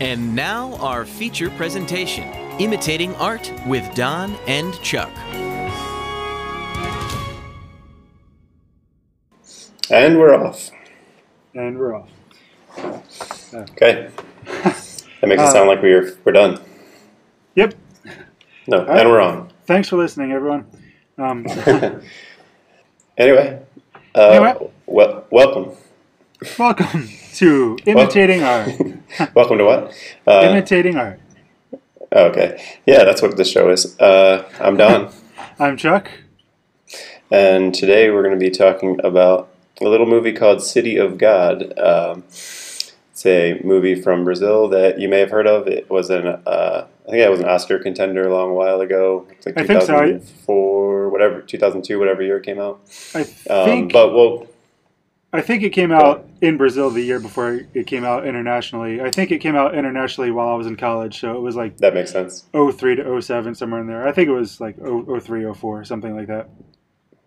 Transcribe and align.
And 0.00 0.34
now, 0.36 0.74
our 0.76 1.04
feature 1.04 1.50
presentation 1.50 2.24
Imitating 2.60 3.14
Art 3.16 3.52
with 3.66 3.92
Don 3.94 4.34
and 4.46 4.80
Chuck. 4.82 5.10
And 9.90 10.18
we're 10.18 10.34
off. 10.34 10.70
And 11.54 11.78
we're 11.78 11.96
off. 11.96 12.08
Okay. 13.54 14.10
That 14.44 15.26
makes 15.26 15.42
it 15.42 15.50
sound 15.50 15.68
like 15.68 15.82
we're 15.82 16.16
we're 16.24 16.32
done. 16.32 16.60
Yep. 17.56 17.74
No, 18.68 18.84
and 18.84 19.08
we're 19.08 19.20
on. 19.20 19.50
Thanks 19.66 19.88
for 19.88 19.96
listening, 19.96 20.32
everyone. 20.32 20.66
Um, 21.16 21.44
Anyway, 23.18 23.60
uh, 24.14 24.28
Anyway. 24.28 24.70
wel- 24.86 25.24
welcome. 25.30 25.72
welcome 26.56 27.08
to 27.34 27.76
Imitating 27.84 28.44
Art. 28.44 28.70
welcome 29.34 29.58
to 29.58 29.64
what? 29.64 29.94
Uh, 30.26 30.48
Imitating 30.50 30.96
Art. 30.96 31.20
okay. 32.12 32.62
Yeah, 32.86 33.04
that's 33.04 33.22
what 33.22 33.36
this 33.36 33.50
show 33.50 33.70
is. 33.70 33.98
Uh, 34.00 34.48
I'm 34.60 34.76
Don, 34.76 35.12
I'm 35.58 35.76
Chuck. 35.76 36.10
and 37.30 37.74
today 37.74 38.10
we're 38.10 38.22
going 38.22 38.38
to 38.38 38.40
be 38.40 38.50
talking 38.50 39.00
about 39.04 39.48
a 39.80 39.84
little 39.84 40.06
movie 40.06 40.32
called 40.32 40.62
City 40.62 40.96
of 40.96 41.18
God. 41.18 41.78
Um, 41.78 42.24
it's 42.28 43.24
a 43.26 43.60
movie 43.64 44.00
from 44.00 44.24
Brazil 44.24 44.68
that 44.68 44.98
you 45.00 45.08
may 45.08 45.20
have 45.20 45.30
heard 45.30 45.46
of. 45.46 45.66
It 45.66 45.88
was 45.90 46.10
an 46.10 46.26
uh, 46.26 46.86
I 47.06 47.10
think 47.10 47.20
it 47.22 47.30
was 47.30 47.40
an 47.40 47.46
Oscar 47.48 47.78
contender 47.78 48.26
a 48.28 48.32
long 48.34 48.52
while 48.54 48.80
ago. 48.80 49.26
It's 49.30 49.46
like 49.46 49.58
I 49.58 49.66
think 49.66 49.80
so. 49.82 49.86
2004, 49.88 51.08
whatever, 51.08 51.40
2002, 51.40 51.98
whatever 51.98 52.22
year 52.22 52.36
it 52.38 52.44
came 52.44 52.60
out. 52.60 52.80
I 53.14 53.20
Um, 53.50 53.64
think 53.64 53.92
but 53.92 54.12
we'll 54.12 54.46
I 55.32 55.42
think 55.42 55.62
it 55.62 55.70
came 55.70 55.92
out 55.92 56.26
in 56.40 56.56
Brazil 56.56 56.88
the 56.88 57.02
year 57.02 57.20
before 57.20 57.60
it 57.74 57.86
came 57.86 58.04
out 58.04 58.26
internationally. 58.26 59.02
I 59.02 59.10
think 59.10 59.30
it 59.30 59.38
came 59.38 59.56
out 59.56 59.74
internationally 59.74 60.30
while 60.30 60.48
I 60.48 60.54
was 60.54 60.66
in 60.66 60.76
college, 60.76 61.20
so 61.20 61.36
it 61.36 61.40
was 61.40 61.54
like 61.54 61.76
that 61.78 61.92
makes 61.92 62.12
sense. 62.12 62.46
03 62.52 62.96
to 62.96 63.20
07 63.20 63.54
somewhere 63.54 63.80
in 63.80 63.86
there. 63.86 64.08
I 64.08 64.12
think 64.12 64.28
it 64.28 64.32
was 64.32 64.60
like 64.60 64.78
0- 64.78 65.22
03 65.22 65.52
04 65.52 65.84
something 65.84 66.16
like 66.16 66.28
that. 66.28 66.48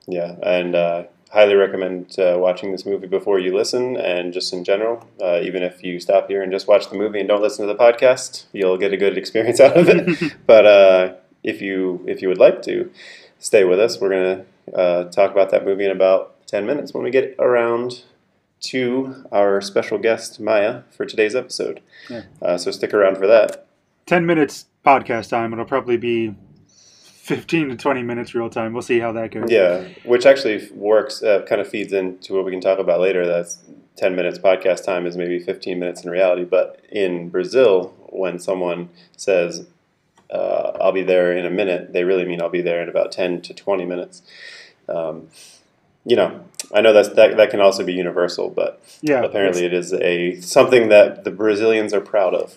Yeah, 0.07 0.35
and 0.41 0.75
uh, 0.75 1.03
highly 1.31 1.53
recommend 1.53 2.17
uh, 2.17 2.37
watching 2.39 2.71
this 2.71 2.87
movie 2.87 3.05
before 3.05 3.37
you 3.37 3.55
listen, 3.55 3.95
and 3.97 4.33
just 4.33 4.51
in 4.51 4.63
general, 4.63 5.07
uh, 5.21 5.39
even 5.41 5.61
if 5.61 5.83
you 5.83 5.99
stop 5.99 6.27
here 6.27 6.41
and 6.41 6.51
just 6.51 6.67
watch 6.67 6.89
the 6.89 6.97
movie 6.97 7.19
and 7.19 7.29
don't 7.29 7.41
listen 7.41 7.67
to 7.67 7.71
the 7.71 7.79
podcast, 7.79 8.45
you'll 8.51 8.77
get 8.77 8.93
a 8.93 8.97
good 8.97 9.15
experience 9.15 9.59
out 9.61 9.77
of 9.77 9.87
it. 9.87 10.33
but 10.47 10.65
uh, 10.65 11.13
if 11.43 11.61
you 11.61 12.03
if 12.07 12.23
you 12.23 12.29
would 12.29 12.39
like 12.39 12.63
to 12.63 12.91
stay 13.37 13.63
with 13.63 13.79
us, 13.79 14.01
we're 14.01 14.09
gonna 14.09 14.45
uh, 14.75 15.03
talk 15.05 15.31
about 15.31 15.51
that 15.51 15.65
movie 15.65 15.85
in 15.85 15.91
about 15.91 16.30
ten 16.51 16.65
minutes 16.65 16.93
when 16.93 17.03
we 17.03 17.09
get 17.09 17.33
around 17.39 18.03
to 18.59 19.25
our 19.31 19.59
special 19.59 19.97
guest 19.97 20.39
Maia 20.39 20.83
for 20.91 21.05
today's 21.05 21.35
episode. 21.35 21.81
Yeah. 22.09 22.23
Uh, 22.41 22.57
so 22.57 22.71
stick 22.71 22.93
around 22.93 23.17
for 23.17 23.25
that. 23.27 23.65
10 24.05 24.25
minutes 24.25 24.65
podcast 24.85 25.29
time. 25.29 25.53
It'll 25.53 25.65
probably 25.65 25.97
be 25.97 26.35
15 26.67 27.69
to 27.69 27.75
20 27.75 28.03
minutes 28.03 28.35
real 28.35 28.49
time. 28.49 28.73
We'll 28.73 28.81
see 28.81 28.99
how 28.99 29.11
that 29.13 29.31
goes. 29.31 29.49
Yeah, 29.49 29.87
which 30.03 30.25
actually 30.25 30.69
works, 30.73 31.23
uh, 31.23 31.43
kind 31.47 31.59
of 31.61 31.67
feeds 31.67 31.93
into 31.93 32.33
what 32.33 32.45
we 32.45 32.51
can 32.51 32.61
talk 32.61 32.79
about 32.79 32.99
later. 32.99 33.25
That's 33.25 33.59
10 33.97 34.15
minutes 34.15 34.37
podcast 34.37 34.85
time 34.85 35.05
is 35.05 35.17
maybe 35.17 35.39
15 35.39 35.79
minutes 35.79 36.03
in 36.03 36.09
reality. 36.11 36.43
But 36.43 36.81
in 36.91 37.29
Brazil, 37.29 37.95
when 38.09 38.37
someone 38.39 38.89
says, 39.17 39.65
uh, 40.29 40.77
I'll 40.79 40.91
be 40.91 41.03
there 41.03 41.35
in 41.35 41.45
a 41.45 41.49
minute, 41.49 41.93
they 41.93 42.03
really 42.03 42.25
mean 42.25 42.41
I'll 42.41 42.49
be 42.49 42.61
there 42.61 42.81
in 42.81 42.89
about 42.89 43.11
10 43.11 43.41
to 43.41 43.53
20 43.53 43.85
minutes. 43.85 44.21
Um, 44.87 45.29
you 46.05 46.15
know, 46.15 46.43
I 46.73 46.81
know 46.81 46.93
that's, 46.93 47.09
that, 47.09 47.37
that 47.37 47.49
can 47.51 47.61
also 47.61 47.83
be 47.83 47.93
universal, 47.93 48.49
but 48.49 48.81
Yeah. 49.01 49.23
apparently 49.23 49.65
it 49.65 49.73
is 49.73 49.93
a 49.93 50.39
something 50.41 50.89
that 50.89 51.23
the 51.23 51.31
Brazilians 51.31 51.93
are 51.93 52.01
proud 52.01 52.33
of. 52.33 52.55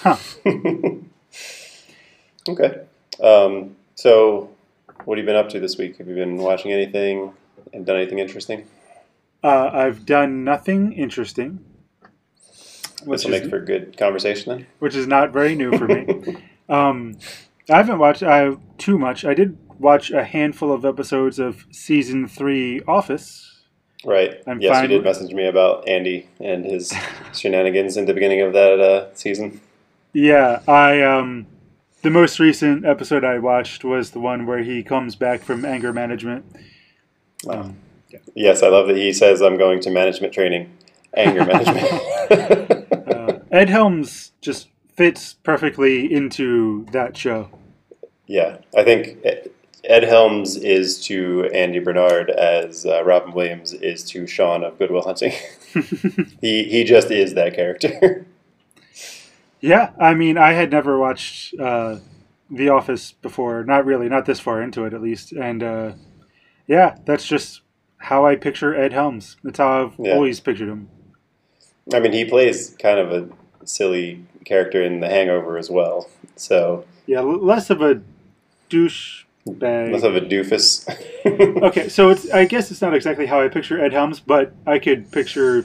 Huh. 0.00 0.16
okay. 2.48 2.80
Um, 3.22 3.76
so, 3.94 4.50
what 5.04 5.18
have 5.18 5.24
you 5.24 5.26
been 5.26 5.36
up 5.36 5.48
to 5.50 5.60
this 5.60 5.76
week? 5.78 5.98
Have 5.98 6.08
you 6.08 6.14
been 6.14 6.36
watching 6.38 6.72
anything 6.72 7.32
and 7.72 7.86
done 7.86 7.96
anything 7.96 8.18
interesting? 8.18 8.66
Uh, 9.44 9.70
I've 9.72 10.06
done 10.06 10.44
nothing 10.44 10.92
interesting, 10.92 11.64
This 13.06 13.24
will 13.24 13.32
make 13.32 13.46
for 13.46 13.58
good 13.60 13.96
conversation 13.96 14.56
then. 14.56 14.66
which 14.78 14.94
is 14.94 15.06
not 15.06 15.32
very 15.32 15.54
new 15.56 15.76
for 15.76 15.88
me. 15.88 16.36
um, 16.68 17.16
I 17.68 17.76
haven't 17.78 17.98
watched 17.98 18.22
uh, 18.22 18.56
too 18.78 18.98
much. 18.98 19.24
I 19.24 19.34
did 19.34 19.58
watch 19.82 20.10
a 20.10 20.24
handful 20.24 20.72
of 20.72 20.84
episodes 20.84 21.38
of 21.38 21.66
season 21.70 22.26
three 22.26 22.80
Office. 22.86 23.62
Right. 24.04 24.42
I'm 24.46 24.60
yes, 24.60 24.72
fine 24.72 24.82
you 24.84 24.96
did 24.96 25.04
message 25.04 25.32
me 25.32 25.46
about 25.46 25.86
Andy 25.88 26.28
and 26.40 26.64
his 26.64 26.92
shenanigans 27.34 27.96
in 27.96 28.06
the 28.06 28.14
beginning 28.14 28.40
of 28.40 28.52
that 28.52 28.80
uh, 28.80 29.14
season. 29.14 29.60
Yeah, 30.12 30.60
I 30.66 31.02
um, 31.02 31.46
the 32.02 32.10
most 32.10 32.38
recent 32.40 32.84
episode 32.84 33.24
I 33.24 33.38
watched 33.38 33.84
was 33.84 34.10
the 34.10 34.20
one 34.20 34.46
where 34.46 34.62
he 34.62 34.82
comes 34.82 35.14
back 35.14 35.42
from 35.42 35.64
anger 35.64 35.92
management. 35.92 36.44
Um, 37.48 37.76
Yes, 38.34 38.62
I 38.62 38.68
love 38.68 38.88
that 38.88 38.96
he 38.96 39.12
says 39.12 39.40
I'm 39.40 39.56
going 39.56 39.80
to 39.80 39.90
management 39.90 40.32
training, 40.32 40.76
anger 41.14 41.44
management. 41.44 41.88
uh, 43.08 43.38
Ed 43.50 43.68
Helms 43.68 44.32
just 44.40 44.68
fits 44.96 45.34
perfectly 45.42 46.12
into 46.12 46.86
that 46.92 47.16
show. 47.16 47.50
yeah, 48.26 48.58
I 48.76 48.84
think 48.84 49.18
Ed- 49.84 50.04
Helms 50.04 50.56
is 50.56 51.04
to 51.06 51.50
Andy 51.52 51.78
Bernard 51.80 52.30
as 52.30 52.86
uh, 52.86 53.02
Robin 53.04 53.32
Williams 53.32 53.72
is 53.72 54.04
to 54.10 54.26
Sean 54.26 54.62
of 54.64 54.78
Good 54.78 54.90
Will 54.90 55.02
Hunting. 55.02 55.32
he 56.40 56.64
he 56.64 56.84
just 56.84 57.10
is 57.10 57.34
that 57.34 57.54
character. 57.54 58.26
Yeah, 59.60 59.90
I 59.98 60.14
mean, 60.14 60.36
I 60.38 60.52
had 60.54 60.70
never 60.72 60.98
watched 60.98 61.54
uh, 61.58 61.98
The 62.50 62.68
Office 62.68 63.12
before. 63.12 63.62
Not 63.64 63.84
really, 63.86 64.08
not 64.08 64.26
this 64.26 64.40
far 64.40 64.60
into 64.60 64.84
it 64.84 64.92
at 64.92 65.00
least. 65.00 65.30
And 65.32 65.62
uh, 65.62 65.92
yeah, 66.66 66.96
that's 67.04 67.26
just 67.26 67.60
how 67.98 68.26
I 68.26 68.34
picture 68.34 68.74
Ed 68.74 68.92
Helms. 68.92 69.36
That's 69.44 69.58
how 69.58 69.84
I've 69.84 69.92
Yeah. 69.98 70.14
always 70.14 70.40
pictured 70.40 70.68
him. 70.68 70.88
I 71.94 72.00
mean, 72.00 72.12
he 72.12 72.24
plays 72.24 72.70
kind 72.80 72.98
of 72.98 73.12
a 73.12 73.28
silly 73.64 74.24
character 74.44 74.82
in 74.82 74.98
The 75.00 75.08
Hangover 75.08 75.56
as 75.58 75.70
well. 75.70 76.08
So 76.36 76.84
Yeah, 77.06 77.18
l- 77.18 77.44
less 77.44 77.70
of 77.70 77.82
a 77.82 78.02
douche 78.68 79.21
bag. 79.46 79.92
less 79.92 80.02
of 80.02 80.16
a 80.16 80.20
doofus. 80.20 80.88
okay, 81.62 81.88
so 81.88 82.10
it's 82.10 82.30
I 82.30 82.44
guess 82.44 82.70
it's 82.70 82.80
not 82.82 82.94
exactly 82.94 83.26
how 83.26 83.40
I 83.40 83.48
picture 83.48 83.82
Ed 83.82 83.92
Helms, 83.92 84.20
but 84.20 84.52
I 84.66 84.78
could 84.78 85.10
picture 85.12 85.64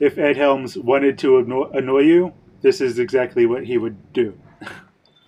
if 0.00 0.18
Ed 0.18 0.36
Helms 0.36 0.76
wanted 0.76 1.18
to 1.18 1.38
anno- 1.38 1.70
annoy 1.70 2.00
you, 2.00 2.32
this 2.60 2.80
is 2.80 2.98
exactly 2.98 3.46
what 3.46 3.64
he 3.64 3.78
would 3.78 4.12
do. 4.12 4.38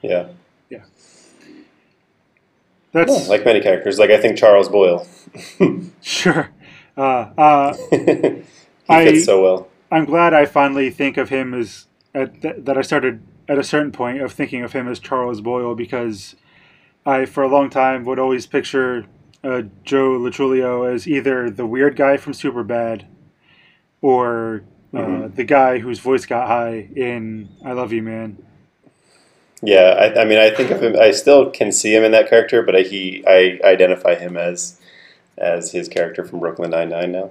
Yeah. 0.03 0.29
Yeah. 0.69 0.81
That's 2.93 3.29
like 3.29 3.45
many 3.45 3.61
characters. 3.61 3.99
Like 3.99 4.11
I 4.11 4.19
think 4.21 4.39
Charles 4.39 4.69
Boyle. 4.69 5.07
sure. 6.03 6.51
Uh, 6.97 7.01
uh, 7.37 7.75
he 7.91 8.43
I- 8.89 9.05
fits 9.05 9.25
so 9.25 9.43
well. 9.43 9.69
I'm 9.91 10.05
glad 10.07 10.35
I 10.35 10.45
finally 10.47 10.91
think 10.91 11.17
of 11.17 11.29
him 11.29 11.55
as 11.55 11.87
at 12.15 12.41
th- 12.43 12.57
that 12.59 12.77
I 12.77 12.83
started 12.83 13.23
at 13.49 13.59
a 13.59 13.63
certain 13.63 13.93
point 13.93 14.21
of 14.21 14.33
thinking 14.33 14.63
of 14.63 14.73
him 14.73 14.89
as 14.89 14.99
Charles 14.99 15.41
Boyle 15.41 15.75
because 15.75 16.35
I, 17.07 17.27
for 17.27 17.43
a 17.43 17.49
long 17.49 17.71
time, 17.71 18.05
would 18.05 18.19
always 18.19 18.47
picture 18.47 19.07
uh, 19.43 19.63
Joe 19.85 20.13
Lo 20.13 20.31
Truglio 20.31 20.91
as 20.93 21.07
either 21.07 21.51
the 21.51 21.67
weird 21.67 21.97
guy 21.97 22.17
from 22.17 22.33
Superbad 22.33 23.05
or 24.01 24.65
uh, 24.95 24.99
Mhm. 24.99 25.35
the 25.35 25.45
guy 25.45 25.79
whose 25.79 25.99
voice 25.99 26.25
got 26.25 26.47
high 26.49 26.89
in 26.95 27.49
I 27.65 27.73
Love 27.73 27.93
You 27.93 28.03
Man. 28.03 28.39
Yeah, 29.63 30.13
I, 30.17 30.23
I 30.23 30.25
mean, 30.25 30.39
I 30.39 30.51
think 30.51 30.71
of 30.71 30.83
him. 30.83 30.95
I 30.99 31.11
still 31.11 31.51
can 31.51 31.73
see 31.73 31.95
him 31.95 32.05
in 32.05 32.13
that 32.13 32.29
character, 32.29 32.63
but 32.63 32.77
I, 32.77 32.81
he, 32.83 33.25
I 33.27 33.59
identify 33.65 34.15
him 34.15 34.37
as 34.37 34.79
as 35.37 35.73
his 35.73 35.89
character 35.89 36.25
from 36.25 36.39
Brooklyn 36.41 36.71
Nine 36.71 36.91
Nine 36.91 37.13
now. 37.13 37.31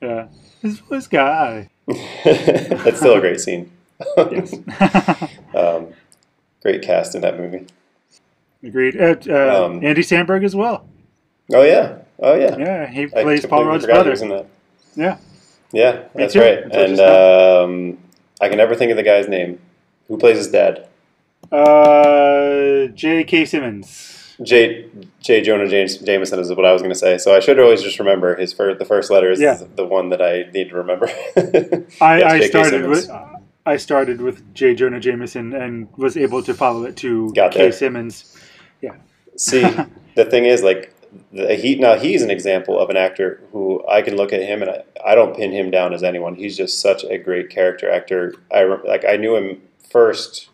Yeah, 0.00 0.26
his 0.62 0.78
voice 0.80 1.06
got 1.06 1.34
high. 1.34 1.70
That's 2.84 2.98
still 2.98 3.14
a 3.14 3.20
great 3.20 3.40
scene. 3.40 3.70
Yes, 4.16 4.54
um, 5.54 5.88
great 6.62 6.82
cast 6.82 7.14
in 7.14 7.22
that 7.22 7.38
movie. 7.38 7.66
Agreed. 8.64 9.00
Uh, 9.00 9.16
uh, 9.28 9.64
Um, 9.66 9.84
Andy 9.84 10.02
Samberg 10.02 10.44
as 10.44 10.54
well. 10.56 10.86
Oh 11.52 11.62
yeah, 11.62 11.98
oh 12.20 12.34
yeah. 12.34 12.56
Yeah, 12.56 12.86
he 12.86 13.06
plays 13.06 13.44
Paul 13.46 13.64
Rudd's 13.66 13.84
he 13.84 13.90
brother. 13.90 14.12
in 14.12 14.28
that. 14.28 14.46
Yeah. 14.96 15.18
Yeah, 15.72 16.04
that's 16.14 16.36
right. 16.36 16.58
And 16.72 17.00
um, 17.00 17.98
I 18.40 18.48
can 18.48 18.58
never 18.58 18.74
think 18.76 18.90
of 18.92 18.96
the 18.96 19.02
guy's 19.02 19.26
name. 19.28 19.58
Who 20.08 20.16
plays 20.18 20.36
his 20.36 20.48
dad? 20.48 20.86
Uh, 21.50 22.86
J.K. 22.94 23.44
Simmons. 23.46 24.36
J. 24.42 24.86
J. 25.20 25.40
Jonah 25.42 25.68
James 25.68 25.96
Jameson 25.98 26.38
is 26.40 26.50
what 26.50 26.64
I 26.64 26.72
was 26.72 26.82
going 26.82 26.92
to 26.92 26.98
say. 26.98 27.18
So 27.18 27.34
I 27.34 27.40
should 27.40 27.58
always 27.58 27.82
just 27.82 27.98
remember 27.98 28.36
his 28.36 28.52
first, 28.52 28.78
the 28.78 28.84
first 28.84 29.10
letter 29.10 29.30
is 29.30 29.40
Yeah. 29.40 29.58
the 29.76 29.84
one 29.86 30.10
that 30.10 30.20
I 30.22 30.50
need 30.52 30.70
to 30.70 30.76
remember. 30.76 31.08
I, 32.00 32.22
I 32.22 32.40
started 32.48 32.82
Simmons. 32.82 33.08
with 33.08 33.10
I 33.66 33.76
started 33.78 34.20
with 34.20 34.52
J. 34.54 34.74
Jonah 34.74 35.00
Jameson 35.00 35.54
and 35.54 35.88
was 35.96 36.16
able 36.16 36.42
to 36.42 36.52
follow 36.52 36.84
it 36.84 36.96
to 36.98 37.32
Got 37.34 37.52
K. 37.52 37.58
there. 37.62 37.72
Simmons. 37.72 38.36
See, 39.36 39.62
the 40.16 40.24
thing 40.24 40.44
is, 40.44 40.62
like, 40.62 40.90
the, 41.32 41.54
he 41.54 41.76
now 41.76 41.96
he's 41.96 42.22
an 42.22 42.30
example 42.30 42.78
of 42.78 42.90
an 42.90 42.96
actor 42.96 43.40
who 43.52 43.84
I 43.88 44.02
can 44.02 44.16
look 44.16 44.32
at 44.32 44.42
him 44.42 44.62
and 44.62 44.70
I, 44.70 44.82
I 45.04 45.14
don't 45.14 45.36
pin 45.36 45.52
him 45.52 45.70
down 45.70 45.94
as 45.94 46.02
anyone. 46.02 46.34
He's 46.34 46.56
just 46.56 46.80
such 46.80 47.04
a 47.04 47.18
great 47.18 47.50
character 47.50 47.88
actor. 47.90 48.34
I 48.52 48.64
like 48.64 49.04
I 49.04 49.16
knew 49.16 49.36
him 49.36 49.62
first, 49.90 50.48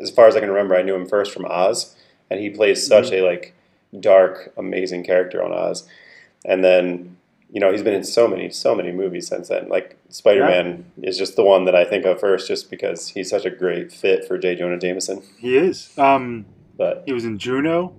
as 0.00 0.10
far 0.10 0.26
as 0.26 0.36
I 0.36 0.40
can 0.40 0.50
remember, 0.50 0.76
I 0.76 0.82
knew 0.82 0.94
him 0.94 1.06
first 1.06 1.32
from 1.32 1.46
Oz, 1.46 1.96
and 2.28 2.40
he 2.40 2.50
plays 2.50 2.86
such 2.86 3.06
Mm-hmm. 3.06 3.24
a 3.24 3.26
like 3.26 3.54
dark, 4.00 4.52
amazing 4.56 5.04
character 5.04 5.42
on 5.42 5.52
Oz. 5.52 5.88
And 6.44 6.62
then 6.62 7.16
you 7.50 7.60
know 7.60 7.70
he's 7.72 7.82
been 7.82 7.94
in 7.94 8.04
so 8.04 8.28
many, 8.28 8.50
so 8.50 8.74
many 8.74 8.92
movies 8.92 9.28
since 9.28 9.48
then. 9.48 9.68
Like 9.70 9.96
Spider 10.10 10.44
Man 10.44 10.90
is 11.02 11.16
just 11.16 11.36
the 11.36 11.44
one 11.44 11.64
that 11.64 11.74
I 11.74 11.84
think 11.84 12.04
of 12.04 12.20
first, 12.20 12.48
just 12.48 12.68
because 12.70 13.08
he's 13.08 13.30
such 13.30 13.46
a 13.46 13.50
great 13.50 13.90
fit 13.92 14.26
for 14.26 14.36
J. 14.36 14.56
Jonah 14.56 14.78
Jameson. 14.78 15.22
He 15.38 15.56
is. 15.56 15.96
Um, 15.98 16.44
But 16.82 17.02
he 17.06 17.12
was 17.12 17.24
in 17.24 17.38
Juno. 17.38 17.94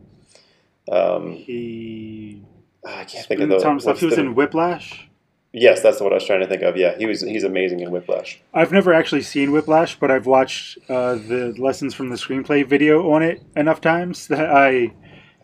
um, 0.91 1.31
He. 1.33 2.41
I 2.85 3.05
can't 3.05 3.25
think 3.25 3.39
of 3.41 3.49
the. 3.49 3.59
Tom 3.59 3.79
stuff. 3.79 3.99
He 3.99 4.05
was 4.05 4.15
the- 4.15 4.21
in 4.21 4.35
Whiplash. 4.35 5.07
Yes, 5.55 5.81
that's 5.83 6.01
what 6.01 6.11
I 6.11 6.15
was 6.15 6.25
trying 6.25 6.39
to 6.39 6.47
think 6.47 6.63
of. 6.63 6.75
Yeah, 6.75 6.97
he 6.97 7.05
was. 7.05 7.21
He's 7.21 7.43
amazing 7.43 7.79
in 7.81 7.91
Whiplash. 7.91 8.41
I've 8.55 8.71
never 8.71 8.91
actually 8.91 9.21
seen 9.21 9.51
Whiplash, 9.51 9.99
but 9.99 10.09
I've 10.09 10.25
watched 10.25 10.79
uh, 10.89 11.13
the 11.13 11.53
lessons 11.59 11.93
from 11.93 12.09
the 12.09 12.15
screenplay 12.15 12.65
video 12.67 13.11
on 13.11 13.21
it 13.21 13.41
enough 13.55 13.79
times 13.79 14.27
that 14.29 14.49
I 14.51 14.91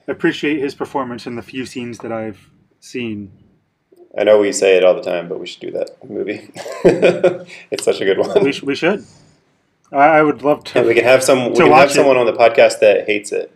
appreciate 0.08 0.60
his 0.60 0.74
performance 0.74 1.28
in 1.28 1.36
the 1.36 1.44
few 1.44 1.66
scenes 1.68 2.00
that 2.00 2.12
I've 2.12 2.50
seen. 2.80 3.32
I 4.18 4.24
know 4.24 4.40
we 4.40 4.52
say 4.52 4.76
it 4.78 4.84
all 4.84 4.96
the 4.96 5.04
time, 5.04 5.30
but 5.30 5.40
we 5.40 5.46
should 5.46 5.62
do 5.62 5.72
that 5.72 5.92
movie. 6.10 6.50
it's 7.72 7.86
such 7.86 8.02
a 8.02 8.06
good 8.06 8.18
one. 8.18 8.44
We, 8.44 8.52
sh- 8.52 8.64
we 8.64 8.74
should. 8.74 9.06
I, 9.92 10.20
I 10.20 10.22
would 10.24 10.42
love 10.44 10.64
to. 10.66 10.80
And 10.80 10.88
we 10.88 10.94
can 10.94 11.04
have 11.04 11.24
some. 11.24 11.50
We 11.52 11.56
can 11.58 11.72
have 11.72 11.90
it. 11.90 11.94
someone 11.94 12.18
on 12.18 12.26
the 12.26 12.34
podcast 12.34 12.80
that 12.80 13.06
hates 13.08 13.32
it. 13.32 13.52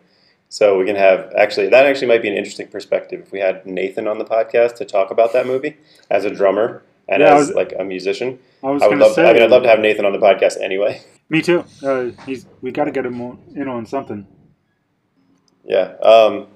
So 0.50 0.78
we 0.78 0.86
can 0.86 0.96
have 0.96 1.32
actually 1.36 1.70
that 1.70 1.86
actually 1.86 2.08
might 2.08 2.22
be 2.22 2.28
an 2.30 2.36
interesting 2.38 2.68
perspective 2.68 3.22
if 3.26 3.32
we 3.32 3.40
had 3.40 3.66
Nathan 3.66 4.08
on 4.08 4.20
the 4.20 4.26
podcast 4.26 4.76
to 4.76 4.86
talk 4.86 5.10
about 5.10 5.34
that 5.34 5.48
movie 5.48 5.78
as 6.12 6.26
a 6.26 6.30
drummer 6.30 6.84
and 7.10 7.22
Yeah, 7.22 7.34
as 7.36 7.48
was- 7.48 7.56
like 7.56 7.74
a 7.78 7.84
musician. 7.84 8.38
I 8.64 8.70
was 8.70 8.82
I 8.84 8.88
would 8.88 8.96
to 8.96 9.06
love. 9.06 9.14
say. 9.14 9.28
I 9.30 9.34
mean, 9.34 9.42
I'd 9.44 9.50
love 9.52 9.64
to 9.64 9.70
have 9.70 9.80
Nathan 9.80 10.06
on 10.06 10.14
the 10.14 10.20
podcast 10.20 10.62
anyway. 10.62 11.02
Me 11.30 11.42
too. 11.42 11.66
Uh, 11.82 12.12
he's 12.26 12.46
we 12.62 12.72
got 12.72 12.84
to 12.86 12.92
get 12.92 13.06
him 13.06 13.40
in 13.56 13.68
on 13.68 13.86
something. 13.86 14.28
Yeah. 15.66 15.96
Um, 16.04 16.48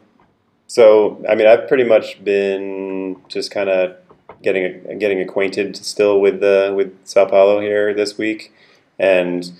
so 0.67 1.23
I 1.29 1.35
mean, 1.35 1.47
I've 1.47 1.67
pretty 1.67 1.83
much 1.83 2.23
been 2.23 3.17
just 3.27 3.51
kind 3.51 3.69
of 3.69 3.95
getting 4.43 4.99
getting 4.99 5.19
acquainted 5.21 5.75
still 5.75 6.19
with 6.21 6.39
the 6.39 6.73
with 6.75 6.93
Sao 7.05 7.25
Paulo 7.25 7.59
here 7.61 7.93
this 7.93 8.17
week, 8.17 8.53
and 8.99 9.51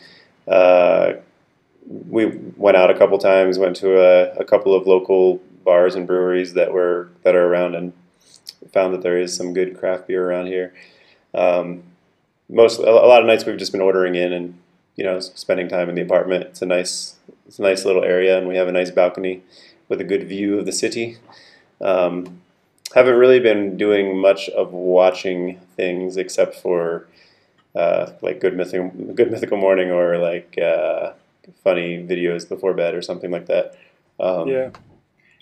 uh, 0.48 1.14
we 1.88 2.26
went 2.56 2.78
out 2.78 2.90
a 2.90 2.98
couple 2.98 3.18
times. 3.18 3.60
Went 3.60 3.76
to 3.78 4.00
a, 4.00 4.34
a 4.38 4.46
couple 4.46 4.74
of 4.74 4.88
local 4.88 5.42
bars 5.64 5.96
and 5.96 6.08
breweries 6.08 6.54
that 6.54 6.72
were 6.72 7.10
that 7.24 7.36
are 7.36 7.48
around, 7.48 7.76
and 7.76 7.94
found 8.72 8.94
that 8.94 9.02
there 9.02 9.18
is 9.18 9.36
some 9.36 9.54
good 9.54 9.78
craft 9.78 10.08
beer 10.08 10.30
around 10.30 10.48
here. 10.48 10.74
Um, 11.34 11.84
most 12.50 12.80
a 12.80 12.84
lot 12.84 13.22
of 13.22 13.28
nights 13.28 13.46
we've 13.46 13.58
just 13.58 13.72
been 13.72 13.82
ordering 13.82 14.16
in 14.16 14.32
and 14.32 14.58
you 14.96 15.04
know 15.04 15.20
spending 15.20 15.68
time 15.68 15.90
in 15.90 15.96
the 15.96 16.02
apartment. 16.02 16.46
It's 16.46 16.62
a 16.62 16.66
nice 16.66 17.16
it's 17.46 17.60
a 17.60 17.62
nice 17.62 17.86
little 17.86 18.04
area, 18.04 18.38
and 18.38 18.48
we 18.48 18.56
have 18.56 18.68
a 18.68 18.72
nice 18.72 18.92
balcony 18.92 19.44
with 19.88 20.02
a 20.02 20.04
good 20.04 20.28
view 20.28 20.60
of 20.60 20.66
the 20.66 20.72
city. 20.72 21.18
Um, 21.80 22.42
haven't 22.96 23.16
really 23.16 23.40
been 23.40 23.78
doing 23.78 24.18
much 24.18 24.50
of 24.50 24.72
watching 24.72 25.60
things 25.76 26.18
except 26.18 26.56
for 26.56 27.08
uh, 27.78 28.12
like 28.22 28.40
good 28.40 28.56
mythical, 28.58 28.90
good 29.14 29.32
mythical 29.32 29.58
morning 29.58 29.92
or 29.92 30.18
like 30.18 30.58
uh, 30.58 31.12
funny 31.64 32.04
videos 32.04 32.48
before 32.50 32.74
bed 32.74 32.96
or 32.96 33.02
something 33.02 33.32
like 33.32 33.46
that. 33.46 33.76
Um, 34.20 34.48
Yeah. 34.50 34.70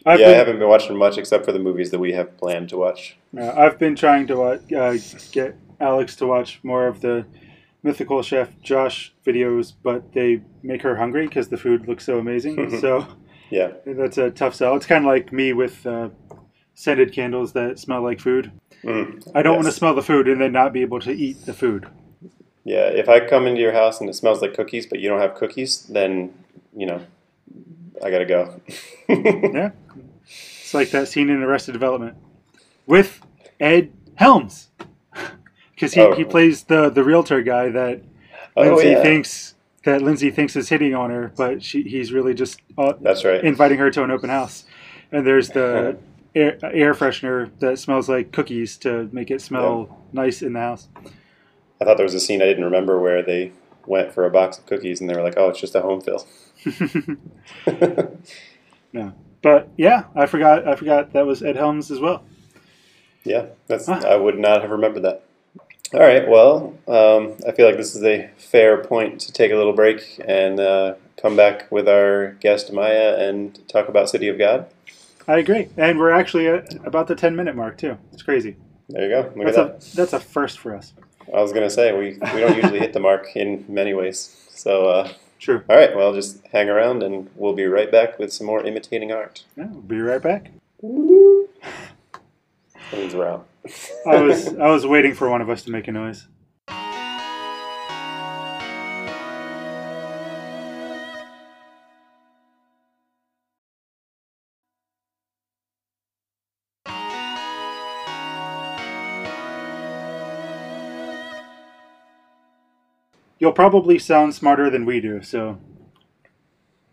I've 0.07 0.19
yeah, 0.19 0.27
I 0.27 0.29
been, 0.29 0.37
haven't 0.37 0.59
been 0.59 0.67
watching 0.67 0.97
much 0.97 1.17
except 1.17 1.45
for 1.45 1.51
the 1.51 1.59
movies 1.59 1.89
that 1.91 1.99
we 1.99 2.11
have 2.13 2.37
planned 2.37 2.69
to 2.69 2.77
watch. 2.77 3.17
uh, 3.35 3.53
I've 3.57 3.79
been 3.79 3.95
trying 3.95 4.27
to 4.27 4.41
uh, 4.43 4.97
get 5.31 5.55
Alex 5.79 6.15
to 6.17 6.27
watch 6.27 6.59
more 6.61 6.85
of 6.87 7.01
the 7.01 7.25
mythical 7.81 8.21
chef 8.21 8.49
Josh 8.61 9.13
videos, 9.25 9.73
but 9.81 10.13
they 10.13 10.41
make 10.61 10.81
her 10.83 10.95
hungry 10.97 11.27
because 11.27 11.47
the 11.47 11.57
food 11.57 11.87
looks 11.87 12.05
so 12.05 12.19
amazing. 12.19 12.79
so 12.81 13.07
Yeah, 13.49 13.71
that's 13.85 14.17
a 14.17 14.29
tough 14.29 14.53
sell. 14.53 14.75
It's 14.75 14.85
kind 14.85 15.05
of 15.05 15.07
like 15.07 15.31
me 15.31 15.53
with 15.53 15.85
uh, 15.87 16.09
scented 16.75 17.11
candles 17.13 17.53
that 17.53 17.79
smell 17.79 18.03
like 18.03 18.19
food. 18.19 18.51
Mm, 18.83 19.31
I 19.33 19.41
don't 19.41 19.55
want 19.55 19.67
to 19.67 19.71
smell 19.71 19.95
the 19.95 20.03
food 20.03 20.27
and 20.27 20.39
then 20.41 20.51
not 20.51 20.73
be 20.73 20.81
able 20.81 20.99
to 20.99 21.11
eat 21.11 21.45
the 21.45 21.53
food. 21.53 21.87
Yeah. 22.65 22.87
If 22.87 23.07
I 23.07 23.19
come 23.25 23.47
into 23.47 23.61
your 23.61 23.71
house 23.71 24.01
and 24.01 24.09
it 24.09 24.13
smells 24.15 24.41
like 24.41 24.53
cookies, 24.53 24.85
but 24.85 24.99
you 24.99 25.07
don't 25.07 25.21
have 25.21 25.35
cookies, 25.35 25.83
then 25.83 26.33
you 26.75 26.85
know 26.85 27.01
I 28.03 28.09
gotta 28.11 28.25
go. 28.25 28.59
Yeah. 29.09 29.71
It's 30.27 30.73
like 30.73 30.89
that 30.91 31.07
scene 31.07 31.29
in 31.29 31.41
Arrested 31.43 31.71
Development 31.73 32.17
with 32.87 33.21
Ed 33.59 33.93
Helms. 34.15 34.69
Because 35.73 35.93
he, 35.93 36.01
Oh. 36.01 36.13
he 36.15 36.23
plays 36.23 36.63
the, 36.63 36.89
the 36.89 37.03
realtor 37.03 37.41
guy 37.43 37.69
that 37.69 38.01
Oh, 38.57 38.61
Lindsay 38.63 38.89
yeah. 38.89 39.01
thinks 39.03 39.53
that 39.83 40.01
Lindsay 40.01 40.31
thinks 40.31 40.55
is 40.55 40.69
hitting 40.69 40.95
on 40.95 41.11
her, 41.11 41.31
but 41.37 41.61
she, 41.61 41.83
he's 41.83 42.11
really 42.11 42.33
just 42.33 42.59
uh, 42.77 42.93
That's 43.01 43.23
right. 43.23 43.43
inviting 43.43 43.77
her 43.77 43.91
to 43.91 44.03
an 44.03 44.09
open 44.09 44.29
house. 44.31 44.65
And 45.11 45.27
there's 45.27 45.49
the 45.49 45.97
air, 46.35 46.57
air 46.63 46.93
freshener 46.95 47.51
that 47.59 47.77
smells 47.77 48.09
like 48.09 48.31
cookies 48.31 48.77
to 48.77 49.07
make 49.11 49.29
it 49.29 49.41
smell 49.41 49.95
nice 50.13 50.41
in 50.41 50.53
the 50.53 50.59
house. 50.59 50.87
I 51.81 51.85
thought 51.85 51.97
there 51.97 52.05
was 52.05 52.13
a 52.13 52.19
scene 52.19 52.41
I 52.41 52.45
didn't 52.45 52.63
remember 52.65 52.99
where 52.99 53.21
they 53.23 53.51
went 53.85 54.13
for 54.13 54.25
a 54.25 54.31
box 54.31 54.57
of 54.57 54.65
cookies 54.65 55.01
and 55.01 55.09
they 55.09 55.15
were 55.15 55.23
like, 55.23 55.37
"Oh, 55.37 55.49
it's 55.49 55.59
just 55.59 55.75
a 55.75 55.81
home 55.81 56.01
fill." 56.01 56.25
Yeah. 58.95 59.11
But 59.41 59.69
yeah, 59.77 60.05
I 60.15 60.25
forgot 60.25 60.67
I 60.67 60.75
forgot 60.75 61.13
that 61.13 61.25
was 61.25 61.43
Ed 61.43 61.55
Helms 61.57 61.91
as 61.91 61.99
well. 61.99 62.23
yeah, 63.23 63.47
that's. 63.67 63.87
Huh. 63.87 64.01
I 64.07 64.15
would 64.15 64.39
not 64.39 64.61
have 64.61 64.71
remembered 64.71 65.03
that. 65.03 65.23
All 65.93 65.99
right. 65.99 66.27
Well, 66.27 66.73
um, 66.87 67.35
I 67.47 67.51
feel 67.51 67.67
like 67.67 67.77
this 67.77 67.95
is 67.95 68.03
a 68.03 68.29
fair 68.37 68.83
point 68.83 69.21
to 69.21 69.31
take 69.31 69.51
a 69.51 69.55
little 69.55 69.73
break 69.73 70.19
and 70.25 70.59
uh, 70.59 70.95
come 71.21 71.35
back 71.35 71.71
with 71.71 71.87
our 71.87 72.31
guest 72.39 72.71
Maia 72.73 73.17
and 73.17 73.59
talk 73.67 73.87
about 73.87 74.09
City 74.09 74.29
of 74.29 74.39
God. 74.39 74.67
I 75.27 75.37
agree. 75.37 75.67
And 75.77 75.99
we're 75.99 76.11
actually 76.11 76.47
at 76.47 76.73
about 76.85 77.07
the 77.07 77.15
10 77.15 77.35
minute 77.35 77.55
mark 77.55 77.77
too. 77.77 77.97
It's 78.13 78.23
crazy. 78.23 78.55
There 78.89 79.03
you 79.03 79.09
go. 79.09 79.33
Look 79.35 79.53
That's 79.53 79.57
at 79.57 79.93
a 79.93 79.95
that's 79.95 80.13
a 80.13 80.19
first 80.19 80.59
for 80.59 80.75
us. 80.75 80.93
I 81.33 81.41
was 81.41 81.53
gonna 81.53 81.69
say 81.69 81.91
we 81.91 82.17
we 82.33 82.39
don't 82.39 82.55
usually 82.55 82.79
hit 82.79 82.93
the 82.93 82.99
mark 82.99 83.35
in 83.35 83.65
many 83.67 83.93
ways. 83.93 84.35
So 84.49 84.87
uh, 84.87 85.13
True. 85.39 85.63
all 85.69 85.75
right. 85.75 85.95
Well, 85.95 86.13
just 86.13 86.45
hang 86.51 86.69
around 86.69 87.03
and 87.03 87.29
we'll 87.35 87.53
be 87.53 87.65
right 87.65 87.91
back 87.91 88.19
with 88.19 88.33
some 88.33 88.47
more 88.47 88.63
imitating 88.63 89.11
art. 89.11 89.43
Yeah, 89.55 89.67
we'll 89.67 89.81
be 89.81 89.99
right 89.99 90.21
back. 90.21 90.51
That 90.81 91.47
means 92.93 93.15
we're 93.15 93.27
out. 93.27 93.47
I 94.07 94.21
was 94.21 94.47
I 94.59 94.67
was 94.67 94.85
waiting 94.85 95.13
for 95.13 95.29
one 95.29 95.41
of 95.41 95.49
us 95.49 95.63
to 95.63 95.71
make 95.71 95.87
a 95.87 95.91
noise. 95.91 96.27
You'll 113.45 113.53
probably 113.53 113.99
sound 113.99 114.33
smarter 114.33 114.71
than 114.71 114.87
we 114.87 114.99
do, 114.99 115.21
so 115.21 115.59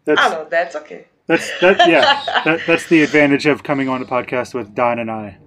that's 0.04 0.20
I 0.20 0.28
know 0.28 0.46
that's 0.50 0.76
okay. 0.76 1.06
that's 1.26 1.50
that 1.60 1.88
yeah 1.88 2.22
that, 2.44 2.60
that's 2.66 2.86
the 2.88 3.02
advantage 3.02 3.46
of 3.46 3.62
coming 3.62 3.88
on 3.88 4.02
a 4.02 4.04
podcast 4.04 4.52
with 4.52 4.74
Don 4.74 4.98
and 4.98 5.10
I, 5.10 5.38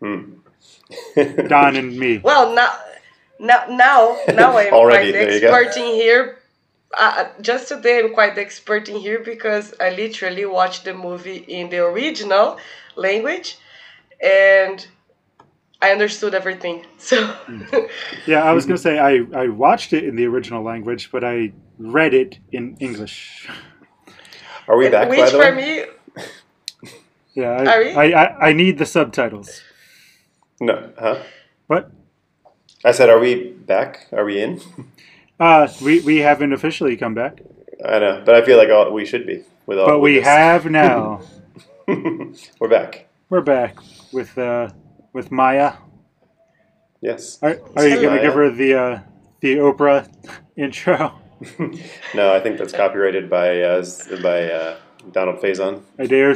Hmm. 0.00 0.34
Don 1.48 1.74
and 1.74 1.98
me. 1.98 2.18
Well, 2.18 2.54
now, 2.54 2.72
now, 3.40 3.64
now, 3.68 4.16
now 4.32 4.56
I'm 4.56 4.72
Already, 4.72 5.10
quite 5.10 5.18
there 5.18 5.40
the 5.40 5.46
expert 5.48 5.76
in 5.76 5.94
here. 5.96 6.38
Uh, 6.96 7.24
just 7.40 7.66
today, 7.66 7.98
I'm 7.98 8.14
quite 8.14 8.36
the 8.36 8.42
expert 8.42 8.88
in 8.88 8.98
here 9.00 9.18
because 9.18 9.74
I 9.80 9.90
literally 9.90 10.44
watched 10.44 10.84
the 10.84 10.94
movie 10.94 11.38
in 11.38 11.70
the 11.70 11.84
original 11.84 12.58
language, 12.94 13.58
and 14.22 14.86
I 15.82 15.92
understood 15.92 16.34
everything. 16.34 16.84
So, 16.98 17.34
Yeah, 18.26 18.42
I 18.42 18.52
was 18.52 18.64
gonna 18.66 18.78
say 18.78 18.98
I, 18.98 19.24
I 19.34 19.48
watched 19.48 19.92
it 19.92 20.04
in 20.04 20.16
the 20.16 20.24
original 20.26 20.62
language, 20.62 21.10
but 21.12 21.22
I 21.24 21.52
read 21.78 22.14
it 22.14 22.38
in 22.52 22.76
English. 22.80 23.48
Are 24.68 24.76
we 24.76 24.88
back? 24.88 25.08
which 25.08 25.18
by 25.18 25.26
the 25.26 25.30
for 25.32 25.38
way? 25.54 25.86
me, 26.84 26.90
Yeah, 27.34 27.50
Are 27.62 27.68
I, 27.68 27.78
we? 27.78 27.94
I, 28.14 28.24
I, 28.24 28.48
I 28.48 28.52
need 28.52 28.78
the 28.78 28.86
subtitles. 28.86 29.62
No, 30.60 30.90
huh? 30.98 31.22
What? 31.66 31.90
I 32.84 32.92
said, 32.92 33.10
are 33.10 33.18
we 33.18 33.50
back? 33.50 34.08
Are 34.12 34.24
we 34.24 34.40
in? 34.40 34.60
Uh, 35.38 35.68
we, 35.82 36.00
we 36.00 36.16
haven't 36.16 36.54
officially 36.54 36.96
come 36.96 37.12
back, 37.12 37.42
I 37.86 37.98
know, 37.98 38.22
but 38.24 38.34
I 38.34 38.42
feel 38.42 38.56
like 38.56 38.70
all, 38.70 38.90
we 38.90 39.04
should 39.04 39.26
be 39.26 39.42
with 39.66 39.78
all. 39.78 39.86
but 39.86 39.98
with 39.98 40.12
we 40.12 40.14
this. 40.16 40.24
have 40.24 40.64
now. 40.64 41.20
We're 41.86 42.68
back. 42.70 43.06
We're 43.28 43.42
back 43.42 43.76
with 44.14 44.38
uh, 44.38 44.70
with 45.16 45.32
Maia. 45.32 45.72
Yes. 47.00 47.38
Are, 47.42 47.58
are 47.74 47.88
you 47.88 48.00
gonna 48.02 48.20
give 48.20 48.34
her 48.34 48.50
the 48.50 48.74
uh, 48.74 49.00
the 49.40 49.56
Oprah 49.56 50.06
intro? 50.56 51.18
no, 52.14 52.34
I 52.34 52.40
think 52.40 52.58
that's 52.58 52.72
copyrighted 52.72 53.28
by 53.28 53.60
uh, 53.62 53.84
by 54.22 54.44
uh, 54.44 54.76
Donald 55.12 55.40
Faison. 55.40 55.82
Adeo 55.98 56.34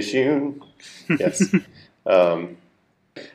Shun. 0.10 0.62
Yes. 1.18 1.54
um, 2.06 2.56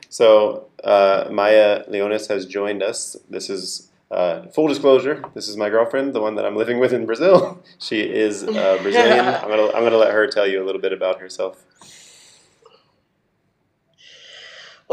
so 0.10 0.68
uh, 0.84 1.28
Maia 1.32 1.84
Leonis 1.90 2.28
has 2.28 2.46
joined 2.46 2.82
us. 2.82 3.16
This 3.30 3.50
is 3.50 3.90
Uh, 4.13 4.46
full 4.56 4.68
disclosure: 4.70 5.16
This 5.34 5.48
is 5.50 5.56
my 5.58 5.70
girlfriend, 5.74 6.13
the 6.13 6.22
one 6.22 6.36
that 6.38 6.46
I'm 6.46 6.56
living 6.63 6.78
with 6.84 6.94
in 6.94 7.04
Brazil. 7.10 7.58
she 7.88 7.98
is 8.25 8.44
uh, 8.44 8.78
Brazilian. 8.84 9.25
I'm 9.42 9.50
gonna 9.52 9.70
I'm 9.75 9.84
gonna 9.86 9.98
let 10.06 10.12
her 10.13 10.25
tell 10.36 10.46
you 10.52 10.58
a 10.63 10.66
little 10.68 10.82
bit 10.88 10.94
about 10.94 11.16
herself. 11.24 11.54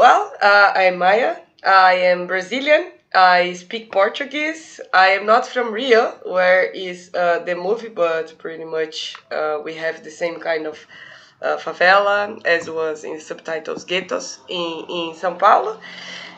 Well, 0.01 0.33
uh, 0.41 0.73
I'm 0.75 0.97
Maia. 0.97 1.35
I 1.63 1.93
am 1.93 2.25
Brazilian. 2.25 2.91
I 3.13 3.53
speak 3.53 3.91
Portuguese. 3.91 4.81
I 4.91 5.09
am 5.09 5.27
not 5.27 5.45
from 5.45 5.71
Rio, 5.71 6.17
where 6.25 6.63
is 6.63 7.11
uh, 7.13 7.43
the 7.45 7.53
movie, 7.53 7.89
but 7.89 8.35
pretty 8.39 8.65
much 8.65 9.15
uh, 9.29 9.59
we 9.63 9.75
have 9.75 10.03
the 10.03 10.09
same 10.09 10.39
kind 10.39 10.65
of 10.65 10.87
uh, 11.39 11.57
favela 11.57 12.43
as 12.47 12.67
was 12.67 13.03
in 13.03 13.19
subtitles 13.19 13.85
Guetos 13.85 14.39
in, 14.49 14.89
in 14.89 15.13
São 15.13 15.37
Paulo. 15.37 15.79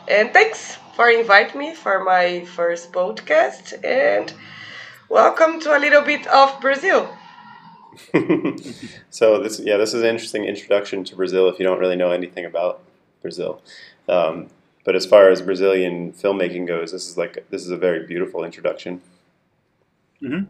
And 0.08 0.30
thanks 0.34 0.76
for 0.94 1.08
inviting 1.08 1.58
me 1.58 1.74
for 1.74 2.04
my 2.04 2.44
first 2.44 2.92
podcast 2.92 3.82
and 3.82 4.30
welcome 5.08 5.58
to 5.60 5.74
a 5.74 5.78
little 5.78 6.02
bit 6.02 6.26
of 6.26 6.60
Brazil. 6.60 7.08
so 9.08 9.42
this 9.42 9.58
yeah 9.60 9.78
this 9.78 9.94
is 9.94 10.02
an 10.02 10.08
interesting 10.08 10.44
introduction 10.44 11.02
to 11.04 11.16
Brazil 11.16 11.48
if 11.48 11.58
you 11.58 11.64
don't 11.64 11.78
really 11.78 11.96
know 11.96 12.10
anything 12.10 12.44
about 12.44 12.82
Brazil. 13.24 13.62
Um, 14.08 14.48
but 14.84 14.94
as 14.94 15.06
far 15.06 15.30
as 15.30 15.40
Brazilian 15.40 16.12
filmmaking 16.12 16.66
goes, 16.68 16.92
this 16.92 17.08
is 17.08 17.16
like 17.16 17.46
this 17.50 17.62
is 17.62 17.70
a 17.70 17.76
very 17.76 18.06
beautiful 18.06 18.44
introduction. 18.44 19.00
Mm-hmm. 20.22 20.44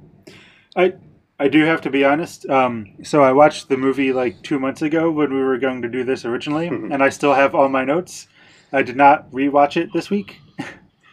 I 0.77 0.95
I 1.39 1.47
do 1.49 1.65
have 1.65 1.81
to 1.83 1.91
be 1.91 2.05
honest. 2.05 2.45
Um, 2.51 2.95
so 3.05 3.23
I 3.23 3.33
watched 3.33 3.69
the 3.69 3.77
movie 3.77 4.13
like 4.13 4.43
two 4.43 4.59
months 4.59 4.83
ago 4.83 5.09
when 5.11 5.33
we 5.33 5.41
were 5.41 5.57
going 5.59 5.83
to 5.83 5.89
do 5.89 6.03
this 6.03 6.25
originally, 6.25 6.67
and 6.93 7.01
I 7.03 7.09
still 7.11 7.33
have 7.33 7.55
all 7.55 7.69
my 7.69 7.85
notes. 7.85 8.27
I 8.73 8.83
did 8.83 8.97
not 8.97 9.31
rewatch 9.31 9.77
it 9.77 9.91
this 9.93 10.11
week. 10.11 10.41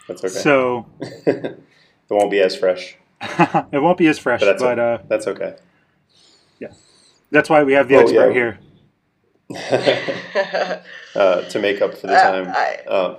That's 0.08 0.24
okay. 0.24 0.34
So 0.34 0.88
it 1.00 1.60
won't 2.10 2.32
be 2.32 2.40
as 2.42 2.56
fresh. 2.56 2.98
it 3.22 3.82
won't 3.84 4.00
be 4.00 4.08
as 4.08 4.18
fresh, 4.18 4.40
But 4.40 4.48
that's 4.48 4.64
but 4.64 4.80
uh, 4.80 4.98
That's 5.08 5.28
okay. 5.28 5.56
Yeah, 6.60 6.74
that's 7.30 7.52
why 7.52 7.62
we 7.64 7.74
have 7.74 7.88
the 7.88 7.98
Oh, 7.98 8.02
expert 8.02 8.30
yeah. 8.30 8.34
here. 8.34 8.60
uh, 11.16 11.42
to 11.50 11.60
make 11.60 11.82
up 11.82 11.98
for 11.98 12.08
the 12.08 12.14
Uh, 12.14 12.32
time. 12.32 12.48
I- 12.50 12.78
Um, 12.88 13.18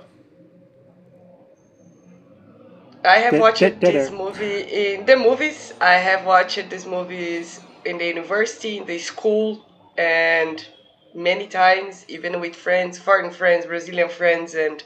I 3.05 3.17
have 3.19 3.39
watched 3.39 3.59
da- 3.61 3.69
da- 3.69 3.91
this 3.91 4.11
movie 4.11 4.61
in 4.61 5.05
the 5.05 5.17
movies. 5.17 5.73
I 5.81 5.95
have 5.95 6.25
watched 6.25 6.69
these 6.69 6.85
movies 6.85 7.59
in 7.85 7.97
the 7.97 8.05
university, 8.05 8.77
in 8.77 8.85
the 8.85 8.99
school, 8.99 9.65
and 9.97 10.65
many 11.13 11.47
times, 11.47 12.05
even 12.07 12.39
with 12.39 12.55
friends, 12.55 12.97
foreign 12.97 13.31
friends, 13.31 13.65
Brazilian 13.65 14.09
friends, 14.09 14.55
and 14.55 14.83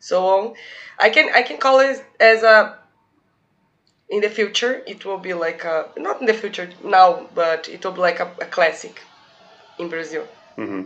so 0.00 0.26
on. 0.28 0.54
I 0.98 1.10
can 1.10 1.26
I 1.34 1.42
can 1.42 1.58
call 1.58 1.80
it 1.80 2.04
as 2.20 2.42
a 2.42 2.78
in 4.08 4.20
the 4.20 4.28
future 4.30 4.82
it 4.86 5.04
will 5.04 5.18
be 5.18 5.34
like 5.34 5.64
a 5.64 5.88
not 5.96 6.20
in 6.20 6.26
the 6.26 6.34
future 6.34 6.68
now, 6.84 7.28
but 7.34 7.68
it 7.68 7.84
will 7.84 7.92
be 7.92 8.00
like 8.00 8.20
a, 8.20 8.30
a 8.40 8.46
classic 8.46 9.00
in 9.78 9.88
Brazil. 9.88 10.26
Hmm 10.56 10.82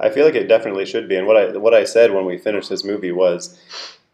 I 0.00 0.10
feel 0.10 0.26
like 0.26 0.34
it 0.34 0.48
definitely 0.48 0.86
should 0.86 1.08
be. 1.08 1.16
And 1.16 1.26
what 1.26 1.36
I 1.38 1.56
what 1.56 1.74
I 1.74 1.84
said 1.84 2.12
when 2.12 2.26
we 2.26 2.38
finished 2.38 2.68
this 2.70 2.84
movie 2.84 3.12
was, 3.12 3.58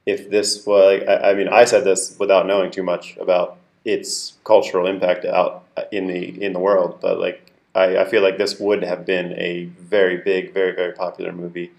if 0.07 0.31
this 0.31 0.67
was, 0.67 1.03
I, 1.09 1.31
I 1.31 1.35
mean, 1.35 1.49
I 1.49 1.65
said 1.65 1.85
this 1.85 2.17
without 2.21 2.47
knowing 2.47 2.71
too 2.71 2.85
much 2.85 3.17
about 3.19 3.59
its 3.85 4.35
cultural 4.45 4.87
impact 4.87 5.25
out 5.25 5.65
in 5.91 6.07
the 6.07 6.43
in 6.45 6.53
the 6.53 6.61
world, 6.61 7.01
but 7.01 7.19
like 7.19 7.53
I, 7.75 7.99
I 7.99 8.05
feel 8.05 8.23
like 8.23 8.39
this 8.39 8.61
would 8.61 8.85
have 8.85 9.07
been 9.07 9.33
a 9.35 9.65
very 9.81 10.19
big, 10.19 10.55
very 10.55 10.73
very 10.73 10.93
popular 10.93 11.33
movie 11.33 11.73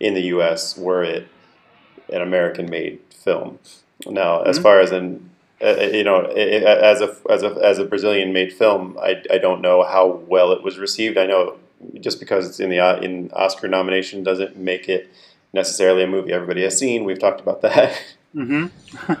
in 0.00 0.14
the 0.14 0.22
U.S. 0.34 0.76
were 0.76 1.02
it 1.04 1.28
an 2.10 2.22
American-made 2.22 3.00
film. 3.10 3.58
Now, 4.06 4.42
as 4.42 4.58
Mhm. 4.58 4.62
far 4.62 4.80
as 4.80 4.92
an 4.92 5.30
uh, 5.64 5.74
you 5.90 6.04
know, 6.04 6.20
i- 6.26 6.62
i- 6.70 6.80
as 6.92 7.00
a 7.00 7.16
as 7.30 7.42
a 7.42 7.48
as 7.62 7.78
a 7.78 7.84
Brazilian-made 7.84 8.52
film, 8.52 8.98
I, 9.02 9.22
I 9.30 9.38
don't 9.38 9.62
know 9.62 9.84
how 9.84 10.06
well 10.28 10.52
it 10.52 10.62
was 10.62 10.78
received. 10.78 11.16
I 11.16 11.24
know 11.26 11.54
just 12.00 12.20
because 12.20 12.48
it's 12.48 12.60
in 12.60 12.70
the 12.70 12.80
uh, 12.80 13.00
in 13.00 13.30
Oscar 13.32 13.68
nomination 13.68 14.22
doesn't 14.22 14.56
make 14.56 14.88
it 14.88 15.10
necessarily 15.52 16.02
a 16.02 16.06
movie 16.06 16.32
everybody 16.32 16.62
has 16.62 16.78
seen. 16.78 17.04
We've 17.04 17.18
talked 17.18 17.40
about 17.40 17.62
that. 17.62 18.02
hmm 18.32 18.66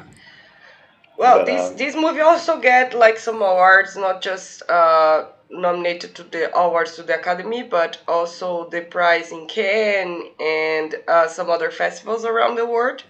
Well, 1.18 1.38
But, 1.38 1.46
this 1.46 1.70
um, 1.70 1.76
this 1.76 1.96
movie 1.96 2.20
also 2.20 2.60
get 2.60 2.94
like 2.94 3.18
some 3.18 3.36
awards, 3.36 3.96
not 3.96 4.20
just 4.20 4.62
uh, 4.68 5.26
nominated 5.50 6.14
to 6.16 6.22
the 6.24 6.54
awards 6.56 6.96
to 6.96 7.02
the 7.02 7.18
Academy, 7.18 7.62
but 7.62 7.98
also 8.06 8.68
the 8.68 8.82
prize 8.82 9.32
in 9.32 9.46
Cannes 9.46 10.22
and 10.38 10.94
uh, 11.08 11.26
some 11.28 11.48
other 11.48 11.70
festivals 11.70 12.24
around 12.24 12.56
the 12.56 12.66
world. 12.66 13.02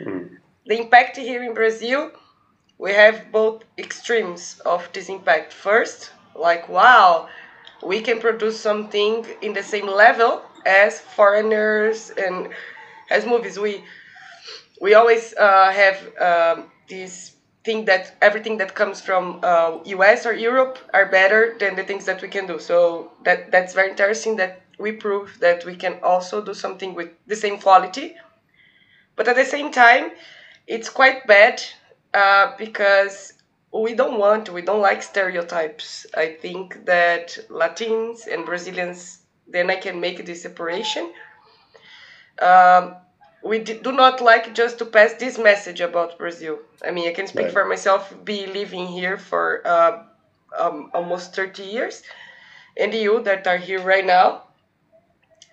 Mm. 0.00 0.36
The 0.66 0.78
impact 0.78 1.16
here 1.16 1.42
in 1.42 1.54
Brazil, 1.54 2.10
we 2.78 2.92
have 2.92 3.32
both 3.32 3.64
extremes 3.78 4.60
of 4.66 4.88
this 4.92 5.08
impact. 5.08 5.52
First, 5.52 6.10
like 6.34 6.68
wow, 6.68 7.28
we 7.84 8.00
can 8.00 8.20
produce 8.20 8.58
something 8.60 9.26
in 9.42 9.52
the 9.52 9.62
same 9.62 9.86
level 9.86 10.42
as 10.66 11.00
foreigners 11.00 12.10
and 12.10 12.48
as 13.10 13.26
movies. 13.26 13.58
We 13.58 13.84
we 14.80 14.94
always 14.94 15.34
uh, 15.34 15.70
have 15.70 15.98
um, 16.20 16.70
this 16.88 17.32
thing 17.64 17.84
that 17.86 18.14
everything 18.20 18.58
that 18.58 18.74
comes 18.74 19.00
from 19.00 19.40
uh, 19.42 19.78
US 19.84 20.26
or 20.26 20.34
Europe 20.34 20.78
are 20.92 21.06
better 21.06 21.56
than 21.58 21.76
the 21.76 21.84
things 21.84 22.04
that 22.04 22.20
we 22.20 22.28
can 22.28 22.46
do. 22.46 22.58
So 22.58 23.12
that 23.24 23.50
that's 23.50 23.72
very 23.74 23.90
interesting 23.90 24.36
that 24.36 24.62
we 24.78 24.92
prove 24.92 25.38
that 25.40 25.64
we 25.64 25.76
can 25.76 25.98
also 26.02 26.42
do 26.42 26.54
something 26.54 26.94
with 26.94 27.10
the 27.26 27.36
same 27.36 27.58
quality. 27.58 28.16
But 29.16 29.28
at 29.28 29.36
the 29.36 29.44
same 29.44 29.70
time, 29.70 30.10
it's 30.66 30.88
quite 30.88 31.26
bad 31.26 31.62
uh, 32.12 32.52
because 32.58 33.33
we 33.82 33.94
don't 33.94 34.18
want, 34.18 34.52
we 34.52 34.62
don't 34.62 34.80
like 34.80 35.02
stereotypes. 35.02 36.06
I 36.16 36.28
think 36.40 36.86
that 36.86 37.38
Latins 37.50 38.26
and 38.26 38.46
Brazilians, 38.46 39.20
then 39.48 39.70
I 39.70 39.76
can 39.76 40.00
make 40.00 40.24
this 40.24 40.42
separation. 40.42 41.12
Um, 42.40 42.96
we 43.42 43.58
do 43.58 43.92
not 43.92 44.20
like 44.20 44.54
just 44.54 44.78
to 44.78 44.86
pass 44.86 45.14
this 45.14 45.38
message 45.38 45.80
about 45.80 46.18
Brazil. 46.18 46.58
I 46.86 46.90
mean, 46.90 47.08
I 47.08 47.12
can 47.12 47.26
speak 47.26 47.46
Right. 47.46 47.52
for 47.52 47.64
myself, 47.66 48.14
be 48.24 48.46
living 48.46 48.86
here 48.86 49.18
for 49.18 49.62
uh, 49.66 50.02
um, 50.58 50.90
almost 50.94 51.34
30 51.34 51.64
years, 51.64 52.02
and 52.76 52.94
you 52.94 53.22
that 53.22 53.46
are 53.46 53.58
here 53.58 53.80
right 53.80 54.04
now, 54.06 54.44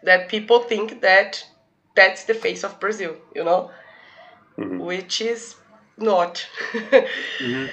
that 0.03 0.29
people 0.29 0.59
think 0.59 1.01
that 1.01 1.45
that's 1.95 2.23
the 2.25 2.33
face 2.33 2.63
of 2.63 2.79
Brazil, 2.79 3.15
you 3.35 3.43
know, 3.43 3.71
Mhm. 4.57 4.79
which 4.79 5.21
is 5.21 5.55
not. 6.01 6.45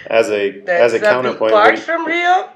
As 0.06 0.30
a 0.30 0.60
that's 0.60 0.68
as 0.68 0.94
a 0.94 0.96
a 0.96 1.00
counterpoint, 1.00 1.52
part 1.52 1.74
what, 1.74 1.78
from 1.78 2.06
Rio. 2.06 2.50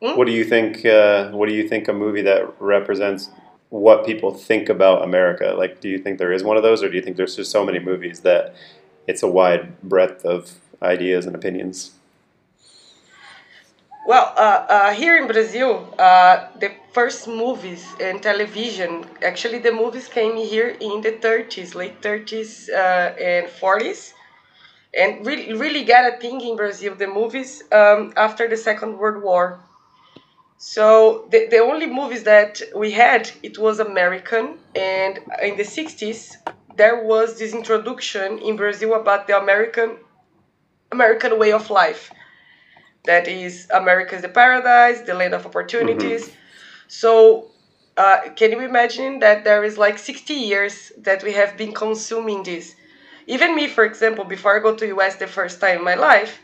what 0.00 0.26
do 0.26 0.32
you 0.32 0.44
think? 0.44 0.84
Uh, 0.84 1.30
what 1.30 1.48
do 1.48 1.54
you 1.54 1.68
think 1.68 1.88
a 1.88 1.92
movie 1.92 2.22
that 2.22 2.60
represents 2.60 3.30
what 3.70 4.06
people 4.06 4.32
think 4.32 4.68
about 4.68 5.02
America? 5.02 5.54
Like, 5.56 5.80
do 5.80 5.88
you 5.88 5.98
think 5.98 6.18
there 6.18 6.32
is 6.32 6.42
one 6.42 6.56
of 6.56 6.62
those, 6.62 6.82
or 6.82 6.88
do 6.88 6.96
you 6.96 7.02
think 7.02 7.16
there's 7.16 7.36
just 7.36 7.50
so 7.50 7.64
many 7.64 7.78
movies 7.78 8.20
that 8.20 8.54
it's 9.06 9.22
a 9.22 9.28
wide 9.28 9.80
breadth 9.82 10.24
of 10.24 10.54
ideas 10.82 11.26
and 11.26 11.34
opinions? 11.34 11.92
Well, 14.08 14.32
uh, 14.38 14.64
uh, 14.70 14.92
here 14.94 15.18
in 15.18 15.26
Brazil, 15.26 15.94
uh, 15.98 16.46
the 16.58 16.72
first 16.92 17.28
movies 17.28 17.84
and 18.00 18.22
television, 18.22 19.04
actually, 19.22 19.58
the 19.58 19.70
movies 19.70 20.08
came 20.08 20.34
here 20.34 20.68
in 20.80 21.02
the 21.02 21.12
30s, 21.12 21.74
late 21.74 22.00
30s 22.00 22.70
uh, 22.70 23.12
and 23.20 23.48
40s. 23.48 24.14
And 24.96 25.26
really, 25.26 25.52
really 25.52 25.84
got 25.84 26.12
a 26.12 26.16
thing 26.16 26.40
in 26.40 26.56
Brazil, 26.56 26.94
the 26.94 27.06
movies, 27.06 27.62
um, 27.72 28.12
after 28.16 28.48
the 28.48 28.56
Second 28.56 28.98
World 28.98 29.22
War. 29.22 29.60
So 30.56 31.28
the, 31.30 31.46
the 31.48 31.58
only 31.58 31.86
movies 31.86 32.24
that 32.24 32.62
we 32.74 32.90
had, 32.90 33.30
it 33.42 33.58
was 33.58 33.78
American. 33.80 34.58
And 34.74 35.18
in 35.42 35.56
the 35.56 35.62
60s, 35.62 36.36
there 36.76 37.04
was 37.04 37.38
this 37.38 37.54
introduction 37.54 38.38
in 38.38 38.56
Brazil 38.56 38.94
about 38.94 39.26
the 39.26 39.38
American 39.38 39.98
American 40.90 41.38
way 41.38 41.52
of 41.52 41.68
life 41.68 42.10
that 43.04 43.28
is 43.28 43.68
America 43.70 44.14
is 44.16 44.22
the 44.22 44.28
paradise, 44.28 45.00
the 45.02 45.14
land 45.14 45.34
of 45.34 45.46
opportunities. 45.46 46.30
So, 46.88 47.50
uh, 47.96 48.30
can 48.36 48.52
you 48.52 48.60
imagine 48.60 49.18
that 49.20 49.44
there 49.44 49.64
is 49.64 49.76
like 49.78 49.98
60 49.98 50.34
years 50.34 50.92
that 50.98 51.22
we 51.22 51.32
have 51.32 51.56
been 51.56 51.72
consuming 51.72 52.42
this? 52.42 52.74
Even 53.28 53.54
me, 53.54 53.68
for 53.68 53.84
example, 53.84 54.24
before 54.24 54.56
I 54.56 54.60
go 54.60 54.74
to 54.74 54.86
US 54.88 55.16
the 55.16 55.28
first 55.28 55.60
time 55.60 55.78
in 55.78 55.84
my 55.84 55.94
life, 55.94 56.40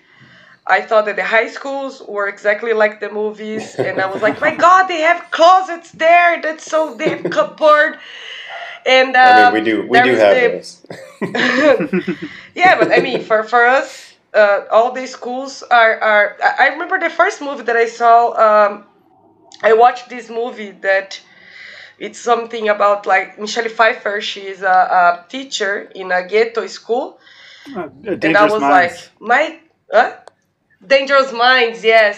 I 0.66 0.82
thought 0.82 1.06
that 1.06 1.16
the 1.16 1.24
high 1.24 1.48
schools 1.48 2.02
were 2.06 2.28
exactly 2.28 2.72
like 2.72 3.00
the 3.00 3.10
movies, 3.10 3.74
and 3.76 4.00
I 4.00 4.06
was 4.06 4.22
like, 4.22 4.40
my 4.40 4.54
God, 4.54 4.86
they 4.86 5.00
have 5.00 5.30
closets 5.30 5.90
there. 5.92 6.40
That's 6.42 6.64
so 6.64 6.94
they 6.94 7.08
have 7.16 7.30
cupboard. 7.30 7.98
And 8.86 9.16
I 9.16 9.46
um, 9.48 9.54
mean, 9.54 9.64
we 9.64 9.70
do 9.70 9.86
we 9.88 10.00
do 10.00 10.14
have 10.14 10.36
the- 10.36 11.88
yeah, 12.54 12.78
but 12.78 12.92
I 12.92 13.00
mean, 13.00 13.22
for 13.22 13.42
for 13.44 13.64
us, 13.66 14.14
uh, 14.34 14.62
all 14.70 14.92
the 14.92 15.06
schools 15.06 15.62
are 15.70 15.98
are. 16.00 16.36
I 16.42 16.66
I 16.66 16.66
remember 16.74 16.98
the 17.00 17.10
first 17.10 17.40
movie 17.40 17.62
that 17.64 17.76
I 17.76 17.86
saw. 17.86 18.32
Um, 18.46 18.84
I 19.62 19.72
watched 19.72 20.08
this 20.10 20.28
movie 20.28 20.72
that 20.82 21.20
it's 22.04 22.20
something 22.20 22.68
about 22.68 23.06
like 23.06 23.38
Michelle 23.38 23.68
Pfeiffer. 23.68 24.20
She 24.20 24.42
is 24.54 24.62
a, 24.62 24.78
a 25.00 25.24
teacher 25.28 25.72
in 26.00 26.12
a 26.12 26.22
ghetto 26.32 26.66
school, 26.78 27.06
Uh, 27.76 27.88
and 28.24 28.36
I 28.36 28.44
was 28.54 28.60
Minds. 28.60 28.70
like, 28.76 28.96
my 29.30 29.44
huh? 29.90 30.10
Dangerous 30.94 31.32
Minds, 31.32 31.80
yes. 31.94 32.16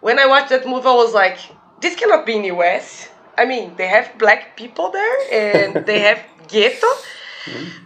When 0.00 0.18
I 0.18 0.26
watched 0.26 0.50
that 0.54 0.64
movie, 0.66 0.88
I 0.88 0.94
was 1.04 1.14
like, 1.14 1.38
this 1.82 1.94
cannot 2.00 2.26
be 2.26 2.34
in 2.38 2.42
the 2.42 2.52
US. 2.58 3.08
I 3.38 3.44
mean, 3.52 3.66
they 3.78 3.88
have 3.96 4.08
black 4.18 4.56
people 4.56 4.86
there 4.98 5.18
and 5.42 5.70
they 5.88 6.00
have 6.08 6.20
ghetto. 6.48 6.90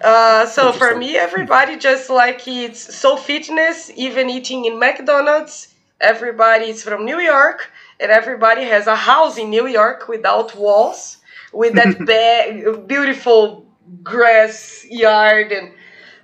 Uh, 0.02 0.46
so 0.46 0.72
for 0.72 0.96
me, 0.96 1.16
everybody 1.16 1.76
just 1.76 2.08
like 2.10 2.46
it's 2.48 2.82
so 3.02 3.16
fitness, 3.16 3.90
even 3.96 4.30
eating 4.30 4.64
in 4.64 4.78
McDonald's. 4.78 5.68
Everybody 6.00 6.66
is 6.74 6.82
from 6.82 7.04
New 7.04 7.20
York, 7.20 7.70
and 8.00 8.10
everybody 8.10 8.64
has 8.64 8.86
a 8.86 8.96
house 8.96 9.38
in 9.38 9.50
New 9.50 9.66
York 9.66 10.08
without 10.08 10.54
walls, 10.56 11.18
with 11.52 11.74
that 11.74 12.04
ba- 12.10 12.78
beautiful 12.86 13.66
grass 14.02 14.84
yard, 14.88 15.52
and 15.52 15.72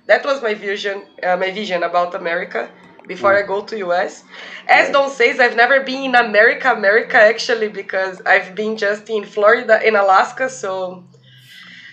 that 0.07 0.25
was 0.25 0.41
my 0.41 0.53
vision. 0.53 1.03
Uh, 1.23 1.37
my 1.37 1.51
vision 1.51 1.83
about 1.83 2.15
America 2.15 2.69
before 3.07 3.33
I 3.37 3.41
go 3.43 3.61
to 3.61 3.77
US. 3.87 4.23
As 4.67 4.85
Right. 4.85 4.93
Don 4.93 5.09
says, 5.09 5.39
I've 5.39 5.55
never 5.55 5.81
been 5.81 6.03
in 6.05 6.15
America, 6.15 6.73
America 6.73 7.17
actually, 7.17 7.69
because 7.69 8.21
I've 8.25 8.53
been 8.55 8.75
just 8.77 9.09
in 9.09 9.23
Florida 9.25 9.79
in 9.87 9.95
Alaska, 9.95 10.49
so 10.49 11.03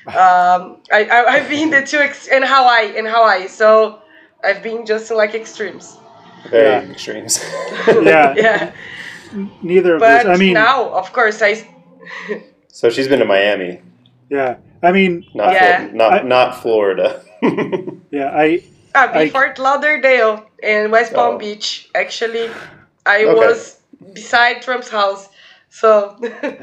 um, 0.07 0.83
I, 0.93 1.05
I 1.11 1.25
I've 1.35 1.49
been 1.49 1.71
the 1.71 1.83
two 1.87 1.99
ex- 1.99 2.29
in 2.29 2.43
Hawaii 2.43 2.97
in 2.97 3.07
Hawaii, 3.07 3.49
so 3.49 4.01
I've 4.43 4.63
been 4.63 4.85
just 4.87 5.11
in 5.11 5.17
like 5.17 5.35
extremes. 5.35 5.97
Very 6.51 6.67
Yeah. 6.85 6.91
extremes. 6.93 7.41
yeah, 7.89 8.35
Yeah, 8.37 8.73
neither 9.63 9.95
of 9.95 10.01
but 10.01 10.25
those. 10.25 10.37
I 10.37 10.39
mean, 10.39 10.55
now 10.55 10.91
of 10.91 11.13
course 11.13 11.43
I 11.43 11.67
so 12.69 12.91
she's 12.91 13.09
been 13.09 13.19
to 13.21 13.25
Miami, 13.25 13.81
yeah. 14.31 14.57
I 14.83 14.93
mean, 14.93 15.25
not 15.35 15.53
Yeah. 15.53 15.87
Flor- 15.89 15.93
not 15.97 16.13
I- 16.13 16.23
not 16.23 16.63
Florida. 16.63 17.23
yeah. 18.11 18.31
I 18.35 18.63
uh, 18.95 19.09
I- 19.13 19.25
be 19.25 19.31
Fort 19.31 19.59
Lauderdale 19.59 20.47
and 20.63 20.93
West 20.93 21.13
Palm 21.15 21.35
Oh. 21.35 21.39
Beach. 21.39 21.89
Actually, 21.95 22.49
I 23.07 23.25
Okay. 23.25 23.35
was 23.35 23.81
beside 24.13 24.63
Trump's 24.63 24.89
house, 24.91 25.29
so 25.71 26.17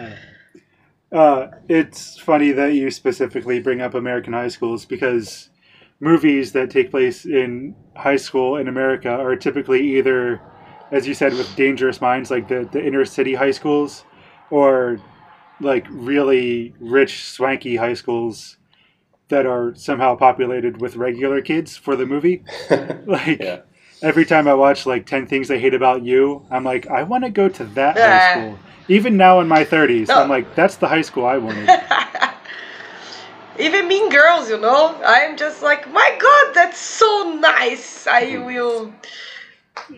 Uh, 1.12 1.48
it's 1.68 2.18
funny 2.18 2.52
that 2.54 2.74
you 2.74 2.90
specifically 2.90 3.60
bring 3.60 3.82
up 3.82 3.94
American 3.94 4.32
high 4.32 4.48
schools 4.48 4.86
because 4.86 5.50
movies 6.00 6.54
that 6.54 6.70
take 6.70 6.90
place 6.90 7.26
in 7.26 7.76
high 7.98 8.16
school 8.16 8.56
in 8.56 8.70
America 8.70 9.10
are 9.10 9.36
typically 9.36 9.98
either, 9.98 10.40
as 10.92 11.08
you 11.08 11.14
said, 11.14 11.34
with 11.34 11.56
dangerous 11.56 12.02
minds, 12.02 12.30
like 12.30 12.48
the, 12.48 12.68
the 12.72 12.86
inner 12.86 13.06
city 13.06 13.34
high 13.34 13.52
schools, 13.52 14.04
or 14.50 15.00
like 15.60 15.88
really 15.90 16.74
rich, 16.80 17.24
swanky 17.24 17.78
high 17.78 17.94
schools 17.94 18.58
that 19.30 19.46
are 19.46 19.74
somehow 19.76 20.16
populated 20.16 20.82
with 20.82 20.96
regular 20.96 21.42
kids 21.42 21.78
for 21.78 21.96
the 21.96 22.06
movie. 22.06 22.44
Like 23.06 23.40
yeah. 23.40 23.62
every 24.02 24.26
time 24.26 24.48
I 24.48 24.54
watch 24.54 24.86
like 24.86 25.06
10 25.06 25.28
Things 25.28 25.50
I 25.50 25.58
Hate 25.58 25.74
About 25.74 26.04
You, 26.04 26.46
I'm 26.52 26.64
like, 26.64 26.88
I 26.88 27.04
want 27.04 27.24
to 27.24 27.30
go 27.30 27.50
to 27.50 27.66
that 27.66 27.96
Yeah. 27.96 28.20
high 28.20 28.32
school. 28.32 28.60
Even 28.88 29.18
now 29.18 29.40
in 29.40 29.48
my 29.48 29.64
30s, 29.64 30.10
No. 30.10 30.22
I'm 30.22 30.30
like, 30.30 30.54
that's 30.56 30.76
the 30.76 30.88
high 30.88 31.02
school 31.02 31.26
I 31.26 31.38
wanted. 31.38 31.70
even 33.60 33.88
Mean 33.88 34.10
Girls, 34.10 34.50
you 34.50 34.58
know, 34.58 35.00
I'm 35.06 35.38
just 35.38 35.62
like, 35.62 35.92
my 35.92 36.18
God, 36.20 36.54
that's 36.54 36.80
so 36.80 37.38
nice. 37.40 38.08
I 38.08 38.36
hmm. 38.36 38.46
will 38.46 38.94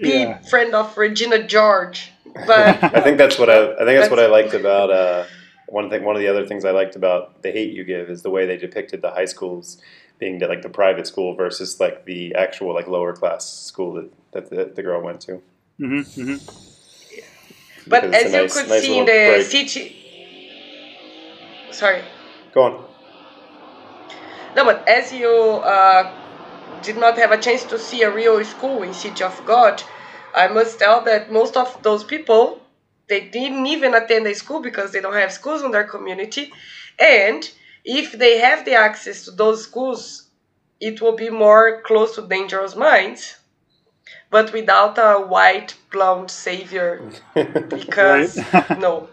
be 0.02 0.10
Yeah. 0.12 0.40
friend 0.50 0.74
of 0.76 0.98
Regina 0.98 1.44
George, 1.44 2.12
but 2.48 2.84
I 2.94 3.02
think 3.02 3.18
that's 3.18 3.38
what 3.40 3.50
I. 3.50 3.74
I 3.74 3.78
think 3.86 4.00
that's 4.00 4.10
what 4.10 4.20
I 4.20 4.28
liked 4.28 4.54
about 4.54 4.90
uh, 4.92 5.26
one 5.68 5.90
thing. 5.90 6.04
One 6.04 6.16
of 6.16 6.22
the 6.22 6.28
other 6.28 6.46
things 6.46 6.66
I 6.66 6.72
liked 6.72 6.96
about 6.96 7.42
the 7.42 7.52
hate 7.52 7.74
you 7.74 7.84
give 7.84 8.10
is 8.10 8.22
the 8.22 8.30
way 8.30 8.46
they 8.46 8.58
depicted 8.58 9.02
the 9.02 9.12
high 9.12 9.26
schools 9.26 9.78
being 10.20 10.40
the, 10.40 10.48
like 10.48 10.62
the 10.62 10.70
private 10.70 11.08
school 11.08 11.36
versus 11.36 11.80
like 11.80 12.06
the 12.06 12.34
actual 12.36 12.74
like 12.74 12.88
lower 12.88 13.14
class 13.14 13.50
school 13.50 13.94
that, 13.94 14.12
that 14.32 14.50
the, 14.50 14.66
the 14.76 14.84
girl 14.84 15.02
went 15.02 15.22
to. 15.22 15.42
hmm 15.80 16.02
hmm 16.02 16.36
but 17.88 18.06
as 18.14 18.32
you 18.32 18.32
nice- 18.44 18.54
could 18.54 18.70
nice 18.70 18.82
see 18.82 18.98
in 18.98 19.06
the 19.06 19.12
break. 19.12 19.46
city, 19.46 19.84
sorry. 21.72 22.02
Go 22.54 22.62
on. 22.64 22.86
No, 24.56 24.64
but 24.64 24.88
as 24.88 25.12
you 25.12 25.30
uh, 25.30 26.12
did 26.84 26.98
not 26.98 27.18
have 27.18 27.32
a 27.32 27.38
chance 27.38 27.64
to 27.66 27.80
see 27.80 28.04
a 28.04 28.14
real 28.14 28.44
school 28.44 28.84
in 28.84 28.94
City 28.94 29.24
of 29.24 29.42
God, 29.46 29.82
I 30.36 30.48
must 30.48 30.80
tell 30.80 31.04
that 31.06 31.32
most 31.32 31.56
of 31.58 31.82
those 31.84 32.04
people 32.04 32.60
they 33.08 33.22
didn't 33.22 33.68
even 33.68 33.94
attend 33.94 34.26
a 34.28 34.34
school 34.34 34.62
because 34.62 34.92
they 34.92 35.02
don't 35.02 35.14
have 35.14 35.32
schools 35.32 35.62
in 35.62 35.72
their 35.72 35.84
community, 35.84 36.52
and 36.98 37.50
if 37.84 38.14
they 38.14 38.40
have 38.40 38.66
the 38.66 38.74
access 38.74 39.26
to 39.26 39.32
those 39.32 39.64
schools, 39.64 40.30
it 40.80 41.02
will 41.02 41.16
be 41.16 41.30
more 41.30 41.82
close 41.82 42.16
to 42.16 42.22
dangerous 42.22 42.76
minds, 42.76 43.38
but 44.30 44.54
without 44.54 44.98
a 44.98 45.20
white 45.20 45.76
blonde 45.92 46.32
savior 46.32 47.12
because 47.70 48.38
no, 48.78 49.10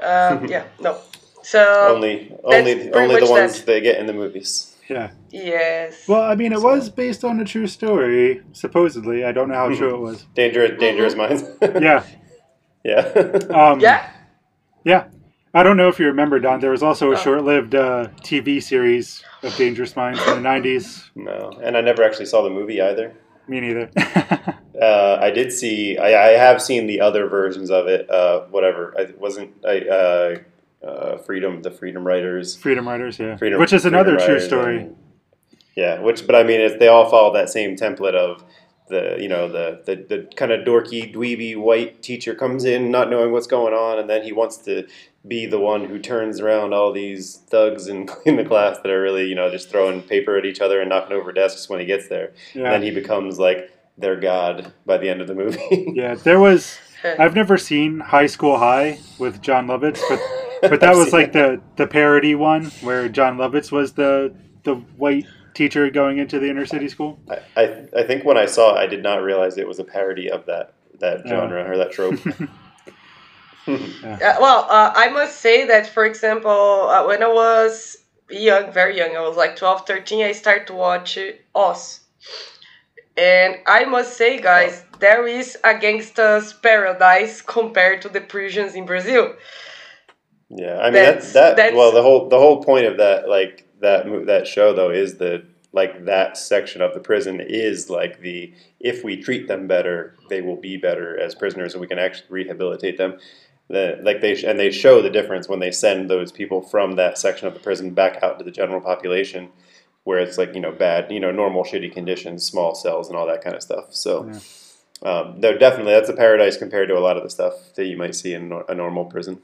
um, 0.00 0.46
yeah, 0.46 0.64
no. 0.80 0.98
So 1.42 1.94
only 1.94 2.34
only 2.44 2.92
only 2.92 3.20
the 3.20 3.30
ones 3.30 3.58
that. 3.58 3.66
they 3.66 3.80
get 3.80 3.98
in 3.98 4.06
the 4.06 4.12
movies. 4.12 4.71
Yeah. 4.88 5.12
yes. 5.30 6.06
Well, 6.08 6.22
I 6.22 6.34
mean, 6.34 6.52
it 6.52 6.60
was 6.60 6.90
based 6.90 7.24
on 7.24 7.40
a 7.40 7.44
true 7.44 7.66
story, 7.66 8.42
supposedly. 8.52 9.24
I 9.24 9.32
don't 9.32 9.48
know 9.48 9.54
how 9.54 9.74
true 9.74 9.94
it 9.94 10.00
was. 10.00 10.26
Dangerous, 10.34 10.78
dangerous 10.78 11.14
minds. 11.14 11.44
Yeah. 11.62 12.04
yeah. 12.84 13.00
Um, 13.50 13.80
yeah. 13.80 14.10
Yeah. 14.84 15.04
I 15.54 15.62
don't 15.62 15.76
know 15.76 15.88
if 15.88 15.98
you 15.98 16.06
remember, 16.06 16.38
Don. 16.40 16.60
There 16.60 16.70
was 16.70 16.82
also 16.82 17.12
a 17.12 17.16
short-lived 17.16 17.74
uh, 17.74 18.08
TV 18.22 18.62
series 18.62 19.22
of 19.42 19.54
Dangerous 19.56 19.94
Minds 19.94 20.18
in 20.26 20.42
the 20.42 20.48
'90s. 20.48 21.10
no, 21.14 21.52
and 21.62 21.76
I 21.76 21.82
never 21.82 22.02
actually 22.02 22.24
saw 22.26 22.42
the 22.42 22.48
movie 22.50 22.80
either. 22.80 23.14
Me 23.48 23.60
neither. 23.60 23.90
Uh, 24.80 25.16
I 25.20 25.30
did 25.30 25.52
see. 25.52 25.96
I, 25.96 26.30
I 26.30 26.32
have 26.32 26.60
seen 26.60 26.88
the 26.88 27.02
other 27.02 27.28
versions 27.28 27.70
of 27.70 27.86
it. 27.86 28.10
Uh, 28.10 28.46
whatever. 28.50 28.92
I 28.98 29.12
wasn't. 29.16 29.52
I, 29.64 30.40
uh, 30.86 31.16
Freedom. 31.18 31.62
The 31.62 31.70
Freedom 31.70 32.06
Writers. 32.06 32.56
Freedom 32.56 32.86
Riders, 32.88 33.18
yeah. 33.18 33.36
Freedom, 33.36 33.60
Which 33.60 33.72
is 33.72 33.84
another 33.84 34.16
true 34.18 34.40
story. 34.40 34.78
and- 34.82 34.96
yeah, 35.76 36.00
which, 36.00 36.26
but 36.26 36.34
I 36.36 36.42
mean, 36.42 36.60
it's, 36.60 36.78
they 36.78 36.88
all 36.88 37.08
follow 37.08 37.32
that 37.32 37.48
same 37.48 37.76
template 37.76 38.14
of 38.14 38.44
the, 38.88 39.16
you 39.18 39.28
know, 39.28 39.48
the 39.48 39.80
the, 39.86 39.94
the 39.96 40.34
kind 40.36 40.52
of 40.52 40.66
dorky, 40.66 41.10
dweeby 41.14 41.56
white 41.56 42.02
teacher 42.02 42.34
comes 42.34 42.64
in 42.66 42.90
not 42.90 43.08
knowing 43.08 43.32
what's 43.32 43.46
going 43.46 43.72
on, 43.72 43.98
and 43.98 44.10
then 44.10 44.22
he 44.22 44.32
wants 44.32 44.58
to 44.58 44.86
be 45.26 45.46
the 45.46 45.58
one 45.58 45.84
who 45.86 45.98
turns 45.98 46.40
around 46.40 46.74
all 46.74 46.92
these 46.92 47.36
thugs 47.48 47.86
in, 47.88 48.06
in 48.26 48.36
the 48.36 48.44
class 48.44 48.76
that 48.82 48.90
are 48.90 49.00
really, 49.00 49.26
you 49.28 49.34
know, 49.34 49.48
just 49.50 49.70
throwing 49.70 50.02
paper 50.02 50.36
at 50.36 50.44
each 50.44 50.60
other 50.60 50.80
and 50.80 50.90
knocking 50.90 51.16
over 51.16 51.32
desks 51.32 51.70
when 51.70 51.80
he 51.80 51.86
gets 51.86 52.08
there. 52.08 52.32
Yeah. 52.54 52.64
And 52.64 52.72
then 52.74 52.82
he 52.82 52.90
becomes 52.90 53.38
like 53.38 53.70
their 53.96 54.16
god 54.20 54.72
by 54.84 54.98
the 54.98 55.08
end 55.08 55.22
of 55.22 55.26
the 55.26 55.34
movie. 55.34 55.92
Yeah, 55.94 56.16
there 56.16 56.38
was. 56.40 56.76
I've 57.18 57.34
never 57.34 57.56
seen 57.56 57.98
High 58.00 58.26
School 58.26 58.58
High 58.58 58.98
with 59.18 59.40
Jon 59.40 59.68
Lovitz, 59.68 60.00
but 60.08 60.20
but 60.70 60.80
that 60.80 60.94
was 60.94 61.04
seen 61.10 61.12
like 61.12 61.32
the 61.32 61.60
the 61.76 61.86
parody 61.86 62.34
one 62.34 62.66
where 62.80 63.08
Jon 63.08 63.36
Lovitz 63.36 63.70
was 63.70 63.92
the 63.92 64.34
the 64.64 64.76
white 64.96 65.26
teacher 65.54 65.90
going 65.90 66.18
into 66.18 66.38
the 66.38 66.48
inner 66.48 66.64
city 66.64 66.88
school. 66.88 67.18
I, 67.28 67.60
I, 67.60 67.84
I 67.98 68.02
think 68.04 68.24
when 68.24 68.38
I 68.38 68.46
saw 68.46 68.74
it, 68.74 68.78
I 68.78 68.86
did 68.86 69.02
not 69.02 69.22
realize 69.22 69.58
it 69.58 69.68
was 69.68 69.78
a 69.78 69.84
parody 69.84 70.30
of 70.30 70.46
that 70.46 70.74
that 71.00 71.22
Yeah. 71.24 71.30
genre 71.30 71.68
or 71.70 71.76
that 71.76 71.92
trope. 71.92 72.20
Uh, 73.68 74.36
well, 74.40 74.66
uh, 74.68 74.92
I 74.94 75.08
must 75.08 75.40
say 75.40 75.66
that, 75.66 75.86
for 75.86 76.04
example, 76.04 76.50
uh, 76.88 77.06
when 77.06 77.22
I 77.22 77.28
was 77.28 77.96
young, 78.30 78.72
very 78.72 78.96
young, 78.96 79.16
I 79.16 79.20
was 79.20 79.36
like 79.36 79.56
12, 79.56 79.86
13, 79.86 80.24
I 80.24 80.32
started 80.32 80.66
to 80.68 80.74
watch 80.74 81.16
uh, 81.18 81.32
Oz. 81.54 82.00
And 83.16 83.56
I 83.66 83.84
must 83.84 84.16
say, 84.16 84.40
guys, 84.40 84.84
there 84.98 85.26
is 85.26 85.58
a 85.64 85.78
gangster's 85.78 86.52
paradise 86.52 87.40
compared 87.42 88.02
to 88.02 88.08
the 88.08 88.20
prisons 88.20 88.74
in 88.74 88.86
Brazil. 88.86 89.34
Yeah, 90.54 90.78
I 90.78 90.84
mean 90.84 90.94
That's- 90.94 91.32
that 91.32 91.32
that 91.32 91.56
that's- 91.56 91.74
well 91.76 91.92
the 91.92 92.02
whole 92.02 92.28
the 92.28 92.38
whole 92.38 92.62
point 92.62 92.86
of 92.86 92.98
that 92.98 93.28
like 93.28 93.66
that 93.80 94.04
that 94.26 94.46
show 94.46 94.72
though 94.74 94.90
is 94.90 95.16
that 95.16 95.44
like 95.72 96.04
that 96.04 96.36
section 96.36 96.82
of 96.82 96.92
the 96.92 97.00
prison 97.00 97.40
is 97.40 97.88
like 97.88 98.20
the 98.20 98.52
if 98.78 99.02
we 99.02 99.16
treat 99.16 99.48
them 99.48 99.66
better 99.66 100.14
they 100.28 100.42
will 100.42 100.56
be 100.56 100.76
better 100.76 101.18
as 101.18 101.34
prisoners 101.34 101.72
and 101.72 101.80
we 101.80 101.86
can 101.86 101.98
actually 101.98 102.26
rehabilitate 102.28 102.98
them. 102.98 103.18
The, 103.68 103.98
like 104.02 104.20
they 104.20 104.34
sh- 104.34 104.44
and 104.44 104.58
they 104.58 104.70
show 104.70 105.00
the 105.00 105.08
difference 105.08 105.48
when 105.48 105.60
they 105.60 105.70
send 105.70 106.10
those 106.10 106.30
people 106.30 106.60
from 106.60 106.96
that 106.96 107.16
section 107.16 107.48
of 107.48 107.54
the 107.54 107.60
prison 107.60 107.92
back 107.94 108.22
out 108.22 108.38
to 108.38 108.44
the 108.44 108.50
general 108.50 108.82
population 108.82 109.48
where 110.04 110.18
it's 110.18 110.36
like 110.36 110.54
you 110.54 110.60
know 110.60 110.72
bad 110.72 111.10
you 111.10 111.20
know 111.20 111.30
normal 111.30 111.64
shitty 111.64 111.90
conditions 111.90 112.44
small 112.44 112.74
cells 112.74 113.08
and 113.08 113.16
all 113.16 113.26
that 113.26 113.42
kind 113.42 113.56
of 113.56 113.62
stuff. 113.62 113.86
So 113.94 114.24
um, 115.02 115.40
no 115.40 115.56
definitely 115.56 115.92
that's 115.94 116.10
a 116.10 116.12
paradise 116.14 116.58
compared 116.58 116.88
to 116.88 116.98
a 116.98 117.00
lot 117.00 117.16
of 117.16 117.22
the 117.22 117.30
stuff 117.30 117.54
that 117.76 117.86
you 117.86 117.96
might 117.96 118.14
see 118.14 118.34
in 118.34 118.50
nor- 118.50 118.66
a 118.68 118.74
normal 118.74 119.06
prison 119.06 119.40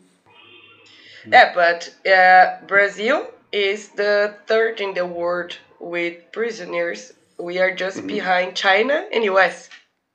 Yeah, 1.32 1.52
but 1.54 1.94
uh, 2.06 2.66
Brazil 2.66 3.26
is 3.52 3.88
the 3.90 4.34
third 4.46 4.80
in 4.80 4.94
the 4.94 5.06
world 5.06 5.56
with 5.80 6.14
prisoners. 6.32 7.12
We 7.38 7.58
are 7.60 7.74
just 7.74 8.06
behind 8.06 8.54
China 8.56 9.06
and 9.12 9.24
US. 9.24 9.68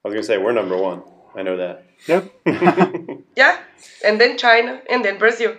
I 0.04 0.08
was 0.10 0.13
gonna 0.13 0.23
say 0.23 0.38
we're 0.38 0.52
number 0.54 0.78
one. 0.78 1.04
I 1.36 1.41
know 1.43 1.58
that. 1.58 1.84
Yep. 2.08 2.23
Yeah, 3.36 3.58
and 4.06 4.21
then 4.21 4.38
China 4.38 4.82
and 4.89 5.04
then 5.04 5.17
Brazil. 5.17 5.56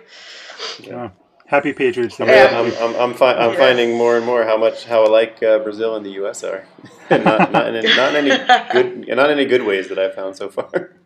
Yeah. 0.79 1.09
Happy 1.47 1.73
Patriots 1.73 2.19
I'm, 2.19 2.27
Yeah. 2.27 2.57
I'm, 2.59 2.71
I'm, 2.81 2.95
I'm, 3.01 3.13
fi- 3.13 3.35
I'm 3.35 3.51
Yes. 3.51 3.59
finding 3.59 3.97
more 3.97 4.15
and 4.17 4.25
more 4.25 4.45
how 4.45 4.57
much 4.57 4.85
how 4.85 5.03
alike 5.05 5.43
uh, 5.43 5.59
Brazil 5.59 5.95
and 5.95 6.05
the 6.05 6.11
U.S. 6.21 6.43
are, 6.43 6.65
and 7.09 7.23
not, 7.25 7.51
not, 7.51 7.67
in, 7.67 7.75
any- 7.75 7.95
not 7.95 8.15
in 8.15 8.31
any 8.31 8.47
good 8.73 9.07
not 9.17 9.29
in 9.29 9.37
any 9.39 9.45
good 9.45 9.63
ways 9.63 9.89
that 9.89 9.99
I've 9.99 10.15
found 10.15 10.35
so 10.37 10.49
far. 10.49 10.91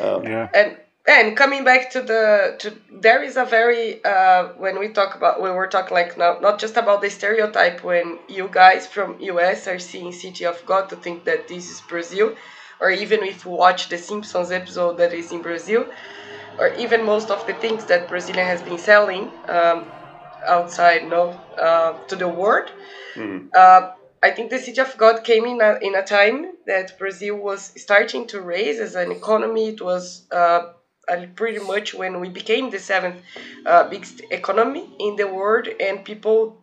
Um, 0.00 0.24
Yeah. 0.24 0.48
and 0.52 0.76
and 1.06 1.36
coming 1.36 1.64
back 1.64 1.90
to 1.90 2.00
the 2.00 2.56
to 2.58 2.72
there 2.90 3.22
is 3.22 3.36
a 3.36 3.44
very 3.44 4.02
uh, 4.04 4.44
when 4.56 4.78
we 4.78 4.88
talk 4.88 5.14
about 5.14 5.40
when 5.40 5.54
we're 5.54 5.66
talking 5.66 5.94
like 5.94 6.16
not 6.16 6.40
not 6.40 6.58
just 6.58 6.76
about 6.76 7.02
the 7.02 7.10
stereotype 7.10 7.82
when 7.84 8.18
you 8.28 8.48
guys 8.50 8.86
from 8.86 9.16
US 9.20 9.66
are 9.66 9.78
seeing 9.78 10.12
City 10.12 10.44
of 10.46 10.64
God 10.64 10.88
to 10.88 10.96
think 10.96 11.24
that 11.24 11.46
this 11.46 11.70
is 11.70 11.80
Brazil, 11.82 12.34
or 12.80 12.90
even 12.90 13.22
if 13.22 13.44
you 13.44 13.50
watch 13.50 13.88
the 13.88 13.98
Simpsons 13.98 14.50
episode 14.50 14.96
that 14.96 15.12
is 15.12 15.30
in 15.30 15.42
Brazil, 15.42 15.86
or 16.58 16.68
even 16.74 17.04
most 17.04 17.30
of 17.30 17.44
the 17.46 17.54
things 17.54 17.84
that 17.86 18.08
Brazilian 18.08 18.46
has 18.46 18.62
been 18.62 18.78
selling 18.78 19.30
um, 19.48 19.86
outside 20.46 21.04
no 21.04 21.30
uh, 21.58 21.92
to 22.08 22.16
the 22.16 22.28
world. 22.28 22.70
mhm. 23.16 23.48
Uh, 23.54 23.82
I 24.22 24.30
think 24.30 24.50
the 24.50 24.58
City 24.58 24.80
of 24.80 24.96
God 24.96 25.22
came 25.22 25.44
in 25.46 25.60
a, 25.60 25.76
in 25.82 25.94
a 25.94 26.02
time 26.02 26.46
that 26.66 26.96
Brazil 26.98 27.36
was 27.36 27.72
starting 27.76 28.26
to 28.28 28.40
raise 28.40 28.80
as 28.80 28.94
an 28.94 29.12
economy. 29.12 29.68
It 29.68 29.82
was 29.82 30.22
uh, 30.30 30.60
pretty 31.34 31.58
much 31.58 31.94
when 31.94 32.20
we 32.20 32.28
became 32.28 32.70
the 32.70 32.78
seventh 32.78 33.22
uh, 33.66 33.84
biggest 33.88 34.20
economy 34.30 34.84
in 34.98 35.16
the 35.16 35.26
world, 35.26 35.68
and 35.80 36.04
people 36.04 36.56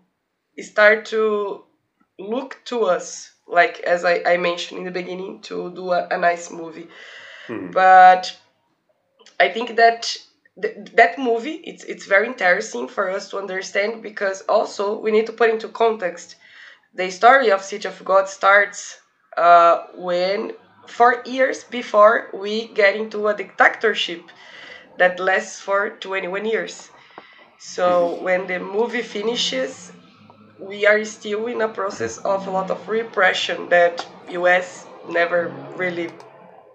start 0.59 1.05
to 1.07 1.63
look 2.19 2.61
to 2.65 2.83
us, 2.85 3.31
like 3.47 3.79
as 3.81 4.05
I, 4.05 4.21
I 4.25 4.37
mentioned 4.37 4.79
in 4.79 4.85
the 4.85 4.91
beginning, 4.91 5.41
to 5.43 5.71
do 5.73 5.91
a, 5.91 6.07
a 6.11 6.17
nice 6.17 6.51
movie. 6.51 6.87
Mhm. 7.47 7.73
But 7.73 8.35
I 9.39 9.49
think 9.49 9.75
that 9.75 10.17
th- 10.61 10.75
that 10.93 11.17
movie 11.17 11.57
it's 11.71 11.83
it's 11.83 12.05
very 12.05 12.27
interesting 12.27 12.87
for 12.87 13.09
us 13.09 13.29
to 13.29 13.37
understand 13.37 14.01
because 14.01 14.41
also 14.47 14.97
we 14.99 15.11
need 15.11 15.25
to 15.27 15.33
put 15.33 15.49
into 15.49 15.67
context 15.69 16.35
the 16.93 17.09
story 17.11 17.51
of 17.51 17.63
City 17.63 17.87
of 17.87 18.03
God 18.05 18.29
starts 18.29 18.99
uh, 19.37 19.87
when 19.95 20.53
four 20.91 21.23
years 21.25 21.63
before 21.63 22.29
we 22.33 22.67
get 22.73 22.95
into 22.95 23.27
a 23.27 23.35
dictatorship 23.35 24.29
that 24.97 25.19
lasts 25.19 25.59
for 25.59 25.91
21 25.99 26.45
years. 26.45 26.91
So 27.59 28.21
when 28.21 28.47
the 28.47 28.59
movie 28.59 29.01
finishes, 29.03 29.91
we 30.59 30.85
are 30.87 31.03
still 31.05 31.47
in 31.47 31.61
a 31.61 31.69
process 31.69 32.17
of 32.19 32.47
a 32.47 32.51
lot 32.51 32.71
of 32.71 32.87
repression 32.87 33.69
that 33.69 34.05
US 34.29 34.85
never 35.09 35.49
really 35.77 36.09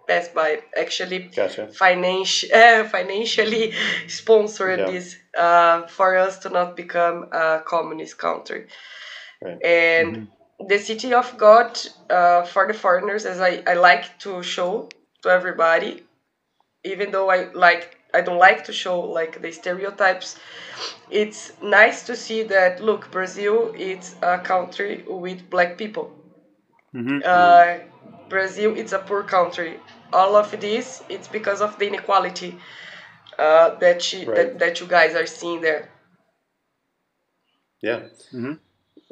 passed 0.06 0.34
by. 0.34 0.60
Actually, 0.76 1.30
Gotcha. 1.34 1.68
financial 1.72 2.48
uh, 2.54 2.84
financially 2.84 3.72
sponsored 4.08 4.80
Yeah. 4.80 4.86
this 4.86 5.16
uh, 5.36 5.86
for 5.88 6.16
us 6.16 6.38
to 6.40 6.48
not 6.50 6.76
become 6.76 7.26
a 7.32 7.62
communist 7.66 8.18
country. 8.18 8.66
Right. 9.42 9.58
And 9.64 10.28
the 10.60 10.78
city 10.78 11.12
of 11.14 11.36
God 11.36 11.78
uh, 12.10 12.42
for 12.44 12.66
the 12.66 12.74
foreigners, 12.74 13.26
as 13.26 13.40
I, 13.40 13.62
I 13.66 13.74
like 13.74 14.18
to 14.20 14.42
show 14.42 14.88
to 15.22 15.28
everybody, 15.30 16.04
even 16.84 17.10
though 17.12 17.30
I 17.30 17.50
like 17.52 17.98
I 18.14 18.20
don't 18.22 18.38
like 18.38 18.64
to 18.66 18.72
show 18.72 19.00
like 19.00 19.42
the 19.42 19.52
stereotypes. 19.52 20.36
It's 21.10 21.52
nice 21.62 22.04
to 22.06 22.16
see 22.16 22.42
that 22.44 22.80
look, 22.82 23.10
Brazil 23.10 23.72
it's 23.76 24.14
a 24.22 24.38
country 24.38 25.04
with 25.06 25.48
black 25.50 25.78
people 25.78 26.12
hmm 26.92 27.18
uh, 27.24 27.78
Brazil 28.28 28.74
it's 28.76 28.92
a 28.92 28.98
poor 28.98 29.22
country. 29.22 29.80
All 30.12 30.36
of 30.36 30.50
this 30.60 31.02
it's 31.08 31.28
because 31.28 31.60
of 31.60 31.78
the 31.78 31.86
inequality 31.88 32.58
uh, 33.38 33.76
that, 33.80 34.02
she, 34.02 34.24
Right. 34.24 34.36
that 34.36 34.58
that 34.58 34.80
you 34.80 34.86
guys 34.86 35.14
are 35.14 35.26
seeing 35.26 35.60
there. 35.60 35.90
Yeah. 37.82 38.08
Mhm. 38.32 38.58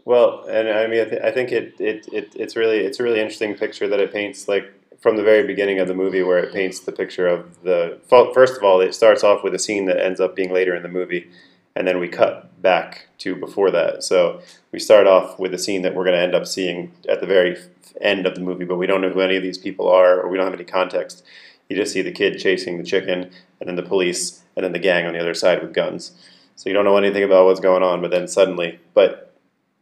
Well, 0.04 0.44
and 0.48 0.68
I 0.68 0.86
mean, 0.86 1.00
I, 1.00 1.04
th- 1.04 1.22
I 1.22 1.30
think 1.30 1.50
it, 1.50 1.74
it, 1.80 2.06
it 2.12 2.32
it's 2.34 2.56
really 2.56 2.78
it's 2.78 3.00
a 3.00 3.02
really 3.02 3.20
interesting 3.20 3.54
picture 3.54 3.88
that 3.88 4.00
it 4.00 4.12
paints, 4.12 4.48
like 4.48 4.70
from 5.00 5.16
the 5.16 5.22
very 5.22 5.46
beginning 5.46 5.78
of 5.78 5.88
the 5.88 5.94
movie, 5.94 6.22
where 6.22 6.38
it 6.38 6.52
paints 6.52 6.80
the 6.80 6.92
picture 6.92 7.26
of 7.26 7.62
the. 7.62 7.98
First 8.08 8.56
of 8.56 8.64
all, 8.64 8.80
it 8.80 8.94
starts 8.94 9.24
off 9.24 9.42
with 9.42 9.54
a 9.54 9.58
scene 9.58 9.86
that 9.86 10.04
ends 10.04 10.20
up 10.20 10.36
being 10.36 10.52
later 10.52 10.74
in 10.74 10.82
the 10.82 10.88
movie, 10.88 11.30
and 11.74 11.88
then 11.88 11.98
we 11.98 12.08
cut 12.08 12.60
back 12.60 13.08
to 13.18 13.34
before 13.34 13.70
that. 13.70 14.02
So 14.02 14.42
we 14.72 14.78
start 14.78 15.06
off 15.06 15.38
with 15.38 15.54
a 15.54 15.58
scene 15.58 15.82
that 15.82 15.94
we're 15.94 16.04
going 16.04 16.16
to 16.16 16.22
end 16.22 16.34
up 16.34 16.46
seeing 16.46 16.92
at 17.08 17.20
the 17.20 17.26
very 17.26 17.56
end 18.00 18.26
of 18.26 18.34
the 18.34 18.40
movie, 18.40 18.64
but 18.64 18.76
we 18.76 18.86
don't 18.86 19.00
know 19.00 19.10
who 19.10 19.20
any 19.20 19.36
of 19.36 19.42
these 19.42 19.58
people 19.58 19.88
are, 19.88 20.20
or 20.20 20.28
we 20.28 20.36
don't 20.36 20.46
have 20.46 20.54
any 20.54 20.64
context. 20.64 21.24
You 21.68 21.76
just 21.76 21.94
see 21.94 22.02
the 22.02 22.12
kid 22.12 22.38
chasing 22.38 22.76
the 22.76 22.84
chicken, 22.84 23.30
and 23.58 23.68
then 23.68 23.76
the 23.76 23.82
police, 23.82 24.42
and 24.54 24.64
then 24.64 24.72
the 24.72 24.78
gang 24.78 25.06
on 25.06 25.14
the 25.14 25.20
other 25.20 25.34
side 25.34 25.62
with 25.62 25.72
guns. 25.72 26.12
So 26.56 26.68
you 26.68 26.74
don't 26.74 26.84
know 26.84 26.98
anything 26.98 27.22
about 27.22 27.46
what's 27.46 27.60
going 27.60 27.82
on, 27.82 28.02
but 28.02 28.10
then 28.10 28.28
suddenly, 28.28 28.80
but 28.92 29.33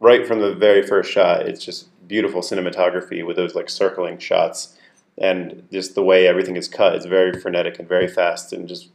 right 0.03 0.27
from 0.27 0.41
the 0.41 0.53
very 0.53 0.85
first 0.85 1.09
shot, 1.09 1.47
it's 1.47 1.63
just 1.63 1.87
beautiful 2.09 2.41
cinematography 2.41 3.25
with 3.25 3.37
those 3.37 3.55
like 3.55 3.69
circling 3.69 4.17
shots, 4.17 4.77
and 5.17 5.65
just 5.71 5.95
the 5.95 6.03
way 6.03 6.27
everything 6.27 6.57
is 6.57 6.67
cut 6.67 6.95
is 6.95 7.05
very 7.05 7.39
frenetic 7.39 7.79
and 7.79 7.87
very 7.87 8.09
fast, 8.09 8.51
and 8.51 8.67
just 8.67 8.89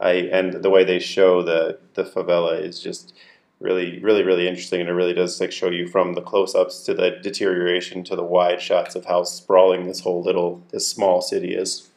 I 0.00 0.12
and 0.32 0.54
the 0.64 0.70
way 0.70 0.82
they 0.82 0.98
show 0.98 1.42
the 1.42 1.78
the 1.94 2.04
favela 2.04 2.58
is 2.58 2.80
just 2.80 3.14
really 3.60 4.00
really 4.00 4.22
really 4.22 4.48
interesting, 4.48 4.80
and 4.80 4.88
it 4.88 4.94
really 4.94 5.12
does 5.12 5.38
like 5.40 5.52
show 5.52 5.70
you 5.70 5.88
from 5.88 6.14
the 6.14 6.22
close 6.22 6.54
ups 6.54 6.82
to 6.84 6.94
the 6.94 7.10
deterioration 7.22 8.02
to 8.04 8.16
the 8.16 8.24
wide 8.24 8.62
shots 8.62 8.94
of 8.94 9.04
how 9.04 9.24
sprawling 9.24 9.86
this 9.86 10.00
whole 10.00 10.22
little 10.22 10.62
this 10.70 10.88
small 10.88 11.20
city 11.20 11.54
is. 11.54 11.90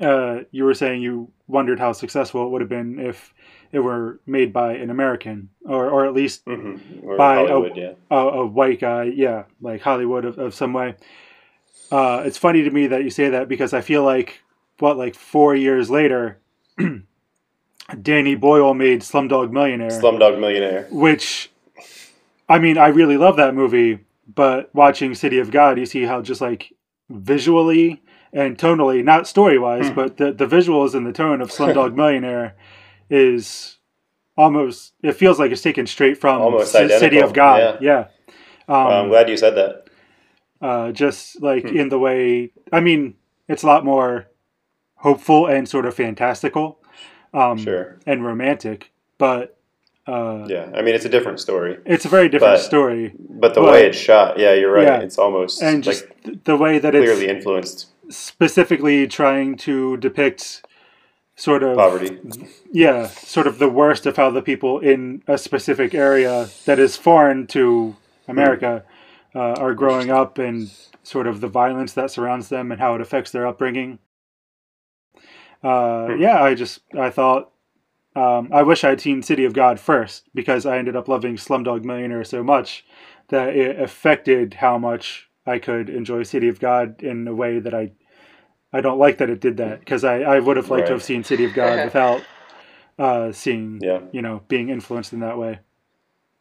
Uh, 0.00 0.40
you 0.52 0.64
were 0.64 0.74
saying 0.74 1.02
you 1.02 1.28
wondered 1.48 1.80
how 1.80 1.92
successful 1.92 2.46
it 2.46 2.50
would 2.50 2.60
have 2.60 2.68
been 2.68 3.00
if 3.00 3.34
it 3.72 3.80
were 3.80 4.20
made 4.26 4.52
by 4.52 4.74
an 4.74 4.90
American, 4.90 5.50
or 5.64 5.88
or 5.90 6.06
at 6.06 6.14
least 6.14 6.44
Mm-hmm. 6.46 7.06
Or 7.06 7.16
By 7.16 7.40
a- 7.42 7.74
yeah. 7.74 7.92
a, 8.10 8.16
a 8.16 8.46
white 8.46 8.80
guy, 8.80 9.04
yeah, 9.04 9.44
like 9.60 9.82
Hollywood 9.82 10.24
of, 10.24 10.38
of 10.38 10.54
some 10.54 10.72
way. 10.72 10.94
Uh, 11.90 12.22
it's 12.26 12.36
funny 12.38 12.62
to 12.62 12.70
me 12.70 12.86
that 12.88 13.02
you 13.04 13.10
say 13.10 13.30
that 13.30 13.48
because 13.48 13.72
I 13.72 13.80
feel 13.80 14.02
like 14.04 14.40
what 14.78 14.96
like 14.98 15.14
four 15.14 15.54
years 15.56 15.88
later, 15.90 16.38
Danny 18.02 18.34
Boyle 18.34 18.74
made 18.74 19.00
Slumdog 19.00 19.50
Millionaire, 19.50 19.88
Slumdog 19.90 20.38
Millionaire. 20.38 20.86
which 20.90 21.50
I 22.48 22.58
mean 22.58 22.76
I 22.76 22.88
really 22.88 23.16
love 23.16 23.36
that 23.36 23.54
movie, 23.54 24.00
but 24.34 24.74
watching 24.74 25.14
City 25.14 25.38
of 25.38 25.50
God, 25.50 25.78
you 25.78 25.86
see 25.86 26.02
how 26.04 26.20
just 26.20 26.40
like 26.40 26.72
visually 27.08 28.02
and 28.30 28.58
tonally, 28.58 29.02
not 29.02 29.26
story 29.26 29.58
wise, 29.58 29.88
Hmm. 29.88 29.94
but 29.94 30.16
the 30.18 30.32
the 30.32 30.46
visuals 30.46 30.94
and 30.94 31.06
the 31.06 31.12
tone 31.12 31.40
of 31.40 31.50
Slumdog 31.50 31.94
Millionaire 32.00 32.54
is 33.10 33.78
almost 34.36 34.92
it 35.02 35.12
feels 35.12 35.38
like 35.38 35.50
it's 35.50 35.62
taken 35.62 35.86
straight 35.86 36.18
from 36.20 36.40
Almost 36.40 36.72
C- 36.72 36.88
City 36.98 37.18
of 37.20 37.32
God. 37.32 37.78
Yeah. 37.80 38.06
Um, 38.68 38.84
Well, 38.86 39.02
I'm 39.02 39.08
glad 39.08 39.28
you 39.28 39.36
said 39.36 39.54
that. 39.56 39.84
uh, 40.60 40.92
just 40.92 41.40
like 41.42 41.68
Hmm. 41.68 41.76
in 41.76 41.88
the 41.88 41.98
way 41.98 42.50
I 42.72 42.80
mean, 42.80 43.14
it's 43.48 43.62
a 43.62 43.66
lot 43.66 43.84
more 43.84 44.26
hopeful 44.96 45.46
and 45.46 45.68
sort 45.68 45.86
of 45.86 45.94
fantastical, 45.94 46.80
um, 47.32 47.56
Sure. 47.58 47.98
and 48.06 48.24
romantic, 48.24 48.90
but 49.18 49.54
uh, 50.06 50.46
Yeah, 50.48 50.70
I 50.74 50.80
mean 50.82 50.94
it's 50.94 51.04
a 51.04 51.08
different 51.08 51.38
story, 51.40 51.78
it's 51.84 52.04
a 52.04 52.08
very 52.08 52.28
different 52.28 52.54
But- 52.54 52.62
story, 52.62 53.12
but 53.18 53.54
the 53.54 53.60
But- 53.60 53.72
way 53.72 53.86
it's 53.86 53.98
shot, 53.98 54.38
yeah, 54.38 54.54
you're 54.54 54.72
right. 54.72 54.84
Yeah. 54.84 55.00
It's 55.00 55.18
almost 55.18 55.62
and 55.62 55.84
just 55.84 56.06
like 56.06 56.22
th- 56.24 56.38
the 56.44 56.56
way 56.56 56.78
that 56.78 56.94
it's 56.94 57.04
clearly 57.04 57.28
influenced 57.28 57.86
specifically 58.08 59.06
trying 59.06 59.54
to 59.56 59.96
depict 59.98 60.64
sort 61.38 61.62
of 61.62 61.76
poverty. 61.76 62.18
yeah, 62.72 63.06
sort 63.06 63.46
of 63.46 63.58
the 63.58 63.68
worst 63.68 64.04
of 64.06 64.16
how 64.16 64.30
the 64.30 64.42
people 64.42 64.80
in 64.80 65.22
a 65.26 65.38
specific 65.38 65.94
area 65.94 66.48
that 66.66 66.78
is 66.78 66.96
foreign 66.96 67.46
to 67.46 67.96
America 68.26 68.84
uh, 69.34 69.54
are 69.54 69.72
growing 69.74 70.10
up 70.10 70.36
and 70.38 70.70
sort 71.02 71.26
of 71.26 71.40
the 71.40 71.48
violence 71.48 71.92
that 71.94 72.10
surrounds 72.10 72.48
them 72.48 72.70
and 72.72 72.80
how 72.80 72.94
it 72.94 73.00
affects 73.00 73.30
their 73.30 73.46
upbringing. 73.46 73.98
Uh, 75.62 76.06
Hmm. 76.08 76.20
yeah, 76.20 76.42
I 76.42 76.54
just 76.54 76.80
I 76.96 77.10
thought 77.10 77.50
um, 78.14 78.50
I 78.52 78.62
wish 78.62 78.84
I'd 78.84 79.00
seen 79.00 79.22
City 79.22 79.44
of 79.44 79.52
God 79.52 79.78
first 79.80 80.28
because 80.34 80.66
I 80.66 80.78
ended 80.78 80.96
up 80.96 81.08
loving 81.08 81.36
Slumdog 81.36 81.84
Millionaire 81.84 82.24
so 82.24 82.42
much 82.42 82.84
that 83.28 83.54
it 83.54 83.78
affected 83.80 84.54
how 84.54 84.78
much 84.78 85.28
I 85.46 85.58
could 85.58 85.88
enjoy 85.88 86.22
City 86.24 86.48
of 86.48 86.58
God 86.60 87.02
in 87.02 87.26
a 87.28 87.34
way 87.34 87.58
that 87.58 87.74
I 87.74 87.92
I 88.72 88.80
don't 88.80 88.98
like 88.98 89.18
that 89.18 89.30
it 89.30 89.40
did 89.40 89.56
that 89.58 89.80
because 89.80 90.04
I, 90.04 90.20
I 90.20 90.38
would 90.40 90.56
have 90.56 90.70
liked 90.70 90.88
to 90.88 90.92
have 90.94 91.02
seen 91.02 91.24
City 91.24 91.44
of 91.44 91.54
God 91.54 91.84
without 91.84 92.22
uh, 92.98 93.32
seeing 93.32 93.80
Yeah, 93.82 94.00
you 94.12 94.22
know 94.22 94.42
being 94.48 94.68
influenced 94.68 95.12
in 95.12 95.20
that 95.20 95.38
way. 95.38 95.60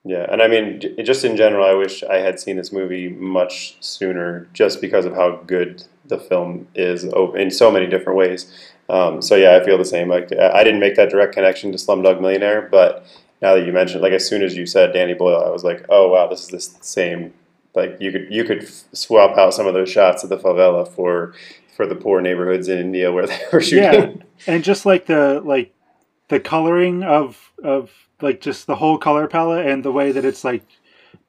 yeah, 0.04 0.26
and 0.30 0.42
I 0.42 0.48
mean 0.48 0.80
j- 0.82 1.04
just 1.04 1.24
in 1.24 1.38
general, 1.38 1.66
I 1.66 1.74
wish 1.74 2.04
I 2.04 2.18
had 2.18 2.40
seen 2.40 2.58
this 2.58 2.72
movie 2.72 3.10
much 3.10 3.78
sooner, 3.80 4.48
just 4.54 4.82
because 4.82 5.06
of 5.06 5.14
how 5.14 5.38
good 5.48 5.84
the 6.06 6.18
film 6.18 6.68
is 6.76 7.04
in 7.04 7.52
so 7.52 7.72
many 7.72 7.88
different 7.88 8.18
ways. 8.18 8.72
Um, 8.90 9.22
so 9.22 9.36
yeah, 9.36 9.58
I 9.62 9.66
feel 9.66 9.78
the 9.78 9.86
same. 9.86 10.10
Like 10.10 10.32
I 10.34 10.60
I 10.60 10.64
didn't 10.64 10.80
make 10.80 10.96
that 10.96 11.10
direct 11.10 11.34
connection 11.34 11.72
to 11.72 11.78
Slumdog 11.78 12.22
Millionaire, 12.22 12.68
but 12.72 13.06
now 13.42 13.54
that 13.56 13.66
you 13.66 13.72
mentioned, 13.72 14.02
like 14.02 14.14
as 14.14 14.28
soon 14.28 14.42
as 14.44 14.56
you 14.56 14.66
said 14.66 14.94
Danny 14.94 15.14
Boyle, 15.14 15.44
I 15.46 15.50
was 15.50 15.64
like, 15.64 15.86
oh 15.90 16.10
wow, 16.10 16.28
this 16.28 16.42
is 16.42 16.48
the 16.50 16.84
same. 16.84 17.34
Like 17.76 17.98
you 18.00 18.12
could 18.12 18.28
you 18.32 18.44
could 18.44 18.68
swap 18.94 19.38
out 19.38 19.54
some 19.54 19.68
of 19.68 19.74
those 19.74 19.90
shots 19.92 20.24
of 20.24 20.30
the 20.30 20.38
favela 20.38 20.88
for 20.88 21.34
for 21.78 21.86
the 21.86 21.96
poor 21.96 22.20
neighborhoods 22.20 22.68
in 22.68 22.80
India 22.80 23.12
where 23.12 23.28
they 23.28 23.40
were 23.54 23.62
shooting. 23.62 23.84
Yeah, 23.84 24.52
and 24.54 24.64
just 24.64 24.86
like 24.86 25.06
the 25.06 25.42
like 25.46 25.74
the 26.28 26.40
coloring 26.42 27.04
of 27.04 27.54
of 27.64 27.92
like 28.20 28.42
just 28.42 28.66
the 28.66 28.76
whole 28.76 28.98
color 28.98 29.28
palette 29.28 29.68
and 29.68 29.86
the 29.86 29.92
way 29.92 30.12
that 30.12 30.26
it's 30.26 30.44
like 30.44 30.66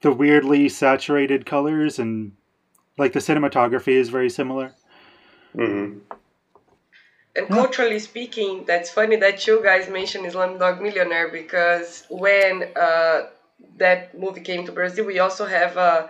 the 0.01 0.11
weirdly 0.11 0.67
saturated 0.67 1.45
colors 1.45 1.99
and 1.99 2.33
like 2.97 3.13
the 3.13 3.19
cinematography 3.19 3.93
is 3.93 4.09
very 4.09 4.29
similar. 4.29 4.73
hmm 5.53 5.99
And 7.35 7.47
culturally 7.47 7.99
speaking, 7.99 8.65
that's 8.65 8.89
funny 8.89 9.17
that 9.17 9.45
you 9.45 9.61
guys 9.63 9.87
mentioned 9.87 10.25
Slumdog 10.25 10.81
Millionaire 10.81 11.29
because 11.29 12.05
when 12.09 12.63
uh, 12.75 13.27
that 13.77 14.17
movie 14.17 14.41
came 14.41 14.65
to 14.65 14.71
Brazil, 14.71 15.05
we 15.05 15.19
also 15.19 15.45
have 15.45 15.77
a, 15.77 16.09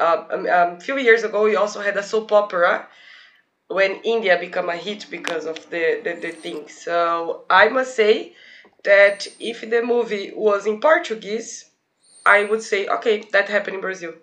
a, 0.00 0.04
a, 0.04 0.38
a 0.76 0.80
few 0.80 0.96
years 0.96 1.22
ago 1.24 1.44
we 1.44 1.56
also 1.56 1.80
had 1.80 1.96
a 1.98 2.02
soap 2.02 2.32
opera 2.32 2.88
when 3.68 3.96
India 4.04 4.38
became 4.38 4.68
a 4.68 4.76
hit 4.76 5.06
because 5.10 5.46
of 5.46 5.56
the, 5.70 6.00
the, 6.04 6.14
the 6.20 6.30
thing. 6.32 6.68
So 6.68 7.44
I 7.50 7.68
must 7.68 7.96
say 7.96 8.34
that 8.84 9.26
if 9.40 9.68
the 9.68 9.82
movie 9.82 10.32
was 10.34 10.66
in 10.66 10.80
Portuguese, 10.80 11.70
I 12.26 12.44
would 12.44 12.62
say 12.62 12.86
okay, 12.86 13.24
that 13.32 13.48
happened 13.48 13.76
in 13.76 13.80
Brazil. 13.80 14.14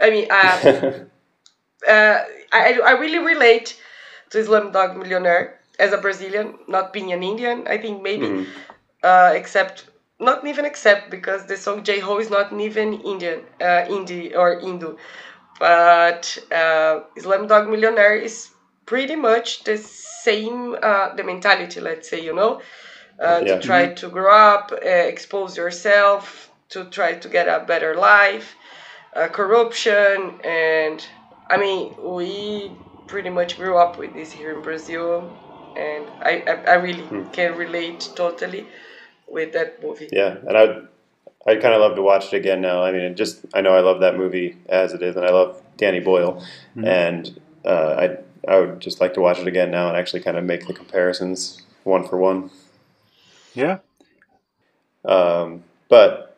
I 0.00 0.10
mean, 0.10 0.28
uh, 0.30 0.60
uh, 1.88 2.24
I 2.52 2.80
I 2.84 2.92
really 2.92 3.18
relate 3.18 3.80
to 4.30 4.38
Slumdog 4.44 4.96
Millionaire 4.96 5.60
as 5.78 5.92
a 5.92 5.98
Brazilian, 5.98 6.58
not 6.68 6.92
being 6.92 7.12
an 7.12 7.22
Indian. 7.22 7.66
I 7.68 7.78
think 7.78 8.02
maybe, 8.02 8.26
Mhm. 8.26 8.46
uh, 9.02 9.32
except 9.34 9.86
not 10.18 10.46
even 10.46 10.64
except 10.64 11.10
because 11.10 11.46
the 11.46 11.56
song 11.56 11.84
Jai 11.84 11.98
Ho 12.00 12.18
is 12.18 12.30
not 12.30 12.52
even 12.52 13.00
Indian, 13.02 13.40
uh, 13.60 13.84
Indie 13.96 14.36
or 14.36 14.58
Hindu, 14.60 14.96
but 15.60 16.38
uh, 16.52 17.00
Slumdog 17.18 17.68
Millionaire 17.70 18.16
is 18.16 18.50
pretty 18.88 19.16
much 19.16 19.64
the 19.64 19.76
same 19.76 20.74
uh, 20.82 21.14
the 21.14 21.22
mentality. 21.22 21.78
Let's 21.80 22.08
say 22.08 22.20
you 22.28 22.34
know, 22.40 22.52
uh, 23.26 23.40
Yeah. 23.44 23.56
to 23.56 23.60
try 23.68 23.82
to 24.02 24.06
grow 24.16 24.34
up, 24.56 24.72
uh, 24.72 25.12
expose 25.14 25.52
yourself, 25.62 26.50
to 26.70 26.78
try 26.96 27.10
to 27.24 27.28
get 27.36 27.46
a 27.56 27.58
better 27.72 27.92
life, 27.94 28.48
uh, 29.14 29.28
corruption, 29.38 30.16
and 30.42 30.98
I 31.54 31.56
mean 31.64 31.82
we 32.16 32.32
pretty 33.12 33.30
much 33.38 33.50
grew 33.60 33.76
up 33.84 33.92
with 34.00 34.12
this 34.18 34.30
here 34.32 34.52
in 34.56 34.60
Brazil, 34.68 35.12
and 35.86 36.02
I 36.30 36.32
I, 36.52 36.54
I 36.74 36.76
really 36.86 37.06
can 37.36 37.50
relate 37.64 38.00
totally 38.22 38.62
with 39.36 39.50
that 39.52 39.70
movie. 39.84 40.08
Yeah, 40.20 40.32
and 40.48 40.56
I'd 40.60 40.74
I'd 41.48 41.60
kind 41.64 41.74
of 41.76 41.80
love 41.84 41.94
to 42.00 42.02
watch 42.02 42.24
it 42.32 42.36
again 42.42 42.60
now. 42.70 42.78
I 42.86 42.90
mean, 42.94 43.04
it 43.10 43.16
just 43.24 43.34
I 43.56 43.60
know 43.64 43.74
I 43.80 43.82
love 43.90 44.00
that 44.00 44.14
movie 44.22 44.50
as 44.82 44.88
it 44.96 45.02
is, 45.08 45.14
and 45.16 45.24
I 45.30 45.32
love 45.40 45.50
Danny 45.76 46.00
Boyle, 46.00 46.32
and 46.76 47.22
uh, 47.64 47.92
I 48.04 48.06
I 48.48 48.60
would 48.60 48.80
just 48.80 49.00
like 49.00 49.14
to 49.14 49.20
watch 49.20 49.38
it 49.38 49.46
again 49.46 49.70
now 49.70 49.88
and 49.88 49.96
actually 49.96 50.20
kind 50.20 50.36
of 50.36 50.44
make 50.44 50.66
the 50.66 50.74
comparisons 50.74 51.62
one 51.84 52.06
for 52.06 52.16
one. 52.16 52.50
Yeah. 53.54 53.78
Um, 55.04 55.64
but 55.88 56.36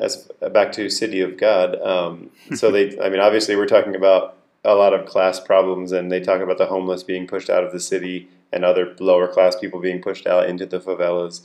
as 0.00 0.28
back 0.52 0.72
to 0.72 0.88
City 0.88 1.20
of 1.20 1.36
God, 1.36 1.80
um, 1.80 2.30
so 2.54 2.70
they, 2.70 2.98
I 3.02 3.08
mean, 3.08 3.20
obviously 3.20 3.56
we're 3.56 3.66
talking 3.66 3.94
about 3.94 4.36
a 4.64 4.74
lot 4.74 4.92
of 4.92 5.06
class 5.06 5.40
problems, 5.40 5.92
and 5.92 6.10
they 6.10 6.20
talk 6.20 6.40
about 6.40 6.58
the 6.58 6.66
homeless 6.66 7.02
being 7.02 7.26
pushed 7.26 7.50
out 7.50 7.64
of 7.64 7.72
the 7.72 7.80
city 7.80 8.28
and 8.52 8.64
other 8.64 8.94
lower 9.00 9.26
class 9.26 9.56
people 9.56 9.80
being 9.80 10.00
pushed 10.00 10.26
out 10.26 10.48
into 10.48 10.66
the 10.66 10.78
favelas, 10.78 11.42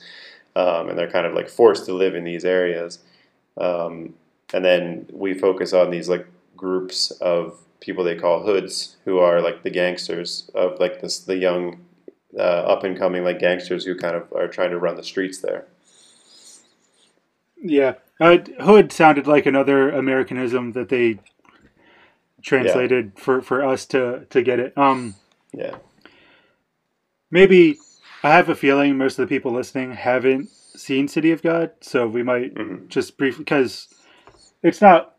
um, 0.55 0.89
and 0.89 0.97
they're 0.97 1.09
kind 1.09 1.25
of 1.25 1.33
like 1.33 1.49
forced 1.49 1.85
to 1.85 1.93
live 1.93 2.15
in 2.15 2.23
these 2.23 2.45
areas. 2.45 2.99
Um, 3.57 4.13
and 4.53 4.63
then 4.63 5.07
we 5.11 5.33
focus 5.33 5.73
on 5.73 5.89
these 5.89 6.09
like 6.09 6.27
groups 6.55 7.11
of 7.11 7.59
people 7.79 8.03
they 8.03 8.15
call 8.15 8.43
hoods, 8.43 8.97
who 9.05 9.19
are 9.19 9.41
like 9.41 9.63
the 9.63 9.69
gangsters 9.69 10.49
of 10.55 10.79
like 10.79 11.01
this 11.01 11.19
the 11.19 11.37
young 11.37 11.85
uh, 12.37 12.41
up 12.41 12.83
and 12.83 12.97
coming 12.97 13.23
like 13.23 13.39
gangsters 13.39 13.85
who 13.85 13.95
kind 13.95 14.15
of 14.15 14.31
are 14.33 14.47
trying 14.47 14.71
to 14.71 14.79
run 14.79 14.95
the 14.95 15.03
streets 15.03 15.39
there. 15.39 15.65
Yeah. 17.61 17.95
Uh, 18.19 18.37
hood 18.59 18.91
sounded 18.91 19.27
like 19.27 19.45
another 19.45 19.89
Americanism 19.89 20.71
that 20.73 20.89
they 20.89 21.19
translated 22.41 23.13
for, 23.17 23.41
for 23.41 23.63
us 23.65 23.85
to, 23.87 24.25
to 24.29 24.41
get 24.41 24.59
it. 24.59 24.77
Um, 24.77 25.15
Yeah. 25.53 25.77
maybe 27.31 27.77
I 28.23 28.29
have 28.31 28.49
a 28.49 28.55
feeling 28.55 28.97
most 28.97 29.17
of 29.19 29.27
the 29.27 29.35
people 29.35 29.51
listening 29.51 29.93
haven't 29.93 30.49
seen 30.49 31.07
City 31.07 31.31
of 31.31 31.41
God, 31.41 31.71
so 31.81 32.07
we 32.07 32.23
might 32.23 32.53
Mhm. 32.53 32.87
just 32.89 33.17
briefly 33.17 33.43
because 33.43 33.87
it's 34.63 34.81
not 34.81 35.16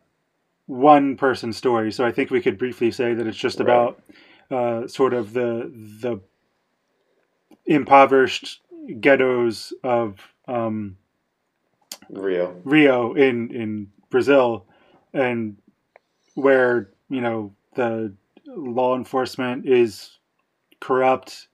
one 0.68 1.16
person 1.16 1.52
story. 1.52 1.90
So 1.90 2.06
I 2.06 2.12
think 2.12 2.30
we 2.30 2.42
could 2.42 2.58
briefly 2.58 2.92
say 2.92 3.14
that 3.14 3.26
it's 3.26 3.36
just 3.38 3.60
Right. 3.60 3.68
about 3.68 4.02
uh, 4.50 4.86
sort 4.88 5.14
of 5.14 5.32
the 5.34 5.72
the 6.02 6.20
impoverished 7.66 8.60
ghettos 9.00 9.72
of 9.82 10.18
um, 10.46 10.96
Rio. 12.10 12.60
Rio 12.64 13.14
in 13.14 13.50
in 13.52 13.88
Brazil, 14.10 14.66
and 15.12 15.56
where 16.34 16.90
you 17.08 17.20
know 17.20 17.54
the 17.74 18.14
law 18.46 18.96
enforcement 18.96 19.66
is 19.66 20.18
corrupt, 20.80 21.48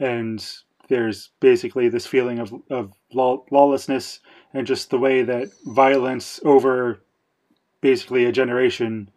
and 0.00 0.44
there's 0.88 1.30
basically 1.40 1.88
this 1.88 2.06
feeling 2.06 2.38
of 2.38 2.54
of 2.70 2.92
law, 3.12 3.44
lawlessness 3.50 4.20
and 4.54 4.66
just 4.66 4.90
the 4.90 4.98
way 4.98 5.22
that 5.22 5.48
violence 5.66 6.40
over 6.44 7.02
basically 7.80 8.24
a 8.24 8.32
generation 8.32 9.10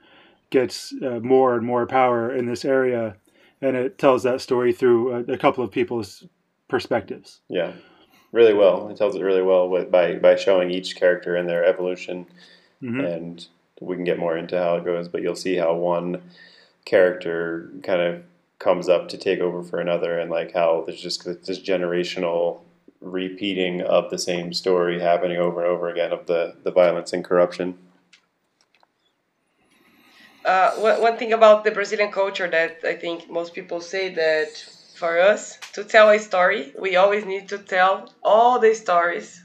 gets 0.50 0.93
uh, 1.02 1.19
more 1.21 1.56
and 1.56 1.65
more 1.65 1.86
power 1.86 2.34
in 2.34 2.45
this 2.45 2.65
area, 2.65 3.15
and 3.62 3.76
it 3.76 3.97
tells 3.97 4.24
that 4.24 4.41
story 4.41 4.74
through 4.74 5.13
a, 5.13 5.34
a 5.34 5.38
couple 5.38 5.63
of 5.63 5.71
people's 5.71 6.26
perspectives. 6.67 7.39
Yeah, 7.50 7.74
really 8.32 8.54
well. 8.54 8.89
It 8.89 8.97
tells 8.97 9.15
it 9.15 9.21
really 9.21 9.41
well 9.41 9.69
with, 9.69 9.91
by 9.91 10.15
by 10.15 10.36
showing 10.36 10.71
each 10.71 10.95
character 10.95 11.36
and 11.36 11.47
their 11.47 11.63
evolution, 11.65 12.26
Mhm. 12.82 13.15
and 13.15 13.47
we 13.80 13.95
can 13.95 14.04
get 14.04 14.19
more 14.19 14.38
into 14.38 14.58
how 14.58 14.76
it 14.76 14.86
goes. 14.86 15.08
But 15.08 15.21
you'll 15.21 15.36
see 15.36 15.56
how 15.56 15.74
one 15.76 16.21
character 16.86 17.69
kind 17.84 18.02
of 18.02 18.24
comes 18.60 18.89
up 18.89 19.08
to 19.10 19.17
take 19.17 19.39
over 19.39 19.63
for 19.63 19.80
another, 19.80 20.19
and 20.19 20.30
like 20.30 20.54
how 20.54 20.84
there's 20.86 21.02
just 21.02 21.24
this 21.26 21.60
generational 21.60 22.60
repeating 23.00 23.82
of 23.82 24.10
the 24.12 24.17
same 24.19 24.54
story 24.54 25.00
happening 25.00 25.38
over 25.38 25.62
and 25.63 25.71
over 25.71 25.89
again 25.89 26.12
of 26.12 26.26
the 26.28 26.56
the 26.63 26.71
violence 26.71 27.13
and 27.13 27.24
corruption. 27.24 27.78
Uh, 30.43 30.71
one 30.99 31.17
thing 31.17 31.34
about 31.34 31.63
the 31.63 31.71
Brazilian 31.71 32.12
culture 32.12 32.49
that 32.49 32.80
I 32.84 32.95
think 32.95 33.30
most 33.30 33.54
people 33.54 33.80
say 33.80 34.10
that 34.15 34.49
for 34.95 35.19
us 35.19 35.58
to 35.73 35.84
tell 35.84 36.10
a 36.10 36.19
story, 36.19 36.73
we 36.80 36.95
always 36.95 37.25
need 37.25 37.49
to 37.49 37.60
tell 37.60 38.12
all 38.23 38.60
the 38.60 38.73
stories 38.73 39.43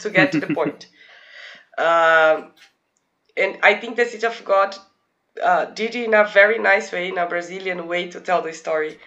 to 0.00 0.10
get 0.10 0.32
to 0.32 0.40
the 0.40 0.54
point. 0.58 0.86
Um, 1.78 2.52
and 3.36 3.58
I 3.62 3.74
think 3.74 3.96
the 3.96 4.06
City 4.06 4.26
of 4.26 4.44
God 4.44 4.76
uh, 5.42 5.66
did 5.66 5.94
it 5.94 6.04
in 6.04 6.14
a 6.14 6.24
very 6.24 6.58
nice 6.58 6.92
way, 6.92 7.08
in 7.08 7.18
a 7.18 7.26
Brazilian 7.26 7.86
way 7.88 8.08
to 8.08 8.20
tell 8.20 8.42
the 8.42 8.52
story. 8.52 8.98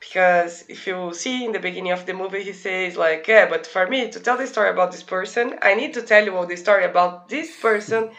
Because 0.00 0.64
if 0.68 0.86
you 0.86 1.12
see 1.14 1.44
in 1.44 1.52
the 1.52 1.58
beginning 1.60 1.92
of 1.92 2.06
the 2.06 2.14
movie, 2.14 2.42
he 2.42 2.54
says 2.54 2.96
like, 2.96 3.26
"Yeah, 3.28 3.46
but 3.48 3.66
for 3.66 3.86
me 3.86 4.10
to 4.10 4.20
tell 4.20 4.36
the 4.36 4.46
story 4.46 4.70
about 4.70 4.92
this 4.92 5.02
person, 5.02 5.58
I 5.62 5.74
need 5.74 5.94
to 5.94 6.02
tell 6.02 6.24
you 6.24 6.36
all 6.36 6.46
the 6.46 6.56
story 6.56 6.84
about 6.84 7.28
this 7.28 7.54
person, 7.60 8.10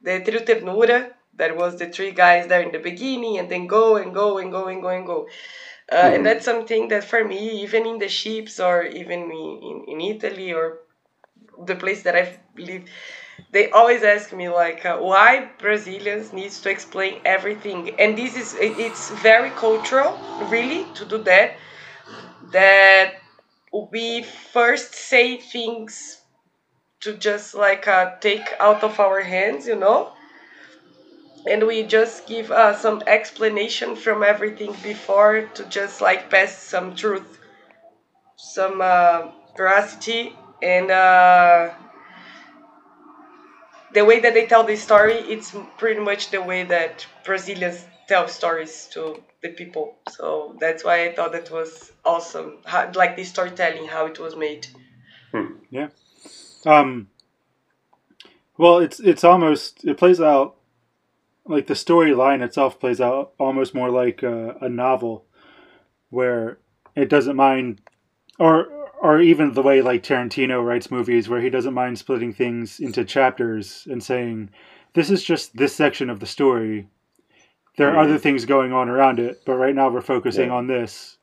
the 0.00 0.20
Trio 0.20 0.40
Ternura, 0.40 1.12
that 1.36 1.56
was 1.56 1.78
the 1.78 1.88
three 1.88 2.12
guys 2.12 2.46
there 2.48 2.62
in 2.62 2.72
the 2.72 2.78
beginning, 2.78 3.38
and 3.38 3.50
then 3.50 3.66
go 3.66 3.96
and 3.96 4.14
go 4.14 4.38
and 4.38 4.50
go 4.52 4.66
and 4.68 4.82
go 4.82 4.88
and 4.88 5.06
go. 5.06 5.28
Uh, 5.92 6.10
And 6.14 6.26
that's 6.26 6.44
something 6.44 6.88
that 6.88 7.04
for 7.04 7.24
me, 7.24 7.62
even 7.64 7.86
in 7.86 7.98
the 7.98 8.08
ships 8.08 8.60
or 8.60 8.84
even 8.84 9.20
in, 9.30 9.60
in, 9.68 9.84
in 9.88 10.00
Italy 10.00 10.52
or 10.52 10.78
the 11.66 11.74
place 11.76 12.02
that 12.04 12.14
I've 12.16 12.38
lived, 12.56 12.88
they 13.52 13.70
always 13.70 14.02
ask 14.02 14.32
me 14.32 14.48
like 14.48 14.84
uh, 14.86 14.98
why 14.98 15.50
Brazilians 15.58 16.32
needs 16.32 16.60
to 16.62 16.70
explain 16.70 17.20
everything, 17.24 17.90
and 18.00 18.16
this 18.18 18.36
is 18.36 18.56
it's 18.60 19.10
very 19.22 19.50
cultural, 19.50 20.18
really, 20.50 20.86
to 20.94 21.04
do 21.04 21.18
that. 21.24 21.56
That 22.52 23.14
we 23.72 24.22
first 24.22 24.94
say 24.94 25.36
things 25.38 26.22
to 27.00 27.14
just 27.14 27.54
like 27.54 27.88
uh, 27.88 28.16
take 28.20 28.48
out 28.60 28.84
of 28.84 29.00
our 29.00 29.22
hands, 29.22 29.66
you 29.68 29.76
know, 29.76 30.12
and 31.46 31.66
we 31.66 31.82
just 31.84 32.26
give 32.26 32.50
uh, 32.50 32.74
some 32.76 33.02
explanation 33.06 33.96
from 33.96 34.22
everything 34.22 34.74
before 34.82 35.42
to 35.54 35.64
just 35.66 36.00
like 36.00 36.30
pass 36.30 36.56
some 36.56 36.94
truth, 36.94 37.38
some 38.36 38.80
uh, 38.80 39.30
veracity, 39.56 40.36
and 40.62 40.90
uh, 40.90 41.72
the 43.92 44.04
way 44.04 44.20
that 44.20 44.34
they 44.34 44.46
tell 44.46 44.64
the 44.64 44.76
story, 44.76 45.14
it's 45.14 45.54
pretty 45.78 46.00
much 46.00 46.30
the 46.30 46.42
way 46.42 46.64
that 46.64 47.06
Brazilians 47.24 47.84
tell 48.08 48.28
stories 48.28 48.88
to 48.92 49.22
the 49.42 49.50
people. 49.50 49.96
So 50.10 50.56
that's 50.60 50.84
why 50.84 51.06
I 51.08 51.14
thought 51.14 51.32
that 51.32 51.50
was 51.50 51.92
awesome, 52.04 52.58
how, 52.64 52.90
like 52.94 53.16
the 53.16 53.24
storytelling, 53.24 53.86
how 53.86 54.06
it 54.06 54.18
was 54.18 54.36
made. 54.36 54.66
Yeah. 55.70 55.88
Um, 56.64 57.08
well, 58.58 58.78
it's 58.78 59.00
it's 59.00 59.24
almost 59.24 59.84
it 59.84 59.96
plays 59.98 60.20
out 60.20 60.56
like 61.48 61.66
the 61.66 61.74
storyline 61.74 62.42
itself 62.42 62.78
plays 62.80 63.00
out 63.00 63.32
almost 63.38 63.74
more 63.74 63.90
like 63.90 64.22
a, 64.22 64.56
a 64.60 64.68
novel, 64.68 65.24
where 66.10 66.58
it 66.94 67.08
doesn't 67.08 67.36
mind, 67.36 67.80
or 68.38 68.68
or 69.02 69.20
even 69.20 69.52
the 69.52 69.62
way 69.62 69.82
like 69.82 70.02
Tarantino 70.02 70.64
writes 70.64 70.90
movies 70.90 71.28
where 71.28 71.40
he 71.40 71.50
doesn't 71.50 71.74
mind 71.74 71.98
splitting 71.98 72.32
things 72.32 72.80
into 72.80 73.04
chapters 73.04 73.86
and 73.90 74.02
saying 74.02 74.48
this 74.94 75.10
is 75.10 75.22
just 75.22 75.54
this 75.56 75.74
section 75.74 76.08
of 76.08 76.18
the 76.20 76.26
story. 76.26 76.88
There 77.76 77.90
are 77.90 77.94
Mhm. 77.96 78.04
other 78.04 78.18
things 78.18 78.46
going 78.46 78.72
on 78.72 78.88
around 78.88 79.20
it, 79.20 79.42
but 79.44 79.56
right 79.56 79.74
now 79.74 79.90
we're 79.90 80.00
focusing 80.00 80.48
Yeah. 80.48 80.54
on 80.54 80.66
this. 80.66 81.18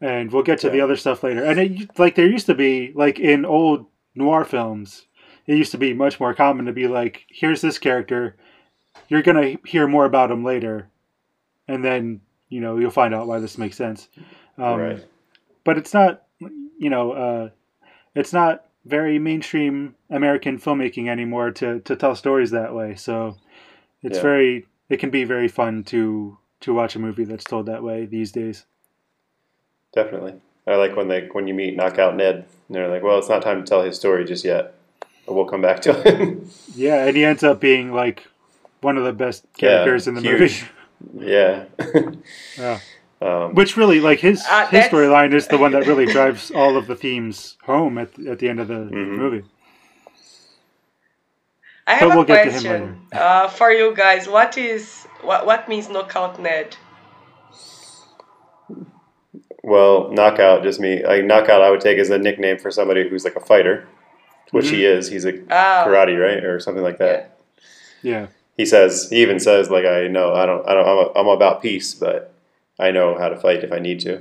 And 0.00 0.32
we'll 0.32 0.42
get 0.42 0.58
to 0.60 0.70
the 0.70 0.80
other 0.80 0.96
stuff 0.96 1.22
later. 1.22 1.44
And 1.44 1.58
it, 1.58 1.98
like 1.98 2.16
there 2.16 2.26
used 2.26 2.46
to 2.46 2.54
be 2.54 2.92
like 2.94 3.18
in 3.20 3.44
old 3.44 3.86
noir 4.16 4.44
films, 4.44 5.06
it 5.46 5.56
used 5.56 5.72
to 5.72 5.78
be 5.78 5.92
much 5.94 6.18
more 6.18 6.34
common 6.34 6.66
to 6.66 6.72
be 6.72 6.88
like 6.88 7.26
here's 7.28 7.60
this 7.60 7.78
character, 7.78 8.36
you're 9.08 9.22
going 9.22 9.58
to 9.58 9.68
hear 9.68 9.86
more 9.86 10.04
about 10.04 10.30
him 10.30 10.44
later. 10.44 10.88
And 11.66 11.84
then, 11.84 12.20
you 12.48 12.60
know, 12.60 12.78
you'll 12.78 12.90
find 12.90 13.14
out 13.14 13.26
why 13.26 13.38
this 13.38 13.58
makes 13.58 13.76
sense. 13.76 14.08
Um, 14.56 14.80
right. 14.80 15.04
but 15.64 15.78
it's 15.78 15.94
not 15.94 16.22
you 16.40 16.90
know 16.90 17.12
uh, 17.12 17.48
it's 18.14 18.32
not 18.32 18.64
very 18.84 19.18
mainstream 19.18 19.94
american 20.10 20.58
filmmaking 20.58 21.08
anymore 21.08 21.50
to, 21.50 21.78
to 21.80 21.94
tell 21.94 22.14
stories 22.16 22.50
that 22.52 22.74
way 22.74 22.94
so 22.96 23.36
it's 24.02 24.16
Yeah. 24.18 24.22
very 24.22 24.66
it 24.88 24.96
can 24.98 25.10
be 25.10 25.24
very 25.24 25.46
fun 25.48 25.84
to 25.84 26.38
to 26.60 26.74
watch 26.74 26.96
a 26.96 26.98
movie 26.98 27.24
that's 27.24 27.44
told 27.44 27.66
that 27.66 27.82
way 27.84 28.04
these 28.06 28.32
days 28.32 28.64
Definitely. 29.92 30.34
I 30.66 30.74
like 30.76 30.96
when 30.96 31.08
they 31.08 31.28
when 31.32 31.46
you 31.48 31.54
meet 31.54 31.76
Knockout 31.76 32.16
Ned 32.16 32.36
and 32.36 32.46
they're 32.76 32.88
like, 32.88 33.02
"Well, 33.02 33.18
it's 33.18 33.28
not 33.28 33.42
time 33.42 33.62
to 33.64 33.68
tell 33.68 33.82
his 33.82 33.96
story 33.96 34.24
just 34.24 34.44
yet, 34.44 34.74
but 35.26 35.34
we'll 35.34 35.46
come 35.46 35.62
back 35.62 35.80
to 35.82 35.92
him." 35.94 36.50
yeah 36.74 37.06
and 37.06 37.16
he 37.16 37.24
ends 37.24 37.42
up 37.42 37.60
being 37.60 37.92
like 37.92 38.26
one 38.80 38.96
of 38.96 39.04
the 39.04 39.12
best 39.12 39.44
Yeah, 39.58 39.68
characters 39.70 40.08
in 40.08 40.14
the 40.14 40.20
huge. 40.20 40.64
movie 41.12 41.24
yeah. 41.34 41.64
yeah. 42.56 42.80
um, 43.20 43.54
which 43.54 43.76
really 43.76 44.00
like 44.00 44.20
his 44.20 44.44
Uh, 44.44 44.66
his 44.66 44.84
storyline 44.86 45.32
is 45.34 45.46
the 45.48 45.58
one 45.58 45.72
that 45.72 45.86
really 45.86 46.06
drives 46.06 46.50
all 46.50 46.76
of 46.76 46.86
the 46.86 46.96
themes 46.96 47.56
home 47.64 47.98
at, 47.98 48.18
at 48.26 48.38
the 48.38 48.48
end 48.48 48.60
of 48.60 48.68
the 48.68 48.74
Mhm. 48.74 49.16
movie 49.18 49.44
I 51.86 51.94
have 51.94 52.08
But 52.08 52.14
we'll 52.14 52.24
a 52.24 52.26
get 52.26 52.42
to 52.42 52.50
him 52.50 52.64
question 52.66 53.08
uh, 53.12 53.48
for 53.48 53.70
you 53.72 53.94
guys. 53.94 54.28
What 54.28 54.56
is 54.58 55.06
what 55.22 55.46
what 55.46 55.68
means 55.68 55.88
knockout 55.88 56.38
Ned? 56.38 56.76
well, 59.62 60.10
knockout 60.12 60.62
just 60.62 60.80
me. 60.80 61.04
Like 61.04 61.24
knockout, 61.24 61.62
I 61.62 61.70
would 61.70 61.80
take 61.80 61.98
as 61.98 62.10
a 62.10 62.18
nickname 62.18 62.58
for 62.58 62.70
somebody 62.70 63.08
who's 63.08 63.24
like 63.24 63.36
a 63.36 63.40
fighter, 63.40 63.86
which 64.50 64.70
he 64.70 64.84
is. 64.84 65.08
He's 65.08 65.24
a 65.24 65.32
Oh, 65.32 65.84
karate, 65.86 66.18
right, 66.20 66.44
or 66.44 66.60
something 66.60 66.82
like 66.82 66.98
that. 66.98 67.38
yeah 68.02 68.26
He 68.58 68.66
says 68.66 69.08
he 69.08 69.22
even 69.22 69.40
says 69.40 69.70
like, 69.70 69.86
"I 69.86 70.08
know, 70.08 70.34
I 70.34 70.44
don't, 70.44 70.68
I 70.68 70.74
don't, 70.74 70.86
I'm, 70.88 70.98
a, 70.98 71.06
I'm 71.20 71.28
about 71.28 71.62
peace, 71.62 71.94
but 71.94 72.32
I 72.78 72.90
know 72.90 73.16
how 73.18 73.28
to 73.30 73.36
fight 73.38 73.64
if 73.64 73.72
I 73.72 73.78
need 73.78 74.00
to." 74.00 74.20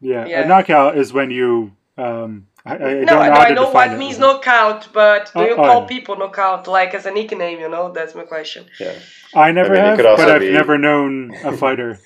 yeah, 0.00 0.26
Yeah. 0.26 0.42
a 0.42 0.48
knockout 0.48 0.98
is 0.98 1.12
when 1.12 1.30
you 1.30 1.72
um 1.96 2.46
I, 2.66 2.74
I 2.74 2.78
no, 2.78 2.86
don't 2.86 2.90
I 2.90 3.04
know, 3.04 3.04
know, 3.04 3.30
how 3.34 3.40
I 3.40 3.50
know 3.54 3.70
what 3.70 3.92
it. 3.92 3.98
means 3.98 4.18
knockout, 4.18 4.88
but 4.92 5.30
do 5.34 5.40
Oh, 5.40 5.46
you 5.46 5.52
oh, 5.52 5.56
call 5.56 5.80
yeah. 5.82 5.86
people 5.94 6.16
knockout 6.16 6.66
like 6.66 6.94
as 6.94 7.04
a 7.06 7.10
nickname? 7.10 7.60
You 7.60 7.68
know, 7.68 7.92
that's 7.92 8.14
my 8.14 8.24
question. 8.24 8.64
Yeah, 8.80 8.94
I 9.34 9.52
never 9.52 9.74
I 9.74 9.76
mean, 9.76 9.84
have, 9.84 9.96
could 9.98 10.06
also 10.06 10.24
but 10.24 10.34
I've 10.34 10.40
be- 10.40 10.50
never 10.52 10.76
known 10.78 11.34
a 11.44 11.52
fighter. 11.64 11.98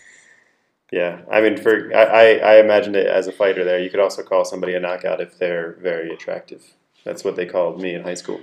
yeah. 0.92 1.20
I 1.30 1.40
mean, 1.40 1.56
for 1.56 1.72
I, 1.94 2.02
I, 2.04 2.24
I 2.52 2.54
imagined 2.60 2.96
it 2.96 3.06
as 3.06 3.26
a 3.28 3.32
fighter. 3.32 3.64
There, 3.64 3.78
you 3.78 3.90
could 3.90 4.00
also 4.00 4.22
call 4.22 4.44
somebody 4.44 4.74
a 4.74 4.80
knockout 4.80 5.20
if 5.20 5.38
they're 5.38 5.76
very 5.80 6.10
attractive. 6.12 6.62
That's 7.04 7.22
what 7.24 7.36
they 7.36 7.46
called 7.46 7.80
me 7.80 7.94
in 7.94 8.02
high 8.02 8.14
school. 8.22 8.40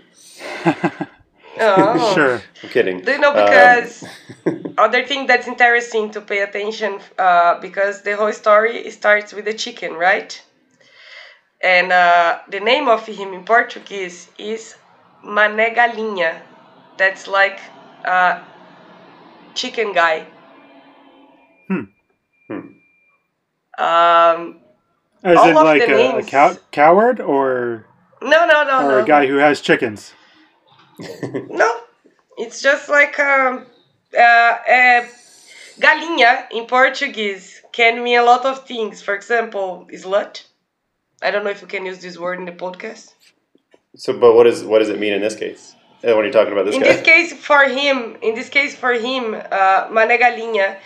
Oh. 1.59 2.13
sure. 2.13 2.41
I'm 2.63 2.69
kidding. 2.69 3.01
Do 3.01 3.11
you 3.11 3.19
know 3.19 3.33
Um, 3.33 3.45
because 3.45 4.03
other 4.77 5.05
thing 5.05 5.27
that's 5.27 5.47
interesting 5.47 6.11
to 6.11 6.21
pay 6.21 6.39
attention 6.41 6.99
uh, 7.17 7.59
because 7.59 8.01
the 8.01 8.15
whole 8.15 8.33
story 8.33 8.89
starts 8.91 9.33
with 9.33 9.45
the 9.45 9.53
chicken, 9.53 9.93
right? 9.93 10.41
And 11.61 11.91
uh, 11.91 12.39
the 12.49 12.59
name 12.59 12.87
of 12.87 13.05
him 13.05 13.33
in 13.33 13.43
Portuguese 13.45 14.29
is 14.37 14.75
Mané 15.23 15.75
Galinha. 15.75 16.41
That's 16.97 17.27
like 17.27 17.59
uh, 18.05 18.43
chicken 19.53 19.93
guy. 19.93 20.27
Hmm. 21.67 21.85
Hmm. 22.47 22.67
Um, 23.77 24.59
in 25.23 25.37
of 25.37 25.55
like 25.55 25.81
a, 25.81 26.17
a 26.17 26.23
cow- 26.23 26.57
coward 26.71 27.19
or 27.19 27.87
no, 28.21 28.45
no, 28.45 28.63
no, 28.63 28.87
or 28.87 28.91
no. 28.91 29.03
a 29.03 29.05
guy 29.05 29.25
who 29.25 29.37
has 29.37 29.59
chickens. 29.61 30.13
No, 31.49 31.69
it's 32.37 32.61
just 32.61 32.89
like 32.89 33.19
um, 33.19 33.65
uh, 34.17 34.21
uh, 34.21 35.05
galinha 35.79 36.47
in 36.51 36.65
Portuguese 36.67 37.61
can 37.71 38.03
mean 38.03 38.19
a 38.19 38.23
lot 38.23 38.45
of 38.45 38.65
things. 38.65 39.01
For 39.01 39.15
example, 39.15 39.87
slut. 39.93 40.43
I 41.21 41.31
don't 41.31 41.43
know 41.43 41.49
if 41.49 41.61
you 41.61 41.67
can 41.67 41.85
use 41.85 41.99
this 41.99 42.17
word 42.17 42.39
in 42.39 42.45
the 42.45 42.51
podcast. 42.51 43.13
so, 43.95 44.17
but 44.17 44.35
what 44.35 44.47
is 44.47 44.63
what 44.63 44.79
does 44.79 44.89
it 44.89 44.99
mean 44.99 45.13
in 45.13 45.21
this 45.21 45.35
case? 45.35 45.75
Uh, 46.03 46.15
When 46.15 46.25
you're 46.25 46.31
talking 46.33 46.53
about 46.53 46.65
this 46.65 46.75
in 46.75 46.81
guy, 46.81 46.87
this 46.93 47.01
case, 47.03 47.33
for 47.33 47.63
him, 47.63 48.17
in 48.21 48.35
this 48.35 48.49
case 48.49 48.75
for 48.75 48.93
him, 48.93 49.33
uh, 49.33 49.87
Mané 49.89 50.19
Galinha, 50.19 50.77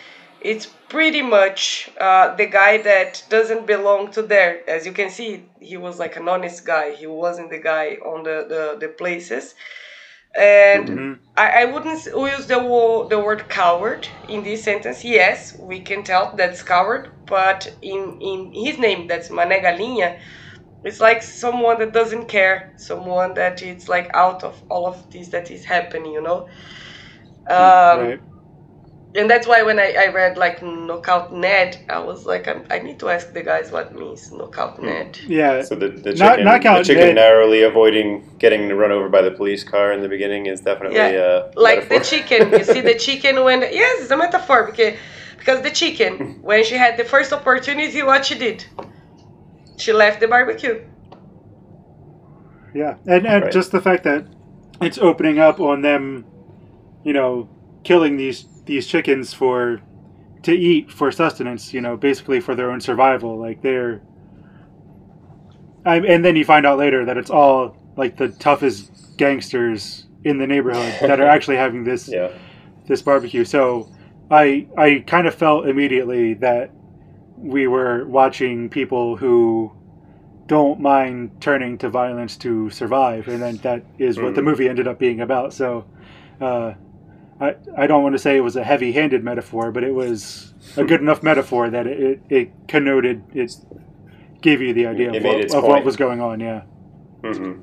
it's 0.42 0.68
pretty 0.88 1.22
much 1.22 1.90
uh, 2.00 2.36
the 2.36 2.46
guy 2.46 2.82
that 2.84 3.24
doesn't 3.30 3.66
belong 3.68 4.12
to 4.12 4.22
there. 4.22 4.68
As 4.70 4.86
you 4.86 4.94
can 4.94 5.10
see, 5.10 5.46
he 5.60 5.78
was 5.78 6.00
like 6.00 6.16
an 6.16 6.28
honest 6.30 6.66
guy. 6.66 6.94
He 6.96 7.08
wasn't 7.08 7.50
the 7.50 7.60
guy 7.60 7.98
on 8.06 8.24
the 8.24 8.46
the, 8.48 8.78
the 8.80 8.88
places. 8.90 9.56
And 10.38 10.90
Mhm. 10.90 11.20
I, 11.38 11.64
I 11.64 11.66
wouldn't 11.66 12.06
use 12.06 12.48
the, 12.48 12.60
wo- 12.60 13.08
the 13.08 13.20
word 13.20 13.50
coward 13.50 14.08
in 14.28 14.44
this 14.44 14.64
sentence. 14.64 15.04
Yes, 15.04 15.56
we 15.60 15.82
can 15.82 16.04
tell 16.04 16.34
that's 16.36 16.64
coward, 16.64 17.10
but 17.28 17.68
in, 17.82 18.18
in 18.22 18.52
his 18.54 18.78
name, 18.80 19.08
that's 19.08 19.30
Mané 19.30 19.62
Galinha, 19.64 20.18
it's 20.84 21.00
like 21.02 21.24
someone 21.24 21.80
that 21.80 21.94
doesn't 21.94 22.28
care, 22.30 22.74
someone 22.78 23.34
that 23.36 23.62
it's 23.64 23.90
like 23.90 24.10
out 24.14 24.44
of 24.44 24.64
all 24.70 24.88
of 24.88 25.10
this 25.12 25.30
that 25.30 25.52
is 25.52 25.66
happening, 25.66 26.14
you 26.14 26.22
know? 26.22 26.48
Um, 27.50 28.00
right. 28.00 28.22
And 29.16 29.28
that's 29.30 29.48
why 29.48 29.64
when 29.64 29.80
I, 29.80 29.96
I 29.98 30.08
read 30.14 30.38
like 30.38 30.62
knockout 30.62 31.34
Ned, 31.34 31.80
I 31.90 31.98
was 32.00 32.26
like, 32.28 32.48
I, 32.48 32.62
I 32.70 32.80
need 32.80 33.00
to 33.00 33.10
ask 33.10 33.34
the 33.34 33.42
guys 33.42 33.72
what 33.72 33.96
means 33.96 34.32
knockout 34.32 34.80
Ned. 34.82 35.18
Yeah. 35.28 35.64
so 35.64 35.74
the, 35.76 35.90
the 35.90 36.14
Knock- 36.14 36.34
chicken, 36.34 36.46
knockout 36.46 36.78
the 36.80 36.84
chicken 36.84 37.06
Ned- 37.08 37.16
narrowly 37.16 37.64
avoiding 37.64 38.30
getting 38.38 38.70
run 38.70 38.92
over 38.92 39.10
by 39.10 39.24
the 39.24 39.32
police 39.32 39.64
car 39.64 39.92
in 39.94 40.02
the 40.02 40.08
beginning 40.10 40.46
is 40.46 40.62
definitely 40.62 40.98
Yeah, 40.98 41.08
uh, 41.08 41.52
like 41.56 41.90
the 41.90 42.00
chicken. 42.02 42.52
You 42.52 42.64
see 42.64 42.82
the 42.82 42.94
chicken 43.08 43.44
when 43.44 43.62
yes, 43.62 44.04
it's 44.04 44.12
a 44.12 44.18
metaphor 44.18 44.66
because 44.68 44.94
because 45.40 45.64
the 45.64 45.72
chicken 45.72 46.38
when 46.42 46.64
she 46.64 46.76
had 46.76 46.96
the 46.98 47.04
first 47.04 47.34
opportunity, 47.34 48.04
what 48.04 48.28
she 48.28 48.36
did, 48.38 48.64
she 49.78 49.92
left 49.92 50.20
the 50.20 50.28
barbecue. 50.28 50.84
Yeah. 52.76 52.96
And 53.08 53.26
and 53.26 53.44
Right. 53.46 53.52
just 53.52 53.72
the 53.72 53.82
fact 53.82 54.04
that 54.04 54.28
it's 54.82 55.00
opening 55.00 55.40
up 55.40 55.60
on 55.60 55.82
them, 55.82 56.26
you 57.04 57.14
know, 57.14 57.50
killing 57.84 58.18
these 58.18 58.46
these 58.70 58.88
chickens 58.88 59.34
for 59.34 59.82
to 60.44 60.54
eat 60.54 60.90
for 60.90 61.12
sustenance, 61.12 61.74
you 61.74 61.82
know, 61.82 61.98
basically 61.98 62.40
for 62.40 62.56
their 62.56 62.72
own 62.72 62.80
survival. 62.80 63.38
Like 63.38 63.62
they're 63.62 64.00
I, 65.86 65.98
and 65.98 66.24
then 66.24 66.36
you 66.36 66.46
find 66.46 66.66
out 66.66 66.78
later 66.78 67.04
that 67.06 67.18
it's 67.18 67.30
all 67.30 67.76
like 67.98 68.16
the 68.18 68.30
toughest 68.30 69.18
gangsters 69.18 70.06
in 70.24 70.38
the 70.38 70.48
neighborhood 70.48 70.94
that 71.02 71.20
are 71.20 71.28
actually 71.36 71.58
having 71.58 71.84
this 71.84 72.08
yeah, 72.08 72.30
this 72.88 73.02
barbecue. 73.02 73.44
So 73.44 73.90
I 74.32 74.68
I 74.78 75.04
kind 75.08 75.28
of 75.28 75.34
felt 75.36 75.68
immediately 75.68 76.36
that 76.36 76.72
we 77.38 77.68
were 77.68 78.06
watching 78.06 78.70
people 78.70 79.16
who 79.16 79.72
don't 80.48 80.80
mind 80.80 81.32
turning 81.40 81.78
to 81.80 81.90
violence 81.90 82.36
to 82.38 82.70
survive, 82.70 83.28
and 83.28 83.42
then 83.42 83.58
that 83.64 83.84
is 83.98 84.18
what 84.18 84.36
the 84.36 84.42
Mhm. 84.42 84.46
movie 84.46 84.70
ended 84.70 84.88
up 84.88 85.00
being 85.00 85.22
about. 85.22 85.54
So 85.54 85.86
uh, 86.42 86.74
I 87.40 87.56
I 87.78 87.88
don't 87.88 88.04
want 88.04 88.14
to 88.16 88.20
say 88.20 88.38
it 88.38 88.42
was 88.42 88.56
a 88.58 88.64
heavy-handed 88.64 89.24
metaphor, 89.24 89.72
but 89.72 89.84
it 89.86 89.94
was 89.94 90.54
a 90.78 90.86
good 90.86 91.02
enough 91.02 91.24
metaphor 91.24 91.70
that 91.70 91.88
it, 91.88 92.00
it, 92.02 92.24
it 92.30 92.56
connoted 92.68 93.26
it 93.34 93.52
gave 94.42 94.62
you 94.62 94.74
the 94.74 94.88
idea 94.88 95.12
of, 95.12 95.22
what, 95.24 95.46
of 95.50 95.68
what 95.68 95.84
was 95.84 95.98
going 95.98 96.22
on. 96.22 96.40
Yeah. 96.42 96.64
hmm 97.24 97.54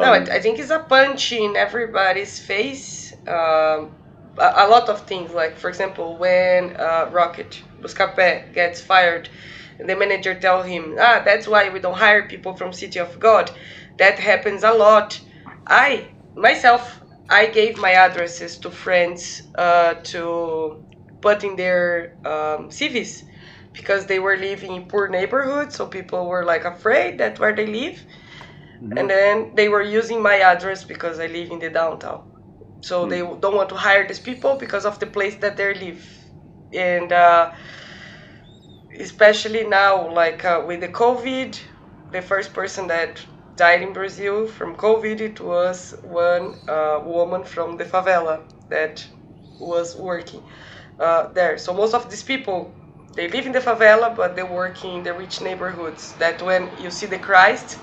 no, 0.00 0.12
I, 0.12 0.18
I 0.32 0.40
think 0.40 0.60
it's 0.60 0.70
a 0.70 0.80
punch 0.80 1.32
in 1.32 1.56
everybody's 1.56 2.40
face. 2.40 3.14
Um, 3.26 3.96
a, 4.38 4.52
a 4.56 4.68
lot 4.68 4.88
of 4.90 5.06
things, 5.06 5.32
like 5.32 5.58
for 5.58 5.70
example, 5.70 6.18
when 6.18 6.76
uh, 6.78 7.10
Rocket 7.12 7.62
Buscapé 7.82 8.52
gets 8.54 8.80
fired, 8.82 9.30
the 9.78 9.96
manager 9.96 10.34
tell 10.34 10.62
him, 10.62 10.96
"Ah, 11.00 11.22
that's 11.24 11.48
why 11.48 11.70
we 11.70 11.80
don't 11.80 11.98
hire 11.98 12.28
people 12.28 12.56
from 12.56 12.72
City 12.74 13.00
of 13.00 13.18
God." 13.20 13.50
That 13.98 14.18
happens 14.20 14.64
a 14.64 14.72
lot. 14.72 15.20
I 15.68 16.10
myself, 16.36 17.01
I 17.32 17.46
gave 17.46 17.78
my 17.78 17.92
addresses 17.92 18.58
to 18.60 18.70
friends 18.70 19.42
uh, 19.56 19.94
to 20.14 20.78
put 21.22 21.44
in 21.44 21.56
their 21.56 22.14
um, 22.24 22.70
CVs 22.70 23.24
because 23.74 24.06
they 24.06 24.18
were 24.20 24.36
living 24.36 24.74
in 24.74 24.86
poor 24.86 25.08
neighborhoods, 25.08 25.76
so 25.76 25.86
people 25.86 26.26
were 26.28 26.44
like 26.44 26.64
afraid 26.64 27.18
that 27.18 27.40
where 27.40 27.54
they 27.54 27.66
live 27.66 28.04
Mhm. 28.82 28.98
and 28.98 29.10
then 29.10 29.54
they 29.54 29.68
were 29.68 29.82
using 29.82 30.22
my 30.22 30.38
address 30.40 30.84
because 30.84 31.20
I 31.20 31.26
live 31.26 31.50
in 31.50 31.58
the 31.60 31.70
downtown. 31.70 32.22
So 32.82 33.06
they 33.06 33.20
don't 33.20 33.56
want 33.56 33.70
to 33.70 33.76
hire 33.76 34.06
these 34.08 34.20
people 34.20 34.56
because 34.56 34.86
of 34.86 34.98
the 35.00 35.06
place 35.06 35.36
that 35.38 35.56
they 35.56 35.74
live. 35.74 36.02
And 36.72 37.12
uh, 37.12 37.52
especially 38.98 39.64
now, 39.66 40.10
like 40.12 40.44
uh, 40.44 40.62
with 40.66 40.80
the 40.80 40.88
COVID, 40.88 41.58
the 42.10 42.22
first 42.22 42.52
person 42.54 42.86
that 42.88 43.24
died 43.56 43.82
in 43.82 43.92
Brazil 43.92 44.46
from 44.46 44.76
COVID, 44.76 45.20
it 45.20 45.40
was 45.40 45.94
one 46.02 46.56
uh, 46.68 47.00
woman 47.04 47.44
from 47.44 47.76
the 47.76 47.84
favela 47.84 48.42
that 48.68 49.06
was 49.58 49.96
working 49.96 50.42
uh, 50.98 51.28
there. 51.32 51.58
So 51.58 51.72
most 51.74 51.94
of 51.94 52.10
these 52.10 52.22
people, 52.22 52.74
they 53.16 53.28
live 53.28 53.46
in 53.46 53.52
the 53.52 53.60
favela, 53.60 54.14
but 54.16 54.36
they 54.36 54.42
work 54.42 54.84
in 54.84 55.02
the 55.02 55.14
rich 55.14 55.40
neighborhoods. 55.40 56.14
That 56.14 56.42
when 56.42 56.72
you 56.78 56.90
see 56.90 57.06
the 57.06 57.18
Christ, 57.18 57.78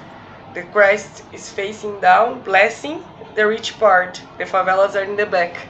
the 0.54 0.64
Christ 0.64 1.24
is 1.32 1.50
facing 1.50 2.02
down, 2.02 2.42
blessing 2.44 3.06
the 3.36 3.48
rich 3.48 3.80
part. 3.80 4.24
The 4.38 4.46
favelas 4.46 4.96
are 4.96 5.04
in 5.04 5.16
the 5.18 5.26
back. 5.26 5.70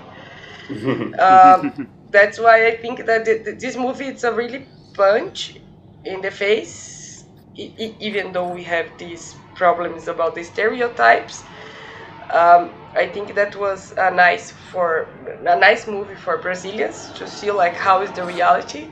um, 1.20 1.74
that's 2.12 2.39
why 2.39 2.68
I 2.68 2.78
think 2.78 3.06
that 3.06 3.26
the, 3.26 3.41
the, 3.45 3.52
this 3.60 3.76
movie 3.78 4.06
it's 4.06 4.24
a 4.24 4.34
really 4.34 4.68
punch 4.93 5.58
in 6.04 6.22
the 6.22 6.32
face, 6.32 7.26
even 7.56 8.32
though 8.32 8.50
we 8.54 8.64
have 8.64 8.97
these 8.97 9.36
problems 9.64 10.07
about 10.07 10.36
the 10.36 10.43
stereotypes. 10.43 11.38
Um, 12.34 12.62
I 12.95 13.07
think 13.07 13.36
that 13.36 13.55
was 13.55 13.93
a 13.97 14.12
nice 14.12 14.51
for 14.72 14.88
a 15.55 15.57
nice 15.60 15.88
movie 15.88 16.16
for 16.26 16.38
Brazilians 16.41 17.12
to 17.18 17.28
see 17.28 17.51
like 17.51 17.76
how 17.76 18.01
is 18.01 18.12
the 18.14 18.26
reality 18.26 18.84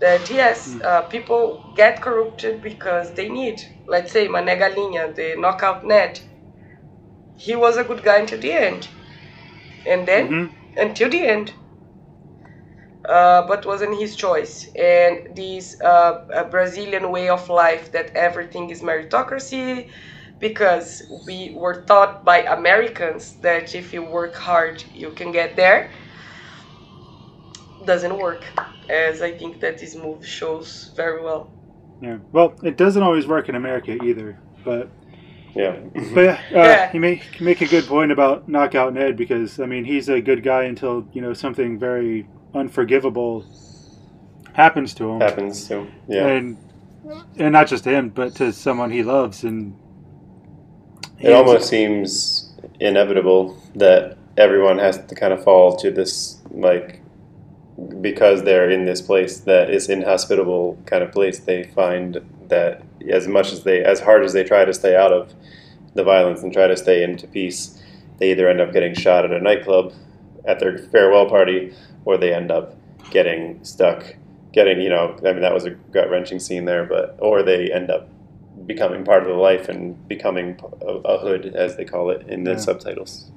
that 0.00 0.30
yes, 0.30 0.76
uh, 0.84 1.02
people 1.02 1.62
get 1.76 2.02
corrupted 2.02 2.62
because 2.62 3.14
they 3.14 3.28
need. 3.28 3.58
Let's 3.88 4.12
say 4.12 4.28
Mané 4.28 4.54
Galinha, 4.62 5.14
the 5.14 5.36
knockout 5.38 5.84
Ned. 5.86 6.20
He 7.34 7.56
was 7.56 7.76
a 7.76 7.82
good 7.82 8.04
guy 8.04 8.18
until 8.18 8.38
the 8.38 8.52
end, 8.52 8.88
and 9.86 10.08
then 10.08 10.28
Mhm. 10.28 10.54
until 10.76 11.10
the 11.10 11.26
end. 11.26 11.54
Uh, 13.08 13.46
but 13.46 13.64
wasn't 13.66 13.98
his 13.98 14.14
choice. 14.14 14.68
And 14.76 15.34
this 15.34 15.80
uh, 15.80 16.24
a 16.34 16.44
Brazilian 16.44 17.10
way 17.10 17.28
of 17.28 17.48
life 17.48 17.92
that 17.92 18.10
everything 18.14 18.70
is 18.70 18.82
meritocracy, 18.82 19.88
because 20.38 21.02
we 21.26 21.54
were 21.56 21.82
taught 21.82 22.24
by 22.24 22.42
Americans 22.42 23.34
that 23.42 23.74
if 23.74 23.92
you 23.92 24.02
work 24.04 24.34
hard, 24.34 24.84
you 24.94 25.10
can 25.12 25.32
get 25.32 25.56
there. 25.56 25.90
Doesn't 27.86 28.16
work, 28.18 28.44
as 28.90 29.22
I 29.22 29.32
think 29.32 29.60
that 29.60 29.78
this 29.78 29.96
move 29.96 30.26
shows 30.26 30.92
very 30.94 31.22
well. 31.22 31.50
Yeah. 32.00 32.18
Well, 32.32 32.54
it 32.62 32.76
doesn't 32.76 33.02
always 33.02 33.26
work 33.26 33.48
in 33.48 33.54
America 33.54 33.92
either, 34.04 34.38
but 34.64 34.90
Yeah. 35.54 35.76
but 36.14 36.20
yeah, 36.24 36.40
uh, 36.52 36.64
Yeah. 36.64 36.92
you 36.92 37.00
make 37.00 37.40
you 37.40 37.44
make 37.46 37.60
a 37.60 37.66
good 37.66 37.86
point 37.86 38.12
about 38.12 38.48
knockout 38.48 38.94
Ned 38.94 39.16
because 39.16 39.58
I 39.58 39.66
mean 39.66 39.84
he's 39.84 40.08
a 40.08 40.20
good 40.20 40.42
guy 40.42 40.64
until 40.64 41.06
you 41.12 41.20
know 41.22 41.32
something 41.34 41.78
very 41.78 42.26
unforgivable 42.54 43.44
happens 44.52 44.94
to 44.94 45.10
him, 45.10 45.20
Happens 45.20 45.66
to. 45.68 45.78
him. 45.80 45.92
Yeah. 46.08 46.26
and 46.26 46.56
and 47.38 47.52
not 47.52 47.66
just 47.68 47.84
to 47.84 47.90
him, 47.90 48.10
but 48.10 48.34
to 48.36 48.52
someone 48.52 48.90
he 48.90 49.02
loves, 49.02 49.42
and 49.44 49.74
he 51.18 51.28
It 51.28 51.32
almost 51.32 51.68
seems 51.68 52.52
inevitable 52.78 53.56
that 53.74 54.18
everyone 54.36 54.78
has 54.78 54.98
to 55.06 55.14
kind 55.14 55.32
of 55.32 55.42
fall 55.42 55.76
to 55.76 55.90
this, 55.90 56.38
like, 56.50 57.00
because 58.00 58.42
they're 58.42 58.68
in 58.70 58.84
this 58.84 59.00
place 59.00 59.40
that 59.40 59.70
is 59.70 59.88
inhospitable 59.88 60.76
kind 60.86 61.02
of 61.02 61.10
place. 61.10 61.38
They 61.38 61.64
find 61.64 62.20
that 62.48 62.82
as 63.08 63.26
much 63.26 63.52
as 63.52 63.64
they, 63.64 63.82
as 63.82 64.00
hard 64.00 64.22
as 64.24 64.34
they 64.34 64.44
try 64.44 64.64
to 64.66 64.74
stay 64.74 64.94
out 64.94 65.12
of 65.12 65.32
the 65.94 66.04
violence 66.04 66.42
and 66.42 66.52
try 66.52 66.66
to 66.66 66.76
stay 66.76 67.02
into 67.02 67.26
peace, 67.26 67.82
they 68.18 68.30
either 68.32 68.48
end 68.48 68.60
up 68.60 68.72
getting 68.72 68.94
shot 68.94 69.24
at 69.24 69.32
a 69.32 69.40
nightclub 69.40 69.94
at 70.44 70.60
their 70.60 70.78
farewell 70.78 71.28
party, 71.28 71.74
or 72.04 72.16
they 72.16 72.32
end 72.34 72.50
up 72.50 72.76
getting 73.10 73.62
stuck. 73.64 74.16
Getting, 74.52 74.80
you 74.80 74.88
know, 74.88 75.16
I 75.24 75.32
mean, 75.32 75.42
that 75.42 75.54
was 75.54 75.64
a 75.64 75.70
gut 75.70 76.10
wrenching 76.10 76.40
scene 76.40 76.64
there, 76.64 76.84
but, 76.84 77.16
or 77.20 77.42
they 77.44 77.72
end 77.72 77.88
up 77.88 78.08
becoming 78.66 79.04
part 79.04 79.22
of 79.22 79.28
the 79.28 79.34
life 79.34 79.68
and 79.68 80.08
becoming 80.08 80.58
a, 80.82 80.86
a 80.86 81.18
hood, 81.18 81.46
as 81.54 81.76
they 81.76 81.84
call 81.84 82.10
it 82.10 82.26
in 82.28 82.42
the 82.44 82.52
Yeah. 82.52 82.56
subtitles. 82.56 83.30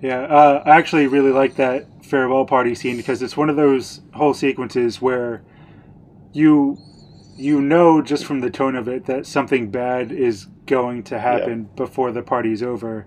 Yeah, 0.00 0.22
uh, 0.22 0.62
I 0.64 0.76
actually 0.76 1.06
really 1.06 1.30
like 1.32 1.56
that 1.56 1.86
farewell 2.04 2.44
party 2.44 2.74
scene 2.74 2.96
because 2.96 3.22
it's 3.22 3.36
one 3.36 3.50
of 3.50 3.56
those 3.56 4.00
whole 4.14 4.34
sequences 4.34 5.00
where 5.02 5.42
you 6.32 6.78
you 7.36 7.60
know 7.60 8.02
just 8.02 8.24
from 8.24 8.40
the 8.40 8.50
tone 8.50 8.74
of 8.76 8.88
it 8.88 9.06
that 9.06 9.26
something 9.26 9.70
bad 9.70 10.10
is 10.12 10.46
going 10.66 11.02
to 11.04 11.18
happen 11.18 11.68
before 11.76 12.12
the 12.12 12.22
party's 12.22 12.62
over, 12.62 13.06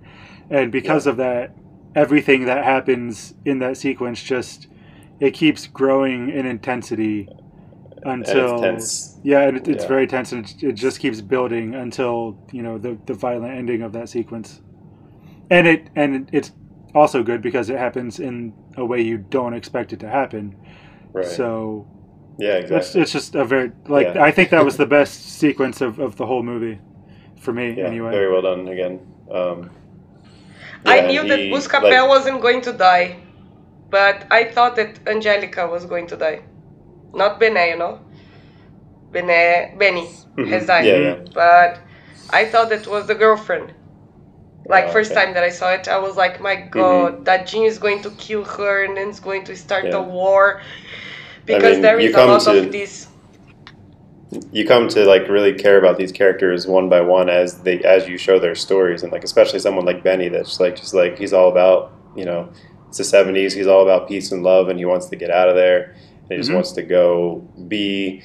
and 0.50 0.72
because 0.72 1.06
of 1.08 1.18
that, 1.18 1.52
everything 1.96 2.46
that 2.46 2.64
happens 2.64 3.34
in 3.46 3.60
that 3.60 3.78
sequence 3.78 4.22
just 4.24 4.68
it 5.20 5.32
keeps 5.34 5.68
growing 5.68 6.30
in 6.30 6.46
intensity 6.46 7.32
until 8.04 8.56
tense. 8.56 9.20
yeah, 9.24 9.48
it, 9.50 9.68
it's 9.68 9.84
Yeah. 9.84 9.88
very 9.88 10.08
tense, 10.08 10.32
and 10.32 10.46
it, 10.46 10.64
it 10.64 10.74
just 10.74 11.00
keeps 11.00 11.22
building 11.22 11.76
until 11.76 12.40
you 12.52 12.64
know 12.64 12.78
the 12.78 13.00
the 13.06 13.14
violent 13.14 13.54
ending 13.56 13.82
of 13.84 13.94
that 13.94 14.10
sequence. 14.10 14.62
And 15.50 15.68
it 15.68 15.90
and 15.96 16.30
it's 16.34 16.52
also 16.96 17.24
good 17.24 17.42
because 17.42 17.70
it 17.70 17.78
happens 17.78 18.20
in 18.20 18.54
a 18.78 18.86
way 18.86 19.02
you 19.02 19.18
don't 19.18 19.54
expect 19.54 19.94
it 19.94 20.00
to 20.02 20.10
happen. 20.10 20.56
Right. 21.14 21.26
So 21.26 21.88
yeah, 22.38 22.58
it's, 22.58 22.96
it's 22.96 23.12
just 23.12 23.36
a 23.36 23.46
very 23.46 23.72
like 23.88 24.16
Yeah. 24.16 24.24
I 24.24 24.32
think 24.32 24.50
that 24.52 24.66
was 24.66 24.78
the 24.78 24.86
best 24.86 25.40
sequence 25.40 25.82
of, 25.82 26.00
of 26.00 26.16
the 26.18 26.26
whole 26.26 26.44
movie 26.44 26.80
for 27.40 27.54
me 27.54 27.78
yeah, 27.78 27.84
anyway. 27.84 28.12
very 28.12 28.32
well 28.32 28.42
done 28.42 28.68
again. 28.68 29.00
Um, 29.32 29.72
I 30.86 31.02
knew 31.02 31.28
that 31.28 31.40
Buscapé 31.40 32.00
like- 32.00 32.10
wasn't 32.10 32.42
going 32.42 32.62
to 32.62 32.74
die, 32.74 33.18
but 33.90 34.26
I 34.32 34.46
thought 34.46 34.76
that 34.78 35.00
Angelica 35.08 35.68
was 35.68 35.86
going 35.86 36.08
to 36.08 36.16
die, 36.18 36.42
not 37.14 37.40
Bené, 37.40 37.72
you 37.72 37.78
know. 37.78 38.00
Bené, 39.12 39.78
Benny 39.78 40.10
Mhm. 40.38 40.48
has 40.48 40.66
died, 40.68 40.86
Yeah, 40.86 40.96
yeah. 40.98 41.16
but 41.34 41.80
I 42.30 42.46
thought 42.46 42.70
that 42.70 42.88
was 42.88 43.08
the 43.08 43.16
girlfriend. 43.16 43.74
Like 44.68 44.86
Oh, 44.88 44.92
first 44.92 45.12
okay. 45.12 45.26
time 45.26 45.34
that 45.34 45.44
I 45.44 45.50
saw 45.50 45.72
it, 45.74 45.88
I 45.90 45.98
was 45.98 46.16
like, 46.16 46.40
my 46.40 46.56
God, 46.56 47.26
that 47.26 47.46
Jean 47.48 47.66
is 47.66 47.78
going 47.78 48.02
to 48.04 48.10
kill 48.12 48.44
her 48.46 48.84
and 48.86 48.96
then 48.96 49.10
it's 49.10 49.20
going 49.20 49.44
to 49.46 49.56
start 49.56 49.86
Yeah. 49.86 49.98
a 49.98 50.02
war, 50.02 50.62
because 51.46 51.74
mean, 51.74 51.82
there 51.82 52.00
is 52.00 52.16
a 52.16 52.26
lot 52.26 52.42
to- 52.42 52.60
of 52.60 52.72
this. 52.72 53.08
You 54.52 54.66
come 54.66 54.88
to 54.90 55.06
like 55.06 55.28
really 55.28 55.54
care 55.54 55.78
about 55.78 55.98
these 55.98 56.12
characters 56.12 56.66
one 56.68 56.88
by 56.90 57.02
one 57.02 57.30
as 57.30 57.62
they 57.64 57.80
as 57.84 58.08
you 58.08 58.18
show 58.18 58.40
their 58.40 58.56
stories 58.56 59.04
and 59.04 59.12
like 59.12 59.24
especially 59.24 59.60
someone 59.60 59.86
like 59.86 60.04
Benny 60.04 60.30
that's 60.30 60.60
like 60.60 60.76
just 60.76 60.94
like 60.94 61.18
he's 61.18 61.34
all 61.34 61.50
about 61.50 61.92
you 62.16 62.24
know 62.26 62.50
it's 62.88 62.98
the 62.98 63.04
70s 63.04 63.54
he's 63.54 63.68
all 63.68 63.82
about 63.84 64.08
peace 64.08 64.32
and 64.32 64.44
love 64.44 64.70
and 64.70 64.80
he 64.80 64.86
wants 64.86 65.08
to 65.08 65.16
get 65.16 65.30
out 65.32 65.50
of 65.50 65.56
there 65.56 65.92
and 66.24 66.32
he 66.32 66.38
just 66.38 66.50
Mhm. 66.50 66.56
wants 66.56 66.72
to 66.74 66.82
go 66.82 67.42
be 67.68 68.22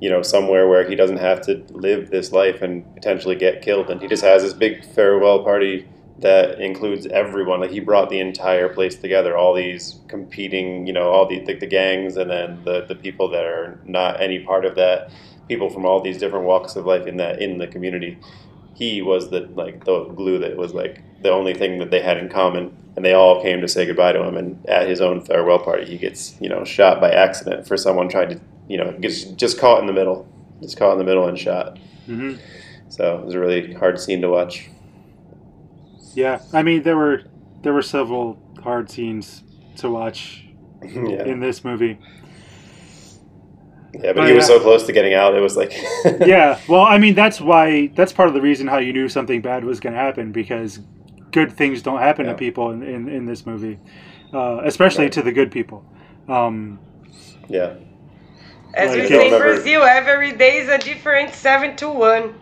you 0.00 0.08
know 0.08 0.22
somewhere 0.22 0.66
where 0.68 0.88
he 0.88 0.94
doesn't 0.94 1.18
have 1.18 1.42
to 1.42 1.62
live 1.72 2.10
this 2.10 2.32
life 2.32 2.62
and 2.62 2.84
potentially 2.94 3.34
get 3.36 3.60
killed 3.60 3.90
and 3.90 4.00
he 4.00 4.08
just 4.08 4.22
has 4.24 4.42
this 4.42 4.54
big 4.54 4.82
farewell 4.84 5.44
party 5.44 5.86
that 6.20 6.60
includes 6.60 7.06
everyone 7.06 7.60
like 7.60 7.70
he 7.70 7.80
brought 7.80 8.08
the 8.10 8.20
entire 8.20 8.68
place 8.68 8.94
together 8.96 9.36
all 9.36 9.54
these 9.54 10.00
competing 10.08 10.86
you 10.86 10.92
know 10.92 11.10
all 11.10 11.26
the 11.26 11.40
the, 11.44 11.54
the 11.54 11.66
gangs 11.66 12.16
and 12.16 12.30
then 12.30 12.62
the 12.64 12.84
the 12.88 12.94
people 12.94 13.28
that 13.28 13.44
are 13.44 13.78
not 13.84 14.20
any 14.22 14.38
part 14.38 14.64
of 14.64 14.74
that 14.74 15.10
people 15.50 15.68
from 15.68 15.84
all 15.84 16.00
these 16.00 16.16
different 16.16 16.44
walks 16.44 16.76
of 16.76 16.86
life 16.86 17.08
in 17.08 17.16
that 17.16 17.42
in 17.42 17.58
the 17.58 17.66
community. 17.66 18.16
He 18.74 19.02
was 19.02 19.30
the 19.30 19.40
like 19.56 19.84
the 19.84 20.04
glue 20.04 20.38
that 20.38 20.56
was 20.56 20.72
like 20.72 21.02
the 21.22 21.30
only 21.30 21.54
thing 21.54 21.78
that 21.80 21.90
they 21.90 22.00
had 22.00 22.16
in 22.18 22.28
common, 22.28 22.74
and 22.94 23.04
they 23.04 23.12
all 23.12 23.42
came 23.42 23.60
to 23.60 23.66
say 23.68 23.84
goodbye 23.84 24.12
to 24.12 24.22
him. 24.22 24.36
And 24.36 24.64
at 24.68 24.88
his 24.88 25.00
own 25.00 25.20
farewell 25.20 25.58
party, 25.58 25.84
he 25.86 25.98
gets 25.98 26.40
you 26.40 26.48
know 26.48 26.64
shot 26.64 27.00
by 27.00 27.10
accident 27.10 27.66
for 27.66 27.76
someone 27.76 28.08
trying 28.08 28.28
to 28.28 28.40
you 28.68 28.78
know 28.78 28.92
gets 28.92 29.24
just 29.24 29.58
caught 29.58 29.80
in 29.80 29.88
the 29.88 29.92
middle, 29.92 30.24
just 30.62 30.76
caught 30.76 30.92
in 30.92 30.98
the 30.98 31.04
middle 31.04 31.26
and 31.26 31.36
shot. 31.36 31.78
hmm 32.06 32.34
So 32.88 33.18
it 33.18 33.26
was 33.26 33.34
a 33.34 33.40
really 33.40 33.74
hard 33.74 34.00
scene 34.00 34.20
to 34.22 34.30
watch. 34.30 34.70
Yeah, 36.14 36.40
I 36.52 36.62
mean 36.62 36.84
there 36.84 36.96
were 36.96 37.24
there 37.62 37.72
were 37.72 37.82
several 37.82 38.38
hard 38.62 38.88
scenes 38.88 39.42
to 39.78 39.90
watch 39.90 40.44
yeah, 40.82 41.24
in 41.24 41.40
this 41.40 41.64
movie. 41.64 41.98
Yeah, 43.94 44.12
but 44.12 44.24
Oh, 44.24 44.26
he 44.26 44.32
was 44.32 44.48
yeah. 44.48 44.56
so 44.56 44.60
close 44.60 44.84
to 44.86 44.92
getting 44.92 45.14
out. 45.14 45.34
It 45.34 45.40
was 45.40 45.56
like 45.56 45.72
yeah, 46.20 46.60
well, 46.68 46.82
I 46.82 46.98
mean 46.98 47.14
that's 47.14 47.40
why 47.40 47.88
that's 47.94 48.12
part 48.12 48.28
of 48.28 48.34
the 48.34 48.40
reason 48.40 48.66
how 48.66 48.78
you 48.78 48.92
knew 48.92 49.08
something 49.08 49.40
bad 49.40 49.64
was 49.64 49.80
going 49.80 49.94
to 49.94 49.98
happen 50.00 50.32
because 50.32 50.80
good 51.32 51.52
things 51.52 51.82
don't 51.82 52.00
happen 52.00 52.26
Yeah. 52.26 52.32
to 52.32 52.38
people 52.38 52.70
in, 52.72 52.82
in, 52.82 53.08
in 53.08 53.26
this 53.26 53.46
movie, 53.46 53.78
uh, 54.32 54.60
especially 54.64 55.04
Right. 55.04 55.12
to 55.12 55.22
the 55.22 55.32
good 55.32 55.50
people. 55.50 55.84
Um, 56.28 56.78
yeah. 57.48 57.74
As 58.74 58.90
Like, 58.90 58.98
we 58.98 59.04
I 59.04 59.08
say 59.08 59.32
in 59.32 59.38
Brazil, 59.38 59.82
every 59.82 60.32
day 60.32 60.58
is 60.58 60.68
a 60.68 60.78
different 60.78 61.34
7 61.34 61.74
to 61.76 61.88
1. 61.90 62.34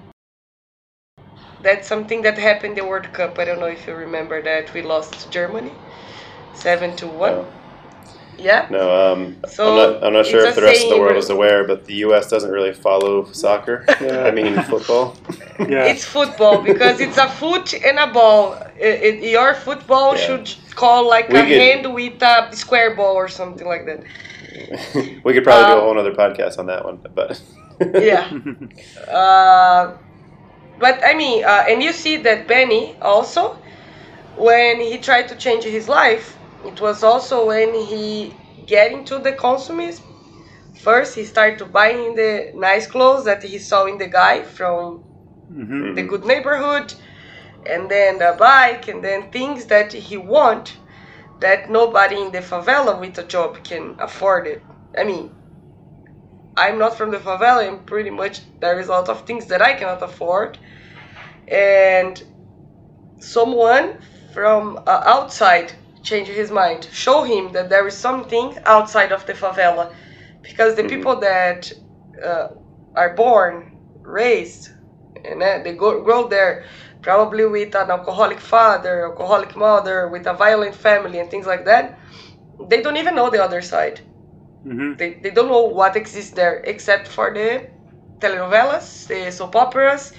That's 1.63 1.89
something 1.89 2.23
that 2.23 2.39
happened 2.39 2.79
in 2.79 2.85
the 2.85 2.91
World 2.91 3.13
Cup. 3.13 3.39
I 3.39 3.45
don't 3.45 3.59
know 3.61 3.67
if 3.67 3.87
you 3.87 3.95
remember 3.95 4.43
that. 4.43 4.73
We 4.75 4.83
lost 4.83 5.13
to 5.21 5.31
Germany 5.31 5.73
7 6.55 6.95
to 6.97 7.07
1. 7.07 7.33
Oh. 7.33 7.47
Yeah. 8.39 8.67
No, 8.71 9.13
um, 9.13 9.37
So, 9.49 9.63
I'm 9.69 9.77
not. 9.93 10.05
I'm 10.05 10.13
not 10.13 10.27
sure 10.27 10.47
if 10.47 10.55
the 10.55 10.63
rest 10.63 10.85
of 10.85 10.91
the 10.91 10.97
world 10.99 11.11
where- 11.13 11.19
is 11.19 11.31
aware, 11.31 11.65
but 11.67 11.85
the 11.87 11.95
U.S. 12.07 12.29
doesn't 12.31 12.51
really 12.51 12.73
follow 12.73 13.25
soccer. 13.33 13.85
Yeah. 14.01 14.25
I 14.25 14.31
mean 14.31 14.63
football. 14.63 15.17
Yeah. 15.59 15.87
It's 15.91 16.05
football 16.05 16.63
because 16.63 17.01
it's 17.01 17.19
a 17.19 17.29
foot 17.29 17.75
and 17.75 17.99
a 17.99 18.07
ball. 18.07 18.55
I- 18.81 19.01
I- 19.07 19.21
your 19.37 19.55
football 19.55 20.15
Yeah. 20.17 20.25
should 20.25 20.55
call 20.77 21.09
like 21.09 21.29
We 21.31 21.39
a 21.41 21.43
could- 21.43 21.61
hand 21.67 21.93
with 21.93 22.23
a 22.23 22.49
square 22.55 22.95
ball 22.95 23.17
or 23.17 23.27
something 23.27 23.67
like 23.67 23.85
that. 23.87 24.01
we 25.25 25.33
could 25.35 25.43
probably 25.43 25.67
do 25.67 25.73
a 25.73 25.79
Um, 25.79 25.81
whole 25.81 25.99
other 25.99 26.13
podcast 26.15 26.61
on 26.61 26.67
that 26.67 26.85
one, 26.85 26.99
but 27.13 27.41
Yeah. 28.13 28.31
uh, 29.11 29.95
but 30.79 31.01
I 31.05 31.15
mean, 31.15 31.45
uh, 31.45 31.65
and 31.69 31.83
you 31.83 31.93
see 31.93 32.17
that 32.19 32.47
Benny 32.47 32.95
also, 33.03 33.59
when 34.37 34.79
he 34.81 34.97
tried 34.99 35.27
to 35.29 35.35
change 35.35 35.65
his 35.65 35.89
life, 35.89 36.38
it 36.69 36.81
was 36.81 37.03
also 37.03 37.47
when 37.47 37.75
he 37.75 38.39
get 38.67 38.93
into 38.93 39.19
the 39.19 39.33
consumism. 39.33 40.05
First, 40.75 41.15
he 41.17 41.25
started 41.25 41.59
to 41.61 41.67
buying 41.67 42.15
the 42.17 42.53
nice 42.55 42.87
clothes 42.87 43.25
that 43.27 43.43
he 43.43 43.59
saw 43.59 43.87
in 43.87 43.99
the 43.99 44.09
guy 44.09 44.43
from 44.45 45.05
hmm 45.49 45.95
the 45.95 46.03
good 46.05 46.25
neighborhood, 46.25 46.95
and 47.71 47.91
then 47.91 48.19
the 48.19 48.37
bike, 48.39 48.89
and 48.89 49.05
then 49.05 49.31
things 49.31 49.67
that 49.67 49.93
he 49.93 50.17
want 50.17 50.79
that 51.41 51.71
nobody 51.71 52.21
in 52.21 52.33
the 52.33 52.41
favela 52.41 53.01
with 53.01 53.19
a 53.19 53.25
job 53.25 53.63
can 53.65 53.97
afford 54.01 54.47
it. 54.47 54.63
I 54.99 55.05
mean, 55.05 55.35
I'm 56.59 56.79
not 56.79 56.97
from 56.99 57.11
the 57.11 57.19
favela, 57.19 57.67
and 57.67 57.87
pretty 57.87 58.11
much 58.11 58.43
there 58.61 58.79
is 58.79 58.89
a 58.89 58.93
lot 58.93 59.09
of 59.09 59.25
things 59.27 59.47
that 59.47 59.63
I 59.63 59.73
cannot 59.75 60.03
afford, 60.03 60.59
and 61.49 62.23
someone 63.21 63.95
from 64.35 64.79
uh, 64.87 65.03
outside 65.07 65.73
change 66.09 66.29
his 66.29 66.51
mind, 66.51 66.81
show 66.93 67.19
him 67.33 67.45
that 67.53 67.69
there 67.71 67.87
is 67.87 67.97
something 68.09 68.49
outside 68.67 69.13
of 69.13 69.27
the 69.27 69.35
favela, 69.43 69.87
because 70.49 70.75
the 70.75 70.85
Mhm. 70.85 70.89
people 70.95 71.17
that 71.31 71.61
uh, 72.31 72.49
are 73.03 73.15
born, 73.25 73.53
raised, 74.05 74.63
and 75.25 75.43
uh, 75.43 75.59
they 75.65 75.73
go, 75.75 75.91
grow 76.03 76.23
there 76.29 76.55
probably 77.03 77.45
with 77.47 77.75
an 77.75 77.91
alcoholic 77.91 78.41
father, 78.41 78.95
alcoholic 79.11 79.53
mother, 79.57 80.09
with 80.09 80.27
a 80.27 80.35
violent 80.35 80.75
family, 80.75 81.19
and 81.21 81.31
things 81.31 81.47
like 81.47 81.65
that. 81.65 81.85
They 82.71 82.81
don't 82.83 82.97
even 83.03 83.15
know 83.15 83.31
the 83.31 83.43
other 83.43 83.63
side. 83.63 84.01
hmm 84.65 84.93
They, 84.99 85.11
they 85.23 85.31
don't 85.31 85.49
know 85.49 85.65
what 85.81 85.97
exists 85.97 86.33
there 86.33 86.57
except 86.65 87.07
for 87.09 87.33
the 87.33 87.63
telenovelas, 88.21 89.07
the 89.09 89.31
soap 89.31 89.55
operas, 89.57 90.13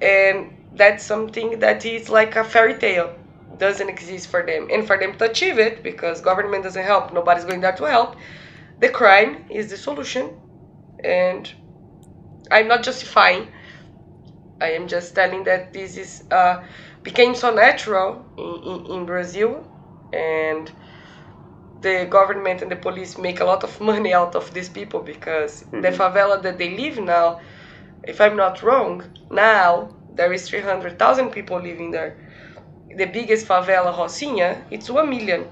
and 0.00 0.50
that's 0.72 1.04
something 1.04 1.58
that 1.60 1.84
is 1.84 2.08
like 2.08 2.36
a 2.36 2.44
fairy 2.44 2.74
tale. 2.74 3.10
Doesn't 3.58 3.88
exist 3.88 4.28
for 4.28 4.44
them. 4.44 4.68
And 4.72 4.86
for 4.86 4.96
them 4.98 5.14
to 5.18 5.30
achieve 5.30 5.58
it, 5.58 5.82
because 5.82 6.20
government 6.20 6.64
doesn't 6.64 6.84
help, 6.84 7.12
nobody's 7.12 7.44
going 7.44 7.60
there 7.60 7.72
to 7.76 7.84
help, 7.84 8.16
the 8.78 8.88
crime 8.88 9.44
is 9.50 9.70
the 9.70 9.76
solution. 9.76 10.30
And 11.04 11.52
I'm 12.50 12.68
not 12.68 12.82
justifying. 12.82 13.48
I 14.60 14.70
am 14.72 14.88
just 14.88 15.14
telling 15.14 15.44
that 15.44 15.72
this 15.72 15.96
is 15.96 16.24
uh, 16.30 16.62
became 17.02 17.34
so 17.34 17.50
natural 17.52 18.24
in, 18.38 18.60
in, 18.64 18.86
in 19.00 19.06
Brazil 19.06 19.66
and 20.12 20.70
the 21.82 22.06
government 22.10 22.62
and 22.62 22.70
the 22.70 22.76
police 22.76 23.16
make 23.18 23.40
a 23.40 23.44
lot 23.44 23.64
of 23.64 23.80
money 23.80 24.12
out 24.12 24.34
of 24.34 24.52
these 24.54 24.68
people 24.68 25.00
because 25.00 25.64
the 25.70 25.90
Mhm. 25.90 25.96
favela 26.00 26.42
that 26.42 26.58
they 26.58 26.70
live 26.82 26.98
now, 26.98 27.40
if 28.02 28.20
I'm 28.20 28.36
not 28.36 28.62
wrong, 28.62 29.04
now 29.30 29.68
there 30.18 30.32
is 30.32 30.48
300,000 30.48 31.30
people 31.30 31.58
living 31.60 31.90
there. 31.92 32.16
The 32.96 33.06
biggest 33.06 33.46
favela, 33.46 33.94
Rocinha, 33.96 34.64
it's 34.70 34.90
1 34.90 35.08
million. 35.10 35.46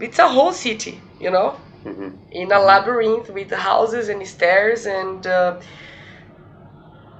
It's 0.00 0.18
a 0.18 0.28
whole 0.28 0.52
city, 0.52 1.00
you 1.20 1.30
know, 1.30 1.56
Mhm. 1.84 2.18
in 2.32 2.52
a 2.52 2.58
labyrinth 2.60 3.30
with 3.30 3.50
houses 3.52 4.08
and 4.08 4.26
stairs 4.26 4.86
and 4.86 5.26
uh, 5.26 5.60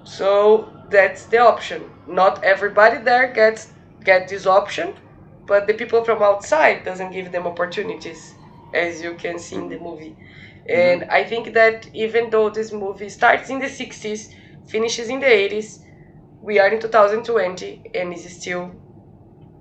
so 0.04 0.68
that's 0.90 1.26
the 1.26 1.38
option. 1.38 1.82
Not 2.06 2.42
everybody 2.44 2.98
there 2.98 3.32
gets 3.32 3.72
get 4.04 4.28
this 4.28 4.46
option, 4.46 4.94
but 5.46 5.66
the 5.66 5.74
people 5.74 6.04
from 6.04 6.22
outside 6.22 6.84
doesn't 6.84 7.12
give 7.12 7.32
them 7.32 7.46
opportunities, 7.46 8.34
as 8.74 9.02
you 9.02 9.14
can 9.14 9.38
see 9.38 9.56
in 9.56 9.68
the 9.68 9.78
movie. 9.78 10.16
And 10.68 11.04
I 11.10 11.24
think 11.24 11.52
that 11.54 11.88
even 11.92 12.30
though 12.30 12.50
this 12.50 12.72
movie 12.72 13.08
starts 13.08 13.50
in 13.50 13.58
the 13.58 13.68
60s, 13.68 14.30
finishes 14.66 15.08
in 15.08 15.20
the 15.20 15.26
80s, 15.32 15.80
we 16.40 16.58
are 16.58 16.68
in 16.68 16.80
2020 16.80 17.82
and 17.94 18.12
is 18.14 18.40
still 18.40 18.74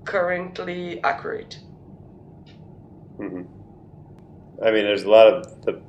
currently 0.09 1.01
accurate. 1.03 1.59
Mm-hmm. 3.19 3.43
I 4.63 4.71
mean, 4.71 4.83
there's 4.83 5.03
a 5.03 5.09
lot 5.09 5.27
of 5.27 5.65
the 5.65 5.79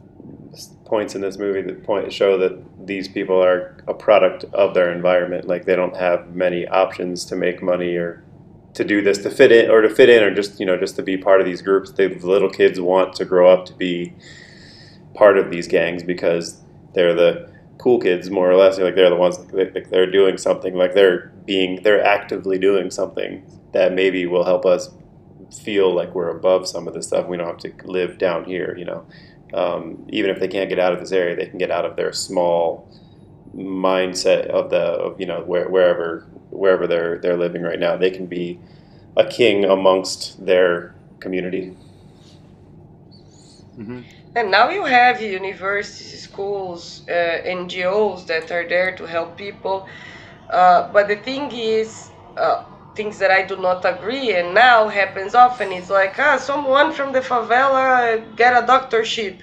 points 0.84 1.14
in 1.14 1.22
this 1.22 1.38
movie 1.38 1.62
that 1.62 1.84
point 1.84 2.12
show 2.12 2.36
that 2.36 2.86
these 2.86 3.08
people 3.08 3.42
are 3.42 3.82
a 3.88 3.94
product 3.94 4.44
of 4.52 4.74
their 4.74 4.92
environment. 4.92 5.48
Like 5.48 5.64
they 5.64 5.74
don't 5.74 5.96
have 5.96 6.34
many 6.34 6.66
options 6.66 7.24
to 7.26 7.36
make 7.36 7.62
money 7.62 7.96
or 7.96 8.22
to 8.74 8.84
do 8.84 9.00
this 9.00 9.18
to 9.18 9.30
fit 9.30 9.50
in 9.50 9.70
or 9.70 9.80
to 9.80 9.88
fit 9.88 10.10
in 10.10 10.22
or 10.22 10.34
just 10.34 10.60
you 10.60 10.66
know 10.66 10.76
just 10.76 10.96
to 10.96 11.02
be 11.02 11.16
part 11.16 11.40
of 11.40 11.46
these 11.46 11.62
groups. 11.62 11.90
The 11.90 12.08
little 12.08 12.50
kids 12.50 12.78
want 12.78 13.14
to 13.14 13.24
grow 13.24 13.50
up 13.50 13.64
to 13.66 13.72
be 13.72 14.12
part 15.14 15.38
of 15.38 15.50
these 15.50 15.66
gangs 15.66 16.02
because 16.02 16.60
they're 16.92 17.14
the 17.14 17.50
cool 17.78 17.98
kids 17.98 18.28
more 18.28 18.50
or 18.50 18.56
less. 18.56 18.78
Like 18.78 18.96
they're 18.96 19.08
the 19.08 19.16
ones 19.16 19.38
like 19.52 19.88
they're 19.88 20.10
doing 20.10 20.36
something. 20.36 20.74
Like 20.74 20.92
they're 20.92 21.32
being 21.46 21.82
they're 21.82 22.04
actively 22.04 22.58
doing 22.58 22.90
something 22.90 23.42
that 23.72 23.92
maybe 23.92 24.26
will 24.26 24.44
help 24.44 24.66
us 24.66 24.90
feel 25.52 25.94
like 25.94 26.14
we're 26.14 26.30
above 26.30 26.68
some 26.68 26.88
of 26.88 26.94
this 26.94 27.08
stuff. 27.08 27.26
We 27.28 27.36
don't 27.36 27.46
have 27.46 27.58
to 27.58 27.72
live 27.84 28.18
down 28.18 28.44
here, 28.44 28.76
you 28.76 28.84
know. 28.84 29.06
Um, 29.54 30.04
even 30.10 30.30
if 30.30 30.40
they 30.40 30.48
can't 30.48 30.70
get 30.70 30.78
out 30.78 30.92
of 30.92 31.00
this 31.00 31.12
area, 31.12 31.36
they 31.36 31.46
can 31.46 31.58
get 31.58 31.70
out 31.70 31.84
of 31.84 31.96
their 31.96 32.12
small 32.12 32.88
mindset 33.54 34.46
of 34.48 34.70
the 34.70 34.78
of, 34.78 35.20
you 35.20 35.26
know 35.26 35.42
where, 35.42 35.68
wherever 35.68 36.28
wherever 36.50 36.86
they're 36.86 37.18
they're 37.20 37.38
living 37.38 37.62
right 37.62 37.78
now. 37.80 37.96
They 37.96 38.10
can 38.10 38.26
be 38.26 38.60
a 39.16 39.24
king 39.26 39.64
amongst 39.64 40.44
their 40.44 40.96
community. 41.20 41.76
hmm 43.76 44.02
And 44.36 44.50
now 44.50 44.70
you 44.70 44.84
have 44.86 45.20
universities, 45.20 46.22
schools, 46.22 47.02
uh, 47.08 47.12
NGOs 47.44 48.26
that 48.26 48.50
are 48.52 48.66
there 48.68 48.94
to 48.96 49.04
help 49.06 49.36
people. 49.36 49.86
Uh, 50.50 50.90
but 50.92 51.08
the 51.08 51.16
thing 51.16 51.50
is, 51.52 52.12
uh, 52.36 52.62
things 52.94 53.18
that 53.18 53.30
I 53.30 53.42
do 53.42 53.56
not 53.56 53.84
agree, 53.84 54.34
and 54.34 54.54
now 54.54 54.88
happens 54.88 55.34
often. 55.34 55.72
It's 55.72 55.90
like, 55.90 56.18
ah, 56.18 56.36
someone 56.38 56.92
from 56.92 57.12
the 57.12 57.20
favela 57.20 58.34
get 58.36 58.52
a 58.62 58.66
doctorship, 58.66 59.40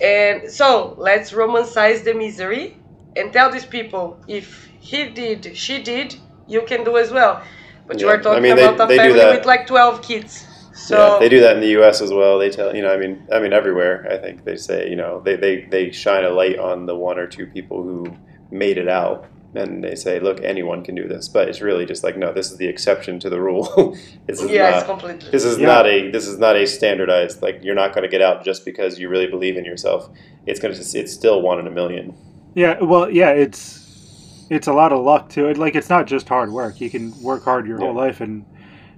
and 0.00 0.50
so 0.50 0.94
let's 0.98 1.32
romanticize 1.32 2.04
the 2.04 2.14
misery 2.14 2.76
and 3.16 3.32
tell 3.32 3.50
these 3.50 3.64
people 3.66 4.18
if 4.28 4.68
he 4.80 5.10
did, 5.10 5.56
she 5.56 5.82
did, 5.82 6.14
you 6.46 6.62
can 6.62 6.84
do 6.84 6.96
as 6.96 7.10
well. 7.10 7.42
But 7.88 8.00
you 8.00 8.08
are 8.08 8.18
talking 8.20 8.38
I 8.38 8.40
mean, 8.40 8.56
they- 8.56 8.64
about 8.64 8.90
a 8.90 8.94
family 8.94 9.24
with 9.36 9.46
like 9.46 9.66
twelve 9.66 10.02
kids. 10.02 10.46
So 10.74 10.96
yeah, 11.14 11.18
they 11.20 11.28
do 11.28 11.40
that 11.40 11.56
in 11.56 11.60
the 11.62 11.68
U.S. 11.78 12.00
as 12.02 12.12
well. 12.12 12.38
They 12.38 12.50
tell 12.50 12.74
you 12.76 12.82
know, 12.82 12.92
I 12.92 12.98
mean, 12.98 13.26
I 13.32 13.40
mean, 13.40 13.52
everywhere. 13.52 14.06
I 14.10 14.18
think 14.18 14.44
they 14.44 14.56
say 14.56 14.88
you 14.90 14.96
know, 14.96 15.22
they, 15.24 15.36
they, 15.36 15.64
they 15.70 15.90
shine 15.90 16.24
a 16.24 16.30
light 16.30 16.58
on 16.58 16.86
the 16.86 16.94
one 16.94 17.18
or 17.18 17.26
two 17.26 17.46
people 17.46 17.82
who 17.82 18.18
made 18.50 18.76
it 18.78 18.88
out, 18.88 19.26
and 19.56 19.82
they 19.82 19.94
say, 19.94 20.20
look, 20.20 20.40
anyone 20.42 20.84
can 20.84 20.94
do 20.94 21.08
this. 21.08 21.28
But 21.28 21.48
it's 21.48 21.60
really 21.60 21.86
just 21.86 22.04
like, 22.04 22.16
no, 22.16 22.32
this 22.32 22.50
is 22.50 22.58
the 22.58 22.66
exception 22.66 23.18
to 23.20 23.30
the 23.30 23.40
rule. 23.40 23.96
this 24.26 24.40
is 24.40 24.50
yeah, 24.50 24.78
it's 24.78 24.86
not. 24.88 24.98
completely. 24.98 25.30
This 25.30 25.44
is 25.44 25.58
Yeah. 25.58 25.66
not 25.66 25.86
a 25.86 26.10
this 26.10 26.26
is 26.26 26.38
not 26.38 26.56
a 26.56 26.66
standardized 26.66 27.42
like 27.42 27.60
you're 27.62 27.74
not 27.74 27.94
going 27.94 28.02
to 28.02 28.08
get 28.08 28.22
out 28.22 28.44
just 28.44 28.64
because 28.64 28.98
you 28.98 29.08
really 29.08 29.26
believe 29.26 29.56
in 29.56 29.64
yourself. 29.64 30.08
It's 30.46 30.60
going 30.60 30.74
to 30.74 30.98
it's 30.98 31.12
still 31.12 31.42
one 31.42 31.58
in 31.58 31.66
a 31.66 31.70
million. 31.70 32.14
Yeah, 32.54 32.80
well, 32.82 33.10
yeah, 33.10 33.30
it's 33.30 34.46
it's 34.50 34.66
a 34.68 34.72
lot 34.72 34.92
of 34.92 35.04
luck 35.04 35.28
too. 35.28 35.48
It, 35.48 35.58
like 35.58 35.74
it's 35.74 35.90
not 35.90 36.06
just 36.06 36.28
hard 36.28 36.52
work. 36.52 36.80
You 36.80 36.88
can 36.90 37.12
work 37.22 37.42
hard 37.44 37.66
your 37.66 37.78
whole 37.78 37.94
life 37.94 38.20
and 38.20 38.44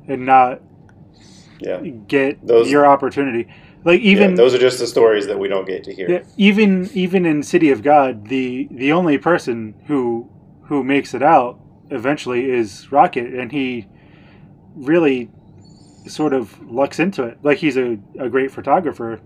and 0.07 0.25
not 0.27 0.61
Yeah. 1.61 1.81
get 1.81 2.47
Those- 2.47 2.71
your 2.71 2.87
opportunity. 2.87 3.49
Like 3.85 4.01
even 4.01 4.31
yeah, 4.31 4.37
those 4.37 4.55
are 4.55 4.59
just 4.59 4.81
the 4.81 4.87
stories 4.89 5.29
that 5.29 5.39
we 5.39 5.47
don't 5.49 5.67
get 5.67 5.85
to 5.85 5.95
hear. 5.95 6.11
yeah, 6.11 6.23
even 6.37 6.91
even 6.95 7.25
in 7.25 7.43
City 7.45 7.71
of 7.71 7.83
God, 7.83 8.29
the 8.29 8.67
the 8.73 8.91
only 8.93 9.19
person 9.19 9.75
who 9.87 10.29
who 10.69 10.85
makes 10.85 11.15
it 11.15 11.23
out 11.23 11.59
eventually 11.91 12.51
is 12.51 12.91
Rocket, 12.93 13.35
and 13.35 13.51
he 13.51 13.87
really 14.77 15.31
sort 16.07 16.33
of 16.33 16.59
lucks 16.71 16.99
into 16.99 17.23
it. 17.25 17.39
Like 17.43 17.59
he's 17.59 17.77
a, 17.77 17.99
a 18.19 18.29
great 18.29 18.51
photographer, 18.51 19.21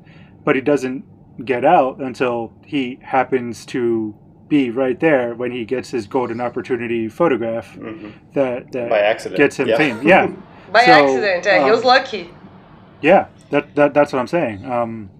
but 0.45 0.55
he 0.57 0.61
doesn't 0.62 1.05
get 1.45 1.64
out 1.64 2.01
until 2.01 2.53
he 2.64 2.99
happens 3.03 3.64
to 3.66 4.14
be 4.49 4.70
right 4.70 4.99
there 5.01 5.34
when 5.34 5.51
he 5.51 5.64
gets 5.64 5.90
his 5.90 6.07
golden 6.07 6.40
opportunity 6.40 7.09
photograph 7.09 7.74
Mhm. 7.76 8.12
that 8.34 8.70
that 8.72 8.90
By 8.90 8.99
accident. 9.01 9.38
gets 9.38 9.57
him 9.57 9.68
Yeah. 9.68 9.76
fame. 9.76 10.01
Yeah, 10.07 10.26
By 10.72 10.84
So, 10.84 10.93
accident, 10.93 11.45
yeah, 11.47 11.59
he 11.59 11.64
um, 11.64 11.70
was 11.70 11.84
lucky. 11.84 12.30
yeah, 13.01 13.26
that, 13.51 13.74
that 13.74 13.95
that's 13.95 14.12
what 14.12 14.18
I'm 14.20 14.26
saying. 14.26 14.64
Um, 14.70 15.11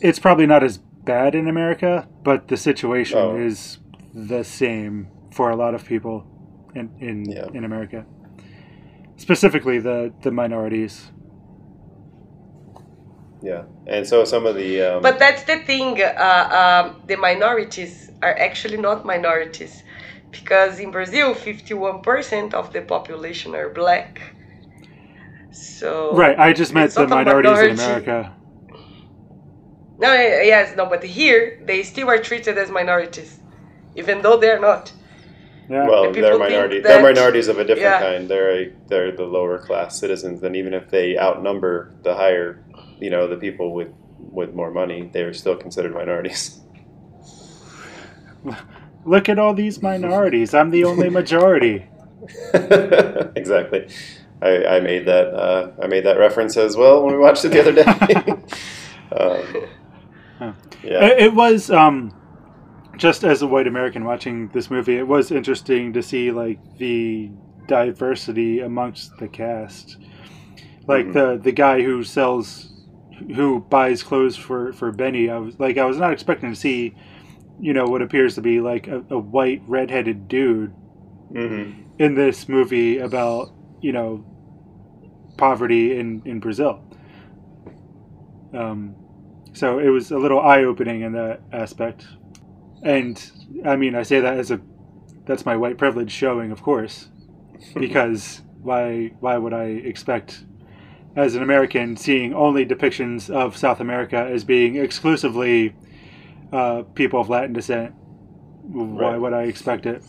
it's 0.00 0.18
probably 0.18 0.46
not 0.46 0.62
as 0.62 0.78
bad 0.78 1.34
in 1.34 1.48
America, 1.48 2.06
but 2.22 2.48
the 2.48 2.56
situation 2.56 3.18
Oh. 3.18 3.36
is 3.36 3.78
the 4.14 4.44
same 4.44 5.08
for 5.32 5.50
a 5.50 5.56
lot 5.56 5.74
of 5.74 5.84
people 5.84 6.26
in 6.74 6.90
in, 7.00 7.24
Yeah. 7.30 7.46
in 7.54 7.64
America, 7.64 8.06
specifically 9.16 9.78
the 9.80 10.12
the 10.22 10.30
minorities. 10.30 11.12
yeah. 13.42 13.64
And 13.86 14.06
so 14.06 14.24
some 14.24 14.46
of 14.46 14.54
the 14.56 14.80
um, 14.82 15.02
But 15.02 15.18
that's 15.18 15.44
the 15.44 15.58
thing. 15.58 16.00
Uh, 16.02 16.48
um, 16.60 17.02
the 17.06 17.16
minorities 17.16 18.10
are 18.22 18.36
actually 18.38 18.78
not 18.78 19.04
minorities, 19.04 19.82
because 20.30 20.78
in 20.80 20.90
Brazil, 20.92 21.34
fifty-one 21.34 22.02
percent 22.02 22.54
of 22.54 22.72
the 22.72 22.82
population 22.82 23.54
are 23.54 23.70
black. 23.70 24.20
So 25.50 26.14
Right. 26.14 26.38
I 26.38 26.52
just 26.52 26.72
meant 26.74 26.94
the 26.94 27.06
not 27.06 27.12
a 27.12 27.24
minorities 27.24 27.58
in. 27.60 27.70
America. 27.72 28.32
No, 29.98 30.08
y- 30.08 30.42
yes, 30.44 30.76
no, 30.76 30.86
but 30.86 31.02
here 31.04 31.60
they 31.66 31.82
still 31.82 32.08
are 32.10 32.18
treated 32.18 32.58
as 32.58 32.70
minorities, 32.70 33.41
even 33.96 34.22
though 34.22 34.36
they're 34.36 34.60
not. 34.60 34.92
Yeah. 35.68 35.86
well, 35.88 36.02
they're 36.04 36.12
people 36.12 36.30
think 36.30 36.40
minority. 36.40 36.80
that- 36.80 36.88
they're 36.88 37.02
minorities 37.02 37.48
of 37.48 37.58
a 37.58 37.64
different 37.64 37.82
yeah. 37.82 38.00
kind. 38.00 38.28
They're 38.28 38.50
a, 38.62 38.72
they're 38.88 39.12
the 39.12 39.24
lower 39.24 39.58
class 39.58 39.98
citizens, 39.98 40.42
and 40.42 40.56
even 40.56 40.74
if 40.74 40.90
they 40.90 41.16
outnumber 41.18 41.92
the 42.02 42.14
higher, 42.14 42.62
you 42.98 43.10
know, 43.10 43.26
the 43.28 43.36
people 43.36 43.72
with 43.72 43.88
with 44.18 44.54
more 44.54 44.70
money, 44.70 45.08
they're 45.12 45.32
still 45.32 45.56
considered 45.56 45.94
minorities. 45.94 46.60
Look 49.04 49.28
at 49.28 49.38
all 49.38 49.54
these 49.54 49.82
minorities. 49.82 50.54
I'm 50.54 50.70
the 50.70 50.84
only 50.84 51.10
majority. 51.10 51.86
exactly. 53.34 53.88
I, 54.40 54.64
I 54.66 54.80
made 54.80 55.06
that 55.06 55.26
uh, 55.34 55.72
I 55.82 55.86
made 55.86 56.04
that 56.04 56.18
reference 56.18 56.56
as 56.56 56.76
well 56.76 57.04
when 57.04 57.14
we 57.14 57.20
watched 57.20 57.44
it 57.44 57.48
the 57.50 57.60
other 57.60 57.72
day. 57.72 58.32
um, 59.16 59.66
Huh. 60.38 60.52
yeah. 60.82 61.04
It, 61.06 61.18
it 61.22 61.34
was 61.34 61.70
um, 61.70 62.12
just 62.96 63.24
as 63.24 63.42
a 63.42 63.46
white 63.46 63.66
American 63.66 64.04
watching 64.04 64.48
this 64.50 64.70
movie. 64.70 64.96
It 64.96 65.06
was 65.08 65.30
interesting 65.30 65.92
to 65.94 66.02
see 66.02 66.30
like 66.30 66.60
the 66.78 67.32
diversity 67.68 68.60
amongst 68.60 69.16
the 69.18 69.28
cast. 69.28 69.98
Like 70.86 71.12
Mhm. 71.12 71.12
the 71.12 71.40
the 71.42 71.52
guy 71.52 71.82
who 71.82 72.04
sells, 72.04 72.70
who 73.36 73.60
buys 73.70 74.02
clothes 74.02 74.36
for 74.36 74.72
for 74.72 74.92
Benny. 74.92 75.30
I 75.30 75.38
was 75.38 75.58
like, 75.60 75.78
I 75.78 75.84
was 75.86 75.98
not 75.98 76.12
expecting 76.12 76.50
to 76.50 76.56
see, 76.56 76.96
you 77.58 77.72
know, 77.74 77.88
what 77.88 78.02
appears 78.02 78.36
to 78.36 78.42
be 78.42 78.60
like 78.60 78.88
a, 78.88 79.04
a 79.10 79.18
white 79.18 79.62
redheaded 79.66 80.28
dude 80.28 80.74
hmm 81.34 81.92
in 81.98 82.14
this 82.14 82.48
movie 82.48 82.98
about 82.98 83.52
you 83.80 83.92
know 83.92 84.24
poverty 85.36 85.98
in 85.98 86.22
in 86.24 86.40
Brazil. 86.40 86.82
Um, 88.52 88.96
so 89.54 89.78
it 89.78 89.88
was 89.88 90.10
a 90.10 90.18
little 90.18 90.40
eye 90.40 90.64
opening 90.64 91.02
in 91.02 91.12
that 91.12 91.42
aspect, 91.52 92.06
and 92.82 93.30
I 93.64 93.76
mean 93.76 93.94
I 93.94 94.02
say 94.02 94.20
that 94.20 94.38
as 94.38 94.50
a 94.50 94.60
that's 95.24 95.46
my 95.46 95.56
white 95.56 95.78
privilege 95.78 96.10
showing, 96.10 96.50
of 96.50 96.62
course, 96.62 97.08
because 97.74 98.42
why 98.62 99.12
why 99.20 99.38
would 99.38 99.52
I 99.52 99.64
expect 99.64 100.44
as 101.14 101.34
an 101.34 101.42
American 101.42 101.96
seeing 101.96 102.32
only 102.34 102.64
depictions 102.64 103.30
of 103.30 103.56
South 103.56 103.80
America 103.80 104.16
as 104.16 104.44
being 104.44 104.76
exclusively 104.76 105.74
uh, 106.52 106.82
people 106.94 107.20
of 107.20 107.28
Latin 107.28 107.52
descent? 107.52 107.94
Why 108.62 109.10
Right. 109.12 109.20
would 109.20 109.32
I 109.32 109.42
expect 109.42 109.86
it? 109.86 110.02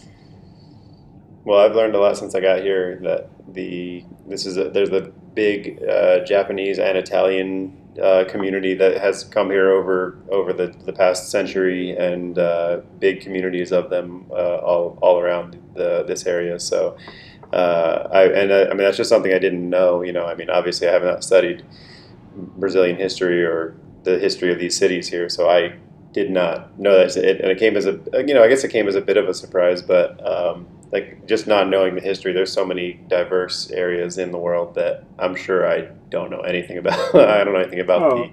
Well, 1.44 1.60
I've 1.60 1.76
learned 1.76 1.96
a 1.96 2.00
lot 2.00 2.18
since 2.18 2.36
I 2.36 2.40
got 2.40 2.62
here 2.62 3.00
that 3.04 3.30
the 3.54 4.04
this 4.28 4.46
is 4.46 4.58
a, 4.58 4.70
there's 4.70 4.92
a 4.92 5.12
big 5.34 5.84
uh, 5.84 6.20
Japanese 6.24 6.80
and 6.80 6.98
Italian 6.98 7.78
uh, 8.02 8.26
community 8.26 8.74
that 8.74 8.98
has 8.98 9.24
come 9.24 9.50
here 9.50 9.72
over 9.72 10.18
over 10.30 10.54
the, 10.54 10.68
the 10.86 10.94
past 10.94 11.30
century, 11.30 11.96
and 11.96 12.38
uh, 12.38 12.82
big 13.00 13.22
communities 13.22 13.72
of 13.72 13.90
them 13.90 14.26
uh, 14.32 14.58
all 14.58 14.98
all 15.02 15.20
around 15.20 15.62
the, 15.76 16.04
this 16.04 16.26
area. 16.26 16.60
So, 16.60 16.98
uh, 17.52 18.08
I 18.12 18.24
and 18.26 18.52
uh, 18.52 18.68
I 18.70 18.70
mean 18.70 18.80
that's 18.80 18.98
just 18.98 19.10
something 19.10 19.34
I 19.34 19.40
didn't 19.40 19.70
know. 19.70 20.02
You 20.02 20.14
know, 20.14 20.26
I 20.26 20.36
mean 20.36 20.50
obviously 20.50 20.88
I 20.88 20.94
have 20.94 21.04
not 21.04 21.24
studied 21.24 21.64
Brazilian 22.36 22.98
history 22.98 23.44
or 23.44 23.76
the 24.04 24.20
history 24.20 24.52
of 24.52 24.60
these 24.60 24.76
cities 24.76 25.08
here, 25.10 25.30
so 25.30 25.50
I 25.50 25.76
did 26.14 26.30
not 26.30 26.78
know 26.80 26.98
that, 26.98 27.16
it, 27.18 27.42
and 27.42 27.50
it 27.50 27.58
came 27.58 27.76
as 27.76 27.86
a 27.86 28.00
you 28.26 28.34
know 28.34 28.44
I 28.44 28.48
guess 28.48 28.64
it 28.64 28.72
came 28.72 28.88
as 28.88 28.96
a 28.96 29.02
bit 29.02 29.18
of 29.18 29.30
a 29.30 29.34
surprise, 29.34 29.82
but 29.82 30.26
um, 30.26 30.68
like 30.94 31.26
just 31.28 31.48
not 31.48 31.68
knowing 31.70 31.96
the 31.96 32.02
history. 32.02 32.32
There's 32.34 32.54
so 32.54 32.66
many 32.66 32.94
diverse 33.08 33.72
areas 33.72 34.18
in 34.18 34.32
the 34.32 34.38
world 34.38 34.76
that 34.76 35.04
I'm 35.20 35.36
sure 35.36 35.70
I 35.70 35.90
don't 36.10 36.30
know 36.30 36.42
anything 36.42 36.78
about. 36.84 37.16
I 37.16 37.44
don't 37.44 37.54
know 37.54 37.60
anything 37.60 37.80
about 37.82 38.02
Oh. 38.04 38.30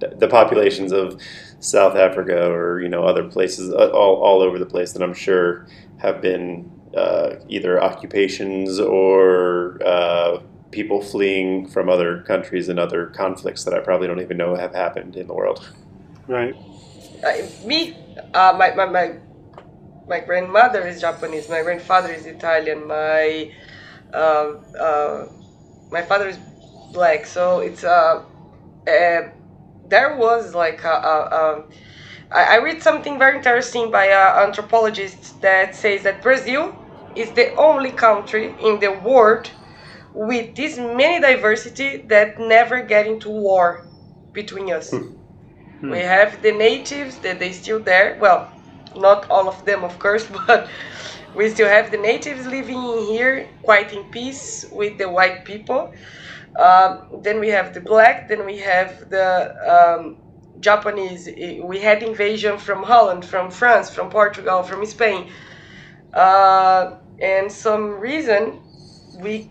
the 0.00 0.08
the 0.18 0.28
populations 0.28 0.92
of 0.92 1.20
South 1.60 1.96
Africa 1.96 2.50
or 2.50 2.80
you 2.80 2.88
know 2.88 3.04
other 3.04 3.24
places 3.24 3.72
uh, 3.72 3.88
all 3.90 4.16
all 4.22 4.42
over 4.42 4.58
the 4.58 4.66
place 4.66 4.92
that 4.92 5.02
I'm 5.02 5.14
sure 5.14 5.66
have 5.98 6.20
been 6.20 6.70
uh, 6.96 7.36
either 7.48 7.82
occupations 7.82 8.78
or 8.78 9.78
uh, 9.84 10.40
people 10.72 11.00
fleeing 11.00 11.66
from 11.68 11.88
other 11.88 12.22
countries 12.22 12.68
and 12.68 12.78
other 12.78 13.06
conflicts 13.06 13.64
that 13.64 13.72
I 13.74 13.78
probably 13.80 14.08
don't 14.08 14.20
even 14.20 14.36
know 14.36 14.54
have 14.56 14.74
happened 14.74 15.16
in 15.16 15.26
the 15.28 15.34
world. 15.34 15.66
Right. 16.26 16.54
uh, 17.24 17.32
me, 17.66 17.96
uh, 18.34 18.54
my, 18.58 18.74
my, 18.74 18.86
my, 18.86 19.14
my 20.08 20.20
grandmother 20.20 20.86
is 20.86 21.00
Japanese, 21.00 21.48
my 21.48 21.62
grandfather 21.62 22.12
is 22.12 22.26
Italian, 22.26 22.86
my, 22.86 23.50
uh, 24.14 24.52
uh, 24.80 25.26
my 25.90 26.02
father 26.02 26.28
is 26.28 26.40
black. 26.92 27.26
So 27.26 27.60
it's, 27.60 27.84
uh, 27.84 28.24
uh, 28.88 29.22
there 29.84 30.16
was 30.18 30.54
like, 30.54 30.84
a, 30.84 30.88
a, 30.88 31.54
um, 31.54 31.64
I, 32.32 32.56
I 32.56 32.58
read 32.58 32.82
something 32.82 33.18
very 33.18 33.36
interesting 33.38 33.90
by 33.90 34.06
an 34.06 34.48
anthropologist 34.48 35.40
that 35.42 35.74
says 35.74 36.02
that 36.04 36.22
Brazil 36.22 36.76
is 37.14 37.34
the 37.34 37.54
only 37.56 37.92
country 37.92 38.56
in 38.60 38.80
the 38.80 38.92
world 38.92 39.50
with 40.14 40.56
this 40.56 40.78
many 40.78 41.20
diversity 41.20 42.04
that 42.08 42.38
never 42.38 42.82
get 42.82 43.06
into 43.06 43.30
war 43.30 43.88
between 44.32 44.72
us. 44.72 45.00
We 45.88 45.98
have 46.00 46.42
the 46.42 46.52
natives 46.52 47.20
that 47.20 47.38
they 47.40 47.52
still 47.52 47.82
there. 47.82 48.18
Well, 48.20 48.52
not 48.96 49.30
all 49.30 49.48
of 49.48 49.64
them, 49.64 49.84
of 49.84 49.98
course, 49.98 50.26
but 50.46 50.68
we 51.34 51.48
still 51.48 51.68
have 51.68 51.90
the 51.90 51.96
natives 51.96 52.46
living 52.46 52.82
in 52.82 52.98
here 53.06 53.48
quite 53.62 53.92
in 53.92 54.04
peace 54.10 54.66
with 54.70 54.98
the 54.98 55.08
white 55.08 55.44
people. 55.44 55.92
Um, 56.58 57.20
then 57.22 57.40
we 57.40 57.48
have 57.48 57.72
the 57.72 57.80
black. 57.80 58.28
Then 58.28 58.44
we 58.44 58.58
have 58.58 59.08
the 59.08 59.56
um, 59.74 60.16
Japanese. 60.60 61.28
We 61.62 61.78
had 61.78 62.02
invasion 62.02 62.58
from 62.58 62.82
Holland, 62.82 63.24
from 63.24 63.50
France, 63.50 63.88
from 63.88 64.10
Portugal, 64.10 64.62
from 64.62 64.84
Spain, 64.84 65.30
uh, 66.12 66.96
and 67.20 67.50
some 67.50 67.98
reason 67.98 68.60
we 69.18 69.50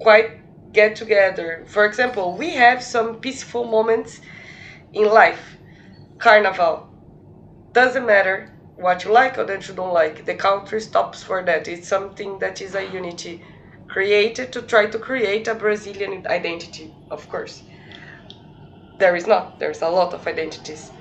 quite 0.00 0.72
get 0.72 0.94
together. 0.94 1.64
For 1.66 1.86
example, 1.86 2.36
we 2.36 2.50
have 2.50 2.82
some 2.82 3.16
peaceful 3.16 3.64
moments 3.64 4.20
in 4.92 5.08
life. 5.08 5.56
Carnival. 6.18 6.88
Doesn't 7.72 8.04
matter 8.04 8.50
what 8.78 9.04
you 9.04 9.12
like 9.12 9.38
or 9.38 9.44
that 9.44 9.68
you 9.68 9.74
don't 9.74 9.92
like. 9.94 10.24
The 10.24 10.34
country 10.34 10.80
stops 10.80 11.22
for 11.22 11.44
that. 11.44 11.68
It's 11.68 11.88
something 11.88 12.38
that 12.40 12.60
is 12.62 12.74
a 12.74 12.84
unity 12.86 13.44
created 13.88 14.52
to 14.54 14.62
try 14.62 14.86
to 14.86 14.98
create 14.98 15.48
a 15.48 15.54
Brazilian 15.54 16.26
identity, 16.28 16.96
of 17.10 17.28
course. 17.28 17.64
There 18.98 19.16
is 19.16 19.26
not. 19.26 19.58
There's 19.58 19.80
a 19.82 19.88
lot 19.88 20.12
of 20.14 20.26
identities. 20.26 20.92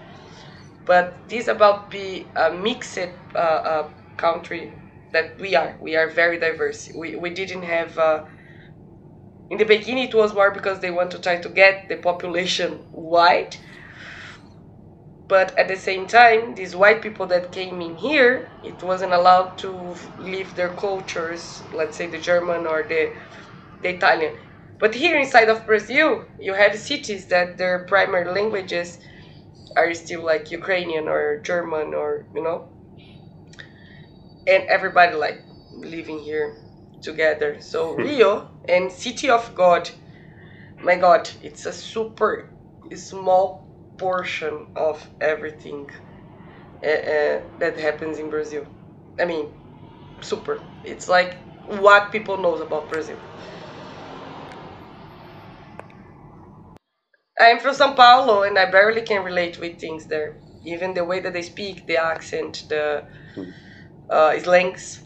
But 0.86 1.28
this 1.30 1.48
about 1.48 1.90
be 1.92 2.32
a 2.36 2.52
mixed 2.52 2.98
uh, 3.36 3.38
uh, 3.40 3.92
country 4.18 4.80
that 5.14 5.40
we 5.40 5.56
are. 5.56 5.78
We 5.82 5.96
are 5.96 6.10
very 6.10 6.40
diverse. 6.40 6.90
We, 6.96 7.16
we 7.18 7.32
didn't 7.32 7.64
have. 7.64 7.98
Uh, 7.98 8.26
in 9.50 9.58
the 9.58 9.66
beginning, 9.66 10.08
it 10.10 10.16
was 10.16 10.34
more 10.34 10.52
because 10.52 10.80
they 10.80 10.92
want 10.92 11.12
to 11.12 11.20
try 11.20 11.38
to 11.38 11.50
get 11.50 11.88
the 11.88 11.98
population 11.98 12.84
white 12.92 13.60
but 15.28 15.58
at 15.58 15.68
the 15.68 15.76
same 15.76 16.08
time 16.08 16.56
these 16.56 16.76
white 16.76 17.02
people 17.02 17.26
that 17.28 17.52
came 17.52 17.82
in 17.82 17.96
here 17.98 18.52
it 18.64 18.82
wasn't 18.84 19.14
allowed 19.14 19.58
to 19.58 19.96
leave 20.18 20.56
their 20.56 20.74
cultures 20.76 21.64
let's 21.74 21.98
say 21.98 22.08
the 22.08 22.20
german 22.20 22.66
or 22.68 22.84
the, 22.84 23.14
the 23.82 23.90
italian. 23.90 24.36
But 24.80 24.94
here 24.96 25.18
inside 25.20 25.50
of 25.50 25.66
brazil 25.66 26.26
you 26.40 26.54
have 26.54 26.78
cities 26.78 27.28
that 27.28 27.58
their 27.58 27.86
primary 27.86 28.32
languages 28.32 29.00
are 29.76 29.94
still 29.94 30.24
like 30.26 30.52
ukrainian 30.52 31.08
or 31.08 31.42
german 31.42 31.94
or 31.94 32.28
you 32.36 32.44
know 32.44 32.70
and 34.48 34.64
everybody 34.70 35.16
like 35.16 35.44
living 35.72 36.20
here 36.20 36.56
together. 37.02 37.58
So 37.62 37.94
hmm. 37.96 38.02
rio 38.02 38.50
and 38.68 38.92
city 38.92 39.30
of 39.30 39.54
god 39.56 39.90
my 40.84 40.96
god 40.96 41.30
it's 41.42 41.66
a 41.66 41.74
super 41.74 42.50
small 42.96 43.67
portion 43.98 44.68
of 44.76 45.10
everything 45.22 45.90
uh, 46.86 46.90
uh, 46.90 47.40
that 47.60 47.78
happens 47.80 48.20
in 48.20 48.30
Brazil. 48.30 48.66
I 49.20 49.26
mean, 49.26 49.50
super. 50.22 50.64
It's 50.84 51.10
like 51.10 51.38
what 51.66 52.12
people 52.12 52.38
knows 52.38 52.62
about 52.62 52.90
Brazil. 52.90 53.20
I'm 57.40 57.60
from 57.60 57.74
São 57.76 57.96
Paulo 57.96 58.44
and 58.44 58.58
I 58.60 58.70
barely 58.70 59.02
can 59.02 59.24
relate 59.24 59.60
with 59.60 59.80
things 59.80 60.08
there. 60.08 60.38
Even 60.64 60.94
the 60.94 61.06
way 61.06 61.20
that 61.20 61.34
they 61.34 61.42
speak, 61.42 61.86
the 61.88 61.98
accent, 61.98 62.64
the 62.70 63.06
uh, 64.10 64.38
slangs. 64.40 65.04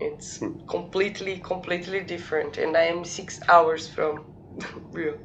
It's 0.00 0.40
completely, 0.68 1.38
completely 1.38 2.00
different. 2.02 2.58
And 2.58 2.76
I 2.76 2.82
am 2.86 3.04
six 3.04 3.38
hours 3.48 3.86
from 3.88 4.26
Rio. 4.92 5.18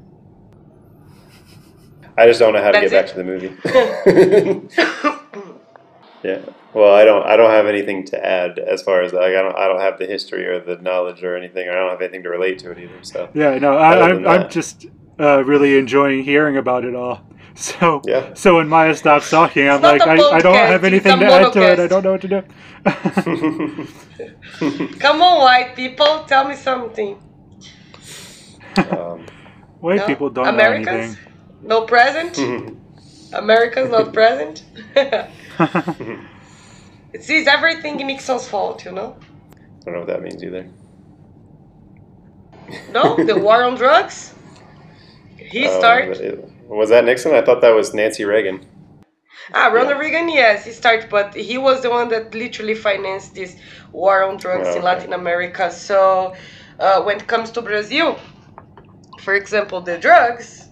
I 2.18 2.28
just 2.28 2.39
don't 2.39 2.53
know 2.53 2.61
how 2.61 2.72
to 2.72 2.80
That's 2.80 2.91
get 2.91 3.05
back 3.05 3.11
to 3.11 3.18
the 3.18 3.24
movie. 3.24 3.57
yeah. 6.24 6.45
Well, 6.74 6.93
I 6.93 7.05
don't. 7.05 7.24
I 7.26 7.38
don't 7.38 7.51
have 7.51 7.68
anything 7.68 8.05
to 8.07 8.26
add 8.26 8.59
as 8.59 8.82
far 8.82 9.01
as 9.01 9.14
like 9.14 9.36
I 9.36 9.41
don't. 9.41 9.55
I 9.57 9.68
don't 9.68 9.82
have 9.82 9.99
the 9.99 10.05
history 10.05 10.45
or 10.47 10.59
the 10.59 10.78
knowledge 10.78 11.24
or 11.24 11.36
anything. 11.38 11.68
Or 11.68 11.72
I 11.72 11.76
don't 11.76 11.89
have 11.91 12.01
anything 12.01 12.24
to 12.24 12.30
relate 12.30 12.59
to 12.59 12.72
it 12.72 12.80
either. 12.80 12.99
So 13.03 13.30
Yeah, 13.34 13.57
no, 13.59 13.78
I, 13.78 13.95
Other 13.97 14.03
I'm, 14.03 14.24
than 14.24 14.28
I'm 14.28 14.49
just 14.49 14.86
uh, 15.20 15.43
really 15.43 15.78
enjoying 15.78 16.24
hearing 16.24 16.57
about 16.57 16.86
it 16.86 16.95
all. 16.95 17.22
So, 17.55 18.01
Yeah. 18.07 18.34
so 18.34 18.55
when 18.55 18.68
Maia 18.68 18.95
stops 18.95 19.30
talking, 19.30 19.70
I'm 19.70 19.76
It's 19.76 19.84
not 19.84 19.99
like, 19.99 20.20
a 20.20 20.24
I, 20.24 20.38
I 20.38 20.39
don't 20.39 20.55
have 20.55 20.84
anything 20.84 21.20
to 21.20 21.26
add 21.28 21.53
to 21.53 21.61
it. 21.74 21.80
I 21.80 21.88
don't 21.88 22.03
know 22.03 22.14
what 22.14 22.22
to 22.22 22.28
do. 22.28 22.43
Come 24.99 25.22
on, 25.22 25.39
white 25.41 25.76
people, 25.76 26.26
tell 26.28 26.47
me 26.49 26.55
something. 26.55 27.20
um, 28.89 29.26
White 29.82 29.97
No? 29.99 30.07
people 30.07 30.30
don't 30.32 30.57
know 30.57 30.72
anything. 30.72 31.18
No 31.64 31.86
present? 31.86 32.38
America's 33.34 33.89
not 33.89 34.14
present? 34.14 34.64
it 34.95 35.30
sees 37.24 37.47
everything 37.47 37.97
Nixon's 37.97 38.47
fault, 38.47 38.86
you 38.86 38.91
know? 38.91 39.16
I 39.72 39.76
don't 39.86 39.93
know 39.95 39.99
what 40.01 40.07
that 40.07 40.22
means 40.22 40.43
either. 40.43 40.68
No, 42.91 43.16
the 43.26 43.38
war 43.38 43.64
on 43.64 43.76
drugs. 43.76 44.34
He 45.38 45.66
Um, 45.66 45.72
started. 45.80 46.22
it- 46.22 46.49
was 46.68 46.89
that 46.89 47.05
Nixon? 47.05 47.34
I 47.36 47.41
thought 47.41 47.61
that 47.61 47.76
was 47.76 47.93
Nancy 47.93 48.26
Reagan. 48.26 48.66
Ah, 49.53 49.68
Ronald 49.68 49.97
Yeah. 49.97 49.99
Reagan, 49.99 50.30
yes, 50.30 50.66
he 50.66 50.72
started, 50.72 51.09
but 51.09 51.36
he 51.36 51.57
was 51.57 51.82
the 51.82 51.89
one 51.89 52.07
that 52.09 52.34
literally 52.34 52.76
financed 52.76 53.36
this 53.36 53.55
war 53.91 54.24
on 54.24 54.38
drugs 54.38 54.70
Oh, 54.70 54.76
in. 54.76 54.82
Latin 54.82 55.14
America. 55.14 55.70
So, 55.72 56.34
uh, 56.80 57.01
when 57.03 57.18
it 57.18 57.28
comes 57.28 57.51
to 57.51 57.61
Brazil, 57.61 58.18
for 59.20 59.36
example, 59.36 59.82
the 59.82 59.97
drugs, 59.97 60.62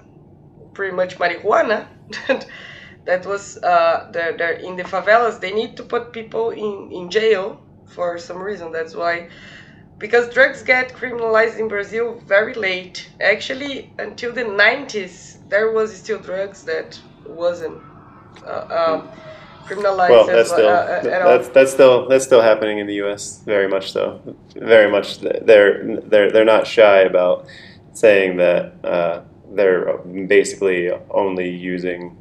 pretty 0.82 0.96
much 0.96 1.20
marijuana, 1.20 1.86
that 3.06 3.24
was 3.24 3.58
uh, 3.58 4.10
they're, 4.12 4.36
they're 4.36 4.60
in 4.68 4.76
the 4.76 4.84
favelas. 4.84 5.40
They 5.40 5.54
need 5.62 5.78
to 5.78 5.84
put 5.84 6.12
people 6.12 6.50
in 6.50 6.92
in 6.92 7.12
jail 7.12 7.62
for 7.86 8.18
some 8.18 8.40
reason. 8.50 8.72
That's 8.72 8.96
why. 8.96 9.30
Because 10.00 10.26
drugs 10.34 10.64
get 10.64 10.86
criminalized 11.00 11.60
in 11.60 11.68
Brazil 11.68 12.20
very 12.36 12.56
late. 12.56 12.98
Actually, 13.34 13.94
until 14.00 14.32
the 14.34 14.46
90s, 14.66 15.38
there 15.50 15.70
was 15.78 15.96
still 15.96 16.18
drugs 16.18 16.64
that 16.64 17.00
wasn't 17.28 17.78
uh, 18.44 18.80
um, 18.80 19.00
criminalized 19.68 20.10
Well, 20.16 20.28
as, 20.32 20.36
that's 20.38 20.52
still 20.58 20.70
uh, 20.70 21.16
at 21.16 21.22
all. 21.22 21.30
that's 21.34 21.50
that's 21.56 21.72
still 21.78 22.10
that's 22.10 22.26
still 22.26 22.42
happening 22.42 22.80
in 22.80 22.88
the 22.88 22.98
U.S. 23.04 23.44
Very 23.46 23.68
much 23.76 23.92
so. 23.92 24.20
Very 24.56 24.90
much. 24.96 25.20
They're 25.20 25.74
they're 26.12 26.32
they're 26.32 26.52
not 26.56 26.66
shy 26.66 27.02
about 27.02 27.46
saying 27.94 28.38
that 28.38 28.74
uh, 28.84 29.22
they're 29.52 29.98
basically 29.98 30.92
only 31.10 31.50
using 31.50 32.18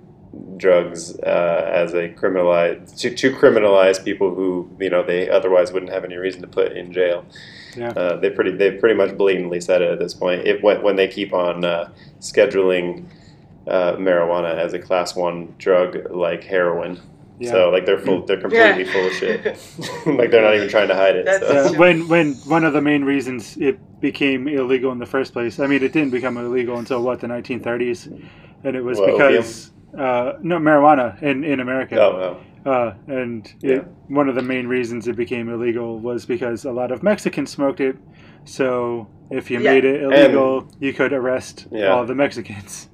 drugs 0.57 1.19
uh, 1.21 1.71
as 1.73 1.93
a 1.93 2.09
criminalize 2.11 2.97
to, 2.99 3.13
to 3.15 3.33
criminalize 3.33 4.03
people 4.05 4.33
who 4.35 4.71
you 4.79 4.89
know 4.89 5.03
they 5.03 5.29
otherwise 5.29 5.73
wouldn't 5.73 5.91
have 5.91 6.05
any 6.05 6.17
reason 6.17 6.41
to 6.41 6.47
put 6.47 6.73
in 6.73 6.93
jail. 6.93 7.25
Yeah. 7.77 7.91
Uh, 7.91 8.17
they 8.17 8.31
pretty 8.31 8.53
they 8.53 8.73
pretty 8.73 8.95
much 8.95 9.17
blatantly 9.17 9.61
said 9.61 9.83
it 9.83 9.91
at 9.91 9.99
this 9.99 10.15
point. 10.15 10.47
It 10.47 10.63
when, 10.63 10.83
when 10.83 10.97
they 10.97 11.09
keep 11.09 11.33
on 11.33 11.65
uh, 11.65 11.91
scheduling 12.21 13.07
uh, 13.67 13.95
marijuana 13.95 14.57
as 14.57 14.73
a 14.73 14.79
class 14.79 15.15
one 15.17 15.55
drug 15.59 16.11
like 16.11 16.45
heroin. 16.45 17.01
Yeah. 17.41 17.51
So 17.53 17.71
like 17.71 17.87
they're 17.87 17.99
full, 17.99 18.25
they're 18.27 18.41
completely 18.41 18.85
Yeah. 18.85 18.93
full 18.93 19.07
of 19.07 19.13
shit. 19.15 19.45
like 20.19 20.31
they're 20.31 20.43
not 20.43 20.55
even 20.55 20.69
trying 20.69 20.89
to 20.89 20.95
hide 20.95 21.17
it. 21.17 21.25
That's- 21.25 21.67
so. 21.67 21.73
Yeah, 21.73 21.79
when 21.79 22.07
when 22.09 22.35
one 22.47 22.65
of 22.65 22.73
the 22.75 22.83
main 22.83 23.03
reasons 23.05 23.57
it 23.57 23.79
became 24.01 24.47
illegal 24.47 24.93
in 24.93 24.99
the 24.99 25.07
first 25.07 25.33
place. 25.33 25.59
I 25.59 25.67
mean, 25.67 25.83
it 25.83 25.93
didn't 25.93 26.11
become 26.11 26.37
illegal 26.37 26.77
until 26.79 27.03
what 27.03 27.21
the 27.21 27.27
1930s, 27.29 28.07
and 28.65 28.77
it 28.77 28.83
was 28.83 28.99
What, 28.99 29.13
because 29.13 29.73
uh, 29.99 30.35
no 30.43 30.59
marijuana 30.59 31.21
in 31.23 31.43
in 31.45 31.61
America. 31.61 31.97
Oh, 31.99 32.37
Uh, 32.67 32.93
and 33.09 33.51
Yeah. 33.63 33.77
it, 33.77 33.85
one 34.09 34.29
of 34.29 34.35
the 34.35 34.43
main 34.43 34.67
reasons 34.67 35.09
it 35.09 35.17
became 35.17 35.49
illegal 35.49 35.99
was 35.99 36.27
because 36.27 36.67
a 36.67 36.73
lot 36.73 36.91
of 36.93 37.03
Mexicans 37.03 37.49
smoked 37.51 37.81
it. 37.81 37.97
So 38.45 39.07
if 39.31 39.51
you 39.51 39.61
Yeah. 39.61 39.73
made 39.73 39.85
it 39.87 40.03
illegal, 40.03 40.69
you 40.79 40.93
could 40.93 41.13
arrest 41.15 41.67
Yeah. 41.73 41.87
all 41.89 42.05
the 42.05 42.15
Mexicans. 42.15 42.89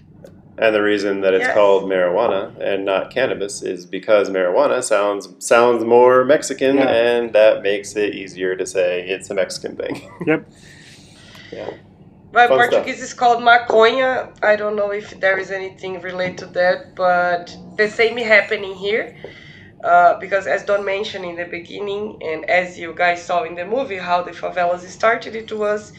And 0.58 0.74
the 0.74 0.82
reason 0.82 1.20
that 1.20 1.34
it's 1.34 1.44
Yes. 1.44 1.54
called 1.54 1.84
marijuana 1.84 2.50
and 2.60 2.84
not 2.84 3.10
cannabis 3.10 3.62
is 3.62 3.84
because 3.86 4.30
marijuana 4.30 4.82
sounds 4.82 5.28
sounds 5.38 5.84
more 5.84 6.24
Mexican, 6.24 6.76
Yeah. 6.76 6.88
and 6.88 7.32
that 7.32 7.62
makes 7.62 7.94
it 7.96 8.14
easier 8.14 8.56
to 8.56 8.66
say 8.66 9.06
it's 9.08 9.30
a 9.30 9.34
Mexican 9.34 9.76
thing. 9.76 9.94
Yep. 10.26 10.42
yeah. 11.52 11.70
But 12.32 12.48
Fun 12.48 12.58
Portuguese 12.58 13.00
is 13.02 13.14
called 13.14 13.42
maconha. 13.42 14.30
I 14.42 14.56
don't 14.56 14.76
know 14.76 14.90
if 14.92 15.18
there 15.20 15.38
is 15.38 15.50
anything 15.50 16.00
related 16.02 16.38
to 16.38 16.46
that, 16.46 16.94
but 16.94 17.56
the 17.76 17.88
same 17.88 18.16
happening 18.18 18.74
here. 18.74 19.16
Uh, 19.84 20.18
because 20.18 20.46
as 20.46 20.64
Don 20.64 20.84
mentioned 20.84 21.24
in 21.24 21.36
the 21.36 21.44
beginning, 21.44 22.18
and 22.22 22.44
as 22.50 22.78
you 22.78 22.92
guys 22.94 23.24
saw 23.24 23.44
in 23.44 23.54
the 23.54 23.64
movie, 23.64 23.98
how 23.98 24.22
the 24.22 24.32
favelas 24.32 24.80
started, 24.88 25.36
it 25.36 25.52
was 25.52 25.92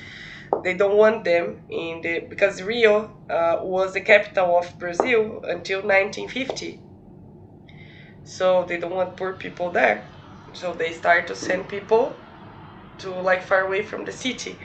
they 0.63 0.73
don't 0.75 0.97
want 0.97 1.23
them 1.23 1.61
in 1.69 2.01
the 2.01 2.19
because 2.29 2.61
Rio 2.61 3.11
uh, 3.29 3.57
was 3.61 3.93
the 3.93 4.01
capital 4.01 4.57
of 4.59 4.77
Brazil 4.79 5.41
until 5.47 5.83
1950. 5.83 6.83
So 8.23 8.63
they 8.63 8.77
don't 8.77 8.93
want 8.95 9.17
poor 9.17 9.33
people 9.33 9.71
there. 9.71 10.09
So 10.53 10.73
they 10.73 10.91
start 10.93 11.27
to 11.27 11.35
send 11.35 11.67
people 11.69 12.19
to 12.99 13.11
like 13.11 13.43
far 13.43 13.61
away 13.67 13.83
from 13.83 14.05
the 14.05 14.11
city 14.11 14.59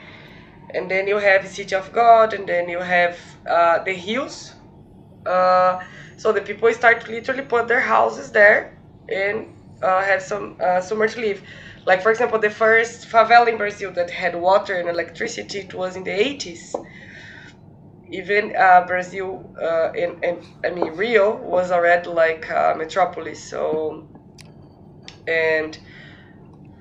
and 0.73 0.91
then 0.91 1.07
you 1.07 1.17
have 1.19 1.43
the 1.43 1.49
City 1.49 1.75
of 1.75 1.93
God, 1.93 2.33
and 2.33 2.47
then 2.49 2.69
you 2.69 2.79
have 2.79 3.19
uh, 3.49 3.83
the 3.83 3.93
hills. 3.93 4.55
Uh, 5.25 5.79
so 6.17 6.33
the 6.33 6.41
people 6.41 6.73
start 6.73 7.05
to 7.05 7.11
literally 7.11 7.43
put 7.43 7.67
their 7.67 7.81
houses 7.81 8.31
there 8.31 8.75
and 9.09 9.47
uh, 9.81 10.01
have 10.03 10.21
some 10.21 10.57
uh, 10.63 10.81
somewhere 10.81 11.07
to 11.09 11.21
live. 11.21 11.43
Like 11.85 12.01
for 12.01 12.11
example, 12.11 12.39
the 12.39 12.49
first 12.49 13.07
favela 13.09 13.47
in 13.47 13.57
Brazil 13.57 13.91
that 13.93 14.11
had 14.11 14.35
water 14.35 14.75
and 14.75 14.89
electricity 14.89 15.59
it 15.59 15.73
was 15.73 15.95
in 15.95 16.03
the 16.03 16.11
80s. 16.11 16.79
Even 18.07 18.55
uh, 18.55 18.85
Brazil 18.87 19.51
uh, 19.61 19.89
and 20.23 20.41
I 20.63 20.69
mean 20.69 20.93
Rio 20.95 21.35
was 21.35 21.69
already 21.71 22.09
like 22.09 22.49
a 22.49 22.73
metropolis. 22.77 23.49
So 23.49 24.07
and 25.27 25.77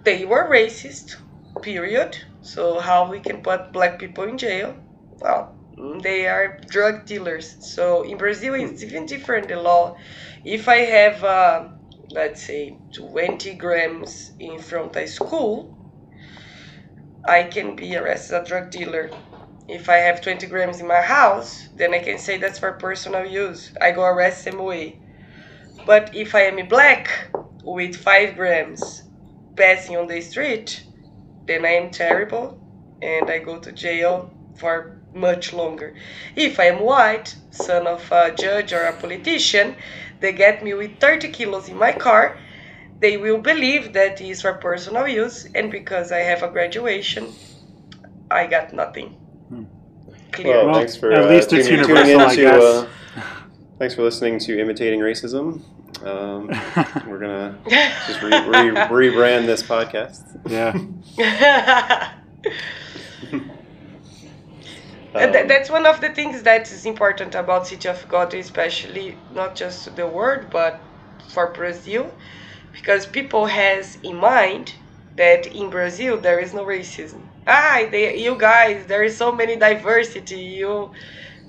they 0.04 0.24
were 0.24 0.48
racist 0.50 1.16
period. 1.60 2.16
So 2.40 2.80
how 2.80 3.08
we 3.10 3.20
can 3.20 3.42
put 3.42 3.72
black 3.72 3.98
people 3.98 4.24
in 4.24 4.38
jail? 4.38 4.76
Well, 5.20 5.56
they 6.02 6.26
are 6.26 6.58
drug 6.68 7.06
dealers. 7.06 7.56
So 7.60 8.02
in 8.02 8.16
Brazil, 8.18 8.54
it's 8.54 8.82
even 8.82 9.06
different. 9.06 9.48
The 9.48 9.56
law. 9.60 9.96
If 10.44 10.68
I 10.68 10.78
have, 10.78 11.24
uh, 11.24 11.68
let's 12.12 12.42
say, 12.42 12.76
20 12.94 13.54
grams 13.54 14.32
in 14.38 14.58
front 14.58 14.96
of 14.96 15.08
school, 15.08 15.74
I 17.26 17.44
can 17.44 17.74
be 17.76 17.96
arrested 17.96 18.34
as 18.34 18.42
a 18.42 18.46
drug 18.46 18.70
dealer. 18.70 19.10
If 19.68 19.88
I 19.88 19.96
have 19.96 20.20
20 20.20 20.46
grams 20.46 20.80
in 20.80 20.86
my 20.86 21.00
house, 21.00 21.68
then 21.76 21.94
I 21.94 22.00
can 22.00 22.18
say 22.18 22.36
that's 22.36 22.58
for 22.58 22.72
personal 22.72 23.24
use. 23.24 23.72
I 23.80 23.92
go 23.92 24.02
arrest 24.04 24.44
them 24.44 24.60
away. 24.60 25.00
But 25.86 26.14
if 26.14 26.34
I 26.34 26.42
am 26.42 26.68
black 26.68 27.30
with 27.64 27.96
5 27.96 28.34
grams 28.36 29.02
passing 29.56 29.96
on 29.96 30.06
the 30.06 30.20
street, 30.20 30.84
then 31.46 31.64
I 31.64 31.70
am 31.70 31.90
terrible 31.90 32.60
and 33.00 33.30
I 33.30 33.38
go 33.38 33.58
to 33.58 33.72
jail 33.72 34.32
for 34.56 35.02
much 35.14 35.52
longer. 35.52 35.94
If 36.36 36.60
I 36.60 36.64
am 36.64 36.80
white, 36.80 37.36
son 37.50 37.86
of 37.86 38.10
a 38.12 38.32
judge 38.34 38.72
or 38.72 38.84
a 38.84 38.92
politician, 38.96 39.76
they 40.22 40.32
get 40.32 40.62
me 40.64 40.72
with 40.74 40.98
30 41.00 41.28
kilos 41.28 41.68
in 41.68 41.76
my 41.76 41.92
car, 41.92 42.38
they 43.00 43.16
will 43.16 43.38
believe 43.38 43.92
that 43.92 44.20
is 44.20 44.40
for 44.42 44.54
personal 44.54 45.06
use, 45.08 45.46
and 45.54 45.70
because 45.70 46.12
I 46.12 46.20
have 46.20 46.42
a 46.42 46.48
graduation, 46.48 47.32
I 48.30 48.46
got 48.46 48.72
nothing. 48.72 49.16
Clear. 50.32 50.56
Well, 50.56 50.66
Well, 50.66 50.74
thanks 50.76 50.96
for 50.96 51.12
at 51.12 51.24
uh, 51.24 51.28
least 51.28 51.52
it's 51.52 51.68
tuning, 51.68 51.84
tuning 51.84 52.06
universal, 52.06 52.30
I 52.30 52.36
guess. 52.36 52.62
Uh, 52.62 52.88
thanks 53.78 53.94
for 53.94 54.02
listening 54.02 54.38
to 54.40 54.58
imitating 54.58 55.00
racism. 55.00 55.60
Um, 56.02 56.48
we're 57.06 57.18
gonna 57.18 57.58
just 57.68 58.22
re- 58.22 58.30
re- 58.30 59.10
rebrand 59.10 59.44
this 59.46 59.62
podcast. 59.62 60.22
yeah. 60.48 60.72
And 65.18 65.32
th- 65.32 65.42
Um, 65.44 65.48
that's 65.48 65.70
one 65.70 65.86
of 65.86 66.00
the 66.00 66.10
things 66.10 66.42
that 66.44 66.70
is 66.72 66.86
important 66.86 67.34
about 67.34 67.66
City 67.66 67.88
of 67.88 68.06
God, 68.08 68.34
especially 68.34 69.22
not 69.30 69.56
just 69.56 69.84
to 69.84 69.90
the 69.90 70.06
world, 70.08 70.50
but 70.50 70.84
for 71.28 71.52
Brazil, 71.52 72.12
because 72.72 73.06
people 73.06 73.46
has 73.46 73.98
in 74.02 74.16
mind 74.16 74.74
that 75.16 75.46
in 75.46 75.70
Brazil 75.70 76.18
there 76.18 76.40
is 76.40 76.54
no 76.54 76.64
racism. 76.64 77.28
Ah, 77.46 77.86
they, 77.90 78.16
you 78.18 78.36
guys, 78.38 78.86
there 78.86 79.04
is 79.04 79.16
so 79.16 79.32
many 79.32 79.56
diversity. 79.56 80.36
You, 80.40 80.92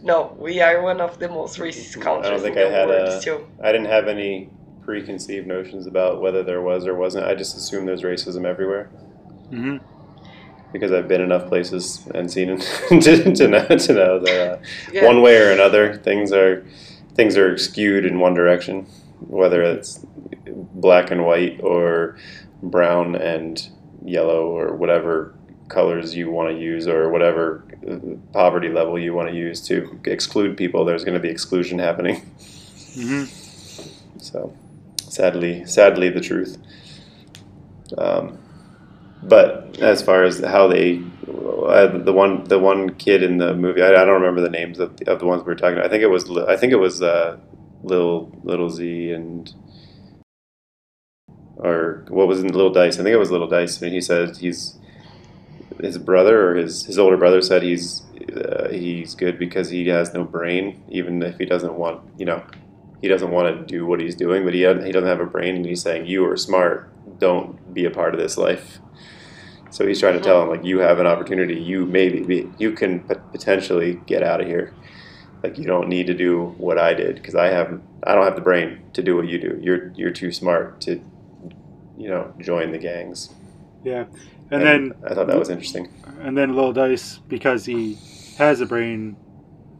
no, 0.01 0.36
we 0.39 0.61
are 0.61 0.82
one 0.82 1.01
of 1.01 1.20
the 1.20 1.30
most 1.30 1.57
racist 1.59 1.99
I 2.24 2.30
don't 2.30 2.41
countries 2.41 2.43
think 2.43 2.55
in 2.55 2.57
I 2.57 2.61
the 2.61 2.70
had 2.70 2.89
world 2.89 3.09
a. 3.09 3.11
still. 3.22 3.41
I 3.64 3.72
didn't 3.72 3.88
have 3.88 4.07
any 4.07 4.51
preconceived 4.82 5.47
notions 5.47 5.88
about 5.88 6.22
whether 6.22 6.43
there 6.43 6.61
was 6.61 6.88
or 6.88 6.95
wasn't. 6.95 7.26
I 7.28 7.36
just 7.36 7.55
assumed 7.57 7.88
there's 7.88 8.03
racism 8.03 8.45
everywhere 8.45 8.91
hmm 9.51 9.78
because 10.74 10.91
I've 10.91 11.07
been 11.07 11.21
enough 11.21 11.47
places 11.47 12.05
and 12.13 12.30
seen 12.30 12.49
it 12.49 12.61
to, 13.01 13.34
to 13.36 13.47
know 13.47 13.65
to 13.65 13.93
know 13.93 14.19
that 14.19 14.51
uh, 14.51 14.57
Yeah. 14.91 15.05
one 15.05 15.21
way 15.21 15.38
or 15.38 15.51
another 15.51 15.95
things 15.95 16.34
are 16.34 16.65
things 17.15 17.38
are 17.38 17.57
skewed 17.57 18.05
in 18.05 18.19
one 18.19 18.34
direction, 18.34 18.88
whether 19.19 19.61
it's 19.61 20.05
black 20.74 21.11
and 21.11 21.26
white 21.26 21.61
or 21.61 22.17
brown 22.61 23.15
and 23.15 23.69
yellow 24.03 24.47
or 24.47 24.76
whatever 24.76 25.34
colors 25.69 26.15
you 26.15 26.30
want 26.30 26.49
to 26.49 26.59
use 26.61 26.88
or 26.88 27.09
whatever 27.09 27.63
uh, 27.89 27.95
poverty 28.34 28.69
level 28.69 28.99
you 28.99 29.13
want 29.13 29.30
to 29.30 29.36
use 29.36 29.61
to 29.67 29.99
exclude 30.05 30.57
people. 30.57 30.84
There's 30.86 31.03
going 31.05 31.13
to 31.15 31.19
be 31.21 31.30
exclusion 31.30 31.80
happening. 31.80 32.21
hmm 32.95 33.24
So, 34.19 34.53
sadly, 35.07 35.65
sadly, 35.65 36.09
the 36.09 36.21
truth. 36.21 36.57
Um, 37.97 38.38
but 39.28 39.80
as 39.80 40.01
far 40.01 40.24
as 40.24 40.39
how 40.39 40.67
they, 40.67 41.01
uh, 41.28 41.97
the 41.97 42.13
one 42.13 42.43
the 42.45 42.59
one 42.59 42.95
kid 42.95 43.24
in 43.24 43.38
the 43.38 43.53
movie, 43.53 43.82
I, 43.82 43.89
I 43.89 44.05
don't 44.05 44.21
remember 44.21 44.41
the 44.41 44.49
names 44.49 44.80
of 44.80 44.97
the, 44.97 45.11
of 45.11 45.19
the 45.19 45.26
ones 45.26 45.43
we 45.43 45.47
were 45.47 45.55
talking 45.55 45.78
about. 45.78 45.86
I 45.86 45.89
think 45.89 46.03
it 46.03 46.09
was 46.09 46.30
I 46.30 46.57
think 46.57 46.74
it 46.74 46.78
was 46.78 47.01
uh, 47.01 47.38
Lil 47.84 48.32
Little 48.43 48.69
Z 48.69 49.11
and 49.11 49.53
or 51.57 52.05
what 52.09 52.28
was 52.28 52.41
in 52.41 52.47
Little 52.47 52.71
Dice? 52.71 52.99
I 52.99 53.03
think 53.03 53.13
it 53.13 53.17
was 53.17 53.32
Little 53.32 53.47
Dice, 53.47 53.82
and 53.82 53.93
he 53.93 54.01
said 54.01 54.38
he's 54.38 54.78
his 55.82 55.97
brother 55.97 56.49
or 56.49 56.55
his 56.55 56.86
his 56.86 56.99
older 56.99 57.17
brother 57.17 57.41
said 57.41 57.63
he's 57.63 58.03
uh, 58.36 58.69
he's 58.69 59.15
good 59.15 59.39
because 59.39 59.69
he 59.69 59.88
has 59.88 60.13
no 60.13 60.24
brain, 60.24 60.84
even 60.89 61.21
if 61.24 61.38
he 61.38 61.45
doesn't 61.45 61.76
want 61.76 62.01
you 62.17 62.26
know 62.26 62.43
he 63.01 63.07
doesn't 63.07 63.32
want 63.32 63.47
to 63.55 63.65
do 63.65 63.86
what 63.86 63.99
he's 63.99 64.15
doing, 64.15 64.43
but 64.43 64.53
he 64.53 64.61
he 64.61 64.91
doesn't 64.91 65.07
have 65.07 65.19
a 65.19 65.26
brain, 65.26 65.55
and 65.55 65.65
he's 65.65 65.82
saying 65.82 66.05
you 66.05 66.26
are 66.26 66.38
smart, 66.38 66.91
don't 67.19 67.74
be 67.74 67.86
a 67.86 67.91
part 67.91 68.13
of 68.13 68.19
this 68.19 68.38
life. 68.38 68.80
So 69.74 69.88
he's 69.88 69.99
trying 69.99 70.13
to 70.13 70.19
tell 70.24 70.43
him 70.43 70.49
like 70.49 70.63
you 70.63 70.78
have 70.80 70.99
an 70.99 71.07
opportunity, 71.07 71.55
you 71.55 71.88
maybe 71.88 72.21
be, 72.21 72.47
you 72.59 72.74
can 72.74 72.99
potentially 73.32 73.99
get 74.05 74.21
out 74.21 74.39
of 74.39 74.45
here. 74.45 74.71
Like 75.41 75.57
you 75.57 75.65
don't 75.65 75.89
need 75.89 76.05
to 76.07 76.13
do 76.13 76.53
what 76.59 76.78
I 76.78 76.93
did 76.93 77.15
because 77.15 77.34
I 77.34 77.47
have 77.47 77.82
I 78.03 78.13
don't 78.13 78.24
have 78.24 78.36
the 78.36 78.41
brain 78.41 78.84
to 78.93 79.01
do 79.01 79.15
what 79.15 79.28
you 79.28 79.39
do. 79.39 79.59
You're 79.59 79.91
you're 79.95 80.11
too 80.11 80.32
smart 80.32 80.80
to 80.82 81.01
you 81.97 82.07
know 82.07 82.32
join 82.39 82.71
the 82.71 82.78
gangs. 82.78 83.30
Yeah, 83.84 84.05
and 84.51 84.61
then 84.61 84.93
I 85.03 85.15
thought 85.15 85.26
that 85.26 85.39
was 85.39 85.49
interesting. 85.49 85.89
and 86.21 86.38
then 86.38 86.55
Lil 86.55 86.71
Dice 86.71 87.17
because 87.28 87.65
he 87.65 87.97
has 88.38 88.61
a 88.61 88.67
brain 88.67 89.17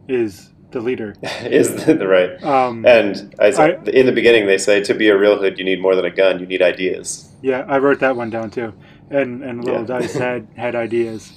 is 0.08 0.50
the 0.72 0.80
leader. 0.80 1.14
Is 1.44 1.86
the 1.86 2.06
right. 2.06 2.42
Um, 2.42 2.84
And 2.84 3.32
I, 3.38 3.52
said, 3.52 3.88
in 3.88 4.06
the 4.06 4.12
beginning, 4.12 4.48
they 4.48 4.58
say 4.58 4.82
to 4.82 4.92
be 4.92 5.08
a 5.08 5.16
real 5.16 5.38
hood, 5.38 5.56
you 5.56 5.64
need 5.64 5.80
more 5.80 5.94
than 5.94 6.04
a 6.04 6.10
gun. 6.10 6.40
You 6.40 6.46
need 6.46 6.62
ideas. 6.62 7.32
yeah, 7.42 7.64
I 7.68 7.78
wrote 7.78 8.00
that 8.00 8.16
one 8.16 8.28
down 8.28 8.50
too. 8.50 8.74
And 9.10 9.42
and 9.42 9.64
Lil 9.64 9.80
Yeah. 9.80 9.86
Dice 9.86 10.14
had 10.14 10.46
had 10.56 10.74
ideas. 10.74 11.32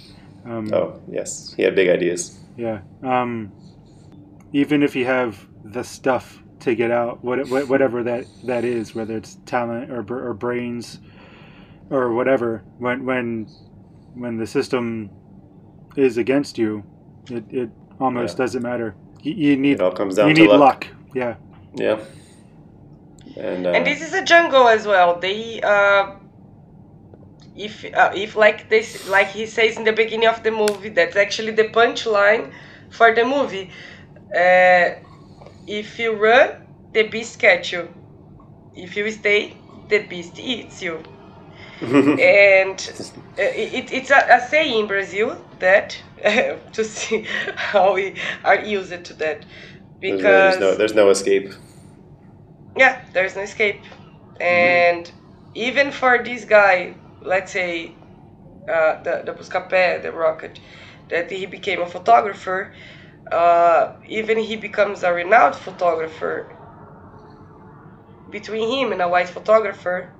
Um, 0.45 0.74
Oh 0.74 1.01
yes, 1.11 1.53
he 1.55 1.63
had 1.63 1.76
big 1.76 1.89
ideas. 1.89 2.39
Yeah. 2.55 2.80
Um, 3.03 3.51
even 4.53 4.82
if 4.84 4.95
you 4.95 5.05
have 5.05 5.45
the 5.63 5.84
stuff 5.84 6.41
to 6.61 6.74
get 6.74 6.89
out, 6.89 7.24
what, 7.24 7.47
what- 7.49 7.68
whatever 7.68 8.01
that, 8.03 8.26
that 8.45 8.63
is, 8.63 8.95
whether 8.95 9.15
it's 9.18 9.38
talent 9.45 9.91
or, 9.91 9.99
or 10.30 10.34
brains 10.34 10.99
or 11.89 12.13
whatever, 12.13 12.63
when 12.80 13.05
when 13.05 13.47
when 14.15 14.38
the 14.38 14.47
system 14.47 15.09
is 15.97 16.18
against 16.18 16.57
you, 16.57 16.84
it, 17.30 17.43
it 17.51 17.70
almost 17.99 18.34
Yeah. 18.38 18.43
doesn't 18.45 18.61
matter. 18.63 18.95
You, 19.22 19.34
you 19.34 19.57
need 19.57 19.74
It 19.74 19.82
all 19.82 19.91
comes 19.91 20.15
down 20.15 20.30
you 20.30 20.36
to 20.36 20.41
need 20.41 20.47
luck. 20.49 20.59
luck. 20.59 20.88
Yeah. 21.13 21.36
Yeah. 21.76 21.99
And, 23.36 23.68
uh, 23.68 23.72
and 23.72 23.86
this 23.86 24.01
is 24.01 24.13
a 24.13 24.24
jungle 24.24 24.68
as 24.68 24.88
well. 24.88 25.20
They 25.20 25.61
uh, 25.61 26.15
if 27.57 27.85
uh, 27.95 28.11
if 28.15 28.35
like 28.35 28.69
this 28.69 29.07
like 29.09 29.29
he 29.29 29.45
says 29.45 29.77
in 29.77 29.83
the 29.83 29.93
beginning 29.93 30.27
of 30.27 30.43
the 30.43 30.51
movie, 30.51 30.89
that's 30.89 31.15
actually 31.15 31.51
the 31.53 31.69
punchline 31.69 32.51
for 32.89 33.13
the 33.15 33.25
movie. 33.25 33.71
Uh, 34.35 34.91
if 35.67 35.99
you 35.99 36.13
run, 36.13 36.51
the 36.93 37.03
beast 37.07 37.39
catch 37.39 37.73
you. 37.73 37.89
If 38.75 38.95
you 38.95 39.09
stay, 39.11 39.57
the 39.89 39.99
beast 40.07 40.39
eats 40.39 40.81
you. 40.81 41.03
and 41.81 42.79
uh, 43.37 43.41
it, 43.41 43.91
it's 43.91 44.09
a, 44.11 44.17
a 44.31 44.47
saying 44.49 44.81
in 44.81 44.87
Brazil 44.87 45.37
that 45.59 45.97
to 46.73 46.83
see 46.83 47.25
how 47.55 47.93
we 47.93 48.15
are 48.43 48.59
used 48.63 49.05
to 49.05 49.13
that 49.15 49.45
because 49.99 50.57
there's 50.57 50.59
no 50.59 50.75
there's 50.75 50.95
no 50.95 51.09
escape. 51.09 51.53
yeah, 52.77 53.01
there's 53.13 53.35
no 53.35 53.41
escape. 53.41 53.81
And 54.39 55.11
even 55.55 55.91
for 55.91 56.23
this 56.23 56.45
guy, 56.45 56.95
let's 57.22 57.51
say 57.51 57.95
uh, 58.70 59.01
the 59.03 59.24
the 59.26 59.34
Buscapé, 59.34 60.01
the 60.01 60.11
rocket, 60.11 60.59
that 61.09 61.32
he 61.32 61.45
became 61.45 61.82
a 61.82 61.88
photographer. 61.88 62.74
Uh, 63.32 63.93
even 64.07 64.38
he 64.38 64.55
becomes 64.55 65.03
a 65.03 65.13
renowned 65.13 65.55
photographer. 65.55 66.49
Between 68.30 68.70
him 68.70 68.91
and 68.93 69.01
a 69.01 69.09
white 69.09 69.30
photographer, 69.30 70.11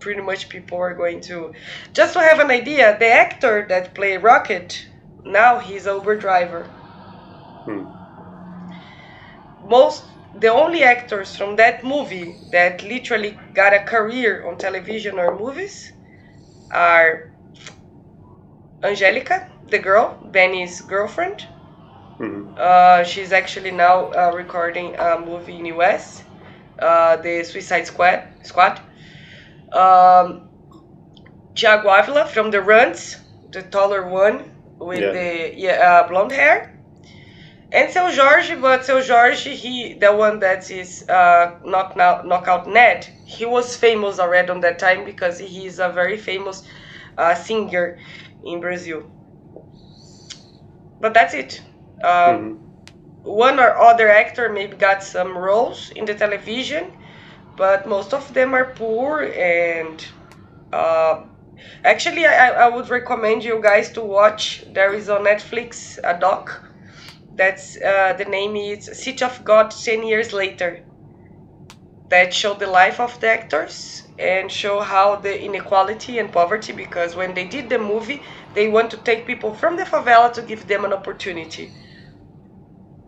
pretty 0.00 0.22
much 0.22 0.48
people 0.48 0.78
are 0.78 0.94
going 0.94 1.20
to. 1.22 1.52
Just 1.94 2.14
to 2.14 2.20
have 2.20 2.40
an 2.40 2.50
idea, 2.50 2.98
the 2.98 3.06
actor 3.06 3.66
that 3.68 3.94
played 3.94 4.22
Rocket, 4.22 4.86
now 5.24 5.58
he's 5.58 5.86
Uber 5.86 6.16
driver. 6.16 6.66
Hmm. 7.64 7.84
Most 9.62 10.04
the 10.34 10.48
only 10.48 10.82
actors 10.82 11.36
from 11.36 11.56
that 11.56 11.84
movie 11.84 12.36
that 12.52 12.82
literally 12.82 13.38
got 13.54 13.72
a 13.74 13.80
career 13.80 14.46
on 14.46 14.56
television 14.58 15.18
or 15.18 15.36
movies 15.38 15.92
are 16.72 17.20
Angelica, 18.82 19.48
the 19.68 19.78
girl, 19.78 20.18
Benny's 20.22 20.80
girlfriend. 20.82 21.46
Mhm. 22.18 22.56
Uh, 22.56 23.02
she's 23.04 23.32
actually 23.32 23.70
now 23.70 24.10
uh, 24.12 24.32
recording 24.34 24.94
a 24.96 25.18
movie 25.18 25.56
in 25.56 25.62
the 25.64 25.68
US, 25.70 26.24
uh, 26.80 27.16
the 27.16 27.42
Suicide 27.44 27.86
Squad. 27.86 28.22
Squad. 28.42 28.80
Um, 29.72 30.48
Avila 31.64 32.26
from 32.26 32.50
the 32.50 32.60
Runs, 32.60 33.16
the 33.52 33.62
taller 33.62 34.06
one 34.08 34.50
with 34.78 35.00
Yeah. 35.00 35.12
the 35.12 35.52
yeah, 35.56 35.72
uh, 36.02 36.08
blonde 36.08 36.32
hair. 36.32 36.79
And 37.72 37.90
Seu 37.90 38.10
Jorge, 38.12 38.54
but 38.56 38.84
Seu 38.84 39.02
Jorge, 39.02 39.54
he 39.56 39.94
the 39.94 40.12
one 40.14 40.38
that 40.40 40.70
is 40.70 41.04
uh, 41.08 41.58
knock 41.64 41.96
out, 41.98 42.24
knockout 42.26 42.68
Ned. 42.68 43.08
He 43.24 43.44
was 43.44 43.76
famous 43.76 44.18
already 44.20 44.50
on 44.50 44.60
that 44.60 44.78
time 44.78 45.04
because 45.04 45.38
he 45.38 45.66
is 45.66 45.78
a 45.80 45.88
very 45.88 46.16
famous 46.16 46.62
uh, 47.18 47.34
singer 47.34 47.98
in 48.42 48.60
Brazil. 48.60 49.10
But 51.00 51.14
that's 51.14 51.34
it. 51.34 51.62
Um, 52.04 52.38
Mhm. 52.38 52.58
one 53.22 53.58
or 53.60 53.76
other 53.78 54.08
actor 54.08 54.48
maybe 54.48 54.76
got 54.76 55.02
some 55.02 55.36
roles 55.36 55.90
in 55.90 56.04
the 56.06 56.14
television, 56.14 56.92
but 57.56 57.86
most 57.86 58.12
of 58.14 58.32
them 58.34 58.54
are 58.54 58.66
poor 58.74 59.22
and 59.22 60.04
uh, 60.72 61.24
actually 61.84 62.26
I, 62.26 62.50
I 62.66 62.68
would 62.68 62.88
recommend 62.90 63.44
you 63.44 63.60
guys 63.62 63.90
to 63.92 64.02
watch 64.02 64.64
there 64.72 64.92
is 64.94 65.08
on 65.10 65.24
Netflix 65.24 65.98
a 66.04 66.18
doc 66.18 66.69
that's 67.40 67.66
uh, 67.90 68.12
the 68.18 68.26
name 68.26 68.54
is 68.56 68.84
City 69.04 69.24
of 69.24 69.42
God 69.44 69.70
10 69.70 70.06
years 70.06 70.32
later 70.32 70.70
that 72.10 72.34
show 72.34 72.52
the 72.54 72.66
life 72.66 73.00
of 73.00 73.18
the 73.20 73.28
actors 73.28 74.02
and 74.18 74.52
show 74.52 74.80
how 74.80 75.16
the 75.16 75.34
inequality 75.48 76.18
and 76.18 76.30
poverty 76.30 76.72
because 76.72 77.16
when 77.16 77.32
they 77.34 77.46
did 77.56 77.70
the 77.70 77.78
movie 77.78 78.20
they 78.54 78.68
want 78.68 78.90
to 78.90 78.98
take 78.98 79.26
people 79.26 79.54
from 79.54 79.76
the 79.76 79.84
favela 79.84 80.30
to 80.32 80.42
give 80.42 80.66
them 80.68 80.84
an 80.84 80.92
opportunity 80.92 81.70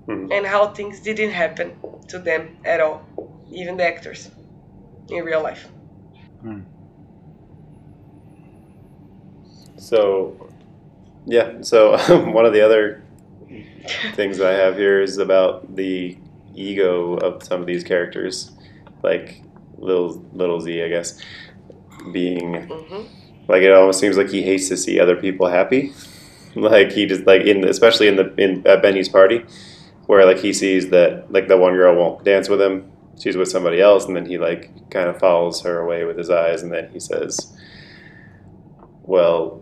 Mhm. 0.08 0.32
and 0.36 0.46
how 0.46 0.62
things 0.78 1.00
didn't 1.00 1.30
happen 1.30 1.76
to 2.08 2.18
them 2.18 2.56
at 2.64 2.80
all, 2.80 3.02
even 3.50 3.76
the 3.76 3.86
actors 3.86 4.30
in 5.08 5.24
real 5.24 5.42
life. 5.42 5.68
So, 9.76 10.50
yeah. 11.26 11.62
So 11.62 11.96
one 12.38 12.46
of 12.46 12.52
the 12.52 12.62
other 12.62 13.02
things 14.14 14.38
that 14.38 14.48
I 14.48 14.58
have 14.58 14.76
here 14.76 15.00
is 15.00 15.18
about 15.18 15.74
the 15.76 16.18
ego 16.54 17.14
of 17.16 17.42
some 17.42 17.60
of 17.60 17.66
these 17.66 17.84
characters, 17.84 18.52
like 19.02 19.42
little 19.78 20.24
little 20.32 20.60
Z, 20.60 20.82
I 20.82 20.88
guess, 20.88 21.20
being 22.12 22.70
hmm 22.70 23.02
like 23.48 23.62
it 23.62 23.72
almost 23.72 24.00
seems 24.00 24.16
like 24.16 24.30
he 24.30 24.42
hates 24.42 24.68
to 24.68 24.76
see 24.76 25.00
other 25.00 25.16
people 25.16 25.48
happy. 25.48 25.92
Like 26.56 26.92
he 26.92 27.06
just 27.06 27.26
like 27.26 27.42
in 27.42 27.64
especially 27.64 28.08
in 28.08 28.16
the 28.16 28.34
in 28.36 28.66
at 28.66 28.82
Benny's 28.82 29.08
party, 29.08 29.44
where 30.06 30.26
like 30.26 30.38
he 30.38 30.52
sees 30.52 30.90
that 30.90 31.32
like 31.32 31.48
the 31.48 31.56
one 31.56 31.74
girl 31.74 31.96
won't 31.96 32.24
dance 32.24 32.48
with 32.48 32.60
him, 32.60 32.92
she's 33.18 33.36
with 33.36 33.48
somebody 33.50 33.80
else, 33.80 34.06
and 34.06 34.16
then 34.16 34.26
he 34.26 34.38
like 34.38 34.90
kind 34.90 35.08
of 35.08 35.18
follows 35.18 35.62
her 35.62 35.80
away 35.80 36.04
with 36.04 36.18
his 36.18 36.30
eyes, 36.30 36.62
and 36.62 36.72
then 36.72 36.90
he 36.92 37.00
says, 37.00 37.56
"Well, 39.02 39.61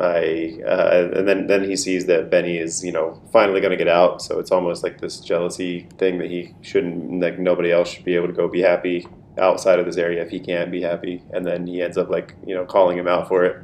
I," 0.00 0.60
uh, 0.66 1.10
and 1.14 1.28
then 1.28 1.46
then 1.46 1.64
he 1.64 1.76
sees 1.76 2.06
that 2.06 2.30
Benny 2.30 2.56
is 2.58 2.84
you 2.84 2.92
know 2.92 3.20
finally 3.32 3.60
going 3.60 3.72
to 3.72 3.76
get 3.76 3.88
out, 3.88 4.22
so 4.22 4.38
it's 4.38 4.50
almost 4.50 4.82
like 4.82 5.00
this 5.00 5.20
jealousy 5.20 5.88
thing 5.98 6.18
that 6.18 6.30
he 6.30 6.54
shouldn't 6.62 7.20
like 7.20 7.38
nobody 7.38 7.70
else 7.70 7.90
should 7.90 8.04
be 8.04 8.14
able 8.14 8.26
to 8.26 8.32
go 8.32 8.48
be 8.48 8.62
happy 8.62 9.06
outside 9.38 9.78
of 9.78 9.86
this 9.86 9.96
area 9.96 10.22
if 10.22 10.30
he 10.30 10.40
can't 10.40 10.70
be 10.70 10.82
happy, 10.82 11.22
and 11.32 11.46
then 11.46 11.66
he 11.66 11.82
ends 11.82 11.98
up 11.98 12.08
like 12.10 12.34
you 12.46 12.54
know 12.54 12.64
calling 12.64 12.96
him 12.98 13.06
out 13.06 13.28
for 13.28 13.44
it, 13.44 13.62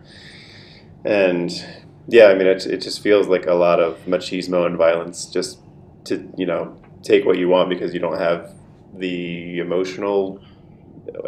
and 1.05 1.65
yeah, 2.09 2.27
I 2.27 2.35
mean 2.35 2.47
it, 2.47 2.67
it 2.67 2.81
just 2.83 3.01
feels 3.01 3.29
like 3.29 3.47
a 3.47 3.55
lot 3.55 3.81
of 3.81 3.99
machismo 4.07 4.67
and 4.67 4.77
violence 4.77 5.27
just 5.27 5.61
to 6.05 6.31
you 6.37 6.47
know 6.47 6.77
take 7.03 7.25
what 7.25 7.39
you 7.39 7.49
want 7.49 7.71
because 7.71 7.95
you 7.95 8.01
don't 8.01 8.19
have 8.19 8.53
the 8.95 9.59
emotional 9.59 10.41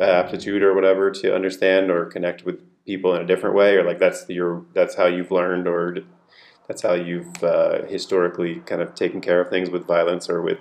aptitude 0.01 0.63
or 0.63 0.75
whatever 0.75 1.11
to 1.11 1.35
understand 1.35 1.91
or 1.91 2.07
connect 2.07 2.45
with 2.45 2.61
people 2.89 3.15
in 3.15 3.21
a 3.21 3.27
different 3.27 3.55
way, 3.55 3.77
or 3.77 3.85
like 3.85 3.99
that's 3.99 4.27
your 4.31 4.65
that's 4.73 4.97
how 4.97 5.05
you've 5.05 5.31
learned 5.31 5.69
or 5.69 5.99
that's 6.67 6.83
how 6.83 6.95
you've 6.95 7.45
uh, 7.45 7.85
historically 7.85 8.57
kind 8.71 8.81
of 8.81 8.95
taken 8.95 9.21
care 9.21 9.41
of 9.43 9.51
things 9.51 9.69
with 9.69 9.87
violence 9.87 10.31
or 10.31 10.41
with 10.41 10.59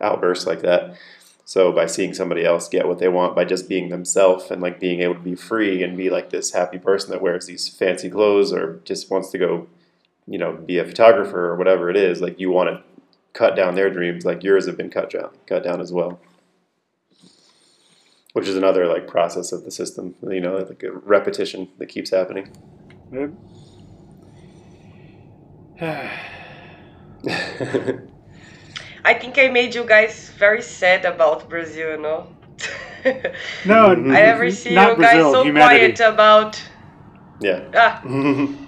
outbursts 0.00 0.46
like 0.46 0.62
that. 0.62 0.96
So 1.44 1.72
by 1.72 1.86
seeing 1.86 2.12
somebody 2.12 2.44
else 2.44 2.68
get 2.68 2.88
what 2.88 2.98
they 2.98 3.08
want 3.08 3.36
by 3.36 3.44
just 3.44 3.68
being 3.68 3.88
themselves 3.88 4.50
and 4.50 4.60
like 4.60 4.80
being 4.80 5.00
able 5.00 5.14
to 5.14 5.20
be 5.20 5.36
free 5.36 5.82
and 5.84 5.96
be 5.96 6.10
like 6.10 6.30
this 6.30 6.52
happy 6.52 6.78
person 6.78 7.10
that 7.10 7.22
wears 7.22 7.46
these 7.46 7.68
fancy 7.68 8.10
clothes 8.10 8.52
or 8.52 8.80
just 8.84 9.10
wants 9.10 9.30
to 9.30 9.38
go, 9.38 9.68
you 10.26 10.38
know, 10.38 10.52
be 10.52 10.78
a 10.78 10.84
photographer 10.84 11.46
or 11.50 11.56
whatever 11.56 11.88
it 11.88 11.96
is, 11.96 12.20
like 12.20 12.40
you 12.40 12.50
want 12.50 12.68
to 12.70 12.82
cut 13.32 13.54
down 13.54 13.76
their 13.76 13.90
dreams, 13.90 14.24
like 14.24 14.42
yours 14.42 14.66
have 14.66 14.76
been 14.76 14.90
cut 14.90 15.10
down, 15.10 15.30
cut 15.46 15.62
down 15.62 15.80
as 15.80 15.92
well. 15.92 16.20
Which 18.32 18.46
is 18.48 18.56
another 18.56 18.86
like 18.86 19.06
process 19.08 19.52
of 19.52 19.64
the 19.64 19.70
system, 19.70 20.14
you 20.22 20.40
know, 20.40 20.56
like 20.56 20.82
a 20.84 20.92
repetition 20.92 21.68
that 21.78 21.86
keeps 21.86 22.10
happening. 22.10 22.48
Yep. 23.12 23.30
I 29.04 29.14
think 29.14 29.38
I 29.38 29.48
made 29.48 29.74
you 29.74 29.84
guys 29.84 30.30
very 30.38 30.62
sad 30.62 31.04
about 31.04 31.48
Brazil, 31.48 31.90
You 31.92 31.98
know. 32.02 32.26
No, 33.64 33.86
I 33.92 33.94
never 33.94 34.50
see 34.50 34.70
you 34.70 34.96
guys 34.96 34.96
Brazil, 34.96 35.32
so 35.32 35.42
humanity. 35.44 35.96
quiet 35.96 36.00
about. 36.00 36.62
yeah. 37.40 37.60
Ah, 37.74 38.02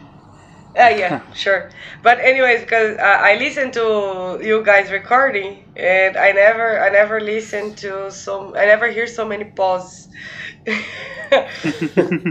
ah, 0.76 0.88
yeah, 0.88 1.18
sure. 1.32 1.70
But 2.02 2.18
anyways, 2.20 2.62
because 2.62 2.96
uh, 2.98 3.02
I 3.02 3.36
listen 3.36 3.70
to 3.72 4.40
you 4.42 4.62
guys 4.64 4.90
recording, 4.90 5.64
and 5.76 6.16
I 6.16 6.32
never, 6.32 6.80
I 6.80 6.88
never 6.90 7.20
listen 7.20 7.74
to 7.76 8.10
some, 8.10 8.54
I 8.56 8.66
never 8.66 8.90
hear 8.90 9.06
so 9.06 9.26
many 9.26 9.44
pauses. 9.56 10.08
uh, 10.68 11.42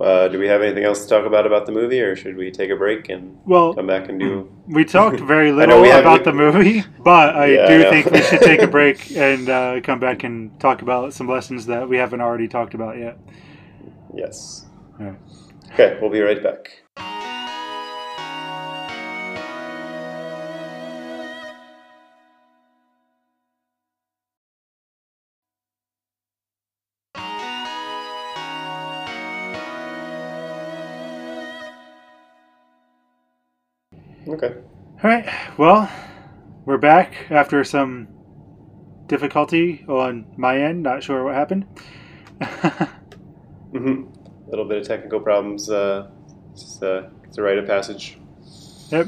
Uh, 0.00 0.28
do 0.28 0.38
we 0.38 0.48
have 0.48 0.62
anything 0.62 0.84
else 0.84 1.02
to 1.04 1.08
talk 1.08 1.26
about 1.26 1.46
about 1.46 1.66
the 1.66 1.72
movie, 1.72 2.00
or 2.00 2.16
should 2.16 2.36
we 2.36 2.50
take 2.50 2.70
a 2.70 2.76
break 2.76 3.08
and 3.08 3.38
well, 3.44 3.74
come 3.74 3.86
back 3.86 4.08
and 4.08 4.18
do? 4.18 4.48
we 4.66 4.84
talked 4.84 5.20
very 5.20 5.52
little 5.52 5.80
we 5.80 5.88
have- 5.88 6.04
about 6.04 6.24
the 6.24 6.32
movie, 6.32 6.84
but 6.98 7.36
I 7.36 7.54
Yeah, 7.54 7.56
do 7.56 7.78
know. 7.78 7.90
think 7.90 8.10
we 8.10 8.22
should 8.22 8.42
take 8.42 8.62
a 8.62 8.66
break 8.78 9.10
and 9.14 9.48
uh, 9.48 9.80
come 9.82 10.00
back 10.00 10.24
and 10.24 10.58
talk 10.60 10.82
about 10.82 11.14
some 11.14 11.28
lessons 11.28 11.66
that 11.66 11.88
we 11.88 11.98
haven't 11.98 12.20
already 12.20 12.48
talked 12.48 12.74
about 12.74 12.98
yet. 12.98 13.18
Yes. 14.14 14.64
Alright. 15.00 15.18
Okay, 15.74 15.98
we'll 16.02 16.10
be 16.10 16.20
right 16.20 16.42
back. 16.42 16.82
Okay. 34.28 34.54
All 35.02 35.10
right. 35.10 35.26
Well, 35.58 35.90
we're 36.66 36.76
back 36.76 37.14
after 37.30 37.64
some 37.64 38.08
difficulty 39.06 39.84
on 39.88 40.26
my 40.36 40.58
end. 40.58 40.82
Not 40.82 41.02
sure 41.02 41.24
what 41.24 41.34
happened. 41.34 41.66
hmm 43.72 44.04
A 44.04 44.11
little 44.52 44.66
bit 44.66 44.78
of 44.78 44.86
technical 44.86 45.18
problems. 45.18 45.70
Uh, 45.70 46.08
it's, 46.52 46.80
uh, 46.82 47.08
it's 47.24 47.38
a 47.38 47.42
rite 47.42 47.58
of 47.58 47.66
passage. 47.66 48.18
yep. 48.90 49.06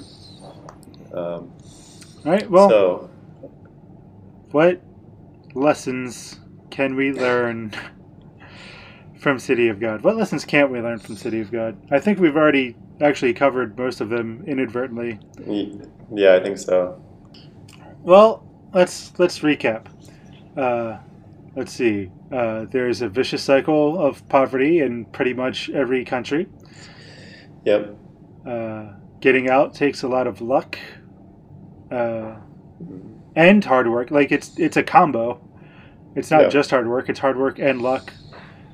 Um, 1.12 1.14
All 1.14 1.52
right. 2.24 2.50
Well, 2.50 2.68
so, 2.68 3.10
what 4.50 4.80
lessons 5.54 6.40
can 6.70 6.96
we 6.96 7.12
learn 7.12 7.72
from 9.20 9.38
City 9.38 9.68
of 9.68 9.78
God? 9.78 10.02
What 10.02 10.16
lessons 10.16 10.44
can't 10.46 10.70
we 10.70 10.80
learn 10.80 10.98
from 10.98 11.16
City 11.16 11.40
of 11.40 11.52
God? 11.52 11.76
I 11.90 12.00
think 12.00 12.18
we've 12.18 12.36
already 12.36 12.74
actually 13.00 13.34
covered 13.34 13.76
most 13.76 14.00
of 14.00 14.08
them 14.08 14.42
inadvertently. 14.46 15.20
yeah, 16.12 16.34
I 16.34 16.40
think 16.42 16.56
so. 16.58 17.00
Well, 18.02 18.44
let's 18.72 19.12
let's 19.18 19.40
recap. 19.40 19.86
Uh, 20.56 20.98
let's 21.56 21.72
see. 21.72 22.10
Uh, 22.32 22.66
there's 22.70 23.02
a 23.02 23.08
vicious 23.08 23.42
cycle 23.42 23.98
of 24.04 24.26
poverty 24.28 24.80
in 24.80 25.04
pretty 25.06 25.34
much 25.34 25.70
every 25.70 26.04
country. 26.04 26.46
Yep. 27.64 27.96
Uh, 28.46 28.92
getting 29.20 29.48
out 29.48 29.74
takes 29.74 30.02
a 30.02 30.08
lot 30.08 30.26
of 30.26 30.40
luck 30.40 30.78
uh, 31.90 32.36
and 33.36 33.64
hard 33.64 33.88
work. 33.90 34.10
Like 34.10 34.32
it's 34.32 34.58
it's 34.58 34.76
a 34.76 34.82
combo. 34.82 35.40
It's 36.14 36.30
not 36.30 36.42
Yeah. 36.42 36.48
just 36.48 36.70
hard 36.70 36.88
work; 36.88 37.08
it's 37.08 37.18
hard 37.18 37.36
work 37.38 37.58
and 37.58 37.80
luck, 37.82 38.12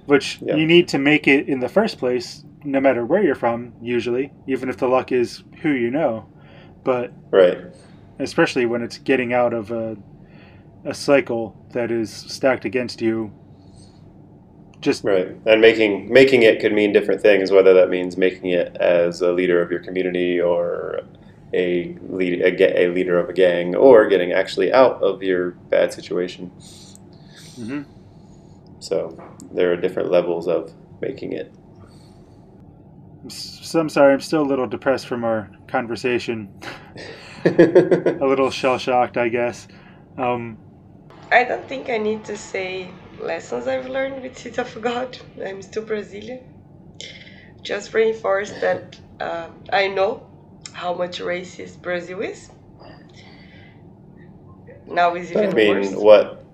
which 0.07 0.41
Yeah. 0.43 0.57
you 0.57 0.66
need 0.66 0.89
to 0.89 0.99
make 0.99 1.28
it 1.28 1.49
in 1.49 1.61
the 1.61 1.68
first 1.68 1.99
place, 1.99 2.45
no 2.64 2.81
matter 2.81 3.05
where 3.07 3.22
you're 3.22 3.35
from. 3.35 3.72
Usually, 3.81 4.33
even 4.47 4.68
if 4.68 4.76
the 4.76 4.89
luck 4.89 5.12
is 5.12 5.45
who 5.62 5.70
you 5.70 5.91
know, 5.91 6.26
but 6.85 7.12
Right. 7.31 7.59
especially 8.18 8.66
when 8.66 8.83
it's 8.83 8.99
getting 8.99 9.33
out 9.33 9.53
of 9.55 9.70
a 9.70 9.97
a 10.85 10.95
cycle 10.95 11.57
that 11.72 11.91
is 11.91 12.11
stacked 12.11 12.64
against 12.64 13.01
you. 13.01 13.33
Just 14.81 15.05
Right. 15.05 15.37
And 15.45 15.61
making 15.61 16.11
making 16.12 16.43
it 16.43 16.61
could 16.61 16.72
mean 16.72 16.93
different 16.93 17.20
things, 17.20 17.51
whether 17.51 17.74
that 17.74 17.91
means 17.91 18.16
making 18.16 18.51
it 18.51 18.76
as 18.78 19.20
a 19.20 19.33
leader 19.33 19.61
of 19.61 19.70
your 19.70 19.81
community 19.81 20.41
or 20.41 21.01
a 21.53 21.97
lead 22.09 22.41
a, 22.41 22.85
a 22.85 22.89
leader 22.89 23.18
of 23.18 23.28
a 23.28 23.33
gang 23.33 23.76
or 23.76 24.09
getting 24.09 24.33
actually 24.33 24.72
out 24.72 25.03
of 25.03 25.22
your 25.22 25.51
bad 25.68 25.93
situation. 25.93 26.51
Mm-hmm. 27.59 27.83
So 28.78 29.22
there 29.53 29.70
are 29.72 29.76
different 29.76 30.11
levels 30.11 30.49
of 30.49 30.72
making 31.03 31.33
it. 31.33 31.53
So 33.28 33.81
I'm 33.81 33.91
sorry, 33.91 34.14
I'm 34.14 34.20
still 34.20 34.41
a 34.41 34.49
little 34.49 34.66
depressed 34.66 35.07
from 35.07 35.24
our 35.24 35.51
conversation. 35.68 36.49
a 37.45 38.26
little 38.26 38.51
shell 38.51 38.76
shocked, 38.76 39.16
I 39.16 39.28
guess. 39.28 39.66
Um, 40.18 40.59
I 41.33 41.45
don't 41.45 41.68
think 41.68 41.89
I 41.89 41.99
need 41.99 42.24
to 42.24 42.37
say 42.37 42.91
lessons 43.20 43.68
I've 43.68 43.89
learned 43.89 44.22
with 44.22 44.37
City 44.39 44.61
of 44.61 44.81
God. 44.81 45.16
I'm 45.45 45.62
still 45.62 45.85
Brazilian. 45.85 46.41
Just 47.62 47.95
reinforce 47.95 48.51
that 48.61 48.99
uh, 49.20 49.49
I 49.72 49.89
know 49.89 50.26
how 50.72 50.95
much 50.95 51.20
racist 51.20 51.83
Brazil 51.83 52.20
is. 52.20 52.51
Now 54.87 55.14
is 55.14 55.35
I 55.37 55.47
mean, 55.49 55.68
worse. 55.68 55.93
what 55.93 56.45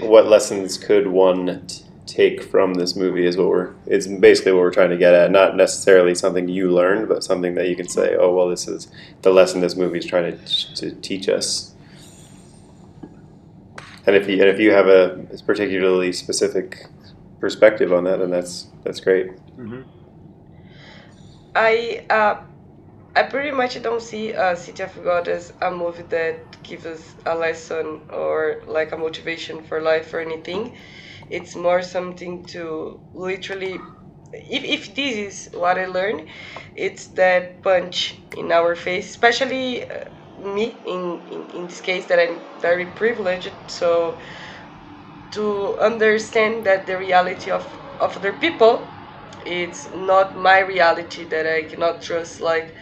what 0.00 0.26
lessons 0.26 0.76
could 0.76 1.06
one 1.06 1.66
t- 1.66 1.84
take 2.06 2.42
from 2.42 2.74
this 2.74 2.94
movie 2.94 3.26
is 3.26 3.36
what 3.36 3.48
we're 3.48 3.72
it's 3.86 4.06
basically 4.06 4.52
what 4.52 4.60
we're 4.60 4.70
trying 4.72 4.90
to 4.90 4.98
get 4.98 5.14
at. 5.14 5.30
Not 5.30 5.56
necessarily 5.56 6.14
something 6.14 6.48
you 6.48 6.70
learned, 6.70 7.08
but 7.08 7.24
something 7.24 7.54
that 7.54 7.68
you 7.68 7.76
can 7.76 7.88
say, 7.88 8.16
oh 8.16 8.34
well, 8.34 8.48
this 8.48 8.68
is 8.68 8.88
the 9.22 9.30
lesson 9.30 9.62
this 9.62 9.76
movie 9.76 9.98
is 9.98 10.06
trying 10.06 10.36
to 10.36 10.74
to 10.76 10.90
teach 10.96 11.28
us. 11.28 11.74
And 14.06 14.16
if 14.16 14.28
you 14.28 14.40
and 14.40 14.50
if 14.50 14.60
you 14.60 14.72
have 14.72 14.88
a 14.88 15.26
particularly 15.46 16.12
specific 16.12 16.78
perspective 17.40 17.92
on 17.92 18.04
that, 18.04 18.18
then 18.18 18.30
that's 18.30 18.72
that's 18.84 19.00
great. 19.00 19.28
mhm. 19.58 19.86
I 21.54 22.04
uh, 22.10 22.36
I 23.16 23.24
pretty 23.24 23.52
much 23.52 23.80
don't 23.82 24.02
see 24.02 24.34
uh, 24.34 24.54
City 24.56 24.82
of 24.84 24.94
God 25.02 25.28
as 25.28 25.52
a 25.62 25.70
movie 25.70 26.04
that 26.04 26.62
gives 26.62 26.86
us 26.86 27.16
a 27.26 27.34
lesson 27.36 28.02
or 28.10 28.62
like 28.66 28.92
a 28.92 28.98
motivation 28.98 29.62
for 29.64 29.80
life 29.82 30.14
or 30.14 30.20
anything. 30.20 30.76
It's 31.30 31.56
more 31.56 31.82
something 31.82 32.44
to 32.46 33.00
literally, 33.14 33.90
if, 34.32 34.64
if 34.64 34.94
this 34.94 35.16
is 35.16 35.50
what 35.54 35.78
I 35.78 35.86
learned, 35.86 36.28
it's 36.74 37.08
that 37.08 37.62
punch 37.62 38.22
in 38.36 38.52
our 38.52 38.74
face, 38.76 39.10
especially 39.10 39.90
uh, 39.90 40.04
me 40.46 40.76
in, 40.86 41.22
in, 41.30 41.50
in 41.54 41.66
this 41.66 41.80
case 41.80 42.06
that 42.06 42.18
I'm 42.18 42.40
very 42.60 42.86
privileged. 42.86 43.52
So 43.68 44.18
to 45.32 45.78
understand 45.78 46.64
that 46.66 46.86
the 46.86 46.96
reality 46.98 47.50
of, 47.50 47.66
of 48.00 48.16
other 48.16 48.32
people 48.32 48.88
it's 49.44 49.88
not 49.94 50.36
my 50.36 50.58
reality 50.60 51.24
that 51.24 51.46
I 51.46 51.62
cannot 51.62 52.02
trust 52.02 52.40
like 52.40 52.74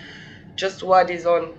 just 0.57 0.83
what 0.83 1.11
is 1.11 1.27
on 1.27 1.55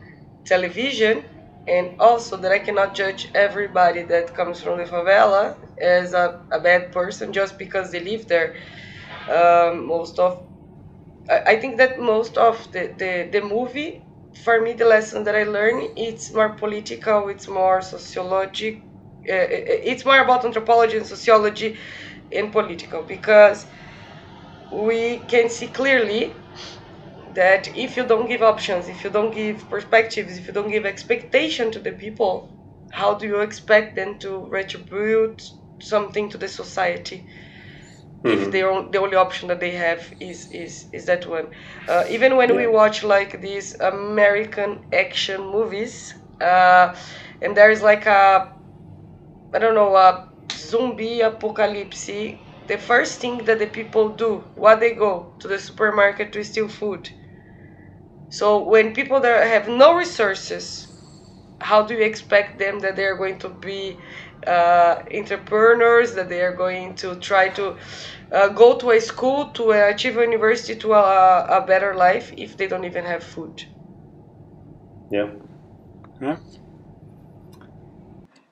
television 0.45 1.25
and 1.67 1.99
also 1.99 2.37
that 2.37 2.51
I 2.51 2.59
cannot 2.59 2.95
judge 2.95 3.27
everybody 3.35 4.03
that 4.03 4.35
comes 4.35 4.61
from 4.61 4.79
the 4.79 4.85
favela 4.85 5.57
as 5.81 6.13
a, 6.13 6.41
a 6.51 6.59
bad 6.59 6.91
person 6.91 7.33
just 7.33 7.57
because 7.59 7.91
they 7.91 7.99
live 8.01 8.27
there. 8.27 8.55
Um, 9.29 9.87
most 9.87 10.19
of 10.19 10.39
I, 11.29 11.41
I 11.53 11.59
think 11.59 11.77
that 11.77 11.99
most 11.99 12.37
of 12.37 12.71
the, 12.71 12.93
the, 12.97 13.29
the 13.31 13.41
movie 13.41 14.04
for 14.43 14.61
me 14.61 14.73
the 14.73 14.85
lesson 14.85 15.23
that 15.25 15.35
I 15.35 15.43
learned 15.43 15.89
it's 15.97 16.33
more 16.33 16.55
political, 16.55 17.29
it's 17.29 17.47
more 17.47 17.79
sociologic 17.81 18.83
uh, 19.29 19.47
it's 19.91 20.05
more 20.05 20.19
about 20.21 20.45
anthropology 20.45 20.97
and 20.97 21.05
sociology 21.07 21.77
and 22.31 22.51
political 22.51 23.03
because 23.03 23.67
we 24.71 25.25
can 25.25 25.49
see 25.49 25.67
clearly 25.71 26.43
that 27.27 27.67
if 27.75 27.97
you 27.97 28.05
don't 28.07 28.27
give 28.27 28.41
options, 28.43 28.87
if 28.89 29.03
you 29.03 29.09
don't 29.11 29.31
give 29.33 29.69
perspectives, 29.69 30.37
if 30.37 30.47
you 30.47 30.53
don't 30.53 30.71
give 30.71 30.85
expectation 30.85 31.71
to 31.71 31.79
the 31.79 31.91
people, 31.93 32.53
how 32.91 33.15
do 33.15 33.27
you 33.27 33.41
expect 33.41 33.95
them 33.95 34.19
to 34.19 34.47
retribute 34.47 35.41
something 35.81 36.29
to 36.29 36.37
the 36.37 36.47
society? 36.49 37.27
If 38.27 38.41
Mhm. 38.41 38.51
the, 38.51 38.89
the 38.91 38.99
only 38.99 39.15
option 39.17 39.47
that 39.49 39.59
they 39.59 39.71
have 39.71 40.01
is 40.19 40.47
is, 40.51 40.87
is 40.91 41.05
that 41.05 41.27
one. 41.27 41.47
Uh, 41.87 42.03
even 42.09 42.35
when 42.37 42.55
we 42.55 42.67
watch 42.67 43.03
like 43.03 43.41
these 43.41 43.75
American 43.79 44.85
action 44.93 45.41
movies, 45.57 46.13
uh, 46.41 46.95
and 47.41 47.55
there 47.57 47.71
is 47.71 47.81
like 47.81 48.05
a 48.07 48.51
I 49.51 49.57
don't 49.57 49.73
know, 49.73 49.95
a 49.95 50.29
zombie 50.51 51.21
apocalypse, 51.21 52.05
the 52.05 52.77
first 52.77 53.19
thing 53.19 53.39
that 53.45 53.57
the 53.57 53.65
people 53.65 54.09
do, 54.09 54.51
what 54.53 54.79
they 54.79 54.93
go 54.93 55.33
to 55.39 55.47
the 55.47 55.57
supermarket 55.57 56.31
to 56.33 56.43
steal 56.43 56.67
food. 56.67 57.09
So 58.29 58.63
when 58.63 58.93
people 58.93 59.19
there 59.19 59.47
have 59.47 59.67
no 59.67 59.95
resources, 59.95 60.87
how 61.61 61.83
do 61.83 61.95
you 61.95 62.03
expect 62.03 62.59
them 62.59 62.79
that 62.81 62.95
they 62.95 63.05
are 63.05 63.17
going 63.17 63.39
to 63.39 63.49
be 63.49 64.01
uh, 64.47 64.97
entrepreneurs, 65.13 66.15
that 66.15 66.29
they 66.29 66.41
are 66.41 66.53
going 66.55 66.95
to 66.95 67.15
try 67.17 67.49
to 67.49 67.77
uh, 68.31 68.49
go 68.49 68.77
to 68.77 68.91
a 68.91 68.99
school 68.99 69.49
to 69.51 69.71
achieve 69.71 70.17
a 70.17 70.21
university 70.21 70.75
to 70.79 70.93
a, 70.93 71.45
a 71.61 71.65
better 71.65 71.95
life 71.95 72.33
if 72.37 72.57
they 72.57 72.67
don't 72.67 72.85
even 72.85 73.05
have 73.05 73.23
food? 73.23 73.63
Yeah. 75.09 75.29
Yeah. 76.21 76.37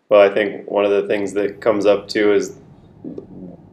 Well, 0.10 0.22
I 0.22 0.34
think 0.34 0.70
one 0.70 0.86
of 0.86 0.92
the 0.92 1.08
things 1.08 1.34
that 1.34 1.62
comes 1.62 1.86
up 1.86 2.08
too 2.08 2.34
is 2.34 2.58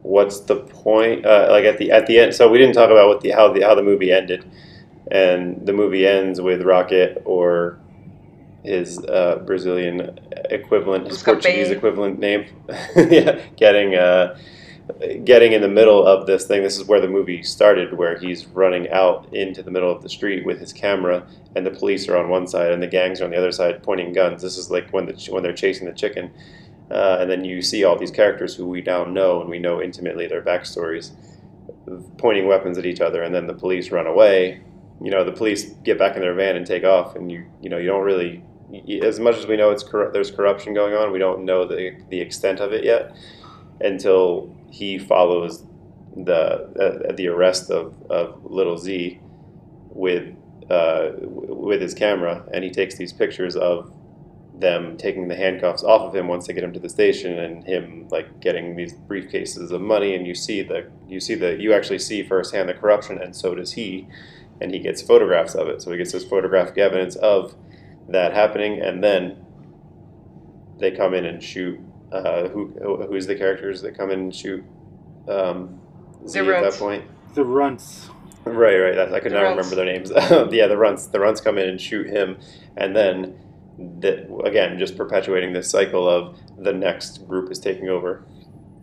what's 0.03 0.41
the 0.41 0.57
point? 0.57 1.25
Uh, 1.27 1.49
like 1.51 1.65
at 1.65 1.79
the 1.79 1.91
at 1.91 2.07
the 2.07 2.19
end. 2.19 2.35
So 2.35 2.49
we 2.51 2.59
didn't 2.59 2.75
talk 2.75 2.91
about 2.91 3.09
what 3.09 3.21
the 3.21 3.31
how 3.31 3.53
the 3.53 3.63
how 3.63 3.75
the 3.75 3.83
movie 3.83 4.13
ended, 4.13 4.45
and 5.11 5.67
the 5.67 5.73
movie 5.73 6.07
ends 6.07 6.41
with 6.41 6.63
Rocket 6.63 7.23
or 7.25 7.79
his 8.63 8.99
uh, 9.07 9.43
Brazilian 9.47 10.19
equivalent, 10.51 11.09
his 11.09 11.23
Portuguese 11.23 11.71
equivalent 11.71 12.19
name, 12.19 12.47
yeah, 12.97 13.41
getting 13.57 13.95
uh, 13.95 14.37
getting 15.25 15.53
in 15.53 15.63
the 15.63 15.69
middle 15.69 16.07
of 16.07 16.27
this 16.27 16.47
thing. 16.47 16.63
This 16.63 16.79
is 16.79 16.85
where 16.85 17.01
the 17.01 17.09
movie 17.09 17.43
started, 17.43 17.97
where 17.97 18.19
he's 18.19 18.47
running 18.47 18.91
out 18.91 19.33
into 19.33 19.63
the 19.63 19.71
middle 19.71 19.91
of 19.91 20.03
the 20.03 20.09
street 20.09 20.45
with 20.45 20.61
his 20.61 20.73
camera, 20.73 21.27
and 21.55 21.67
the 21.67 21.71
police 21.71 22.09
are 22.09 22.17
on 22.17 22.29
one 22.29 22.47
side 22.47 22.73
and 22.73 22.83
the 22.83 22.87
gangs 22.87 23.21
are 23.21 23.25
on 23.25 23.31
the 23.31 23.37
other 23.37 23.53
side 23.53 23.83
pointing 23.83 24.13
guns. 24.13 24.43
This 24.43 24.57
is 24.57 24.71
like 24.71 24.91
when 24.91 25.07
the 25.07 25.29
when 25.31 25.43
they're 25.43 25.53
chasing 25.53 25.87
the 25.87 25.93
chicken, 25.93 26.31
uh, 26.91 27.19
and 27.21 27.31
then 27.31 27.45
you 27.45 27.63
see 27.63 27.85
all 27.85 27.99
these 27.99 28.11
characters 28.11 28.55
who 28.55 28.67
we 28.67 28.83
now 28.83 29.05
know 29.05 29.41
and 29.41 29.51
we 29.51 29.59
know 29.59 29.83
intimately 29.83 30.27
their 30.27 30.43
backstories, 30.43 31.13
pointing 32.19 32.47
weapons 32.47 32.79
at 32.79 32.87
each 32.87 33.01
other, 33.01 33.23
and 33.23 33.35
then 33.35 33.47
the 33.47 33.55
police 33.55 33.91
run 33.91 34.07
away. 34.07 34.61
You 35.03 35.11
know, 35.11 35.25
the 35.25 35.33
police 35.33 35.71
get 35.85 35.99
back 35.99 36.15
in 36.17 36.23
their 36.23 36.35
van 36.35 36.57
and 36.57 36.67
take 36.67 36.85
off, 36.85 37.17
and 37.17 37.31
you 37.31 37.45
you 37.61 37.71
know 37.71 37.79
you 37.79 37.87
don't 37.87 38.05
really. 38.05 38.45
As 39.03 39.19
much 39.19 39.37
as 39.37 39.49
we 39.49 39.57
know 39.57 39.71
it's 39.73 39.83
corru- 39.83 40.13
there's 40.13 40.31
corruption 40.31 40.75
going 40.75 40.95
on, 40.95 41.11
we 41.11 41.19
don't 41.19 41.45
know 41.45 41.67
the 41.67 41.97
the 42.09 42.21
extent 42.21 42.61
of 42.61 42.73
it 42.73 42.85
yet 42.85 43.13
until 43.81 44.55
he 44.71 44.99
follows 44.99 45.65
the 46.17 47.09
uh, 47.09 47.13
the 47.13 47.29
arrest 47.29 47.71
of, 47.71 47.95
of 48.11 48.45
little 48.45 48.79
Z 48.79 49.21
with 49.91 50.35
uh, 50.71 51.11
with 51.23 51.81
his 51.81 51.95
camera, 51.95 52.45
and 52.53 52.65
he 52.65 52.71
takes 52.71 52.97
these 52.97 53.13
pictures 53.13 53.57
of 53.57 53.93
them 54.59 54.97
taking 54.99 55.29
the 55.29 55.35
handcuffs 55.35 55.83
off 55.83 56.03
of 56.03 56.15
him 56.15 56.29
once 56.29 56.47
they 56.47 56.53
get 56.53 56.63
him 56.63 56.73
to 56.73 56.81
the 56.81 56.89
station, 56.89 57.39
and 57.39 57.65
him 57.65 58.07
like 58.11 58.41
getting 58.41 58.77
these 58.77 58.93
briefcases 58.93 59.71
of 59.71 59.81
money, 59.81 60.15
and 60.15 60.27
you 60.27 60.35
see 60.35 60.63
the 60.63 60.91
you 61.09 61.21
see 61.21 61.35
the 61.35 61.57
you 61.61 61.73
actually 61.73 61.99
see 61.99 62.23
firsthand 62.23 62.69
the 62.69 62.75
corruption, 62.75 63.19
and 63.19 63.35
so 63.35 63.55
does 63.55 63.73
he, 63.73 64.07
and 64.61 64.73
he 64.73 64.79
gets 64.79 65.01
photographs 65.01 65.55
of 65.55 65.69
it, 65.69 65.81
so 65.81 65.91
he 65.91 65.97
gets 65.97 66.13
this 66.13 66.25
photographic 66.25 66.79
evidence 66.79 67.17
of 67.17 67.55
that 68.09 68.33
happening, 68.33 68.81
and 68.81 69.03
then 69.03 69.45
they 70.79 70.91
come 70.91 71.15
in 71.15 71.25
and 71.25 71.43
shoot. 71.43 71.81
Uh, 72.13 72.49
who 72.49 72.69
who's 73.09 73.27
the 73.27 73.37
characters 73.37 73.83
that 73.83 73.97
come 73.97 74.11
in 74.11 74.19
and 74.21 74.35
shoot 74.35 74.65
um, 75.29 75.81
Z 76.27 76.41
The 76.41 76.57
at 76.57 76.71
that 76.73 76.79
point? 76.79 77.05
The 77.35 77.45
runts. 77.45 78.11
Right, 78.45 78.79
right. 78.79 78.95
That, 78.97 79.15
I 79.15 79.21
could 79.21 79.33
The 79.33 79.37
not 79.37 79.43
Runts. 79.43 79.71
remember 79.71 79.77
their 79.77 79.85
names. 79.85 80.11
yeah, 80.53 80.67
the 80.67 80.77
runts. 80.77 81.07
The 81.07 81.21
runts 81.21 81.41
come 81.41 81.59
in 81.59 81.69
and 81.69 81.81
shoot 81.81 82.09
him, 82.09 82.39
and 82.77 82.97
then 82.97 83.39
the, 83.79 84.35
again, 84.45 84.79
just 84.79 84.97
perpetuating 84.97 85.53
this 85.53 85.71
cycle 85.71 86.09
of 86.09 86.37
the 86.59 86.73
next 86.73 87.27
group 87.29 87.51
is 87.53 87.59
taking 87.59 87.89
over. 87.89 88.25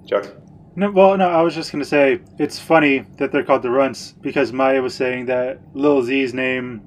Chuck. 0.08 0.34
No, 0.76 0.92
well, 0.92 1.18
no, 1.18 1.28
I 1.28 1.42
was 1.42 1.56
just 1.56 1.72
gonna 1.72 1.84
say 1.86 2.20
it's 2.38 2.60
funny 2.60 3.00
that 3.18 3.32
they're 3.32 3.44
called 3.44 3.64
the 3.64 3.72
runts 3.72 4.14
because 4.22 4.54
Maia 4.54 4.82
was 4.82 4.94
saying 4.94 5.26
that 5.26 5.60
Lil 5.74 6.04
Z's 6.04 6.34
name 6.34 6.82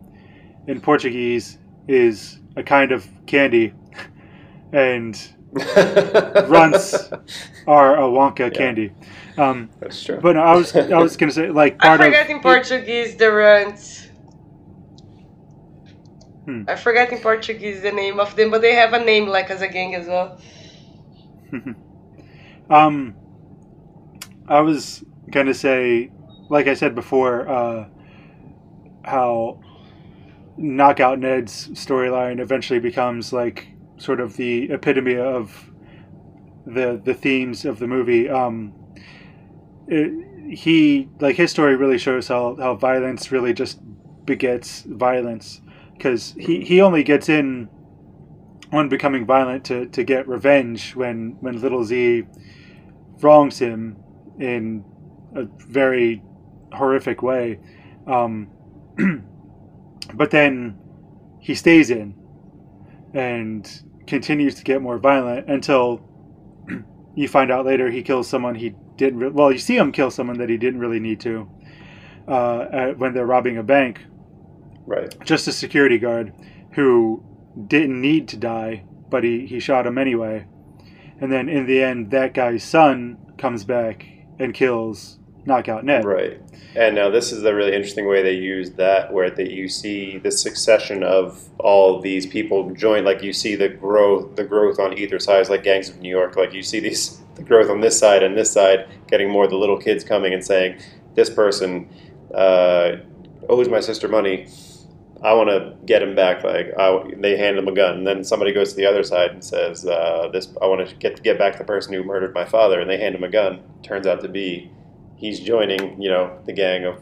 in 0.69 0.81
Portuguese 0.81 1.59
is 1.89 2.39
a 2.57 2.63
kind 2.63 2.93
of 2.93 3.07
candy, 3.27 3.75
and 4.73 5.21
Runts 6.49 7.11
are 7.67 7.97
a 7.97 8.03
Wonka 8.03 8.51
Yeah. 8.53 8.59
candy. 8.59 8.93
Um, 9.37 9.71
That's 9.81 10.03
true. 10.03 10.19
but 10.21 10.37
no, 10.37 10.43
I 10.43 10.55
was 10.55 10.75
I 10.75 10.99
was 10.99 11.17
gonna 11.17 11.33
say 11.33 11.51
like 11.51 11.79
I 11.81 11.89
part 11.89 12.01
forget 12.01 12.25
of 12.27 12.31
in 12.31 12.41
Portuguese 12.41 13.17
the 13.17 13.33
runts. 13.33 14.09
Hmm. 16.45 16.63
I 16.69 16.77
forget 16.77 17.13
in 17.13 17.19
Portuguese 17.19 17.83
the 17.83 17.93
name 17.93 18.21
of 18.21 18.37
them, 18.37 18.51
but 18.51 18.61
they 18.63 18.75
have 18.75 18.93
a 18.93 19.05
name 19.05 19.27
like 19.29 19.51
as 19.51 19.63
a 19.63 19.69
gang 19.69 19.95
as 19.95 20.07
well. 20.07 20.39
Um, 22.71 23.17
I 24.47 24.61
was 24.61 25.03
gonna 25.29 25.55
say, 25.55 26.11
like 26.49 26.69
I 26.69 26.75
said 26.75 26.95
before, 26.95 27.49
uh, 27.49 27.89
how 29.05 29.61
Knockout 30.57 31.19
Ned's 31.19 31.69
storyline 31.71 32.39
eventually 32.41 32.79
becomes 32.79 33.33
like 33.33 33.67
sort 34.01 34.19
of 34.19 34.37
the 34.37 34.71
epitome 34.73 35.17
of 35.17 35.71
the 36.67 37.01
the 37.05 37.15
themes 37.15 37.65
of 37.65 37.79
the 37.79 37.87
movie. 37.87 38.29
Um, 38.29 38.73
it, 39.87 40.27
he 40.57 41.09
like 41.21 41.37
his 41.37 41.51
story 41.51 41.77
really 41.77 41.99
shows 41.99 42.29
how 42.29 42.57
how 42.57 42.75
violence 42.75 43.31
really 43.31 43.53
just 43.53 43.79
begets 44.25 44.83
violence 44.83 45.61
because 45.93 46.35
he 46.39 46.65
he 46.65 46.81
only 46.81 47.05
gets 47.05 47.29
in 47.29 47.69
on 48.73 48.89
becoming 48.89 49.27
violent 49.27 49.65
to, 49.65 49.87
to 49.87 50.03
get 50.03 50.27
revenge 50.27 50.95
when 50.97 51.37
when 51.41 51.61
little 51.61 51.85
Z 51.85 52.25
wrongs 53.21 53.59
him 53.59 53.97
in 54.39 54.85
a 55.35 55.45
very 55.67 56.23
horrific 56.73 57.23
way. 57.23 57.59
Um, 58.07 58.49
but 60.15 60.31
then 60.31 60.79
he 61.39 61.55
stays 61.55 61.91
in 61.91 62.15
and 63.13 63.83
continues 64.11 64.57
to 64.57 64.65
get 64.65 64.83
more 64.83 64.99
violent 64.99 65.49
until 65.49 66.03
you 67.15 67.29
find 67.29 67.51
out 67.51 67.65
later 67.65 67.91
he 67.91 68.03
kills 68.03 68.29
someone 68.29 68.55
he 68.55 68.75
didn't. 68.97 69.21
Re- 69.21 69.29
well, 69.29 69.51
you 69.51 69.59
see 69.59 69.77
him 69.77 69.93
kill 69.93 70.11
someone 70.11 70.39
that 70.39 70.51
he 70.51 70.59
didn't 70.59 70.81
really 70.81 71.01
need 71.01 71.21
to 71.21 71.49
uh, 72.29 72.67
at, 72.73 72.99
when 72.99 73.15
they're 73.15 73.25
robbing 73.25 73.57
a 73.57 73.63
bank 73.63 74.01
right. 74.85 75.15
just 75.25 75.49
a 75.49 75.53
security 75.53 75.99
guard 75.99 76.35
who 76.73 77.25
didn't 77.67 78.01
need 78.01 78.29
to 78.29 78.37
die, 78.37 78.85
but 79.09 79.25
he, 79.25 79.47
he 79.47 79.61
shot 79.61 79.87
him 79.87 79.97
anyway. 79.97 80.47
And 81.21 81.31
then 81.31 81.49
in 81.49 81.67
the 81.67 81.83
end, 81.83 82.11
that 82.11 82.35
guy's 82.35 82.65
son 82.65 83.17
comes 83.39 83.65
back 83.65 84.07
and 84.39 84.53
kills 84.53 85.20
Knockout 85.47 85.85
Ned. 85.85 86.05
Right. 86.05 86.41
And 86.77 86.95
now 86.95 87.11
this 87.11 87.33
is 87.33 87.43
the 87.43 87.55
really 87.55 87.75
interesting 87.75 88.07
way 88.07 88.23
they 88.23 88.35
use 88.35 88.73
that, 88.73 89.13
where 89.13 89.31
that 89.31 89.51
you 89.51 89.69
see 89.69 90.19
the 90.19 90.31
succession 90.31 91.03
of 91.03 91.49
all 91.59 92.01
these 92.01 92.27
people 92.27 92.71
join. 92.75 93.05
Like 93.05 93.23
you 93.23 93.33
see 93.33 93.57
the 93.57 93.69
growth, 93.69 94.37
the 94.37 94.45
growth 94.45 94.79
on 94.79 94.97
either 94.97 95.19
side, 95.19 95.49
like 95.49 95.65
Gangs 95.65 95.89
of 95.89 95.99
New 95.99 96.09
York. 96.09 96.37
Like 96.37 96.53
you 96.53 96.63
see 96.63 96.79
these 96.79 97.21
the 97.35 97.43
growth 97.43 97.71
on 97.71 97.81
this 97.81 97.99
side 97.99 98.23
and 98.23 98.37
this 98.37 98.53
side, 98.53 98.87
getting 99.09 99.31
more 99.31 99.47
the 99.49 99.57
little 99.57 99.79
kids 99.79 100.05
coming 100.05 100.33
and 100.33 100.45
saying, 100.45 100.81
"This 101.15 101.31
person 101.31 101.89
uh, 102.33 102.97
owes 103.49 103.69
my 103.69 103.81
sister 103.81 104.09
money. 104.09 104.47
I 105.23 105.35
want 105.35 105.51
to 105.51 105.75
get 105.87 106.03
him 106.03 106.15
back." 106.15 106.45
Like 106.45 106.73
I, 106.79 107.03
they 107.17 107.37
hand 107.37 107.59
him 107.59 107.67
a 107.67 107.73
gun, 107.73 107.99
and 107.99 108.07
then 108.07 108.23
somebody 108.23 108.53
goes 108.53 108.71
to 108.71 108.77
the 108.77 108.87
other 108.87 109.03
side 109.03 109.33
and 109.33 109.43
says, 109.43 109.85
uh, 109.87 110.29
"This 110.33 110.49
I 110.63 110.67
want 110.67 110.89
to 110.89 110.95
get 110.97 111.21
get 111.25 111.37
back 111.37 111.59
the 111.59 111.65
person 111.65 111.95
who 111.95 112.05
murdered 112.05 112.33
my 112.33 112.45
father," 112.45 112.79
and 112.79 112.89
they 112.89 112.99
hand 112.99 113.17
him 113.17 113.25
a 113.25 113.31
gun. 113.31 113.63
Turns 113.83 114.07
out 114.07 114.21
to 114.21 114.29
be 114.29 114.71
he's 115.21 115.39
joining, 115.41 116.01
you 116.01 116.09
know, 116.09 116.39
the 116.47 116.53
gang 116.53 116.85
of 116.85 116.97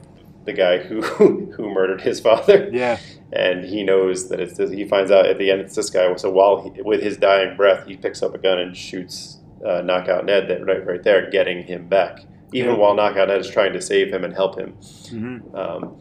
the 0.44 0.52
guy 0.52 0.78
who 0.78 1.00
who 1.56 1.70
murdered 1.72 2.00
his 2.02 2.20
father, 2.20 2.68
Yeah, 2.72 2.98
and 3.32 3.64
he 3.64 3.82
knows 3.82 4.28
that 4.28 4.40
it's 4.40 4.56
this, 4.58 4.70
he 4.70 4.84
finds 4.84 5.10
out 5.10 5.26
at 5.26 5.38
the 5.38 5.50
end 5.50 5.60
it's 5.60 5.74
this 5.76 5.90
guy. 5.90 6.14
So 6.16 6.30
while 6.30 6.62
he, 6.74 6.82
with 6.82 7.02
his 7.02 7.16
dying 7.16 7.56
breath, 7.56 7.86
he 7.86 7.96
picks 7.96 8.22
up 8.22 8.34
a 8.34 8.38
gun 8.38 8.58
and 8.58 8.76
shoots 8.76 9.38
uh, 9.66 9.82
knockout 9.82 10.24
Ned 10.24 10.48
that 10.48 10.64
right 10.66 10.84
right 10.86 11.02
there, 11.02 11.30
getting 11.30 11.62
him 11.64 11.88
back. 11.88 12.26
Even 12.52 12.72
Yeah. 12.72 12.78
while 12.78 12.94
knockout 12.94 13.28
Ned 13.28 13.40
is 13.40 13.50
trying 13.50 13.72
to 13.74 13.80
save 13.80 14.12
him 14.12 14.24
and 14.24 14.34
help 14.34 14.58
him, 14.58 14.74
hmm 15.10 15.38
um, 15.54 15.96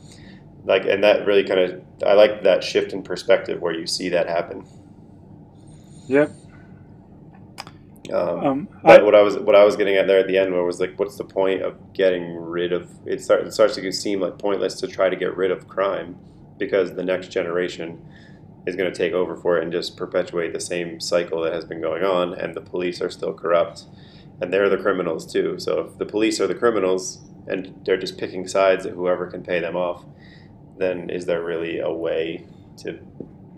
like 0.65 0.85
and 0.85 1.03
that 1.03 1.25
really 1.25 1.43
kind 1.43 1.59
of 1.59 1.81
I 2.05 2.13
like 2.13 2.43
that 2.43 2.63
shift 2.63 2.93
in 2.93 3.03
perspective 3.03 3.61
where 3.61 3.73
you 3.73 3.85
see 3.87 4.09
that 4.09 4.27
happen. 4.27 4.65
yep. 6.07 6.31
Um, 8.11 8.45
Um, 8.45 8.67
But 8.83 9.01
I, 9.01 9.03
what 9.03 9.15
I 9.15 9.21
was 9.21 9.37
what 9.37 9.55
I 9.55 9.63
was 9.63 9.75
getting 9.75 9.95
at 9.95 10.07
there 10.07 10.19
at 10.19 10.27
the 10.27 10.37
end 10.37 10.53
was 10.53 10.79
like, 10.79 10.97
what's 10.97 11.17
the 11.17 11.23
point 11.23 11.61
of 11.61 11.93
getting 11.93 12.35
rid 12.35 12.73
of? 12.73 12.89
It, 13.05 13.21
start, 13.21 13.45
it 13.47 13.53
starts 13.53 13.75
to 13.75 13.91
seem 13.91 14.21
like 14.21 14.37
pointless 14.37 14.75
to 14.81 14.87
try 14.87 15.09
to 15.09 15.15
get 15.15 15.35
rid 15.35 15.51
of 15.51 15.67
crime 15.67 16.17
because 16.57 16.93
the 16.95 17.03
next 17.03 17.29
generation 17.31 18.01
is 18.65 18.75
going 18.75 18.91
to 18.91 18.97
take 18.97 19.13
over 19.13 19.35
for 19.35 19.57
it 19.57 19.63
and 19.63 19.71
just 19.71 19.95
perpetuate 19.95 20.51
the 20.51 20.59
same 20.59 20.99
cycle 20.99 21.41
that 21.41 21.53
has 21.53 21.63
been 21.65 21.81
going 21.81 22.03
on, 22.03 22.33
and 22.33 22.53
the 22.53 22.61
police 22.61 23.01
are 23.01 23.09
still 23.09 23.33
corrupt, 23.33 23.85
and 24.41 24.51
they're 24.51 24.69
the 24.69 24.77
criminals 24.77 25.31
too. 25.31 25.57
So 25.57 25.79
if 25.81 25.97
the 25.97 26.05
police 26.05 26.41
are 26.41 26.47
the 26.47 26.55
criminals 26.55 27.21
and 27.47 27.79
they're 27.85 27.97
just 27.97 28.17
picking 28.17 28.45
sides 28.47 28.85
at 28.85 28.93
whoever 28.93 29.27
can 29.27 29.41
pay 29.41 29.59
them 29.61 29.77
off, 29.77 30.03
then 30.77 31.09
is 31.09 31.25
there 31.25 31.43
really 31.43 31.79
a 31.79 31.89
way 31.91 32.45
to 32.83 32.99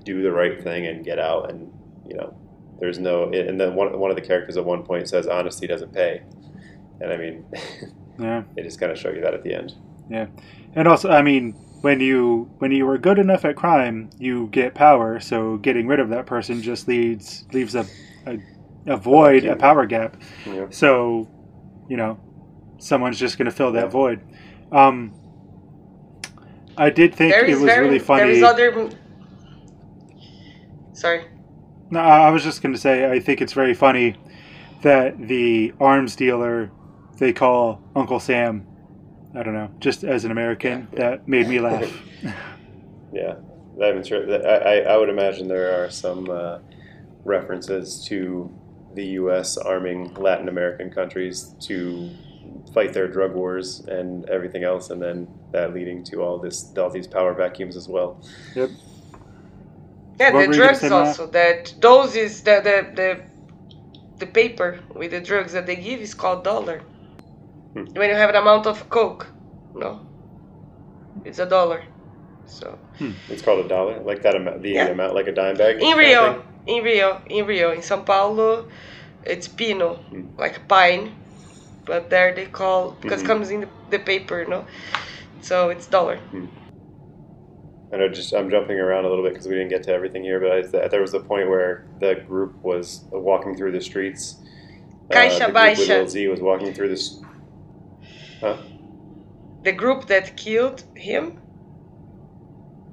do 0.04 0.22
the 0.22 0.32
right 0.32 0.64
thing 0.64 0.86
and 0.86 1.04
get 1.04 1.18
out? 1.20 1.50
And 1.50 1.74
you 2.08 2.16
know, 2.16 2.38
there's 2.80 2.99
no. 2.99 3.30
And 3.31 3.60
then 3.60 3.76
one 3.76 3.97
one 3.99 4.10
of 4.10 4.15
the 4.15 4.22
characters 4.22 4.57
at 4.57 4.65
one 4.65 4.84
point 4.84 5.07
says, 5.10 5.27
"Honesty 5.27 5.68
doesn't 5.68 5.93
pay," 5.93 6.22
and 7.01 7.11
I 7.11 7.18
mean, 7.18 7.45
Yeah. 8.19 8.43
they 8.56 8.64
just 8.64 8.80
kind 8.80 8.91
of 8.91 8.97
show 8.97 9.10
you 9.10 9.22
that 9.22 9.34
at 9.34 9.43
the 9.43 9.53
end. 9.53 9.73
Yeah, 10.10 10.27
and 10.76 10.88
also, 10.88 11.10
I 11.10 11.22
mean, 11.22 11.53
when 11.81 11.99
you 11.99 12.49
when 12.60 12.72
you 12.72 12.88
are 12.89 12.97
good 12.97 13.19
enough 13.19 13.45
at 13.45 13.56
crime, 13.56 14.10
you 14.18 14.47
get 14.47 14.73
power. 14.76 15.19
So 15.19 15.57
getting 15.57 15.88
rid 15.88 15.99
of 15.99 16.10
that 16.10 16.26
person 16.26 16.61
just 16.61 16.88
leads 16.88 17.45
leaves 17.53 17.76
a 17.76 17.85
a, 18.26 18.38
a 18.88 18.97
void, 18.97 19.45
a 19.45 19.56
power 19.56 19.85
gap. 19.85 20.18
Yeah. 20.45 20.65
So, 20.72 21.30
you 21.88 21.95
know, 21.97 22.19
someone's 22.80 23.19
just 23.19 23.38
going 23.38 23.45
to 23.45 23.51
fill 23.51 23.72
that 23.73 23.85
Yeah. 23.85 23.89
void. 23.89 24.22
Um, 24.72 25.14
I 26.77 26.89
did 26.89 27.14
think 27.14 27.34
There 27.34 27.43
it 27.43 27.49
is 27.49 27.60
was 27.60 27.65
very, 27.65 27.85
really 27.88 27.99
funny. 27.99 28.23
There 28.23 28.31
is 28.31 28.43
other. 28.43 28.89
Sorry. 30.93 31.26
No, 31.91 31.99
I 31.99 32.30
was 32.30 32.44
just 32.44 32.61
going 32.61 32.74
to 32.74 32.80
say 32.80 33.11
I 33.11 33.20
think 33.20 33.41
it's 33.41 33.53
very 33.53 33.74
funny 33.74 34.16
that 34.82 35.18
the 35.28 35.74
arms 35.80 36.16
dealer 36.16 36.72
they 37.18 37.34
call 37.34 37.82
Uncle 37.95 38.20
Sam. 38.20 38.66
I 39.36 39.44
don't 39.44 39.53
know, 39.53 39.72
just 39.80 40.03
as 40.03 40.26
an 40.26 40.32
American, 40.32 40.88
that 40.94 41.28
made 41.28 41.48
me 41.48 41.60
laugh. 41.60 41.91
Yeah, 43.11 43.38
I'm 43.82 44.03
sure. 44.03 44.22
I 44.48 44.82
I 44.82 44.95
would 44.95 45.10
imagine 45.10 45.48
there 45.48 45.84
are 45.84 45.90
some 45.90 46.30
uh, 46.30 46.60
references 47.24 48.06
to 48.07 48.53
the 48.94 49.03
U.S. 49.22 49.57
arming 49.57 50.14
Latin 50.14 50.48
American 50.48 50.91
countries 50.91 51.56
to 51.61 52.10
fight 52.74 52.94
their 52.94 53.07
drug 53.07 53.34
wars 53.34 53.80
and 53.88 54.30
everything 54.30 54.64
else, 54.64 54.91
and 54.91 55.02
then 55.02 55.28
that 55.52 55.74
leading 55.74 56.03
to 56.03 56.22
all 56.22 56.38
this 56.38 56.72
all 56.78 56.91
these 56.91 57.07
power 57.07 57.34
vacuums 57.34 57.76
as 57.76 57.88
well. 57.88 58.22
yep. 58.56 58.70
Yeah, 60.20 60.34
What 60.34 60.41
the 60.41 60.48
were 60.48 60.54
drugs 60.54 60.80
say, 60.80 60.90
Maia? 60.90 61.06
also. 61.06 61.28
That 61.28 61.74
those 61.82 62.16
is 62.16 62.44
the 62.44 62.62
the 62.62 62.78
the 62.96 63.22
the 64.20 64.28
paper 64.28 64.80
with 64.96 65.12
the 65.12 65.22
drugs 65.22 65.54
that 65.54 65.66
they 65.66 65.76
give 65.78 66.02
is 66.02 66.14
called 66.14 66.44
dollar. 66.44 66.82
Hmm. 67.74 67.86
When 67.96 68.10
you 68.10 68.16
have 68.16 68.30
an 68.30 68.36
amount 68.36 68.68
of 68.68 68.90
coke, 68.90 69.34
no, 69.74 70.02
it's 71.24 71.40
a 71.40 71.46
dollar. 71.46 71.84
So 72.46 72.78
It's 73.30 73.41
called 73.41 73.66
a 73.66 73.70
dollar, 73.70 74.02
like 74.02 74.24
that 74.24 74.36
amount, 74.36 74.62
the 74.64 74.74
Yeah. 74.74 74.88
amount, 74.88 75.16
like 75.16 75.28
a 75.28 75.32
dime 75.32 75.56
bag. 75.58 75.82
in 75.82 75.98
Rio, 75.98 76.44
in 76.66 76.84
Rio, 76.84 77.22
in 77.30 77.46
Rio, 77.46 77.72
in 77.72 77.80
São 77.82 78.06
Paulo, 78.06 78.68
it's 79.26 79.48
pino, 79.48 80.00
Hmm. 80.10 80.28
like 80.38 80.68
pine, 80.68 81.16
but 81.86 82.10
there 82.10 82.34
they 82.34 82.46
call 82.48 82.98
because 83.02 83.22
Mhm. 83.22 83.28
comes 83.28 83.50
in 83.52 83.62
the, 83.62 83.70
the 83.90 84.00
paper, 84.00 84.46
no. 84.46 84.66
So 85.41 85.70
it's 85.70 85.88
dollar. 85.88 86.20
I 87.91 87.98
know, 87.98 88.07
just 88.10 88.34
I'm 88.34 88.49
jumping 88.49 88.80
around 88.80 89.06
a 89.06 89.10
little 89.10 89.24
bit 89.24 89.34
because 89.34 89.48
we 89.48 89.56
didn't 89.56 89.70
get 89.70 89.84
to 89.84 89.94
everything 89.94 90.24
here, 90.24 90.40
but 90.40 90.84
I, 90.84 90.88
there 90.90 91.02
was 91.02 91.14
a 91.16 91.20
point 91.20 91.49
where 91.49 91.86
the 91.99 92.16
group 92.28 92.61
was 92.64 93.06
walking 93.11 93.56
through 93.56 93.72
the 93.72 93.82
streets. 93.82 94.36
Caixa 95.10 95.40
the 95.48 95.52
group 95.52 95.53
with 95.56 95.56
Baixa. 95.80 95.88
Lil 95.90 96.07
Z 96.07 96.28
was 96.28 96.40
walking 96.41 96.74
through 96.74 96.90
this. 96.90 97.20
Huh? 98.41 98.57
The 99.64 99.72
group 99.72 100.06
that 100.06 100.38
killed 100.38 100.84
him, 100.95 101.40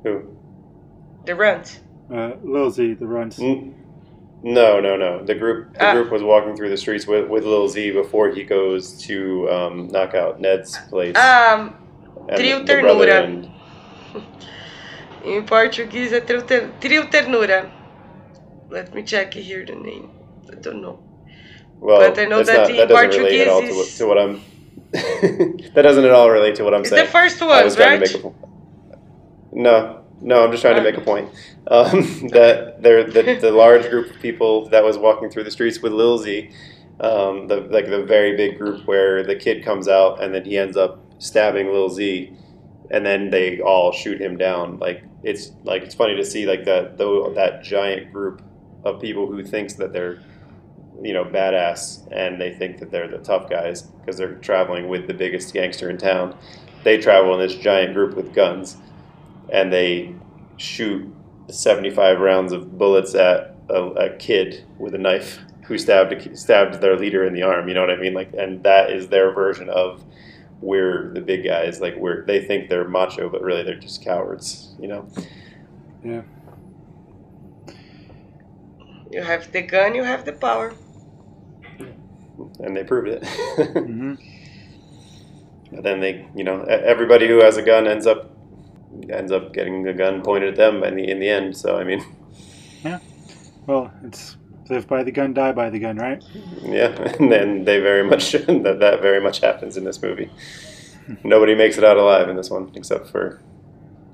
Who? 0.02 0.34
the 1.26 1.34
runt. 1.34 1.80
Uh, 2.12 2.32
Lil 2.42 2.70
Z, 2.70 2.94
the 2.94 3.06
runts. 3.06 3.38
N- 3.38 3.74
No, 4.42 4.80
no, 4.80 4.96
no. 4.96 5.24
The 5.24 5.34
group 5.34 5.74
the 5.74 5.84
Ah. 5.88 5.92
group 5.92 6.10
was 6.10 6.22
walking 6.22 6.56
through 6.56 6.70
the 6.70 6.76
streets 6.76 7.06
with, 7.06 7.28
with 7.28 7.44
Lil 7.44 7.68
Z 7.68 7.90
before 7.90 8.30
he 8.30 8.44
goes 8.44 8.96
to 9.06 9.48
um, 9.50 9.88
knock 9.88 10.14
out 10.14 10.40
Ned's 10.40 10.78
place. 10.88 11.16
Um, 11.16 11.74
and 12.28 12.38
Trio 12.38 12.60
the- 12.60 12.64
the 12.76 12.80
brother 12.80 13.06
Ternura. 13.06 13.24
and- 13.24 13.50
Em 15.26 15.42
Portuguese, 15.42 16.14
é 16.14 16.20
trio, 16.20 16.42
ter, 16.42 16.68
trio 16.80 17.06
ternura. 17.10 17.70
Let 18.70 18.94
me 18.94 19.02
check 19.02 19.34
here 19.34 19.64
the 19.66 19.74
name. 19.74 20.08
I 20.50 20.54
don't 20.56 20.80
know. 20.80 20.98
well, 21.80 22.00
But 22.00 22.18
I 22.18 22.24
know 22.26 22.42
that 22.42 22.56
not, 22.56 22.68
the 22.68 22.76
that 22.78 22.88
doesn't 22.88 23.10
relate 23.10 23.40
at 23.40 23.48
all 23.48 23.60
to 23.62 23.74
what, 23.74 23.86
to 23.88 24.06
what 24.06 24.18
I'm. 24.18 24.40
that 25.74 25.82
doesn't 25.82 26.04
at 26.04 26.10
all 26.12 26.30
relate 26.30 26.54
to 26.56 26.64
what 26.64 26.74
I'm 26.74 26.80
It's 26.82 26.90
saying. 26.90 27.04
the 27.06 27.10
first 27.10 27.42
I 27.42 27.64
was 27.64 27.74
trying 27.76 28.00
right? 28.00 28.08
to 28.08 28.16
make 28.18 28.24
a 28.24 29.56
No, 29.56 30.00
no, 30.20 30.44
I'm 30.44 30.50
just 30.50 30.62
trying 30.62 30.76
to 30.76 30.80
Ah. 30.80 30.84
make 30.84 30.96
a 30.96 31.00
point. 31.00 31.28
Um, 31.66 32.28
that 32.32 32.82
there, 32.82 33.04
the, 33.04 33.38
the 33.40 33.50
large 33.50 33.88
group 33.90 34.10
of 34.10 34.20
people 34.20 34.68
that 34.68 34.84
was 34.84 34.96
walking 34.96 35.28
through 35.30 35.44
the 35.44 35.50
streets 35.50 35.80
with 35.80 35.92
Lil 35.92 36.18
Z, 36.18 36.50
um, 37.00 37.48
the 37.48 37.60
like 37.70 37.86
the 37.90 38.04
very 38.04 38.36
big 38.36 38.58
group 38.58 38.86
where 38.86 39.22
the 39.24 39.34
kid 39.34 39.64
comes 39.64 39.88
out 39.88 40.22
and 40.22 40.32
then 40.34 40.44
he 40.44 40.56
ends 40.56 40.76
up 40.76 41.00
stabbing 41.18 41.72
Lil 41.72 41.88
Z, 41.90 42.32
and 42.90 43.04
then 43.04 43.30
they 43.30 43.60
all 43.60 43.90
shoot 43.92 44.20
him 44.20 44.36
down. 44.36 44.78
Like 44.78 45.02
it's 45.22 45.52
like 45.64 45.82
it's 45.82 45.94
funny 45.94 46.14
to 46.16 46.24
see 46.24 46.46
like 46.46 46.64
that 46.64 46.98
though 46.98 47.32
that 47.34 47.62
giant 47.62 48.12
group 48.12 48.42
of 48.84 49.00
people 49.00 49.26
who 49.26 49.42
thinks 49.42 49.74
that 49.74 49.92
they're 49.92 50.20
you 51.02 51.12
know 51.12 51.24
badass 51.24 52.06
and 52.10 52.40
they 52.40 52.52
think 52.52 52.78
that 52.78 52.90
they're 52.90 53.08
the 53.08 53.18
tough 53.18 53.50
guys 53.50 53.82
because 53.82 54.16
they're 54.16 54.34
traveling 54.36 54.88
with 54.88 55.06
the 55.06 55.14
biggest 55.14 55.52
gangster 55.52 55.90
in 55.90 55.98
town. 55.98 56.36
They 56.84 56.98
travel 56.98 57.34
in 57.34 57.40
this 57.40 57.56
giant 57.56 57.94
group 57.94 58.14
with 58.14 58.32
guns 58.32 58.76
and 59.52 59.72
they 59.72 60.14
shoot 60.56 61.12
75 61.48 62.20
rounds 62.20 62.52
of 62.52 62.78
bullets 62.78 63.14
at 63.14 63.56
a, 63.68 63.82
a 63.82 64.16
kid 64.16 64.64
with 64.78 64.94
a 64.94 64.98
knife 64.98 65.40
who 65.64 65.78
stabbed 65.78 66.38
stabbed 66.38 66.80
their 66.80 66.96
leader 66.96 67.24
in 67.24 67.34
the 67.34 67.42
arm. 67.42 67.68
You 67.68 67.74
know 67.74 67.80
what 67.80 67.90
I 67.90 67.96
mean? 67.96 68.14
Like, 68.14 68.32
and 68.34 68.62
that 68.62 68.90
is 68.90 69.08
their 69.08 69.32
version 69.32 69.68
of 69.68 70.04
we're 70.60 71.12
the 71.12 71.20
big 71.20 71.44
guys. 71.44 71.80
Like, 71.80 71.96
we're 71.96 72.24
they 72.26 72.44
think 72.44 72.68
they're 72.68 72.88
macho, 72.88 73.28
but 73.28 73.42
really 73.42 73.62
they're 73.62 73.78
just 73.78 74.02
cowards. 74.02 74.74
You 74.78 74.88
know? 74.88 75.08
Yeah. 76.04 76.22
You 79.10 79.22
have 79.22 79.50
the 79.52 79.62
gun, 79.62 79.94
you 79.94 80.02
have 80.04 80.24
the 80.24 80.32
power. 80.32 80.74
And 82.60 82.76
they 82.76 82.84
proved 82.84 83.08
it. 83.08 83.26
hmm 83.72 84.14
but 85.72 85.82
then 85.82 86.00
they, 86.00 86.26
you 86.34 86.44
know, 86.44 86.62
e- 86.64 86.70
everybody 86.70 87.26
who 87.26 87.42
has 87.42 87.56
a 87.56 87.62
gun 87.62 87.86
ends 87.86 88.06
up 88.06 88.30
ends 89.10 89.32
up 89.32 89.52
getting 89.52 89.86
a 89.88 89.92
gun 89.92 90.22
pointed 90.22 90.50
at 90.50 90.56
them 90.56 90.82
in 90.84 90.96
the 90.96 91.10
in 91.10 91.18
the 91.18 91.28
end. 91.28 91.56
So 91.56 91.76
I 91.76 91.84
mean, 91.84 92.04
Yeah. 92.84 92.98
Well, 93.66 93.92
it's 94.04 94.36
live 94.68 94.86
by 94.88 95.02
the 95.02 95.10
gun, 95.12 95.32
die 95.34 95.52
by 95.52 95.70
the 95.70 95.78
gun, 95.78 95.96
right? 95.96 96.22
Yeah, 96.62 96.88
and 97.18 97.30
then 97.30 97.64
they 97.64 97.80
very 97.80 98.02
much 98.08 98.32
that 98.32 98.76
that 98.80 99.00
very 99.02 99.20
much 99.20 99.40
happens 99.40 99.76
in 99.76 99.84
this 99.84 100.00
movie. 100.02 100.30
Nobody 101.22 101.54
makes 101.54 101.78
it 101.78 101.84
out 101.84 101.96
alive 101.96 102.28
in 102.28 102.36
this 102.36 102.50
one, 102.50 102.70
except 102.74 103.08
for 103.08 103.40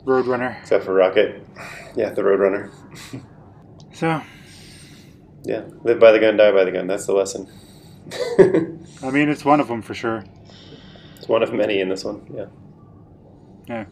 Roadrunner. 0.04 0.60
except 0.60 0.84
for 0.84 0.92
Rocket. 0.94 1.46
Yeah, 1.96 2.10
the 2.10 2.22
Roadrunner. 2.22 2.70
So, 3.94 4.22
Yeah, 5.44 5.64
live 5.84 6.00
by 6.00 6.12
the 6.12 6.18
gun, 6.18 6.38
die 6.38 6.50
by 6.50 6.64
the 6.64 6.72
gun. 6.72 6.86
That's 6.86 7.04
the 7.04 7.12
lesson. 7.12 7.46
I 9.02 9.10
mean, 9.10 9.28
it's 9.28 9.44
one 9.44 9.60
of 9.60 9.68
them 9.68 9.82
for 9.82 9.92
sure. 9.94 10.24
it's 11.18 11.28
one 11.28 11.42
of 11.42 11.52
many 11.52 11.80
in 11.80 11.88
this 11.90 12.04
one. 12.04 12.22
Yeah, 12.34 12.46
Yeah. 13.68 13.84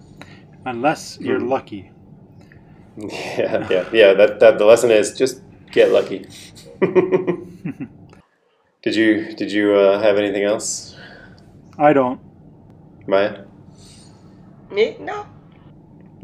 Unless 0.64 1.18
you're 1.20 1.38
Hmm. 1.38 1.48
lucky. 1.50 1.90
yeah, 2.96 3.68
yeah, 3.70 3.88
yeah. 3.92 4.14
That 4.14 4.40
that 4.40 4.58
the 4.58 4.64
lesson 4.64 4.90
is 4.90 5.12
just 5.16 5.42
get 5.70 5.90
lucky. 5.90 6.26
did 8.82 8.94
you 8.96 9.34
did 9.34 9.52
you 9.52 9.74
uh, 9.74 10.00
have 10.00 10.16
anything 10.16 10.42
else, 10.44 10.96
I 11.78 11.92
don't. 11.92 12.20
Maia? 13.06 13.44
Me? 14.70 14.96
No. 15.00 15.26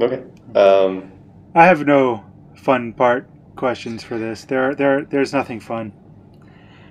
Okay. 0.00 0.22
Um, 0.54 1.10
I 1.54 1.64
have 1.64 1.86
no 1.86 2.24
fun 2.56 2.92
part 2.92 3.28
questions 3.56 4.04
for 4.04 4.18
this. 4.18 4.44
There, 4.44 4.74
there, 4.74 5.04
there's 5.04 5.32
nothing 5.32 5.58
fun. 5.60 5.92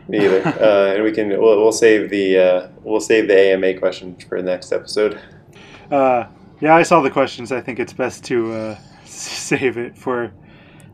Me 0.08 0.26
either. 0.26 0.42
uh, 0.46 0.94
and 0.96 1.04
we 1.04 1.12
can 1.12 1.30
we'll, 1.30 1.62
we'll 1.62 1.72
save 1.72 2.10
the 2.10 2.38
uh, 2.38 2.68
we'll 2.84 3.00
save 3.00 3.28
the 3.28 3.40
AMA 3.54 3.78
question 3.80 4.16
for 4.28 4.42
the 4.42 4.50
next 4.50 4.72
episode. 4.72 5.20
Uh, 5.92 6.26
yeah, 6.62 6.76
I 6.76 6.84
saw 6.84 7.02
the 7.02 7.12
questions. 7.12 7.52
I 7.52 7.62
think 7.62 7.80
it's 7.80 7.94
best 7.94 8.24
to 8.26 8.52
uh, 8.54 8.78
save 9.06 9.78
it 9.78 9.98
for 9.98 10.32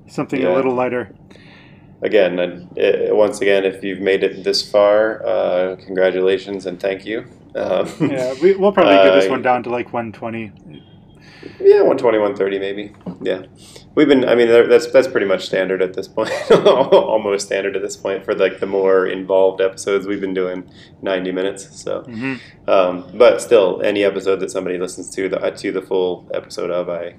something 0.07 0.41
Yeah. 0.41 0.53
a 0.53 0.55
little 0.55 0.73
lighter. 0.73 1.13
Again, 2.03 2.39
and, 2.39 2.79
uh, 2.79 3.15
once 3.15 3.41
again, 3.41 3.63
if 3.63 3.83
you've 3.83 3.99
made 3.99 4.23
it 4.23 4.43
this 4.43 4.67
far, 4.69 5.23
uh, 5.25 5.75
congratulations 5.85 6.65
and 6.65 6.79
thank 6.79 7.05
you. 7.05 7.25
Um, 7.55 7.87
Yeah, 8.11 8.33
we, 8.41 8.55
we'll 8.55 8.71
probably 8.71 8.95
get 8.95 9.13
this 9.13 9.25
Uh, 9.27 9.31
one 9.31 9.41
down 9.43 9.61
to 9.63 9.69
like 9.69 9.93
120. 9.93 10.51
yeah, 11.59 11.81
120, 11.83 12.17
130 12.17 12.59
maybe. 12.59 12.93
Yeah, 13.21 13.43
we've 13.93 14.07
been. 14.07 14.25
I 14.27 14.33
mean, 14.35 14.47
that's 14.47 14.91
that's 14.91 15.07
pretty 15.07 15.27
much 15.27 15.45
standard 15.45 15.81
at 15.83 15.93
this 15.93 16.07
point. 16.07 16.31
Almost 16.51 17.45
standard 17.47 17.75
at 17.75 17.81
this 17.83 17.97
point 17.97 18.25
for 18.25 18.33
like 18.33 18.59
the 18.59 18.65
more 18.67 19.05
involved 19.05 19.61
episodes. 19.61 20.07
We've 20.07 20.21
been 20.21 20.33
doing 20.33 20.69
90 21.03 21.31
minutes. 21.31 21.81
So, 21.83 22.01
hmm 22.03 22.35
um, 22.67 23.11
but 23.15 23.41
still, 23.41 23.81
any 23.83 24.03
episode 24.03 24.39
that 24.39 24.49
somebody 24.49 24.77
listens 24.79 25.09
to 25.15 25.29
the 25.29 25.37
to 25.51 25.71
the 25.71 25.81
full 25.81 26.27
episode 26.33 26.71
of, 26.71 26.89
I 26.89 27.15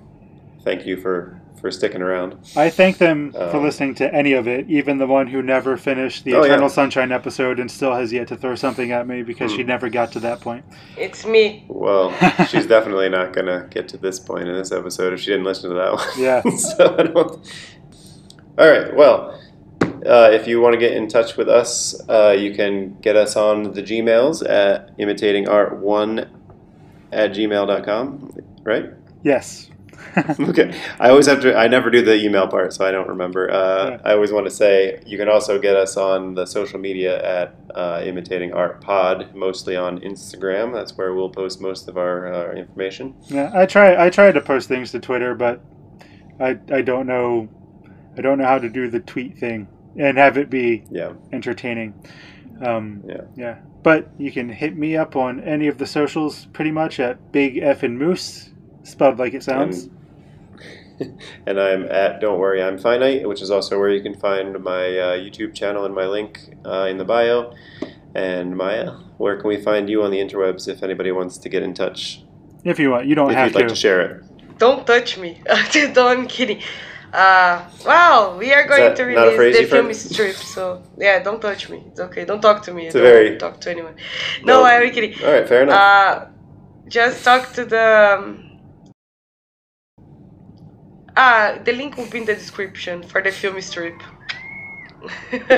thank 0.65 0.87
you 0.87 0.97
for 0.97 1.41
for 1.63 1.71
sticking 1.71 2.03
around. 2.03 2.37
I 2.57 2.69
thank 2.69 2.99
them 2.99 3.33
for 3.33 3.57
Um, 3.57 3.63
listening 3.63 3.95
to 3.95 4.15
any 4.15 4.33
of 4.35 4.47
it, 4.47 4.69
even 4.69 4.99
the 4.99 5.07
one 5.07 5.29
who 5.29 5.41
never 5.43 5.77
finished 5.79 6.25
the 6.25 6.35
Oh, 6.35 6.43
Eternal 6.43 6.65
yeah. 6.65 6.69
Sunshine 6.69 7.13
episode 7.13 7.59
and 7.59 7.71
still 7.71 7.95
has 7.95 8.13
yet 8.13 8.29
to 8.29 8.37
throw 8.37 8.55
something 8.57 8.93
at 8.93 9.07
me 9.09 9.23
because 9.23 9.53
Hmm. 9.53 9.57
she 9.59 9.63
never 9.63 9.89
got 9.89 10.13
to 10.13 10.21
that 10.21 10.41
point. 10.41 10.65
It's 10.99 11.25
me. 11.25 11.65
Well, 11.69 12.13
she's 12.49 12.67
definitely 12.67 13.09
not 13.09 13.33
gonna 13.33 13.69
get 13.71 13.89
to 13.89 13.97
this 13.97 14.19
point 14.21 14.49
in 14.49 14.55
this 14.55 14.73
episode 14.73 15.15
if 15.15 15.21
she 15.21 15.31
didn't 15.31 15.45
listen 15.47 15.71
to 15.71 15.77
that 15.77 15.93
one. 15.95 16.09
Yeah. 16.19 16.43
so 16.57 16.97
I 16.99 17.03
don't. 17.05 17.53
All 18.59 18.69
right. 18.71 18.95
Well, 18.95 19.39
uh, 20.05 20.31
if 20.33 20.49
you 20.49 20.61
want 20.61 20.75
to 20.75 20.79
get 20.81 20.93
in 20.93 21.07
touch 21.09 21.37
with 21.37 21.49
us, 21.49 21.95
uh, 22.09 22.37
you 22.37 22.55
can 22.55 22.97
get 23.01 23.15
us 23.17 23.37
on 23.37 23.73
the 23.73 23.83
Gmails 23.83 24.43
at 24.49 24.99
imitatingart1 24.99 26.29
at 27.13 27.33
gmail.com, 27.33 28.35
right? 28.65 28.87
Yes. 29.23 29.69
okay. 30.41 30.79
I 31.01 31.09
always 31.11 31.27
have 31.27 31.41
to. 31.43 31.57
I 31.57 31.69
never 31.69 31.91
do 31.91 32.03
the 32.03 32.15
email 32.23 32.47
part, 32.49 32.73
so 32.73 32.87
I 32.87 32.91
don't 32.91 33.09
remember. 33.09 33.51
Uh, 33.51 33.91
Yeah. 33.91 33.99
I 34.05 34.13
always 34.13 34.33
want 34.33 34.47
to 34.47 34.51
say 34.51 35.03
you 35.07 35.17
can 35.19 35.29
also 35.29 35.59
get 35.59 35.77
us 35.77 35.97
on 35.97 36.35
the 36.35 36.47
social 36.47 36.79
media 36.79 37.23
at 37.41 37.55
uh, 37.75 38.03
Imitating 38.05 38.53
Art 38.53 38.81
Pod, 38.81 39.35
mostly 39.35 39.77
on 39.77 40.01
Instagram. 40.01 40.73
That's 40.73 40.97
where 40.97 41.15
we'll 41.15 41.31
post 41.31 41.61
most 41.61 41.89
of 41.89 41.97
our 41.97 42.33
uh, 42.33 42.53
information. 42.55 43.15
Yeah, 43.29 43.51
I 43.55 43.67
try. 43.67 44.05
I 44.07 44.11
try 44.11 44.33
to 44.33 44.41
post 44.41 44.69
things 44.69 44.91
to 44.93 45.01
Twitter, 45.01 45.35
but 45.35 45.61
I 46.41 46.59
I 46.71 46.83
don't 46.83 47.07
know. 47.07 47.49
I 48.17 48.21
don't 48.21 48.39
know 48.39 48.47
how 48.47 48.59
to 48.59 48.69
do 48.69 48.91
the 48.91 49.01
tweet 49.01 49.39
thing 49.39 49.69
and 49.97 50.19
have 50.19 50.37
it 50.37 50.51
be 50.51 50.85
Yeah. 50.91 51.13
entertaining. 51.33 51.95
Um, 52.65 53.03
Yeah. 53.07 53.23
yeah. 53.37 53.57
But 53.83 54.11
you 54.19 54.31
can 54.31 54.49
hit 54.49 54.77
me 54.77 54.97
up 54.97 55.17
on 55.17 55.41
any 55.41 55.67
of 55.67 55.79
the 55.79 55.87
socials 55.87 56.47
pretty 56.53 56.71
much 56.71 57.01
at 57.01 57.33
Big 57.33 57.59
F 57.59 57.83
and 57.83 57.99
Moose, 57.99 58.52
spelled 58.83 59.19
like 59.19 59.35
it 59.35 59.43
sounds. 59.43 59.89
and 61.47 61.61
I'm 61.61 61.85
at 61.91 62.21
Don't 62.21 62.39
Worry 62.39 62.63
I'm 62.63 62.79
Finite, 62.79 63.29
which 63.29 63.43
is 63.43 63.51
also 63.51 63.79
where 63.79 63.91
you 63.91 64.03
can 64.03 64.15
find 64.15 64.63
my 64.63 64.99
uh, 64.99 65.17
YouTube 65.17 65.55
channel 65.55 65.85
and 65.85 65.95
my 65.95 66.07
link 66.07 66.57
uh, 66.65 66.87
in 66.91 66.99
the 66.99 67.05
bio. 67.05 67.55
And 68.15 68.57
Maia, 68.57 68.91
where 69.17 69.37
can 69.37 69.49
we 69.49 69.61
find 69.61 69.89
you 69.89 70.03
on 70.03 70.11
the 70.11 70.19
interwebs 70.19 70.69
if 70.69 70.83
anybody 70.83 71.13
wants 71.13 71.39
to 71.39 71.49
get 71.49 71.63
in 71.63 71.75
touch? 71.75 72.23
if 72.65 72.79
you 72.79 72.91
want, 72.91 73.07
you 73.07 73.15
don't 73.15 73.31
if 73.31 73.37
have 73.37 73.49
you'd 73.49 73.57
like 73.57 73.69
to. 73.69 73.75
to 73.75 73.81
share 73.81 74.01
it. 74.03 74.59
Don't 74.59 74.87
touch 74.87 75.19
me. 75.19 75.43
no, 75.97 76.09
I'm 76.09 76.27
kidding. 76.27 76.63
Uh, 77.13 77.69
wow, 77.85 78.37
we 78.39 78.53
are 78.53 78.67
going 78.67 78.95
to 78.95 79.03
release 79.03 79.37
phrase 79.37 79.57
the 79.57 79.63
you've 79.63 79.71
Films 79.71 80.17
Trip, 80.17 80.35
so 80.35 80.83
yeah, 80.97 81.23
don't 81.23 81.43
touch 81.43 81.69
me. 81.69 81.83
It's 81.89 82.01
okay. 82.01 82.25
Don't 82.25 82.41
talk 82.41 82.63
to 82.65 82.73
me. 82.73 82.87
It's 82.87 82.95
don't 82.95 83.03
very- 83.03 83.37
talk 83.39 83.61
to 83.63 83.71
anyone. 83.71 83.97
No, 84.45 84.65
I'm 84.65 84.91
kidding. 84.93 85.15
All 85.23 85.33
right, 85.33 85.47
fair 85.47 85.65
enough. 85.65 85.79
Uh, 85.79 86.27
just 86.89 87.25
talk 87.25 87.53
to 87.55 87.65
the. 87.65 88.19
Um, 88.19 88.52
ah, 91.17 91.59
the 91.65 91.73
link 91.73 91.97
will 91.97 92.07
be 92.07 92.19
in 92.19 92.25
the 92.25 92.35
description 92.35 93.03
for 93.03 93.23
the 93.23 93.31
Films 93.31 93.71
Trip. 93.71 93.95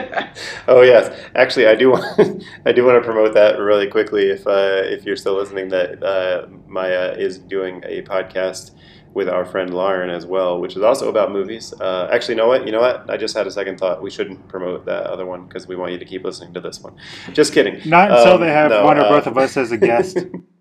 Oh 0.67 0.81
yes, 0.83 1.15
actually, 1.35 1.67
I 1.67 1.75
do 1.75 1.91
want 1.91 2.43
I 2.67 2.73
do 2.73 2.85
want 2.85 3.03
to 3.03 3.05
promote 3.05 3.35
that 3.35 3.59
really 3.59 3.87
quickly. 3.89 4.31
If 4.31 4.47
uh, 4.47 4.83
if 4.85 5.05
you're 5.05 5.17
still 5.17 5.35
listening, 5.37 5.69
that 5.69 6.03
uh, 6.03 6.47
Maia 6.67 7.13
is 7.13 7.39
doing 7.39 7.83
a 7.85 8.03
podcast 8.03 8.71
with 9.13 9.29
our 9.29 9.45
friend 9.45 9.73
Lauren 9.73 10.11
as 10.11 10.27
well, 10.27 10.61
which 10.61 10.77
is 10.77 10.83
also 10.83 11.09
about 11.09 11.31
movies. 11.31 11.73
Uh, 11.79 12.09
actually, 12.11 12.35
you 12.35 12.39
know 12.41 12.49
what? 12.49 12.67
You 12.67 12.73
know 12.73 12.81
what? 12.81 13.09
I 13.09 13.17
just 13.17 13.37
had 13.37 13.47
a 13.47 13.51
second 13.51 13.79
thought. 13.79 14.03
We 14.03 14.11
shouldn't 14.11 14.49
promote 14.49 14.87
that 14.87 15.05
other 15.05 15.27
one 15.27 15.47
because 15.47 15.69
we 15.69 15.77
want 15.77 15.93
you 15.93 15.99
to 15.99 16.05
keep 16.05 16.25
listening 16.25 16.55
to 16.55 16.61
this 16.61 16.81
one. 16.81 16.97
Just 17.33 17.53
kidding. 17.53 17.81
Not 17.89 18.11
until 18.11 18.35
Um, 18.35 18.41
they 18.41 18.51
have 18.51 18.71
no, 18.71 18.85
one 18.85 18.99
or 18.99 19.03
uh, 19.03 19.11
both 19.11 19.27
of 19.27 19.37
us 19.37 19.57
as 19.57 19.71
a 19.73 19.77
guest. 19.77 20.19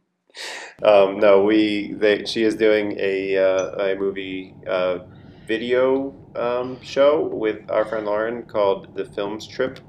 um, 0.84 1.20
no, 1.20 1.44
we 1.44 1.94
they 1.94 2.26
she 2.26 2.44
is 2.44 2.56
doing 2.56 2.96
a 3.00 3.38
uh, 3.38 3.92
a 3.92 3.96
movie 3.96 4.54
uh, 4.68 5.00
video 5.48 6.14
um, 6.36 6.82
show 6.82 7.22
with 7.28 7.70
our 7.70 7.86
friend 7.86 8.06
Lauren 8.06 8.44
called 8.44 8.96
The 8.96 9.06
Films 9.06 9.48
Trip. 9.48 9.80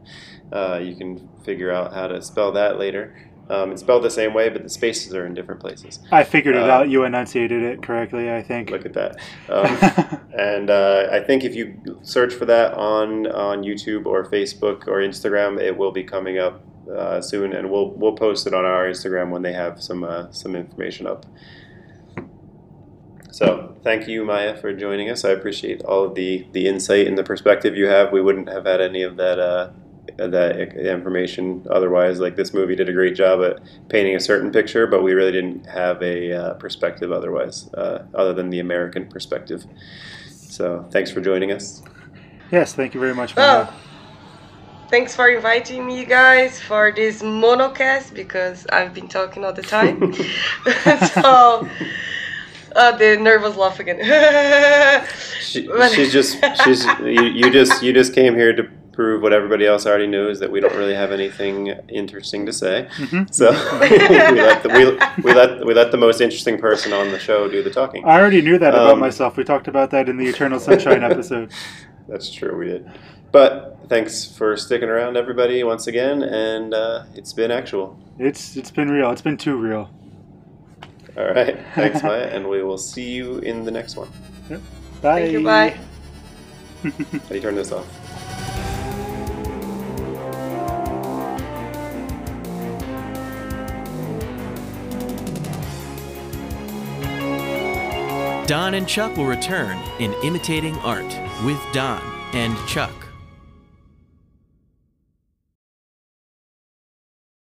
Uh, 0.53 0.81
you 0.83 0.95
can 0.95 1.29
figure 1.45 1.71
out 1.73 1.95
how 1.95 2.07
to 2.09 2.21
spell 2.23 2.53
that 2.53 2.79
later. 2.79 3.31
Um, 3.51 3.73
it's 3.73 3.83
spelled 3.83 4.03
the 4.05 4.11
same 4.11 4.33
way, 4.33 4.49
but 4.49 4.63
the 4.63 4.71
spaces 4.71 5.15
are 5.15 5.27
in 5.27 5.35
different 5.35 5.61
places. 5.61 5.99
I 6.11 6.25
figured 6.25 6.57
it 6.57 6.63
Uh, 6.63 6.71
out. 6.73 6.89
You 6.89 7.05
enunciated 7.05 7.63
it 7.63 7.83
correctly, 7.83 8.33
I 8.33 8.43
think. 8.43 8.71
Look 8.71 8.87
at 8.87 8.95
that. 8.95 9.17
Um, 9.51 10.21
and 10.39 10.71
uh, 10.71 11.09
I 11.13 11.21
think 11.21 11.45
if 11.45 11.55
you 11.55 11.99
search 12.03 12.33
for 12.33 12.47
that 12.47 12.73
on 12.75 13.27
on 13.27 13.63
YouTube 13.63 14.07
or 14.07 14.25
Facebook 14.25 14.87
or 14.89 14.99
Instagram, 15.01 15.61
it 15.61 15.77
will 15.77 15.93
be 15.93 16.03
coming 16.03 16.39
up 16.39 16.63
uh, 16.89 17.21
soon, 17.21 17.53
and 17.53 17.71
we'll 17.71 17.91
we'll 17.91 18.15
post 18.15 18.47
it 18.47 18.55
on 18.55 18.65
our 18.65 18.87
Instagram 18.87 19.31
when 19.31 19.43
they 19.43 19.53
have 19.53 19.83
some 19.83 20.05
uh, 20.05 20.31
some 20.31 20.57
information 20.57 21.07
up. 21.07 21.27
So 23.31 23.77
thank 23.83 24.07
you, 24.07 24.25
Maia, 24.25 24.57
for 24.57 24.73
joining 24.73 25.11
us. 25.11 25.25
I 25.25 25.31
appreciate 25.31 25.83
all 25.83 26.05
of 26.05 26.15
the 26.15 26.47
the 26.53 26.67
insight 26.67 27.07
and 27.07 27.19
the 27.19 27.25
perspective 27.25 27.77
you 27.77 27.87
have. 27.87 28.13
We 28.13 28.21
wouldn't 28.21 28.49
have 28.49 28.65
had 28.67 28.81
any 28.81 29.03
of 29.03 29.17
that. 29.17 29.39
Uh, 29.39 29.71
that 30.17 30.77
information 30.77 31.67
otherwise 31.71 32.21
like 32.21 32.37
this 32.37 32.53
movie 32.55 32.77
did 32.77 32.89
a 32.89 32.93
great 32.93 33.17
job 33.17 33.43
at 33.43 33.59
painting 33.89 34.15
a 34.15 34.21
certain 34.21 34.53
picture 34.53 34.87
but 34.87 35.03
we 35.03 35.13
really 35.13 35.33
didn't 35.33 35.65
have 35.67 36.01
a 36.03 36.31
uh, 36.31 36.55
perspective 36.55 37.11
otherwise 37.11 37.73
uh, 37.75 38.05
other 38.15 38.33
than 38.33 38.51
the 38.51 38.61
american 38.61 39.07
perspective 39.07 39.65
so 40.31 40.87
thanks 40.93 41.11
for 41.11 41.21
joining 41.21 41.51
us 41.51 41.83
yes, 42.55 42.75
thank 42.75 42.95
you 42.95 43.01
very 43.01 43.15
much. 43.15 43.35
Maia. 44.95 45.15
thanks 45.15 45.17
for 45.17 45.29
inviting 45.29 45.87
me, 45.87 46.05
guys, 46.05 46.61
for 46.61 46.93
this 46.93 47.23
monocast 47.23 48.15
because 48.15 48.67
I've 48.69 48.95
been 48.95 49.09
talking 49.09 49.45
all 49.45 49.53
the 49.53 49.63
time. 49.63 50.13
so, 51.15 51.69
uh, 52.77 52.97
the 52.97 53.17
nervous 53.21 53.57
laugh 53.57 53.81
again. 53.81 53.99
she, 55.41 55.69
she's 55.95 56.13
just 56.13 56.39
she's 56.65 56.85
you, 57.01 57.23
you 57.23 57.51
just 57.51 57.83
you 57.83 57.93
just 57.93 58.15
came 58.15 58.35
here 58.35 58.55
to 58.55 58.65
prove 58.93 59.23
what 59.23 59.33
everybody 59.33 59.67
else 59.67 59.87
already 59.87 60.07
knows 60.07 60.39
that 60.41 60.51
we 60.51 60.61
don't 60.61 60.77
really 60.77 60.95
have 60.95 61.11
anything 61.11 61.69
interesting 61.89 62.47
to 62.47 62.53
say 62.53 62.87
Mhm. 62.99 63.35
so 63.35 63.51
we, 63.81 63.99
let 64.41 64.63
the, 64.63 64.69
we, 64.69 65.23
we 65.25 65.35
let 65.35 65.67
we 65.67 65.75
let 65.75 65.91
the 65.91 65.97
most 65.97 66.21
interesting 66.21 66.59
person 66.59 66.93
on 66.93 67.11
the 67.11 67.19
show 67.19 67.49
do 67.49 67.63
the 67.63 67.71
talking 67.71 68.05
I 68.05 68.21
already 68.21 68.41
knew 68.41 68.57
that 68.59 68.73
about 68.73 68.93
Um, 68.93 69.01
myself. 69.01 69.37
We 69.37 69.43
talked 69.43 69.67
about 69.67 69.91
that 69.91 70.09
in 70.09 70.17
the 70.17 70.27
Eternal 70.27 70.61
Sunshine 70.61 71.03
episode. 71.03 71.51
That's 72.09 72.31
true, 72.31 72.57
we 72.57 72.67
did. 72.67 72.91
But 73.35 73.79
thanks 73.89 74.25
for 74.25 74.57
sticking 74.57 74.89
around, 74.89 75.17
everybody, 75.17 75.65
once 75.65 75.89
again, 75.89 76.23
and 76.23 76.73
uh, 76.73 77.03
it's 77.17 77.33
been 77.33 77.51
actual. 77.51 77.99
It's 78.17 78.57
it's 78.57 78.71
been 78.71 78.89
real. 78.89 79.11
It's 79.11 79.23
been 79.23 79.37
too 79.37 79.57
real. 79.57 79.91
All 81.17 81.33
right, 81.33 81.59
thanks, 81.75 82.01
Maia, 82.05 82.29
and 82.29 82.49
we 82.49 82.63
will 82.63 82.79
see 82.79 83.11
you 83.11 83.39
in 83.39 83.65
the 83.65 83.73
next 83.73 83.97
one. 83.97 84.09
Yep. 84.49 84.61
Bye. 85.03 85.21
Thank 85.21 85.33
you, 85.33 85.43
bye. 85.43 85.71
How 86.85 86.91
do 87.29 87.35
you 87.35 87.41
turn 87.41 87.57
this 87.57 87.73
off? 87.73 87.85
Don 98.47 98.75
and 98.75 98.87
Chuck 98.87 99.17
will 99.17 99.27
return 99.27 99.77
in 99.99 100.13
Imitating 100.23 100.77
Art 100.85 101.13
with 101.45 101.61
Don 101.73 102.01
and 102.33 102.57
Chuck. 102.69 103.04